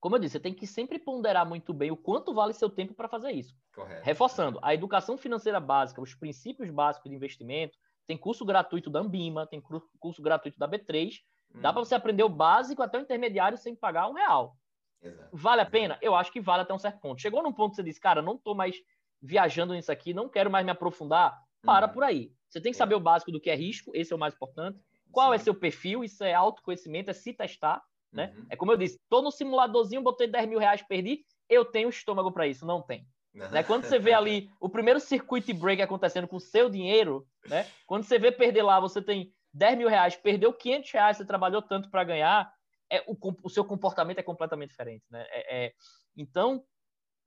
como 0.00 0.16
eu 0.16 0.20
disse, 0.20 0.32
você 0.32 0.40
tem 0.40 0.54
que 0.54 0.66
sempre 0.66 0.98
ponderar 0.98 1.46
muito 1.46 1.72
bem 1.72 1.90
o 1.90 1.96
quanto 1.96 2.34
vale 2.34 2.52
seu 2.52 2.68
tempo 2.68 2.94
para 2.94 3.08
fazer 3.08 3.32
isso. 3.32 3.54
Correto. 3.74 4.04
Reforçando, 4.04 4.58
a 4.62 4.74
educação 4.74 5.16
financeira 5.16 5.60
básica, 5.60 6.00
os 6.00 6.14
princípios 6.14 6.70
básicos 6.70 7.08
de 7.08 7.16
investimento, 7.16 7.78
tem 8.06 8.16
curso 8.18 8.44
gratuito 8.44 8.90
da 8.90 9.00
Ambima, 9.00 9.46
tem 9.46 9.60
curso 9.60 10.20
gratuito 10.20 10.58
da 10.58 10.68
B3. 10.68 11.20
Hum. 11.54 11.60
Dá 11.60 11.72
para 11.72 11.84
você 11.84 11.94
aprender 11.94 12.22
o 12.22 12.28
básico 12.28 12.82
até 12.82 12.98
o 12.98 13.02
intermediário 13.02 13.58
sem 13.58 13.74
pagar 13.74 14.08
um 14.08 14.14
real. 14.14 14.56
Exato. 15.02 15.28
Vale 15.32 15.60
a 15.60 15.66
pena? 15.66 15.98
Eu 16.00 16.14
acho 16.14 16.32
que 16.32 16.40
vale 16.40 16.62
até 16.62 16.72
um 16.72 16.78
certo 16.78 17.00
ponto. 17.00 17.20
Chegou 17.20 17.42
num 17.42 17.52
ponto 17.52 17.70
que 17.70 17.76
você 17.76 17.82
diz, 17.82 17.98
cara, 17.98 18.22
não 18.22 18.34
estou 18.34 18.54
mais 18.54 18.76
viajando 19.20 19.74
nisso 19.74 19.90
aqui, 19.90 20.14
não 20.14 20.28
quero 20.28 20.50
mais 20.50 20.64
me 20.64 20.70
aprofundar. 20.70 21.40
Para 21.64 21.86
uhum. 21.86 21.92
por 21.92 22.02
aí. 22.02 22.32
Você 22.48 22.60
tem 22.60 22.72
que 22.72 22.78
saber 22.78 22.94
é. 22.94 22.96
o 22.96 23.00
básico 23.00 23.30
do 23.30 23.40
que 23.40 23.48
é 23.48 23.54
risco, 23.54 23.92
esse 23.94 24.12
é 24.12 24.16
o 24.16 24.18
mais 24.18 24.34
importante. 24.34 24.80
Qual 25.12 25.28
Sim. 25.30 25.34
é 25.34 25.38
seu 25.38 25.54
perfil? 25.54 26.02
Isso 26.02 26.24
é 26.24 26.34
autoconhecimento, 26.34 27.10
é 27.10 27.12
se 27.12 27.32
testar. 27.32 27.80
Né? 28.12 28.34
Uhum. 28.36 28.46
É 28.50 28.56
como 28.56 28.72
eu 28.72 28.76
disse, 28.76 29.00
tô 29.08 29.22
no 29.22 29.30
simuladorzinho, 29.30 30.02
botei 30.02 30.26
10 30.26 30.48
mil 30.48 30.58
reais, 30.58 30.82
perdi, 30.82 31.24
eu 31.48 31.64
tenho 31.64 31.88
estômago 31.88 32.30
para 32.30 32.46
isso, 32.46 32.66
não 32.66 32.82
tem. 32.82 33.06
Né? 33.32 33.62
Quando 33.62 33.84
você 33.84 33.98
vê 33.98 34.12
ali 34.12 34.50
o 34.60 34.68
primeiro 34.68 35.00
circuit 35.00 35.50
break 35.54 35.80
acontecendo 35.80 36.28
com 36.28 36.38
seu 36.38 36.68
dinheiro, 36.68 37.26
né? 37.46 37.66
quando 37.86 38.04
você 38.04 38.18
vê 38.18 38.30
perder 38.30 38.62
lá, 38.62 38.78
você 38.78 39.00
tem 39.00 39.32
10 39.52 39.78
mil 39.78 39.88
reais, 39.88 40.16
perdeu 40.16 40.52
500 40.52 40.90
reais, 40.90 41.16
você 41.16 41.24
trabalhou 41.24 41.62
tanto 41.62 41.90
para 41.90 42.04
ganhar, 42.04 42.52
é, 42.90 43.02
o, 43.06 43.16
o, 43.42 43.50
seu 43.50 43.64
comportamento 43.64 44.18
é 44.18 44.22
completamente 44.22 44.70
diferente. 44.70 45.04
Né? 45.10 45.26
É, 45.30 45.64
é, 45.64 45.72
então, 46.16 46.64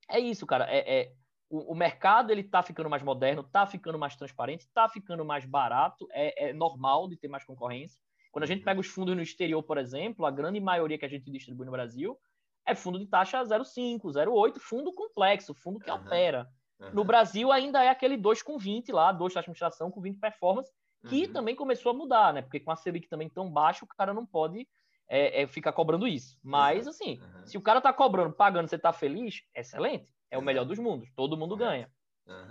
é 0.09 0.19
isso, 0.19 0.45
cara. 0.45 0.65
É, 0.69 0.99
é 0.99 1.11
o, 1.49 1.73
o, 1.73 1.75
mercado 1.75 2.31
ele 2.31 2.41
está 2.41 2.63
ficando 2.63 2.89
mais 2.89 3.03
moderno, 3.03 3.41
está 3.41 3.65
ficando 3.65 3.99
mais 3.99 4.15
transparente, 4.15 4.61
está 4.61 4.89
ficando 4.89 5.23
mais 5.23 5.45
barato, 5.45 6.07
é, 6.11 6.49
é 6.49 6.53
normal 6.53 7.07
de 7.07 7.17
ter 7.17 7.27
mais 7.27 7.43
concorrência. 7.43 7.99
Quando 8.31 8.43
a 8.43 8.47
gente 8.47 8.59
uhum. 8.59 8.65
pega 8.65 8.79
os 8.79 8.87
fundos 8.87 9.15
no 9.15 9.21
exterior, 9.21 9.63
por 9.63 9.77
exemplo, 9.77 10.25
a 10.25 10.31
grande 10.31 10.59
maioria 10.59 10.97
que 10.97 11.05
a 11.05 11.09
gente 11.09 11.31
distribui 11.31 11.65
no 11.65 11.71
Brasil 11.71 12.19
é 12.65 12.75
fundo 12.75 12.99
de 12.99 13.05
taxa 13.05 13.41
0,5, 13.43 14.01
0,8, 14.01 14.59
fundo 14.59 14.91
complexo, 14.93 15.53
fundo 15.53 15.79
que 15.79 15.89
uhum. 15.89 15.97
opera. 15.97 16.47
Uhum. 16.79 16.91
No 16.91 17.03
Brasil 17.03 17.51
ainda 17.51 17.83
é 17.83 17.89
aquele 17.89 18.17
2 18.17 18.41
com 18.41 18.57
20 18.57 18.91
lá, 18.91 19.11
2 19.11 19.33
taxa 19.33 19.43
de 19.43 19.45
administração 19.45 19.91
com 19.91 20.01
20 20.01 20.19
performance, 20.19 20.71
que 21.07 21.25
uhum. 21.25 21.33
também 21.33 21.55
começou 21.55 21.91
a 21.91 21.95
mudar, 21.95 22.33
né? 22.33 22.41
Porque 22.41 22.59
com 22.59 22.71
a 22.71 22.75
Selic 22.75 23.07
também 23.07 23.29
tão 23.29 23.49
baixa, 23.49 23.85
o 23.85 23.87
cara 23.87 24.13
não 24.13 24.25
pode 24.25 24.67
é, 25.07 25.43
é 25.43 25.47
ficar 25.47 25.71
cobrando 25.71 26.07
isso. 26.07 26.37
Mas, 26.43 26.87
assim, 26.87 27.19
se 27.45 27.57
o 27.57 27.61
cara 27.61 27.81
tá 27.81 27.93
cobrando, 27.93 28.33
pagando, 28.33 28.67
você 28.67 28.77
tá 28.77 28.91
feliz, 28.91 29.41
excelente. 29.55 30.13
É 30.29 30.37
o 30.37 30.41
melhor 30.41 30.65
dos 30.65 30.79
mundos. 30.79 31.09
Todo 31.15 31.37
mundo 31.37 31.55
ganha. 31.55 31.89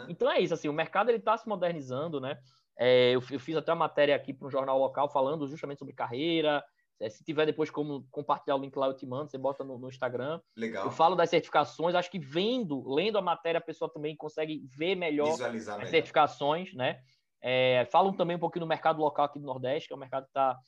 Então 0.09 0.30
é 0.30 0.40
isso, 0.40 0.55
assim, 0.55 0.68
o 0.68 0.72
mercado 0.72 1.11
ele 1.11 1.18
tá 1.18 1.36
se 1.36 1.48
modernizando, 1.48 2.20
né? 2.20 2.38
É, 2.78 3.11
eu, 3.11 3.22
eu, 3.30 3.40
fiz 3.40 3.57
até 3.57 3.72
uma 3.72 3.80
matéria 3.80 4.14
aqui 4.14 4.32
para 4.32 4.46
um 4.46 4.50
jornal 4.50 4.78
local 4.78 5.09
falando 5.09 5.46
justamente 5.48 5.78
sobre 5.78 5.94
carreira. 5.94 6.64
É, 7.00 7.09
se 7.09 7.24
tiver 7.24 7.46
depois 7.46 7.70
como 7.70 8.07
compartilhar 8.11 8.57
o 8.57 8.59
link 8.61 8.76
lá, 8.76 8.86
eu 8.86 8.96
te 8.96 9.07
mando, 9.07 9.30
você 9.30 9.38
bota 9.38 9.64
no, 9.64 9.78
no, 9.78 9.88
Instagram. 9.88 10.40
Legal. 10.57 10.84
Eu 10.84 10.90
falo 10.90 11.16
das 11.16 11.30
certificações, 11.30 11.94
acho 11.94 12.11
que 12.11 12.18
vendo, 12.18 12.88
lendo 12.88 13.18
a 13.18 13.22
matéria, 13.22 13.59
a 13.59 13.62
pessoa 13.62 13.92
também 13.92 14.16
consegue 14.16 14.64
ver 14.76 14.94
melhor 14.94 15.30
Visualizar 15.30 15.74
as 15.74 15.78
melhor. 15.80 15.90
certificações, 15.90 16.72
né? 16.74 17.00
É, 17.47 17.86
falam 17.92 18.14
também 18.14 18.36
um 18.36 18.40
pouquinho 18.40 18.64
do 18.64 18.68
mercado 18.68 18.99
local 19.03 19.26
aqui 19.26 19.38
do 19.38 19.45
Nordeste, 19.45 19.88
que 19.88 19.92
é 19.92 19.97
um 19.97 20.01
mercado 20.01 20.24
que 20.24 20.30
está 20.30 20.59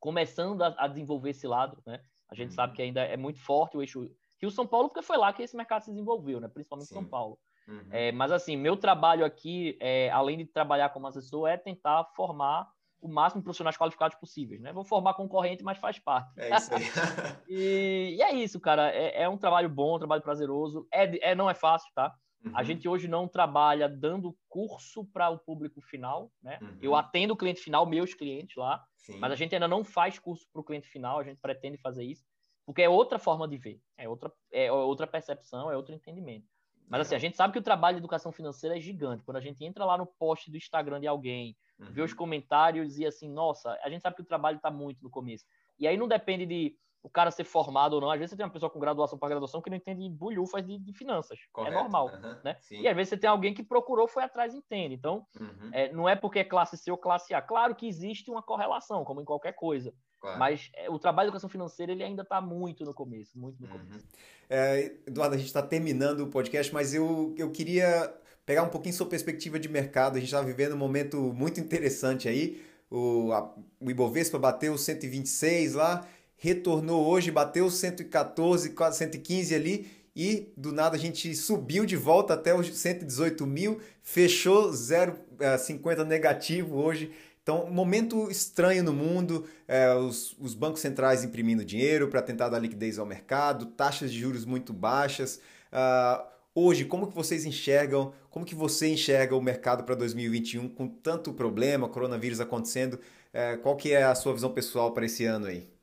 começando 0.00 0.62
a, 0.62 0.74
a, 0.78 0.88
desenvolver 0.88 1.30
esse 1.30 1.46
lado, 1.46 1.82
né? 1.84 2.00
A 2.30 2.34
gente 2.34 2.48
uhum. 2.48 2.54
sabe 2.54 2.72
que 2.72 2.80
ainda 2.80 3.02
é 3.02 3.14
muito 3.14 3.38
forte 3.40 3.76
o 3.76 3.82
eixo 3.82 4.10
Rio-São 4.40 4.66
Paulo, 4.66 4.88
porque 4.88 5.02
foi 5.02 5.18
lá 5.18 5.30
que 5.34 5.42
esse 5.42 5.54
mercado 5.54 5.82
se 5.82 5.90
desenvolveu, 5.90 6.40
né? 6.40 6.48
Principalmente 6.48 6.88
Sim. 6.88 6.94
São 6.94 7.04
Paulo. 7.04 7.38
Uhum. 7.68 7.88
É, 7.90 8.10
mas 8.10 8.32
assim, 8.32 8.56
meu 8.56 8.74
trabalho 8.74 9.22
aqui, 9.22 9.76
é, 9.80 10.08
além 10.08 10.38
de 10.38 10.46
trabalhar 10.46 10.88
como 10.88 11.06
assessor, 11.06 11.46
é 11.46 11.58
tentar 11.58 12.02
formar 12.16 12.66
o 13.02 13.08
máximo 13.08 13.42
de 13.42 13.44
profissionais 13.44 13.76
qualificados 13.76 14.16
possíveis, 14.16 14.62
né? 14.62 14.72
Vou 14.72 14.84
formar 14.84 15.12
concorrente, 15.12 15.62
mas 15.62 15.76
faz 15.76 15.98
parte. 15.98 16.32
É 16.38 16.56
isso 16.56 16.74
aí. 16.74 16.84
e, 17.48 18.16
e, 18.16 18.22
é 18.22 18.32
isso, 18.32 18.58
cara. 18.58 18.90
É, 18.94 19.24
é, 19.24 19.28
um 19.28 19.36
trabalho 19.36 19.68
bom, 19.68 19.96
um 19.96 19.98
trabalho 19.98 20.22
prazeroso. 20.22 20.88
É, 20.90 21.32
é 21.32 21.34
não 21.34 21.50
é 21.50 21.54
fácil, 21.54 21.92
tá? 21.94 22.14
Uhum. 22.44 22.52
A 22.54 22.62
gente 22.62 22.88
hoje 22.88 23.08
não 23.08 23.26
trabalha 23.26 23.88
dando 23.88 24.36
curso 24.48 25.04
para 25.06 25.28
o 25.28 25.38
público 25.38 25.80
final, 25.80 26.30
né? 26.42 26.58
Uhum. 26.62 26.78
Eu 26.80 26.94
atendo 26.94 27.34
o 27.34 27.36
cliente 27.36 27.60
final, 27.60 27.84
meus 27.86 28.14
clientes 28.14 28.56
lá, 28.56 28.84
Sim. 28.96 29.18
mas 29.18 29.32
a 29.32 29.34
gente 29.34 29.54
ainda 29.54 29.68
não 29.68 29.84
faz 29.84 30.18
curso 30.18 30.46
para 30.52 30.60
o 30.60 30.64
cliente 30.64 30.88
final. 30.88 31.18
A 31.18 31.24
gente 31.24 31.38
pretende 31.40 31.76
fazer 31.78 32.04
isso, 32.04 32.24
porque 32.64 32.82
é 32.82 32.88
outra 32.88 33.18
forma 33.18 33.48
de 33.48 33.56
ver, 33.56 33.80
é 33.96 34.08
outra, 34.08 34.32
é 34.52 34.70
outra 34.70 35.06
percepção, 35.06 35.70
é 35.70 35.76
outro 35.76 35.94
entendimento. 35.94 36.46
Mas 36.88 37.02
assim, 37.02 37.14
a 37.14 37.18
gente 37.18 37.36
sabe 37.36 37.52
que 37.52 37.58
o 37.58 37.62
trabalho 37.62 37.96
de 37.96 38.00
educação 38.00 38.32
financeira 38.32 38.76
é 38.76 38.80
gigante. 38.80 39.22
Quando 39.22 39.36
a 39.36 39.40
gente 39.40 39.62
entra 39.62 39.84
lá 39.84 39.98
no 39.98 40.06
post 40.06 40.50
do 40.50 40.56
Instagram 40.56 41.00
de 41.00 41.06
alguém, 41.06 41.56
uhum. 41.78 41.92
vê 41.92 42.00
os 42.00 42.14
comentários 42.14 42.98
e 42.98 43.04
assim, 43.04 43.28
nossa, 43.30 43.78
a 43.82 43.90
gente 43.90 44.00
sabe 44.00 44.16
que 44.16 44.22
o 44.22 44.26
trabalho 44.26 44.56
está 44.56 44.70
muito 44.70 45.02
no 45.02 45.10
começo. 45.10 45.44
E 45.78 45.86
aí 45.86 45.96
não 45.96 46.08
depende 46.08 46.46
de 46.46 46.74
o 47.02 47.08
cara 47.08 47.30
ser 47.30 47.44
formado 47.44 47.94
ou 47.94 48.00
não. 48.00 48.10
Às 48.10 48.18
vezes 48.18 48.30
você 48.30 48.36
tem 48.36 48.46
uma 48.46 48.52
pessoa 48.52 48.70
com 48.70 48.78
graduação 48.78 49.18
para 49.18 49.28
graduação 49.28 49.62
que 49.62 49.70
não 49.70 49.76
entende 49.76 50.08
bulhufas 50.10 50.64
de, 50.66 50.78
de 50.78 50.92
finanças. 50.92 51.38
É 51.38 51.42
Correto. 51.52 51.76
É 51.76 51.80
normal, 51.80 52.10
uhum. 52.12 52.36
né? 52.44 52.56
Sim. 52.60 52.80
E 52.80 52.88
às 52.88 52.96
vezes 52.96 53.10
você 53.10 53.16
tem 53.16 53.30
alguém 53.30 53.54
que 53.54 53.62
procurou, 53.62 54.08
foi 54.08 54.24
atrás 54.24 54.54
e 54.54 54.58
entende. 54.58 54.94
Então, 54.94 55.26
uhum. 55.38 55.70
é, 55.72 55.92
não 55.92 56.08
é 56.08 56.16
porque 56.16 56.40
é 56.40 56.44
classe 56.44 56.76
C 56.76 56.90
ou 56.90 56.98
classe 56.98 57.32
A. 57.34 57.40
Claro 57.40 57.74
que 57.74 57.88
existe 57.88 58.30
uma 58.30 58.42
correlação, 58.42 59.04
como 59.04 59.20
em 59.20 59.24
qualquer 59.24 59.52
coisa. 59.52 59.92
Claro. 60.20 60.38
Mas 60.38 60.70
é, 60.74 60.90
o 60.90 60.98
trabalho 60.98 61.26
de 61.26 61.30
educação 61.30 61.48
financeira 61.48 61.92
ele 61.92 62.02
ainda 62.02 62.22
está 62.22 62.40
muito 62.40 62.84
no 62.84 62.92
começo, 62.92 63.38
muito 63.38 63.60
no 63.60 63.68
uhum. 63.68 63.78
começo. 63.78 64.06
É, 64.50 64.96
Eduardo, 65.06 65.34
a 65.34 65.38
gente 65.38 65.46
está 65.46 65.62
terminando 65.62 66.20
o 66.20 66.26
podcast, 66.28 66.72
mas 66.74 66.92
eu, 66.94 67.34
eu 67.38 67.50
queria 67.50 68.12
pegar 68.44 68.62
um 68.62 68.68
pouquinho 68.68 68.94
sua 68.94 69.06
perspectiva 69.06 69.58
de 69.58 69.68
mercado. 69.68 70.16
A 70.16 70.20
gente 70.20 70.28
está 70.28 70.42
vivendo 70.42 70.72
um 70.72 70.78
momento 70.78 71.18
muito 71.34 71.60
interessante 71.60 72.28
aí. 72.28 72.60
O, 72.90 73.30
a, 73.32 73.54
o 73.78 73.90
Ibovespa 73.90 74.38
bateu 74.38 74.76
126 74.76 75.74
lá, 75.74 76.06
retornou 76.38 77.06
hoje, 77.06 77.30
bateu 77.30 77.68
114, 77.68 78.70
quase 78.70 78.98
115 78.98 79.54
ali, 79.54 79.90
e 80.16 80.52
do 80.56 80.72
nada 80.72 80.96
a 80.96 80.98
gente 80.98 81.34
subiu 81.34 81.84
de 81.84 81.96
volta 81.96 82.34
até 82.34 82.54
os 82.54 82.76
118 82.76 83.46
mil, 83.46 83.80
fechou 84.02 84.70
0,50 84.70 86.04
negativo 86.04 86.76
hoje. 86.76 87.12
Então, 87.42 87.70
momento 87.70 88.30
estranho 88.30 88.82
no 88.82 88.92
mundo, 88.92 89.46
é, 89.66 89.92
os, 89.94 90.36
os, 90.38 90.54
bancos 90.54 90.80
centrais 90.80 91.24
imprimindo 91.24 91.64
dinheiro 91.64 92.08
para 92.08 92.20
tentar 92.20 92.48
dar 92.48 92.58
liquidez 92.58 92.98
ao 92.98 93.06
mercado, 93.06 93.66
taxas 93.66 94.12
de 94.12 94.18
juros 94.18 94.44
muito 94.44 94.72
baixas. 94.72 95.40
Uh, 95.72 96.26
hoje, 96.54 96.84
como 96.84 97.06
que 97.06 97.14
vocês 97.14 97.46
enxergam, 97.46 98.12
como 98.28 98.44
que 98.44 98.54
você 98.54 98.88
enxerga 98.88 99.34
o 99.34 99.40
mercado 99.40 99.84
para 99.84 99.94
2021 99.94 100.68
com 100.68 100.86
tanto 100.88 101.32
problema, 101.32 101.88
coronavírus 101.88 102.40
acontecendo? 102.40 102.98
É, 103.32 103.56
qual 103.56 103.76
que 103.76 103.92
é 103.92 104.02
a 104.02 104.14
sua 104.14 104.34
visão 104.34 104.52
pessoal 104.52 104.92
para 104.92 105.06
esse 105.06 105.24
ano 105.24 105.46
aí? 105.46 105.77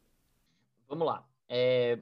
Vamos 0.88 1.06
lá. 1.06 1.26
É, 1.48 2.00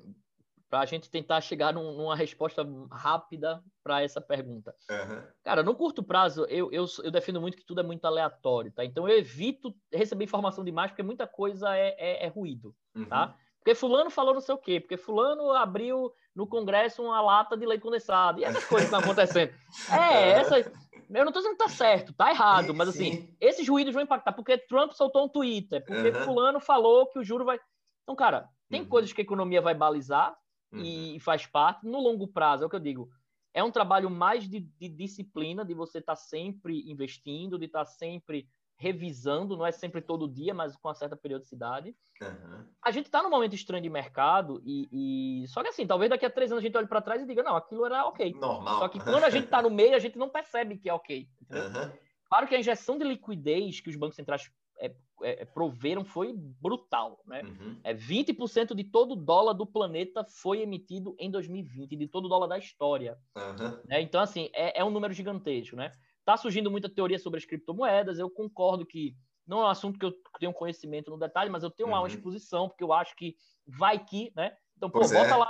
para 0.73 0.79
a 0.79 0.85
gente 0.85 1.07
tentar 1.07 1.39
chegar 1.39 1.71
num, 1.71 1.95
numa 1.95 2.15
resposta 2.15 2.67
rápida 2.91 3.63
para 3.83 4.01
essa 4.01 4.19
pergunta. 4.19 4.73
Uhum. 4.89 5.21
Cara, 5.43 5.61
no 5.61 5.75
curto 5.75 6.01
prazo, 6.01 6.45
eu, 6.45 6.71
eu, 6.71 6.87
eu, 7.03 7.11
defino 7.11 7.39
muito 7.39 7.55
que 7.55 7.63
tudo 7.63 7.81
é 7.81 7.83
muito 7.83 8.03
aleatório, 8.05 8.71
tá? 8.71 8.83
Então 8.83 9.07
eu 9.07 9.15
evito 9.15 9.71
receber 9.91 10.23
informação 10.23 10.63
demais, 10.63 10.89
porque 10.89 11.03
muita 11.03 11.27
coisa 11.27 11.77
é, 11.77 11.95
é, 11.99 12.25
é 12.25 12.27
ruído, 12.27 12.75
uhum. 12.95 13.05
tá? 13.05 13.35
Porque 13.59 13.75
fulano 13.75 14.09
falou 14.09 14.33
não 14.33 14.41
sei 14.41 14.55
o 14.55 14.57
quê, 14.57 14.79
porque 14.79 14.97
fulano 14.97 15.51
abriu 15.51 16.11
no 16.35 16.47
Congresso 16.47 17.03
uma 17.03 17.21
lata 17.21 17.55
de 17.55 17.67
leite 17.67 17.83
condensado, 17.83 18.39
e 18.39 18.43
essas 18.43 18.65
coisas 18.65 18.85
estão 18.85 18.99
acontecendo. 18.99 19.53
É, 19.93 20.31
essa... 20.31 20.57
Eu 20.57 21.23
não 21.23 21.27
estou 21.27 21.43
dizendo 21.43 21.51
que 21.55 21.63
tá 21.63 21.69
certo, 21.69 22.13
tá 22.13 22.31
errado, 22.31 22.73
mas 22.73 22.89
assim, 22.89 23.11
Sim. 23.11 23.37
esses 23.39 23.67
ruídos 23.69 23.93
vão 23.93 24.01
impactar, 24.01 24.33
porque 24.33 24.57
Trump 24.57 24.93
soltou 24.93 25.25
um 25.25 25.29
Twitter, 25.29 25.85
porque 25.85 26.09
uhum. 26.09 26.25
fulano 26.25 26.59
falou 26.59 27.05
que 27.05 27.19
o 27.19 27.23
juro 27.23 27.45
vai... 27.45 27.59
Então, 28.01 28.15
cara, 28.15 28.49
tem 28.73 28.81
uhum. 28.81 28.87
coisas 28.87 29.13
que 29.13 29.21
a 29.21 29.23
economia 29.23 29.61
vai 29.61 29.75
balizar, 29.75 30.35
uhum. 30.71 30.81
e 30.81 31.19
faz 31.19 31.45
parte. 31.45 31.85
No 31.85 31.99
longo 31.99 32.27
prazo, 32.27 32.63
é 32.63 32.65
o 32.65 32.69
que 32.69 32.75
eu 32.75 32.79
digo, 32.79 33.09
é 33.53 33.63
um 33.63 33.71
trabalho 33.71 34.09
mais 34.09 34.49
de, 34.49 34.61
de 34.61 34.89
disciplina, 34.89 35.63
de 35.63 35.75
você 35.75 35.99
estar 35.99 36.13
tá 36.13 36.15
sempre 36.15 36.89
investindo, 36.89 37.59
de 37.59 37.65
estar 37.65 37.85
tá 37.85 37.85
sempre 37.85 38.49
revisando, 38.75 39.55
não 39.55 39.65
é 39.65 39.71
sempre 39.71 40.01
todo 40.01 40.27
dia, 40.27 40.53
mas 40.53 40.75
com 40.75 40.87
uma 40.87 40.95
certa 40.95 41.15
periodicidade. 41.15 41.95
Uhum. 42.19 42.65
A 42.81 42.89
gente 42.89 43.05
está 43.05 43.21
num 43.21 43.29
momento 43.29 43.53
estranho 43.53 43.83
de 43.83 43.89
mercado 43.89 44.61
e, 44.65 45.43
e, 45.43 45.47
só 45.47 45.61
que 45.61 45.69
assim, 45.69 45.85
talvez 45.85 46.09
daqui 46.09 46.25
a 46.25 46.29
três 46.29 46.51
anos 46.51 46.63
a 46.63 46.65
gente 46.65 46.75
olhe 46.75 46.87
para 46.87 47.01
trás 47.01 47.21
e 47.21 47.27
diga, 47.27 47.43
não, 47.43 47.55
aquilo 47.55 47.85
era 47.85 48.05
ok. 48.05 48.33
Normal. 48.33 48.79
Só 48.79 48.89
que 48.89 48.99
quando 48.99 49.23
a 49.23 49.29
gente 49.29 49.45
está 49.45 49.61
no 49.61 49.69
meio, 49.69 49.95
a 49.95 49.99
gente 49.99 50.17
não 50.17 50.27
percebe 50.27 50.77
que 50.77 50.89
é 50.89 50.93
ok. 50.93 51.29
Uhum. 51.51 51.91
Claro 52.27 52.47
que 52.47 52.55
a 52.55 52.59
injeção 52.59 52.97
de 52.97 53.05
liquidez 53.05 53.79
que 53.79 53.91
os 53.91 53.95
bancos 53.95 54.15
centrais 54.15 54.51
é, 54.79 54.93
é, 55.21 55.43
é 55.43 55.45
proveram 55.45 56.03
foi 56.03 56.33
brutal, 56.33 57.21
né? 57.25 57.43
Uhum. 57.43 57.79
É 57.83 57.93
20% 57.93 58.73
de 58.73 58.83
todo 58.83 59.15
dólar 59.15 59.53
do 59.53 59.65
planeta 59.65 60.25
foi 60.41 60.61
emitido 60.61 61.15
em 61.19 61.29
2020, 61.29 61.95
de 61.95 62.07
todo 62.07 62.29
dólar 62.29 62.47
da 62.47 62.57
história. 62.57 63.17
Uhum. 63.35 63.81
Né? 63.87 64.01
Então, 64.01 64.21
assim, 64.21 64.49
é, 64.53 64.79
é 64.79 64.83
um 64.83 64.91
número 64.91 65.13
gigantesco, 65.13 65.75
né? 65.75 65.93
Tá 66.25 66.37
surgindo 66.37 66.71
muita 66.71 66.89
teoria 66.89 67.19
sobre 67.19 67.37
as 67.37 67.45
criptomoedas. 67.45 68.17
Eu 68.17 68.29
concordo 68.29 68.85
que 68.85 69.15
não 69.45 69.61
é 69.61 69.65
um 69.65 69.69
assunto 69.69 69.99
que 69.99 70.05
eu 70.05 70.13
tenho 70.39 70.53
conhecimento 70.53 71.11
no 71.11 71.19
detalhe, 71.19 71.49
mas 71.49 71.63
eu 71.63 71.71
tenho 71.71 71.89
uhum. 71.89 71.95
uma 71.95 72.07
exposição, 72.07 72.69
porque 72.69 72.83
eu 72.83 72.93
acho 72.93 73.15
que 73.15 73.35
vai 73.67 74.03
que, 74.03 74.31
né? 74.35 74.55
Então, 74.77 74.89
pô, 74.89 74.99
bota 74.99 75.13
é. 75.13 75.35
lá, 75.35 75.47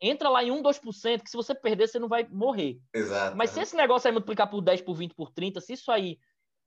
entra 0.00 0.28
lá 0.28 0.44
em 0.44 0.50
1, 0.50 0.62
2%, 0.62 1.22
que 1.22 1.30
se 1.30 1.36
você 1.36 1.54
perder, 1.54 1.88
você 1.88 1.98
não 1.98 2.08
vai 2.08 2.26
morrer. 2.28 2.78
Exato. 2.92 3.36
Mas 3.36 3.50
se 3.50 3.60
esse 3.60 3.76
negócio 3.76 4.08
aí 4.08 4.12
multiplicar 4.12 4.48
por 4.50 4.60
10, 4.60 4.82
por 4.82 4.94
20, 4.94 5.14
por 5.14 5.30
30, 5.30 5.60
se 5.60 5.72
isso 5.72 5.90
aí 5.90 6.18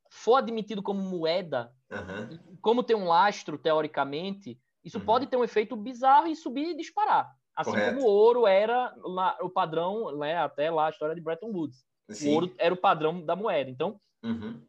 for 0.10 0.38
admitido 0.38 0.82
como 0.82 1.02
moeda, 1.02 1.72
uhum. 1.92 2.58
como 2.62 2.84
tem 2.84 2.96
um 2.96 3.08
lastro, 3.08 3.58
teoricamente, 3.58 4.60
isso 4.84 4.98
uhum. 4.98 5.06
pode 5.06 5.28
ter 5.28 5.38
um 5.38 5.44
efeito 5.44 5.76
bizarro 5.76 6.28
e 6.28 6.36
subir 6.36 6.72
e 6.72 6.78
disparar. 6.78 7.32
Assim 7.56 7.72
Correto. 7.72 7.96
como 7.96 8.08
o 8.08 8.10
ouro 8.10 8.48
era 8.48 8.94
lá, 9.04 9.38
o 9.42 9.50
padrão, 9.50 10.18
né, 10.18 10.38
até 10.38 10.72
lá 10.72 10.88
a 10.88 10.90
história 10.90 11.14
de 11.14 11.22
Bretton 11.22 11.52
Woods. 11.52 11.86
Sim. 12.10 12.30
O 12.30 12.34
ouro 12.34 12.56
era 12.58 12.74
o 12.74 12.78
padrão 12.78 13.24
da 13.24 13.36
moeda. 13.36 13.70
Então, 13.70 14.00
uhum. 14.24 14.62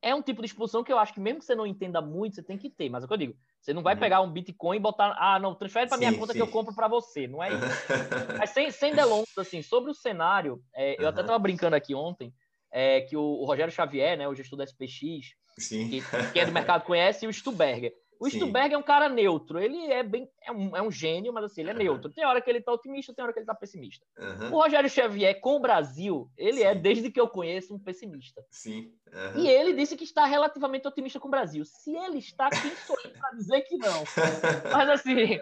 é 0.00 0.14
um 0.14 0.22
tipo 0.22 0.40
de 0.40 0.46
exposição 0.46 0.84
que 0.84 0.92
eu 0.92 0.98
acho 0.98 1.12
que 1.12 1.20
mesmo 1.20 1.40
que 1.40 1.44
você 1.44 1.54
não 1.54 1.66
entenda 1.66 2.00
muito, 2.00 2.36
você 2.36 2.42
tem 2.42 2.56
que 2.56 2.70
ter. 2.70 2.88
Mas 2.88 3.02
é 3.02 3.04
o 3.04 3.08
que 3.08 3.14
eu 3.14 3.18
digo, 3.18 3.36
você 3.60 3.72
não 3.74 3.82
vai 3.82 3.94
uhum. 3.94 4.00
pegar 4.00 4.20
um 4.20 4.30
Bitcoin 4.30 4.76
e 4.76 4.80
botar, 4.80 5.16
ah, 5.18 5.38
não, 5.38 5.54
transfere 5.54 5.88
para 5.88 5.98
minha 5.98 6.16
conta 6.16 6.32
sim. 6.32 6.38
que 6.38 6.42
eu 6.42 6.50
compro 6.50 6.74
para 6.74 6.86
você. 6.86 7.26
Não 7.26 7.42
é 7.42 7.48
isso. 7.52 7.58
Mas 8.38 8.50
sem, 8.50 8.70
sem 8.70 8.94
delongas, 8.94 9.36
assim, 9.36 9.60
sobre 9.60 9.90
o 9.90 9.94
cenário, 9.94 10.62
é, 10.74 11.02
eu 11.02 11.08
até 11.08 11.22
estava 11.22 11.38
brincando 11.38 11.74
aqui 11.74 11.94
ontem, 11.94 12.32
é, 12.70 13.00
que 13.02 13.16
o, 13.16 13.22
o, 13.22 13.44
Rogério 13.44 13.72
Xavier, 13.72 14.16
né, 14.16 14.28
o 14.28 14.34
gestor 14.34 14.58
da 14.58 14.64
SPX, 14.64 15.34
que, 15.68 16.02
que, 16.32 16.40
é 16.40 16.46
do 16.46 16.52
mercado, 16.52 16.84
conhece, 16.84 17.24
e 17.24 17.28
o 17.28 17.32
Stuberger. 17.32 17.92
O 18.20 18.28
Sim. 18.28 18.38
Stuberg 18.38 18.74
é 18.74 18.78
um 18.78 18.82
cara 18.82 19.08
neutro. 19.08 19.60
Ele 19.60 19.92
é 19.92 20.02
bem 20.02 20.28
é 20.42 20.50
um, 20.50 20.76
é 20.76 20.82
um 20.82 20.90
gênio, 20.90 21.32
mas 21.32 21.44
assim, 21.44 21.60
ele 21.60 21.70
é 21.70 21.72
uhum. 21.72 21.78
neutro. 21.78 22.10
Tem 22.10 22.24
hora 22.24 22.40
que 22.40 22.50
ele 22.50 22.60
tá 22.60 22.72
otimista, 22.72 23.14
tem 23.14 23.22
hora 23.22 23.32
que 23.32 23.38
ele 23.38 23.46
tá 23.46 23.54
pessimista. 23.54 24.04
Uhum. 24.18 24.54
O 24.54 24.62
Rogério 24.62 24.90
Xavier, 24.90 25.40
com 25.40 25.56
o 25.56 25.60
Brasil, 25.60 26.28
ele 26.36 26.62
é, 26.62 26.72
Sim. 26.72 26.78
é, 26.78 26.80
desde 26.80 27.10
que 27.10 27.20
eu 27.20 27.28
conheço, 27.28 27.74
um 27.74 27.78
pessimista. 27.78 28.44
Sim. 28.50 28.92
Uhum. 29.12 29.40
E 29.40 29.48
ele 29.48 29.72
disse 29.72 29.96
que 29.96 30.04
está 30.04 30.24
relativamente 30.24 30.88
otimista 30.88 31.20
com 31.20 31.28
o 31.28 31.30
Brasil. 31.30 31.64
Se 31.64 31.94
ele 31.94 32.18
está, 32.18 32.50
quem 32.50 32.74
sou 32.86 32.96
eu 33.04 33.10
para 33.12 33.30
dizer 33.36 33.60
que 33.62 33.76
não? 33.76 34.02
mas 34.72 34.88
assim, 34.88 35.38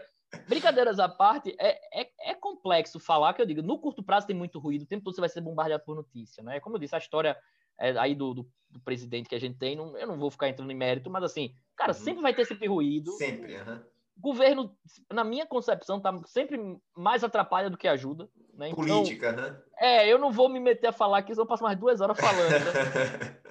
brincadeiras 0.48 0.98
à 0.98 1.08
parte, 1.08 1.54
é, 1.58 2.02
é, 2.02 2.10
é, 2.20 2.34
complexo 2.34 2.98
falar, 2.98 3.34
que 3.34 3.42
eu 3.42 3.46
digo, 3.46 3.62
no 3.62 3.78
curto 3.78 4.02
prazo 4.02 4.26
tem 4.26 4.36
muito 4.36 4.58
ruído, 4.58 4.82
o 4.82 4.86
tempo 4.86 5.04
todo 5.04 5.14
você 5.14 5.20
vai 5.20 5.28
ser 5.28 5.40
bombardeado 5.40 5.84
por 5.84 5.96
notícia, 5.96 6.42
né? 6.42 6.60
Como 6.60 6.76
eu 6.76 6.80
disse, 6.80 6.94
a 6.94 6.98
história 6.98 7.36
é, 7.78 7.90
aí 7.98 8.14
do, 8.14 8.34
do, 8.34 8.50
do, 8.70 8.80
presidente 8.80 9.28
que 9.28 9.34
a 9.34 9.40
gente 9.40 9.58
tem, 9.58 9.76
não, 9.76 9.96
eu 9.96 10.06
não 10.06 10.18
vou 10.18 10.30
ficar 10.30 10.48
entrando 10.48 10.70
em 10.70 10.76
mérito, 10.76 11.10
mas 11.10 11.22
assim, 11.22 11.54
cara, 11.76 11.92
uhum. 11.92 11.98
sempre 11.98 12.22
vai 12.22 12.34
ter 12.34 12.42
esse 12.42 12.66
ruído. 12.66 13.12
Sempre, 13.12 13.56
uhum. 13.56 13.80
Governo, 14.18 14.74
na 15.12 15.22
minha 15.22 15.44
concepção, 15.44 16.00
tá 16.00 16.16
sempre 16.26 16.58
mais 16.96 17.22
atrapalha 17.22 17.68
do 17.68 17.76
que 17.76 17.86
ajuda. 17.86 18.30
Né? 18.54 18.70
Então, 18.70 18.84
Política, 18.84 19.32
né? 19.32 19.60
É, 19.78 20.10
eu 20.10 20.18
não 20.18 20.32
vou 20.32 20.48
me 20.48 20.58
meter 20.58 20.86
a 20.86 20.92
falar 20.92 21.18
aqui, 21.18 21.34
senão 21.34 21.44
eu 21.44 21.48
passo 21.48 21.62
mais 21.62 21.78
duas 21.78 22.00
horas 22.00 22.18
falando. 22.18 22.50
Né? 22.50 23.40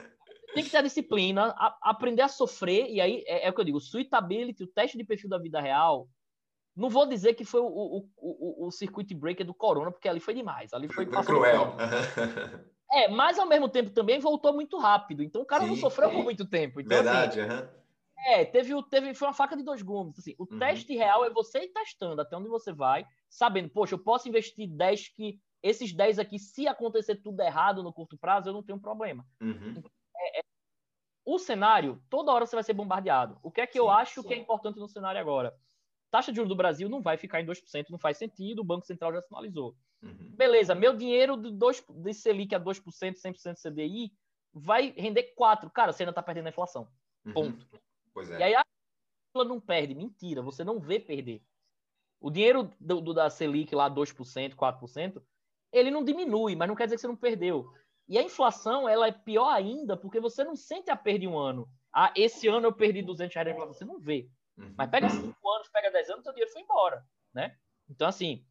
Tem 0.55 0.63
que 0.63 0.69
ter 0.71 0.77
a 0.77 0.81
disciplina, 0.81 1.53
a, 1.57 1.77
aprender 1.81 2.21
a 2.21 2.29
sofrer, 2.29 2.89
e 2.89 3.01
aí 3.01 3.23
é, 3.27 3.45
é, 3.45 3.49
o 3.49 3.53
que 3.53 3.59
eu 3.59 3.65
digo, 3.65 3.77
o 3.77 3.81
suitability, 3.81 4.63
o 4.63 4.67
teste 4.67 4.97
de 4.97 5.03
perfil 5.03 5.29
da 5.29 5.37
vida 5.37 5.59
real, 5.59 6.07
não 6.75 6.89
vou 6.89 7.07
dizer 7.07 7.33
que 7.33 7.45
foi 7.45 7.61
o, 7.61 7.67
o, 7.67 8.09
o, 8.17 8.67
o 8.67 8.71
circuit 8.71 9.13
breaker 9.15 9.45
do 9.45 9.53
corona, 9.53 9.91
porque 9.91 10.09
ali 10.09 10.19
foi 10.19 10.33
demais. 10.33 10.73
Ali 10.73 10.87
foi, 10.91 11.05
foi 11.05 11.23
cruel. 11.23 11.75
É, 12.91 13.07
mas 13.07 13.39
ao 13.39 13.47
mesmo 13.47 13.67
tempo 13.67 13.89
também 13.89 14.19
voltou 14.19 14.53
muito 14.53 14.77
rápido. 14.77 15.23
Então 15.23 15.41
o 15.41 15.45
cara 15.45 15.63
sim, 15.63 15.69
não 15.69 15.75
sofreu 15.75 16.09
sim. 16.09 16.15
por 16.15 16.23
muito 16.23 16.45
tempo. 16.45 16.79
Então, 16.79 16.95
Verdade, 16.95 17.41
assim, 17.41 17.51
uhum. 17.51 17.67
É, 18.27 18.43
teve, 18.43 18.73
teve, 18.89 19.13
foi 19.13 19.27
uma 19.27 19.33
faca 19.33 19.55
de 19.55 19.63
dois 19.63 19.81
gumes. 19.81 20.17
Assim, 20.17 20.35
o 20.37 20.47
uhum. 20.51 20.59
teste 20.59 20.95
real 20.95 21.25
é 21.25 21.29
você 21.29 21.63
ir 21.63 21.73
testando 21.73 22.21
até 22.21 22.35
onde 22.35 22.49
você 22.49 22.73
vai, 22.73 23.05
sabendo, 23.29 23.69
poxa, 23.69 23.95
eu 23.95 23.99
posso 23.99 24.27
investir 24.27 24.67
10 24.69 25.09
que 25.09 25.39
esses 25.61 25.93
10 25.93 26.19
aqui, 26.19 26.37
se 26.37 26.67
acontecer 26.67 27.15
tudo 27.15 27.41
errado 27.41 27.81
no 27.81 27.91
curto 27.91 28.17
prazo, 28.17 28.49
eu 28.49 28.53
não 28.53 28.63
tenho 28.63 28.79
problema. 28.79 29.25
Uhum. 29.41 29.69
Então, 29.69 29.83
é, 30.15 30.39
é, 30.39 30.41
o 31.25 31.39
cenário, 31.39 32.01
toda 32.09 32.31
hora 32.31 32.45
você 32.45 32.55
vai 32.55 32.63
ser 32.63 32.73
bombardeado. 32.73 33.39
O 33.41 33.51
que 33.51 33.61
é 33.61 33.67
que 33.67 33.73
sim, 33.73 33.79
eu 33.79 33.89
acho 33.89 34.23
que 34.23 34.33
é 34.33 34.37
importante 34.37 34.79
no 34.79 34.87
cenário 34.87 35.19
agora? 35.19 35.53
Taxa 36.11 36.31
de 36.31 36.37
juros 36.37 36.49
do 36.49 36.55
Brasil 36.55 36.87
não 36.87 37.01
vai 37.01 37.17
ficar 37.17 37.41
em 37.41 37.45
2%, 37.45 37.85
não 37.89 37.99
faz 37.99 38.17
sentido, 38.17 38.59
o 38.59 38.63
Banco 38.65 38.85
Central 38.85 39.13
já 39.13 39.21
sinalizou. 39.21 39.75
Uhum. 40.01 40.31
Beleza, 40.35 40.75
meu 40.75 40.95
dinheiro 40.95 41.35
de, 41.35 41.51
dois, 41.51 41.83
de 41.89 42.13
Selic 42.13 42.53
a 42.53 42.59
2%, 42.59 42.81
100% 43.15 43.55
CDI, 43.61 44.11
vai 44.53 44.93
render 44.95 45.33
4%. 45.37 45.69
Cara, 45.71 45.91
você 45.91 46.03
ainda 46.03 46.11
está 46.11 46.23
perdendo 46.23 46.47
a 46.47 46.49
inflação. 46.49 46.87
Uhum. 47.25 47.33
Ponto. 47.33 47.67
Pois 48.13 48.31
é. 48.31 48.39
E 48.39 48.43
aí 48.43 48.55
a 48.55 48.63
não 49.43 49.59
perde. 49.59 49.93
Mentira, 49.93 50.41
você 50.41 50.63
não 50.63 50.79
vê 50.79 50.99
perder. 50.99 51.43
O 52.21 52.31
dinheiro 52.31 52.71
do, 52.79 53.01
do, 53.01 53.13
da 53.13 53.29
Selic 53.29 53.75
lá, 53.75 53.89
2%, 53.89 54.55
4%, 54.55 55.21
ele 55.71 55.91
não 55.91 56.03
diminui, 56.03 56.55
mas 56.55 56.67
não 56.67 56.75
quer 56.75 56.85
dizer 56.85 56.95
que 56.95 57.01
você 57.01 57.07
não 57.07 57.17
perdeu. 57.17 57.69
E 58.07 58.17
a 58.17 58.23
inflação, 58.23 58.87
ela 58.87 59.07
é 59.07 59.11
pior 59.11 59.49
ainda, 59.49 59.97
porque 59.97 60.19
você 60.19 60.43
não 60.43 60.55
sente 60.55 60.89
a 60.89 60.95
perda 60.95 61.25
em 61.25 61.27
um 61.27 61.37
ano. 61.37 61.67
Ah, 61.93 62.13
esse 62.15 62.47
ano 62.47 62.67
eu 62.67 62.73
perdi 62.73 63.01
200 63.01 63.35
reais, 63.35 63.57
você 63.57 63.83
não 63.83 63.99
vê. 63.99 64.29
Uhum. 64.57 64.73
Mas 64.77 64.89
pega 64.89 65.09
5 65.09 65.49
anos, 65.51 65.69
pega 65.69 65.91
10 65.91 66.09
anos, 66.09 66.23
seu 66.23 66.33
dinheiro 66.33 66.51
foi 66.51 66.61
embora, 66.61 67.05
né? 67.33 67.57
Então, 67.89 68.07
assim, 68.07 68.45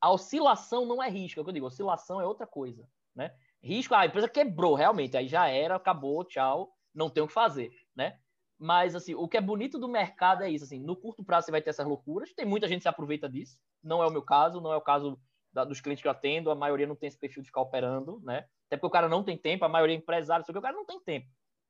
a 0.00 0.10
oscilação 0.10 0.84
não 0.84 1.02
é 1.02 1.08
risco, 1.08 1.38
é 1.38 1.42
o 1.42 1.44
que 1.44 1.50
eu 1.50 1.54
digo, 1.54 1.66
oscilação 1.66 2.20
é 2.20 2.26
outra 2.26 2.46
coisa, 2.46 2.88
né? 3.14 3.34
Risco, 3.62 3.94
ah, 3.94 4.00
a 4.00 4.06
empresa 4.06 4.28
quebrou, 4.28 4.74
realmente, 4.74 5.16
aí 5.16 5.28
já 5.28 5.48
era, 5.48 5.76
acabou, 5.76 6.24
tchau, 6.24 6.72
não 6.94 7.10
tem 7.10 7.22
o 7.22 7.26
que 7.26 7.32
fazer, 7.32 7.72
né? 7.94 8.18
Mas, 8.58 8.94
assim, 8.94 9.14
o 9.14 9.28
que 9.28 9.36
é 9.36 9.40
bonito 9.40 9.78
do 9.78 9.88
mercado 9.88 10.42
é 10.42 10.50
isso, 10.50 10.64
assim, 10.64 10.80
no 10.80 10.96
curto 10.96 11.24
prazo 11.24 11.46
você 11.46 11.50
vai 11.52 11.62
ter 11.62 11.70
essas 11.70 11.86
loucuras, 11.86 12.32
tem 12.32 12.46
muita 12.46 12.66
gente 12.66 12.78
que 12.78 12.82
se 12.82 12.88
aproveita 12.88 13.28
disso, 13.28 13.58
não 13.82 14.02
é 14.02 14.06
o 14.06 14.10
meu 14.10 14.22
caso, 14.22 14.60
não 14.60 14.72
é 14.72 14.76
o 14.76 14.80
caso 14.80 15.20
da, 15.52 15.64
dos 15.64 15.80
clientes 15.80 16.02
que 16.02 16.08
eu 16.08 16.12
atendo, 16.12 16.50
a 16.50 16.54
maioria 16.54 16.86
não 16.86 16.96
tem 16.96 17.08
esse 17.08 17.18
perfil 17.18 17.42
de 17.42 17.48
ficar 17.48 17.62
operando, 17.62 18.20
né? 18.22 18.46
Até 18.66 18.76
porque 18.76 18.86
o 18.86 18.90
cara 18.90 19.08
não 19.08 19.22
tem 19.22 19.38
tempo, 19.38 19.64
a 19.64 19.68
maioria 19.68 19.94
é 19.94 19.98
empresário, 19.98 20.44
só 20.44 20.52
que 20.52 20.58
o 20.58 20.62
cara 20.62 20.76
não 20.76 20.84
tem 20.84 21.00
tempo. 21.00 21.28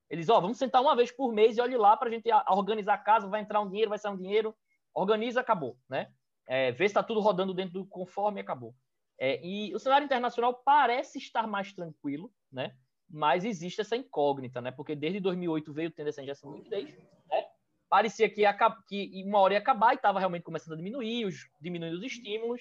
Eles, 0.09 0.29
ó, 0.29 0.41
vamos 0.41 0.59
sentar 0.59 0.81
uma 0.83 0.95
vez 0.95 1.11
por 1.11 1.33
mês 1.33 1.57
e 1.57 1.61
olhe 1.61 1.77
lá 1.77 1.97
para 1.97 2.09
a 2.09 2.13
gente 2.13 2.29
organizar 2.49 2.95
a 2.95 2.99
casa, 2.99 3.29
vai 3.29 3.41
entrar 3.41 3.61
um 3.61 3.69
dinheiro, 3.69 3.91
vai 3.91 3.99
sair 3.99 4.13
um 4.13 4.17
dinheiro, 4.17 4.55
organiza, 4.95 5.41
acabou, 5.41 5.77
né? 5.89 6.09
é, 6.47 6.71
ver 6.73 6.85
se 6.89 6.93
está 6.93 7.03
tudo 7.03 7.21
rodando 7.21 7.53
dentro 7.53 7.75
do 7.75 7.87
conforme 7.87 8.41
acabou. 8.41 8.75
É, 9.19 9.45
e 9.45 9.75
o 9.75 9.79
cenário 9.79 10.05
internacional 10.05 10.55
parece 10.65 11.19
estar 11.19 11.47
mais 11.47 11.73
tranquilo, 11.73 12.33
né? 12.53 12.77
Mas 13.09 13.45
existe 13.45 13.81
essa 13.81 13.97
incógnita, 13.97 14.61
né? 14.61 14.71
Porque 14.71 14.95
desde 14.95 15.21
2008 15.21 15.73
veio 15.73 15.91
tendo 15.91 16.09
essa 16.09 16.23
injeção 16.23 16.53
de 16.53 16.59
liquidez, 16.59 16.97
né? 17.29 17.45
Parecia 17.89 18.29
que, 18.29 18.43
ia, 18.43 18.57
que 18.87 19.23
uma 19.25 19.41
hora 19.41 19.55
ia 19.55 19.61
acabar 19.61 19.93
e 19.93 19.97
estava 19.97 20.19
realmente 20.19 20.43
começando 20.43 20.75
a 20.75 20.77
diminuir, 20.77 21.25
os, 21.25 21.49
diminuindo 21.61 21.97
os 21.97 22.03
estímulos, 22.03 22.61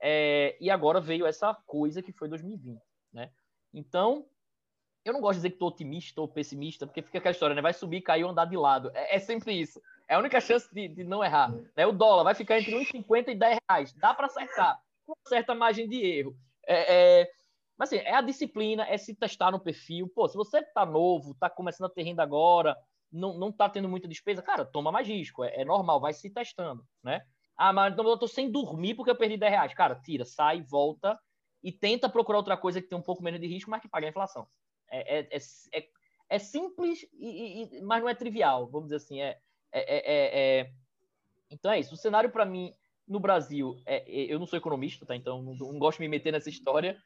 é, 0.00 0.56
e 0.60 0.68
agora 0.68 1.00
veio 1.00 1.26
essa 1.26 1.54
coisa 1.66 2.02
que 2.02 2.12
foi 2.12 2.28
2020, 2.28 2.80
né? 3.12 3.30
Então, 3.72 4.26
eu 5.04 5.12
não 5.12 5.20
gosto 5.20 5.34
de 5.34 5.38
dizer 5.40 5.50
que 5.50 5.56
estou 5.56 5.68
otimista 5.68 6.20
ou 6.20 6.28
pessimista, 6.28 6.86
porque 6.86 7.02
fica 7.02 7.18
aquela 7.18 7.32
história, 7.32 7.54
né? 7.54 7.60
Vai 7.60 7.74
subir, 7.74 8.00
cair 8.00 8.24
ou 8.24 8.30
andar 8.30 8.46
de 8.46 8.56
lado. 8.56 8.90
É, 8.94 9.16
é 9.16 9.18
sempre 9.18 9.52
isso. 9.52 9.80
É 10.08 10.14
a 10.14 10.18
única 10.18 10.40
chance 10.40 10.72
de, 10.72 10.88
de 10.88 11.04
não 11.04 11.22
errar. 11.22 11.52
Né? 11.76 11.86
O 11.86 11.92
dólar 11.92 12.24
vai 12.24 12.34
ficar 12.34 12.58
entre 12.58 12.72
1,50 12.72 13.28
e 13.28 13.34
10 13.34 13.58
reais. 13.68 13.92
Dá 13.94 14.14
para 14.14 14.26
acertar, 14.26 14.80
com 15.06 15.14
certa 15.26 15.54
margem 15.54 15.88
de 15.88 15.96
erro. 15.96 16.36
É, 16.66 17.20
é, 17.20 17.30
mas 17.76 17.92
assim, 17.92 18.02
é 18.02 18.14
a 18.14 18.22
disciplina, 18.22 18.86
é 18.88 18.96
se 18.96 19.14
testar 19.14 19.50
no 19.50 19.60
perfil. 19.60 20.08
Pô, 20.08 20.26
se 20.28 20.36
você 20.36 20.62
tá 20.62 20.86
novo, 20.86 21.34
tá 21.34 21.50
começando 21.50 21.86
a 21.86 21.90
ter 21.90 22.02
renda 22.02 22.22
agora, 22.22 22.76
não, 23.12 23.38
não 23.38 23.52
tá 23.52 23.68
tendo 23.68 23.88
muita 23.88 24.08
despesa, 24.08 24.42
cara, 24.42 24.64
toma 24.64 24.90
mais 24.90 25.06
risco. 25.06 25.44
É, 25.44 25.60
é 25.60 25.64
normal, 25.64 26.00
vai 26.00 26.12
se 26.12 26.30
testando, 26.30 26.84
né? 27.02 27.22
Ah, 27.56 27.72
mas 27.72 27.92
então 27.92 28.08
eu 28.08 28.18
tô 28.18 28.26
sem 28.26 28.50
dormir 28.50 28.94
porque 28.94 29.10
eu 29.10 29.16
perdi 29.16 29.36
10 29.36 29.52
reais. 29.52 29.74
Cara, 29.74 29.94
tira, 29.94 30.24
sai, 30.24 30.62
volta 30.62 31.18
e 31.62 31.70
tenta 31.70 32.08
procurar 32.08 32.38
outra 32.38 32.56
coisa 32.56 32.80
que 32.80 32.88
tem 32.88 32.98
um 32.98 33.02
pouco 33.02 33.22
menos 33.22 33.40
de 33.40 33.46
risco, 33.46 33.70
mas 33.70 33.80
que 33.80 33.88
pague 33.88 34.06
a 34.06 34.10
inflação. 34.10 34.46
É, 34.90 35.18
é, 35.18 35.28
é, 35.30 35.78
é, 35.78 35.88
é 36.28 36.38
simples, 36.38 37.06
e, 37.12 37.62
e, 37.62 37.82
mas 37.82 38.02
não 38.02 38.08
é 38.08 38.14
trivial, 38.14 38.66
vamos 38.66 38.88
dizer 38.88 38.96
assim. 38.96 39.20
É, 39.20 39.38
é, 39.72 39.82
é, 39.96 40.60
é, 40.60 40.70
então 41.50 41.70
é 41.70 41.80
isso. 41.80 41.94
O 41.94 41.96
cenário 41.96 42.30
para 42.30 42.44
mim 42.44 42.74
no 43.06 43.20
Brasil, 43.20 43.76
eu 44.06 44.38
não 44.38 44.46
sou 44.46 44.58
economista, 44.58 45.04
tá? 45.04 45.14
Então 45.14 45.42
não, 45.42 45.54
não, 45.54 45.78
gosto 45.78 45.98
de 45.98 46.04
me 46.04 46.08
meter 46.08 46.32
nessa 46.32 46.48
história. 46.48 46.96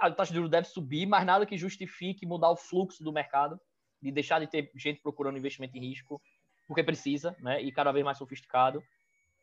a 0.00 0.10
taxa 0.10 0.30
de 0.30 0.36
juros 0.36 0.50
deve 0.50 0.66
subir, 0.66 1.04
mas 1.04 1.26
nada 1.26 1.44
que 1.44 1.58
justifique 1.58 2.24
mudar 2.24 2.50
o 2.50 2.56
fluxo 2.56 3.04
do 3.04 3.12
mercado, 3.12 3.60
de 4.00 4.10
deixar 4.10 4.40
de 4.40 4.46
ter 4.46 4.70
gente 4.74 5.00
procurando 5.02 5.36
investimento 5.36 5.76
em 5.76 5.88
risco, 5.88 6.22
porque 6.66 6.82
precisa, 6.82 7.36
né? 7.40 7.60
E 7.62 7.70
cada 7.70 7.92
vez 7.92 8.04
mais 8.04 8.16
sofisticado. 8.16 8.82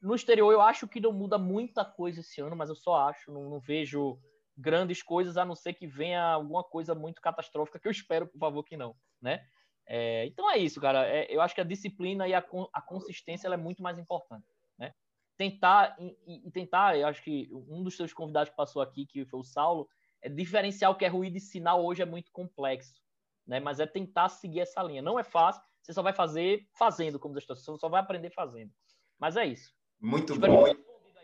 No 0.02 0.16
exterior, 0.16 0.52
eu 0.52 0.62
acho 0.62 0.88
que 0.88 1.00
não 1.00 1.14
muda 1.14 1.38
muita 1.38 1.86
coisa 1.86 2.22
esse 2.22 2.42
ano, 2.42 2.56
mas 2.56 2.70
eu 2.70 2.76
só 2.76 3.08
acho, 3.08 3.32
não, 3.32 3.50
não 3.50 3.60
vejo 3.60 4.18
grandes 4.62 5.02
coisas, 5.02 5.36
a 5.38 5.44
não 5.44 5.56
ser 5.56 5.74
que 5.74 5.88
venha 5.88 6.24
alguma 6.24 6.64
coisa 6.64 6.94
muito 6.94 7.22
catastrófica, 7.22 7.80
que 7.80 7.88
eu 7.88 7.92
espero, 7.92 8.28
por 8.28 8.38
favor, 8.38 8.64
que 8.64 8.78
não, 8.78 8.96
né? 9.20 9.46
É, 9.88 10.26
então 10.28 10.50
é 10.50 10.58
isso, 10.58 10.80
cara. 10.80 11.06
É, 11.08 11.26
eu 11.30 11.42
acho 11.42 11.56
que 11.56 11.62
a 11.62 11.66
disciplina 11.66 12.28
e 12.28 12.34
a, 12.34 12.44
a 12.72 12.82
consistência 12.82 13.48
é 13.48 13.58
muito 13.58 13.82
mais 13.82 13.98
importante, 13.98 14.48
né? 14.78 14.94
Tentar 15.36 15.98
e, 16.00 16.48
e, 16.48 16.52
tentar, 16.52 16.98
eu 16.98 17.08
acho 17.08 17.24
que 17.24 17.50
um 17.52 17.84
dos 17.84 17.98
seus 17.98 18.14
convidados 18.14 18.52
que 18.52 18.56
passou 18.56 18.82
aqui, 18.82 19.06
que 19.06 19.26
foi 19.26 19.40
o 19.40 19.44
Saulo, 19.44 19.90
é 20.22 20.30
diferenciar 20.30 20.92
o 20.92 20.96
que 20.96 21.04
é 21.04 21.08
ruído 21.08 21.36
e 21.38 21.42
sinal 21.42 21.84
hoje 21.84 22.04
é 22.04 22.06
muito 22.06 22.32
complexo, 22.32 23.02
né? 23.46 23.60
Mas 23.60 23.80
é 23.80 23.88
tentar 23.88 24.30
seguir 24.30 24.60
essa 24.60 24.84
linha. 24.84 25.02
Não 25.02 25.20
é 25.20 25.24
fácil, 25.24 25.62
você 25.82 25.94
só 25.94 26.04
vai 26.04 26.14
fazer 26.14 26.68
fazendo, 26.78 27.20
como 27.20 27.34
você 27.34 27.56
só 27.56 27.90
vai 27.90 28.00
aprender 28.00 28.30
fazendo. 28.30 28.72
Mas 29.20 29.36
é 29.36 29.46
isso. 29.46 29.74
Muito 30.00 30.34
Espero 30.34 30.54
bom. 30.54 30.66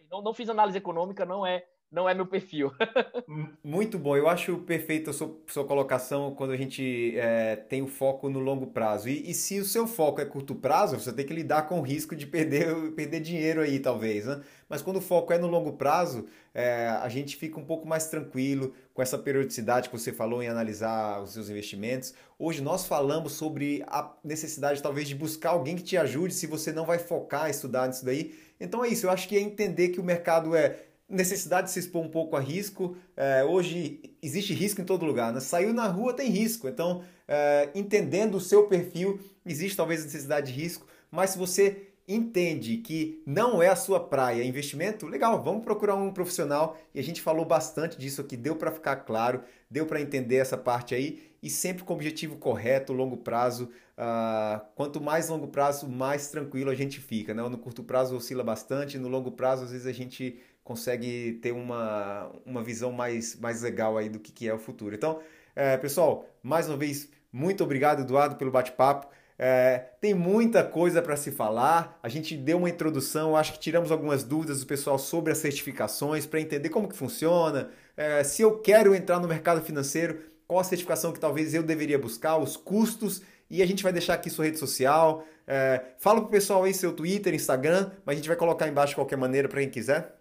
Não, 0.09 0.21
não 0.21 0.33
fiz 0.33 0.49
análise 0.49 0.77
econômica, 0.77 1.25
não 1.25 1.45
é 1.45 1.67
não 1.91 2.07
é 2.07 2.13
meu 2.13 2.25
perfil. 2.25 2.71
Muito 3.63 3.97
bom. 3.97 4.15
Eu 4.15 4.27
acho 4.27 4.57
perfeito 4.59 5.09
a 5.09 5.13
sua, 5.13 5.37
sua 5.47 5.65
colocação 5.65 6.33
quando 6.35 6.51
a 6.51 6.57
gente 6.57 7.17
é, 7.17 7.55
tem 7.55 7.81
o 7.81 7.87
foco 7.87 8.29
no 8.29 8.39
longo 8.39 8.67
prazo. 8.67 9.07
E, 9.07 9.29
e, 9.29 9.33
se 9.33 9.59
o 9.59 9.65
seu 9.65 9.87
foco 9.87 10.19
é 10.19 10.25
curto 10.25 10.53
prazo, 10.53 10.99
você 10.99 11.13
tem 11.13 11.25
que 11.25 11.33
lidar 11.33 11.63
com 11.63 11.79
o 11.79 11.81
risco 11.81 12.15
de 12.15 12.27
perder, 12.27 12.91
perder 12.91 13.21
dinheiro 13.21 13.61
aí, 13.61 13.79
talvez. 13.79 14.25
Né? 14.25 14.41
Mas 14.67 14.81
quando 14.81 14.97
o 14.97 15.01
foco 15.01 15.31
é 15.31 15.37
no 15.37 15.47
longo 15.47 15.73
prazo, 15.73 16.27
é, 16.53 16.87
a 16.87 17.07
gente 17.07 17.37
fica 17.37 17.59
um 17.59 17.65
pouco 17.65 17.87
mais 17.87 18.07
tranquilo 18.07 18.73
com 18.93 19.01
essa 19.01 19.17
periodicidade 19.17 19.89
que 19.89 19.97
você 19.97 20.11
falou 20.11 20.43
em 20.43 20.49
analisar 20.49 21.21
os 21.21 21.33
seus 21.33 21.49
investimentos. 21.49 22.13
Hoje 22.37 22.61
nós 22.61 22.85
falamos 22.85 23.33
sobre 23.33 23.83
a 23.87 24.13
necessidade, 24.23 24.81
talvez, 24.81 25.07
de 25.07 25.15
buscar 25.15 25.51
alguém 25.51 25.75
que 25.75 25.83
te 25.83 25.95
ajude 25.95 26.33
se 26.33 26.47
você 26.47 26.73
não 26.73 26.85
vai 26.85 26.99
focar 26.99 27.49
estudar 27.49 27.87
nisso 27.87 28.03
daí. 28.03 28.35
Então 28.59 28.83
é 28.83 28.87
isso, 28.87 29.05
eu 29.05 29.11
acho 29.11 29.27
que 29.27 29.37
é 29.37 29.39
entender 29.39 29.89
que 29.89 29.99
o 29.99 30.03
mercado 30.03 30.55
é 30.55 30.86
necessidade 31.09 31.67
de 31.67 31.73
se 31.73 31.79
expor 31.79 32.03
um 32.03 32.09
pouco 32.09 32.35
a 32.35 32.39
risco. 32.39 32.97
É, 33.15 33.43
hoje 33.43 34.01
existe 34.21 34.53
risco 34.53 34.81
em 34.81 34.85
todo 34.85 35.05
lugar. 35.05 35.31
Né? 35.33 35.39
Saiu 35.39 35.73
na 35.73 35.87
rua 35.87 36.13
tem 36.13 36.29
risco. 36.29 36.67
Então, 36.67 37.03
é, 37.27 37.69
entendendo 37.73 38.35
o 38.35 38.41
seu 38.41 38.67
perfil, 38.67 39.19
existe 39.45 39.77
talvez 39.77 40.03
necessidade 40.03 40.51
de 40.51 40.59
risco. 40.59 40.85
Mas 41.09 41.31
se 41.31 41.37
você 41.37 41.87
entende 42.07 42.77
que 42.77 43.21
não 43.25 43.61
é 43.61 43.67
a 43.67 43.75
sua 43.75 43.99
praia 43.99 44.41
investimento, 44.43 45.05
legal, 45.05 45.43
vamos 45.43 45.63
procurar 45.63 45.95
um 45.95 46.11
profissional. 46.11 46.77
E 46.93 46.99
a 46.99 47.03
gente 47.03 47.21
falou 47.21 47.45
bastante 47.45 47.97
disso 47.97 48.21
aqui, 48.21 48.37
deu 48.37 48.55
para 48.55 48.71
ficar 48.71 48.97
claro, 48.97 49.41
deu 49.69 49.85
para 49.85 50.01
entender 50.01 50.37
essa 50.37 50.57
parte 50.57 50.95
aí. 50.95 51.23
E 51.41 51.49
sempre 51.49 51.83
com 51.83 51.93
o 51.93 51.95
objetivo 51.95 52.37
correto, 52.37 52.91
longo 52.91 53.17
prazo. 53.17 53.69
Uh, 53.97 54.59
quanto 54.75 54.99
mais 55.01 55.29
longo 55.29 55.47
prazo, 55.47 55.87
mais 55.87 56.29
tranquilo 56.29 56.69
a 56.69 56.75
gente 56.75 56.99
fica. 56.99 57.33
Né? 57.33 57.47
No 57.47 57.57
curto 57.57 57.83
prazo 57.83 58.15
oscila 58.15 58.43
bastante, 58.43 58.97
no 58.97 59.07
longo 59.07 59.31
prazo, 59.31 59.63
às 59.63 59.71
vezes 59.71 59.85
a 59.85 59.91
gente 59.91 60.39
consegue 60.67 61.39
ter 61.41 61.53
uma, 61.53 62.29
uma 62.45 62.61
visão 62.61 62.91
mais, 62.91 63.39
mais 63.39 63.61
legal 63.61 63.97
aí 63.97 64.09
do 64.09 64.19
que, 64.19 64.33
que 64.33 64.49
é 64.49 64.53
o 64.53 64.59
futuro. 64.59 64.93
Então, 64.93 65.21
é, 65.55 65.77
pessoal, 65.77 66.29
mais 66.43 66.67
uma 66.67 66.75
vez, 66.75 67.09
muito 67.31 67.63
obrigado, 67.63 68.01
Eduardo, 68.01 68.35
pelo 68.35 68.51
bate-papo. 68.51 69.07
É, 69.39 69.85
tem 70.01 70.13
muita 70.13 70.65
coisa 70.65 71.01
para 71.01 71.15
se 71.15 71.31
falar. 71.31 71.97
A 72.03 72.09
gente 72.09 72.35
deu 72.35 72.57
uma 72.57 72.69
introdução, 72.69 73.33
acho 73.33 73.53
que 73.53 73.59
tiramos 73.59 73.93
algumas 73.93 74.25
dúvidas 74.25 74.59
do 74.59 74.65
pessoal 74.65 74.99
sobre 74.99 75.31
as 75.31 75.37
certificações 75.37 76.25
para 76.25 76.41
entender 76.41 76.67
como 76.67 76.89
que 76.89 76.97
funciona. 76.97 77.69
É, 77.95 78.21
se 78.25 78.41
eu 78.41 78.59
quero 78.59 78.93
entrar 78.93 79.21
no 79.21 79.27
mercado 79.27 79.61
financeiro, 79.61 80.19
qual 80.45 80.59
a 80.59 80.65
certificação 80.65 81.13
que 81.13 81.19
talvez 81.19 81.53
eu 81.53 81.63
deveria 81.63 81.97
buscar, 81.97 82.35
os 82.37 82.57
custos. 82.57 83.21
E 83.49 83.63
a 83.63 83.65
gente 83.65 83.83
vai 83.83 83.93
deixar 83.93 84.15
aqui 84.15 84.29
sua 84.29 84.43
rede 84.43 84.57
social. 84.57 85.23
É, 85.47 85.81
fala 85.97 86.19
pro 86.19 86.29
pessoal 86.29 86.65
aí 86.65 86.73
seu 86.73 86.91
Twitter, 86.91 87.33
Instagram, 87.33 87.91
mas 88.05 88.15
a 88.15 88.17
gente 88.17 88.27
vai 88.27 88.35
colocar 88.35 88.67
embaixo 88.67 88.89
de 88.89 88.95
qualquer 88.95 89.15
maneira 89.15 89.47
para 89.47 89.61
quem 89.61 89.69
quiser. 89.69 90.16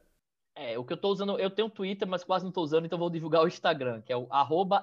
O 0.76 0.84
que 0.84 0.92
eu 0.92 0.96
tô 0.96 1.08
usando, 1.10 1.38
eu 1.38 1.50
tenho 1.50 1.70
Twitter, 1.70 2.06
mas 2.06 2.22
quase 2.24 2.44
não 2.44 2.52
tô 2.52 2.62
usando, 2.62 2.86
então 2.86 2.98
vou 2.98 3.08
divulgar 3.10 3.42
o 3.42 3.48
Instagram, 3.48 4.02
que 4.02 4.12
é 4.12 4.16
o 4.16 4.26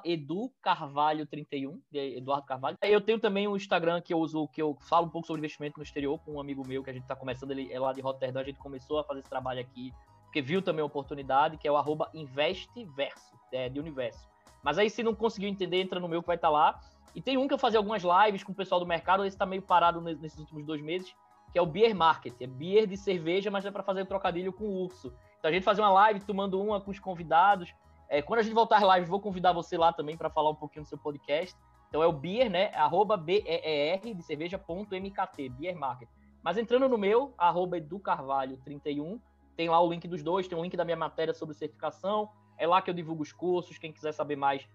educarvalho31, 0.06 1.80
Eduardo 1.94 2.46
Carvalho. 2.46 2.78
Eu 2.82 3.02
tenho 3.02 3.20
também 3.20 3.48
um 3.48 3.56
Instagram 3.56 4.02
que 4.02 4.14
eu 4.14 4.20
uso, 4.20 4.48
que 4.48 4.62
eu 4.62 4.78
falo 4.82 5.08
um 5.08 5.10
pouco 5.10 5.28
sobre 5.28 5.40
investimento 5.40 5.78
no 5.78 5.84
exterior 5.84 6.20
com 6.20 6.34
um 6.34 6.40
amigo 6.40 6.66
meu 6.68 6.84
que 6.84 6.90
a 6.90 6.94
gente 6.94 7.06
tá 7.06 7.16
começando, 7.16 7.52
ele 7.52 7.72
é 7.72 7.80
lá 7.80 7.94
de 7.94 8.02
Rotterdam, 8.02 8.42
a 8.42 8.46
gente 8.46 8.60
começou 8.60 9.00
a 9.00 9.04
fazer 9.04 9.20
esse 9.20 9.30
trabalho 9.30 9.60
aqui, 9.60 9.94
porque 10.26 10.42
viu 10.42 10.62
também 10.62 10.82
a 10.82 10.86
oportunidade, 10.86 11.58
que 11.58 11.68
é 11.68 11.72
o 11.72 11.78
arroba 11.78 12.10
Investiverso, 12.14 13.38
é, 13.52 13.70
de 13.70 13.80
universo. 13.80 14.28
Mas 14.64 14.80
aí, 14.80 14.90
se 14.90 15.04
não 15.04 15.14
conseguiu 15.14 15.50
entender, 15.50 15.82
entra 15.82 16.00
no 16.00 16.08
meu 16.08 16.22
que 16.22 16.28
vai 16.28 16.38
estar 16.38 16.48
tá 16.48 16.52
lá. 16.52 16.80
E 17.14 17.22
tem 17.22 17.38
um 17.38 17.48
que 17.48 17.54
eu 17.54 17.58
fazia 17.60 17.78
algumas 17.78 18.02
lives 18.02 18.44
com 18.44 18.52
o 18.52 18.56
pessoal 18.56 18.80
do 18.80 18.88
mercado, 18.88 19.24
esse 19.26 19.38
tá 19.38 19.46
meio 19.46 19.62
parado 19.62 20.02
nesses 20.02 20.40
últimos 20.40 20.66
dois 20.66 20.82
meses, 20.82 21.14
que 21.52 21.60
é 21.60 21.62
o 21.62 21.66
Beer 21.66 21.96
Market. 21.96 22.34
É 22.42 22.48
beer 22.48 22.88
de 22.88 22.98
cerveja, 22.98 23.52
mas 23.52 23.64
é 23.66 23.70
para 23.70 23.84
fazer 23.84 24.06
trocadilho 24.08 24.52
com 24.52 24.64
o 24.64 24.84
urso. 24.86 25.14
Então 25.44 25.50
a 25.50 25.54
gente 25.54 25.66
fazer 25.66 25.82
uma 25.82 25.92
live 25.92 26.22
tomando 26.22 26.62
uma 26.62 26.80
com 26.80 26.90
os 26.90 27.00
convidados. 27.00 27.76
É, 28.08 28.22
quando 28.22 28.40
a 28.40 28.44
gente 28.44 28.54
voltar 28.54 28.78
às 28.78 28.96
lives, 28.96 29.10
vou 29.10 29.20
convidar 29.20 29.52
você 29.52 29.78
lá 29.78 29.92
também 29.92 30.16
para 30.16 30.30
falar 30.30 30.50
um 30.50 30.56
pouquinho 30.56 30.86
do 30.86 30.88
seu 30.88 30.98
podcast. 30.98 31.54
Então 31.90 32.02
é 32.02 32.08
o 32.08 32.14
beer, 32.14 32.50
né? 32.50 32.74
Arroba 32.74 33.18
B-E-E-R 33.18 34.14
de 34.14 34.24
cerveja.mkt, 34.24 35.50
Beer 35.50 35.76
Market. 35.76 36.08
Mas 36.42 36.58
entrando 36.58 36.88
no 36.88 36.98
meu, 36.98 37.34
arroba 37.38 37.78
educarvalho31, 37.78 39.20
tem 39.58 39.68
lá 39.68 39.82
o 39.82 39.92
link 39.92 40.08
dos 40.08 40.24
dois, 40.24 40.48
tem 40.48 40.58
um 40.58 40.64
link 40.64 40.78
da 40.78 40.86
minha 40.86 40.96
matéria 40.96 41.34
sobre 41.34 41.54
certificação. 41.56 42.30
É 42.58 42.66
lá 42.66 42.82
que 42.82 42.90
eu 42.90 42.94
divulgo 42.94 43.22
os 43.22 43.34
cursos. 43.34 43.78
Quem 43.78 43.92
quiser 43.92 44.14
saber 44.14 44.38
mais 44.38 44.66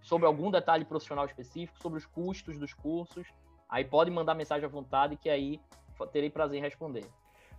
sobre 0.00 0.26
algum 0.26 0.50
detalhe 0.50 0.86
profissional 0.86 1.26
específico, 1.26 1.78
sobre 1.78 1.98
os 1.98 2.06
custos 2.06 2.58
dos 2.58 2.72
cursos, 2.72 3.28
aí 3.68 3.84
pode 3.84 4.10
mandar 4.10 4.34
mensagem 4.34 4.64
à 4.64 4.68
vontade 4.68 5.14
que 5.14 5.28
aí 5.28 5.60
terei 6.10 6.30
prazer 6.30 6.58
em 6.58 6.62
responder. 6.62 7.04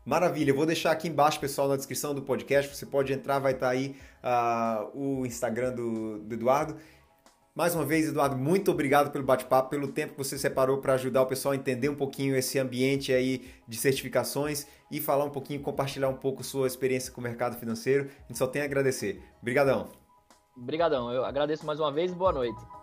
Maravilha, 0.08 0.52
eu 0.52 0.56
vou 0.56 0.66
deixar 0.66 0.92
aqui 0.92 1.10
embaixo, 1.10 1.38
pessoal, 1.38 1.68
na 1.68 1.76
descrição 1.76 2.16
do 2.16 2.22
podcast. 2.22 2.74
Você 2.74 2.86
pode 2.86 3.12
entrar, 3.12 3.40
vai 3.40 3.52
estar 3.52 3.66
tá 3.66 3.72
aí 3.74 3.94
uh, 4.24 4.90
o 4.98 5.26
Instagram 5.26 5.76
do, 5.76 6.20
do 6.20 6.34
Eduardo. 6.34 6.78
Mais 7.54 7.76
uma 7.76 7.84
vez, 7.84 8.08
Eduardo, 8.08 8.38
muito 8.38 8.72
obrigado 8.72 9.12
pelo 9.12 9.26
bate-papo, 9.26 9.70
pelo 9.70 9.90
tempo 9.90 10.14
que 10.14 10.18
você 10.18 10.38
separou 10.38 10.78
para 10.78 10.94
ajudar 10.94 11.24
o 11.24 11.26
pessoal 11.26 11.52
a 11.52 11.56
entender 11.58 11.90
um 11.90 11.96
pouquinho 11.96 12.38
esse 12.38 12.58
ambiente 12.58 13.12
aí 13.12 13.50
de 13.68 13.76
certificações 13.76 14.66
e 14.90 15.02
falar 15.02 15.26
um 15.26 15.30
pouquinho, 15.30 15.60
compartilhar 15.60 16.08
um 16.08 16.16
pouco 16.16 16.42
sua 16.42 16.68
experiência 16.68 17.12
com 17.12 17.20
o 17.20 17.24
mercado 17.24 17.58
financeiro. 17.58 18.06
A 18.06 18.28
gente 18.30 18.38
só 18.38 18.48
tem 18.48 18.62
a 18.62 18.66
agradecer. 18.66 19.22
Obrigadão. 19.42 19.90
Obrigadão. 20.56 21.12
Eu 21.12 21.26
agradeço 21.26 21.66
mais 21.66 21.82
uma 21.82 21.92
vez 21.92 22.14
e 22.14 22.16
boa 22.16 22.32
noite. 22.32 22.77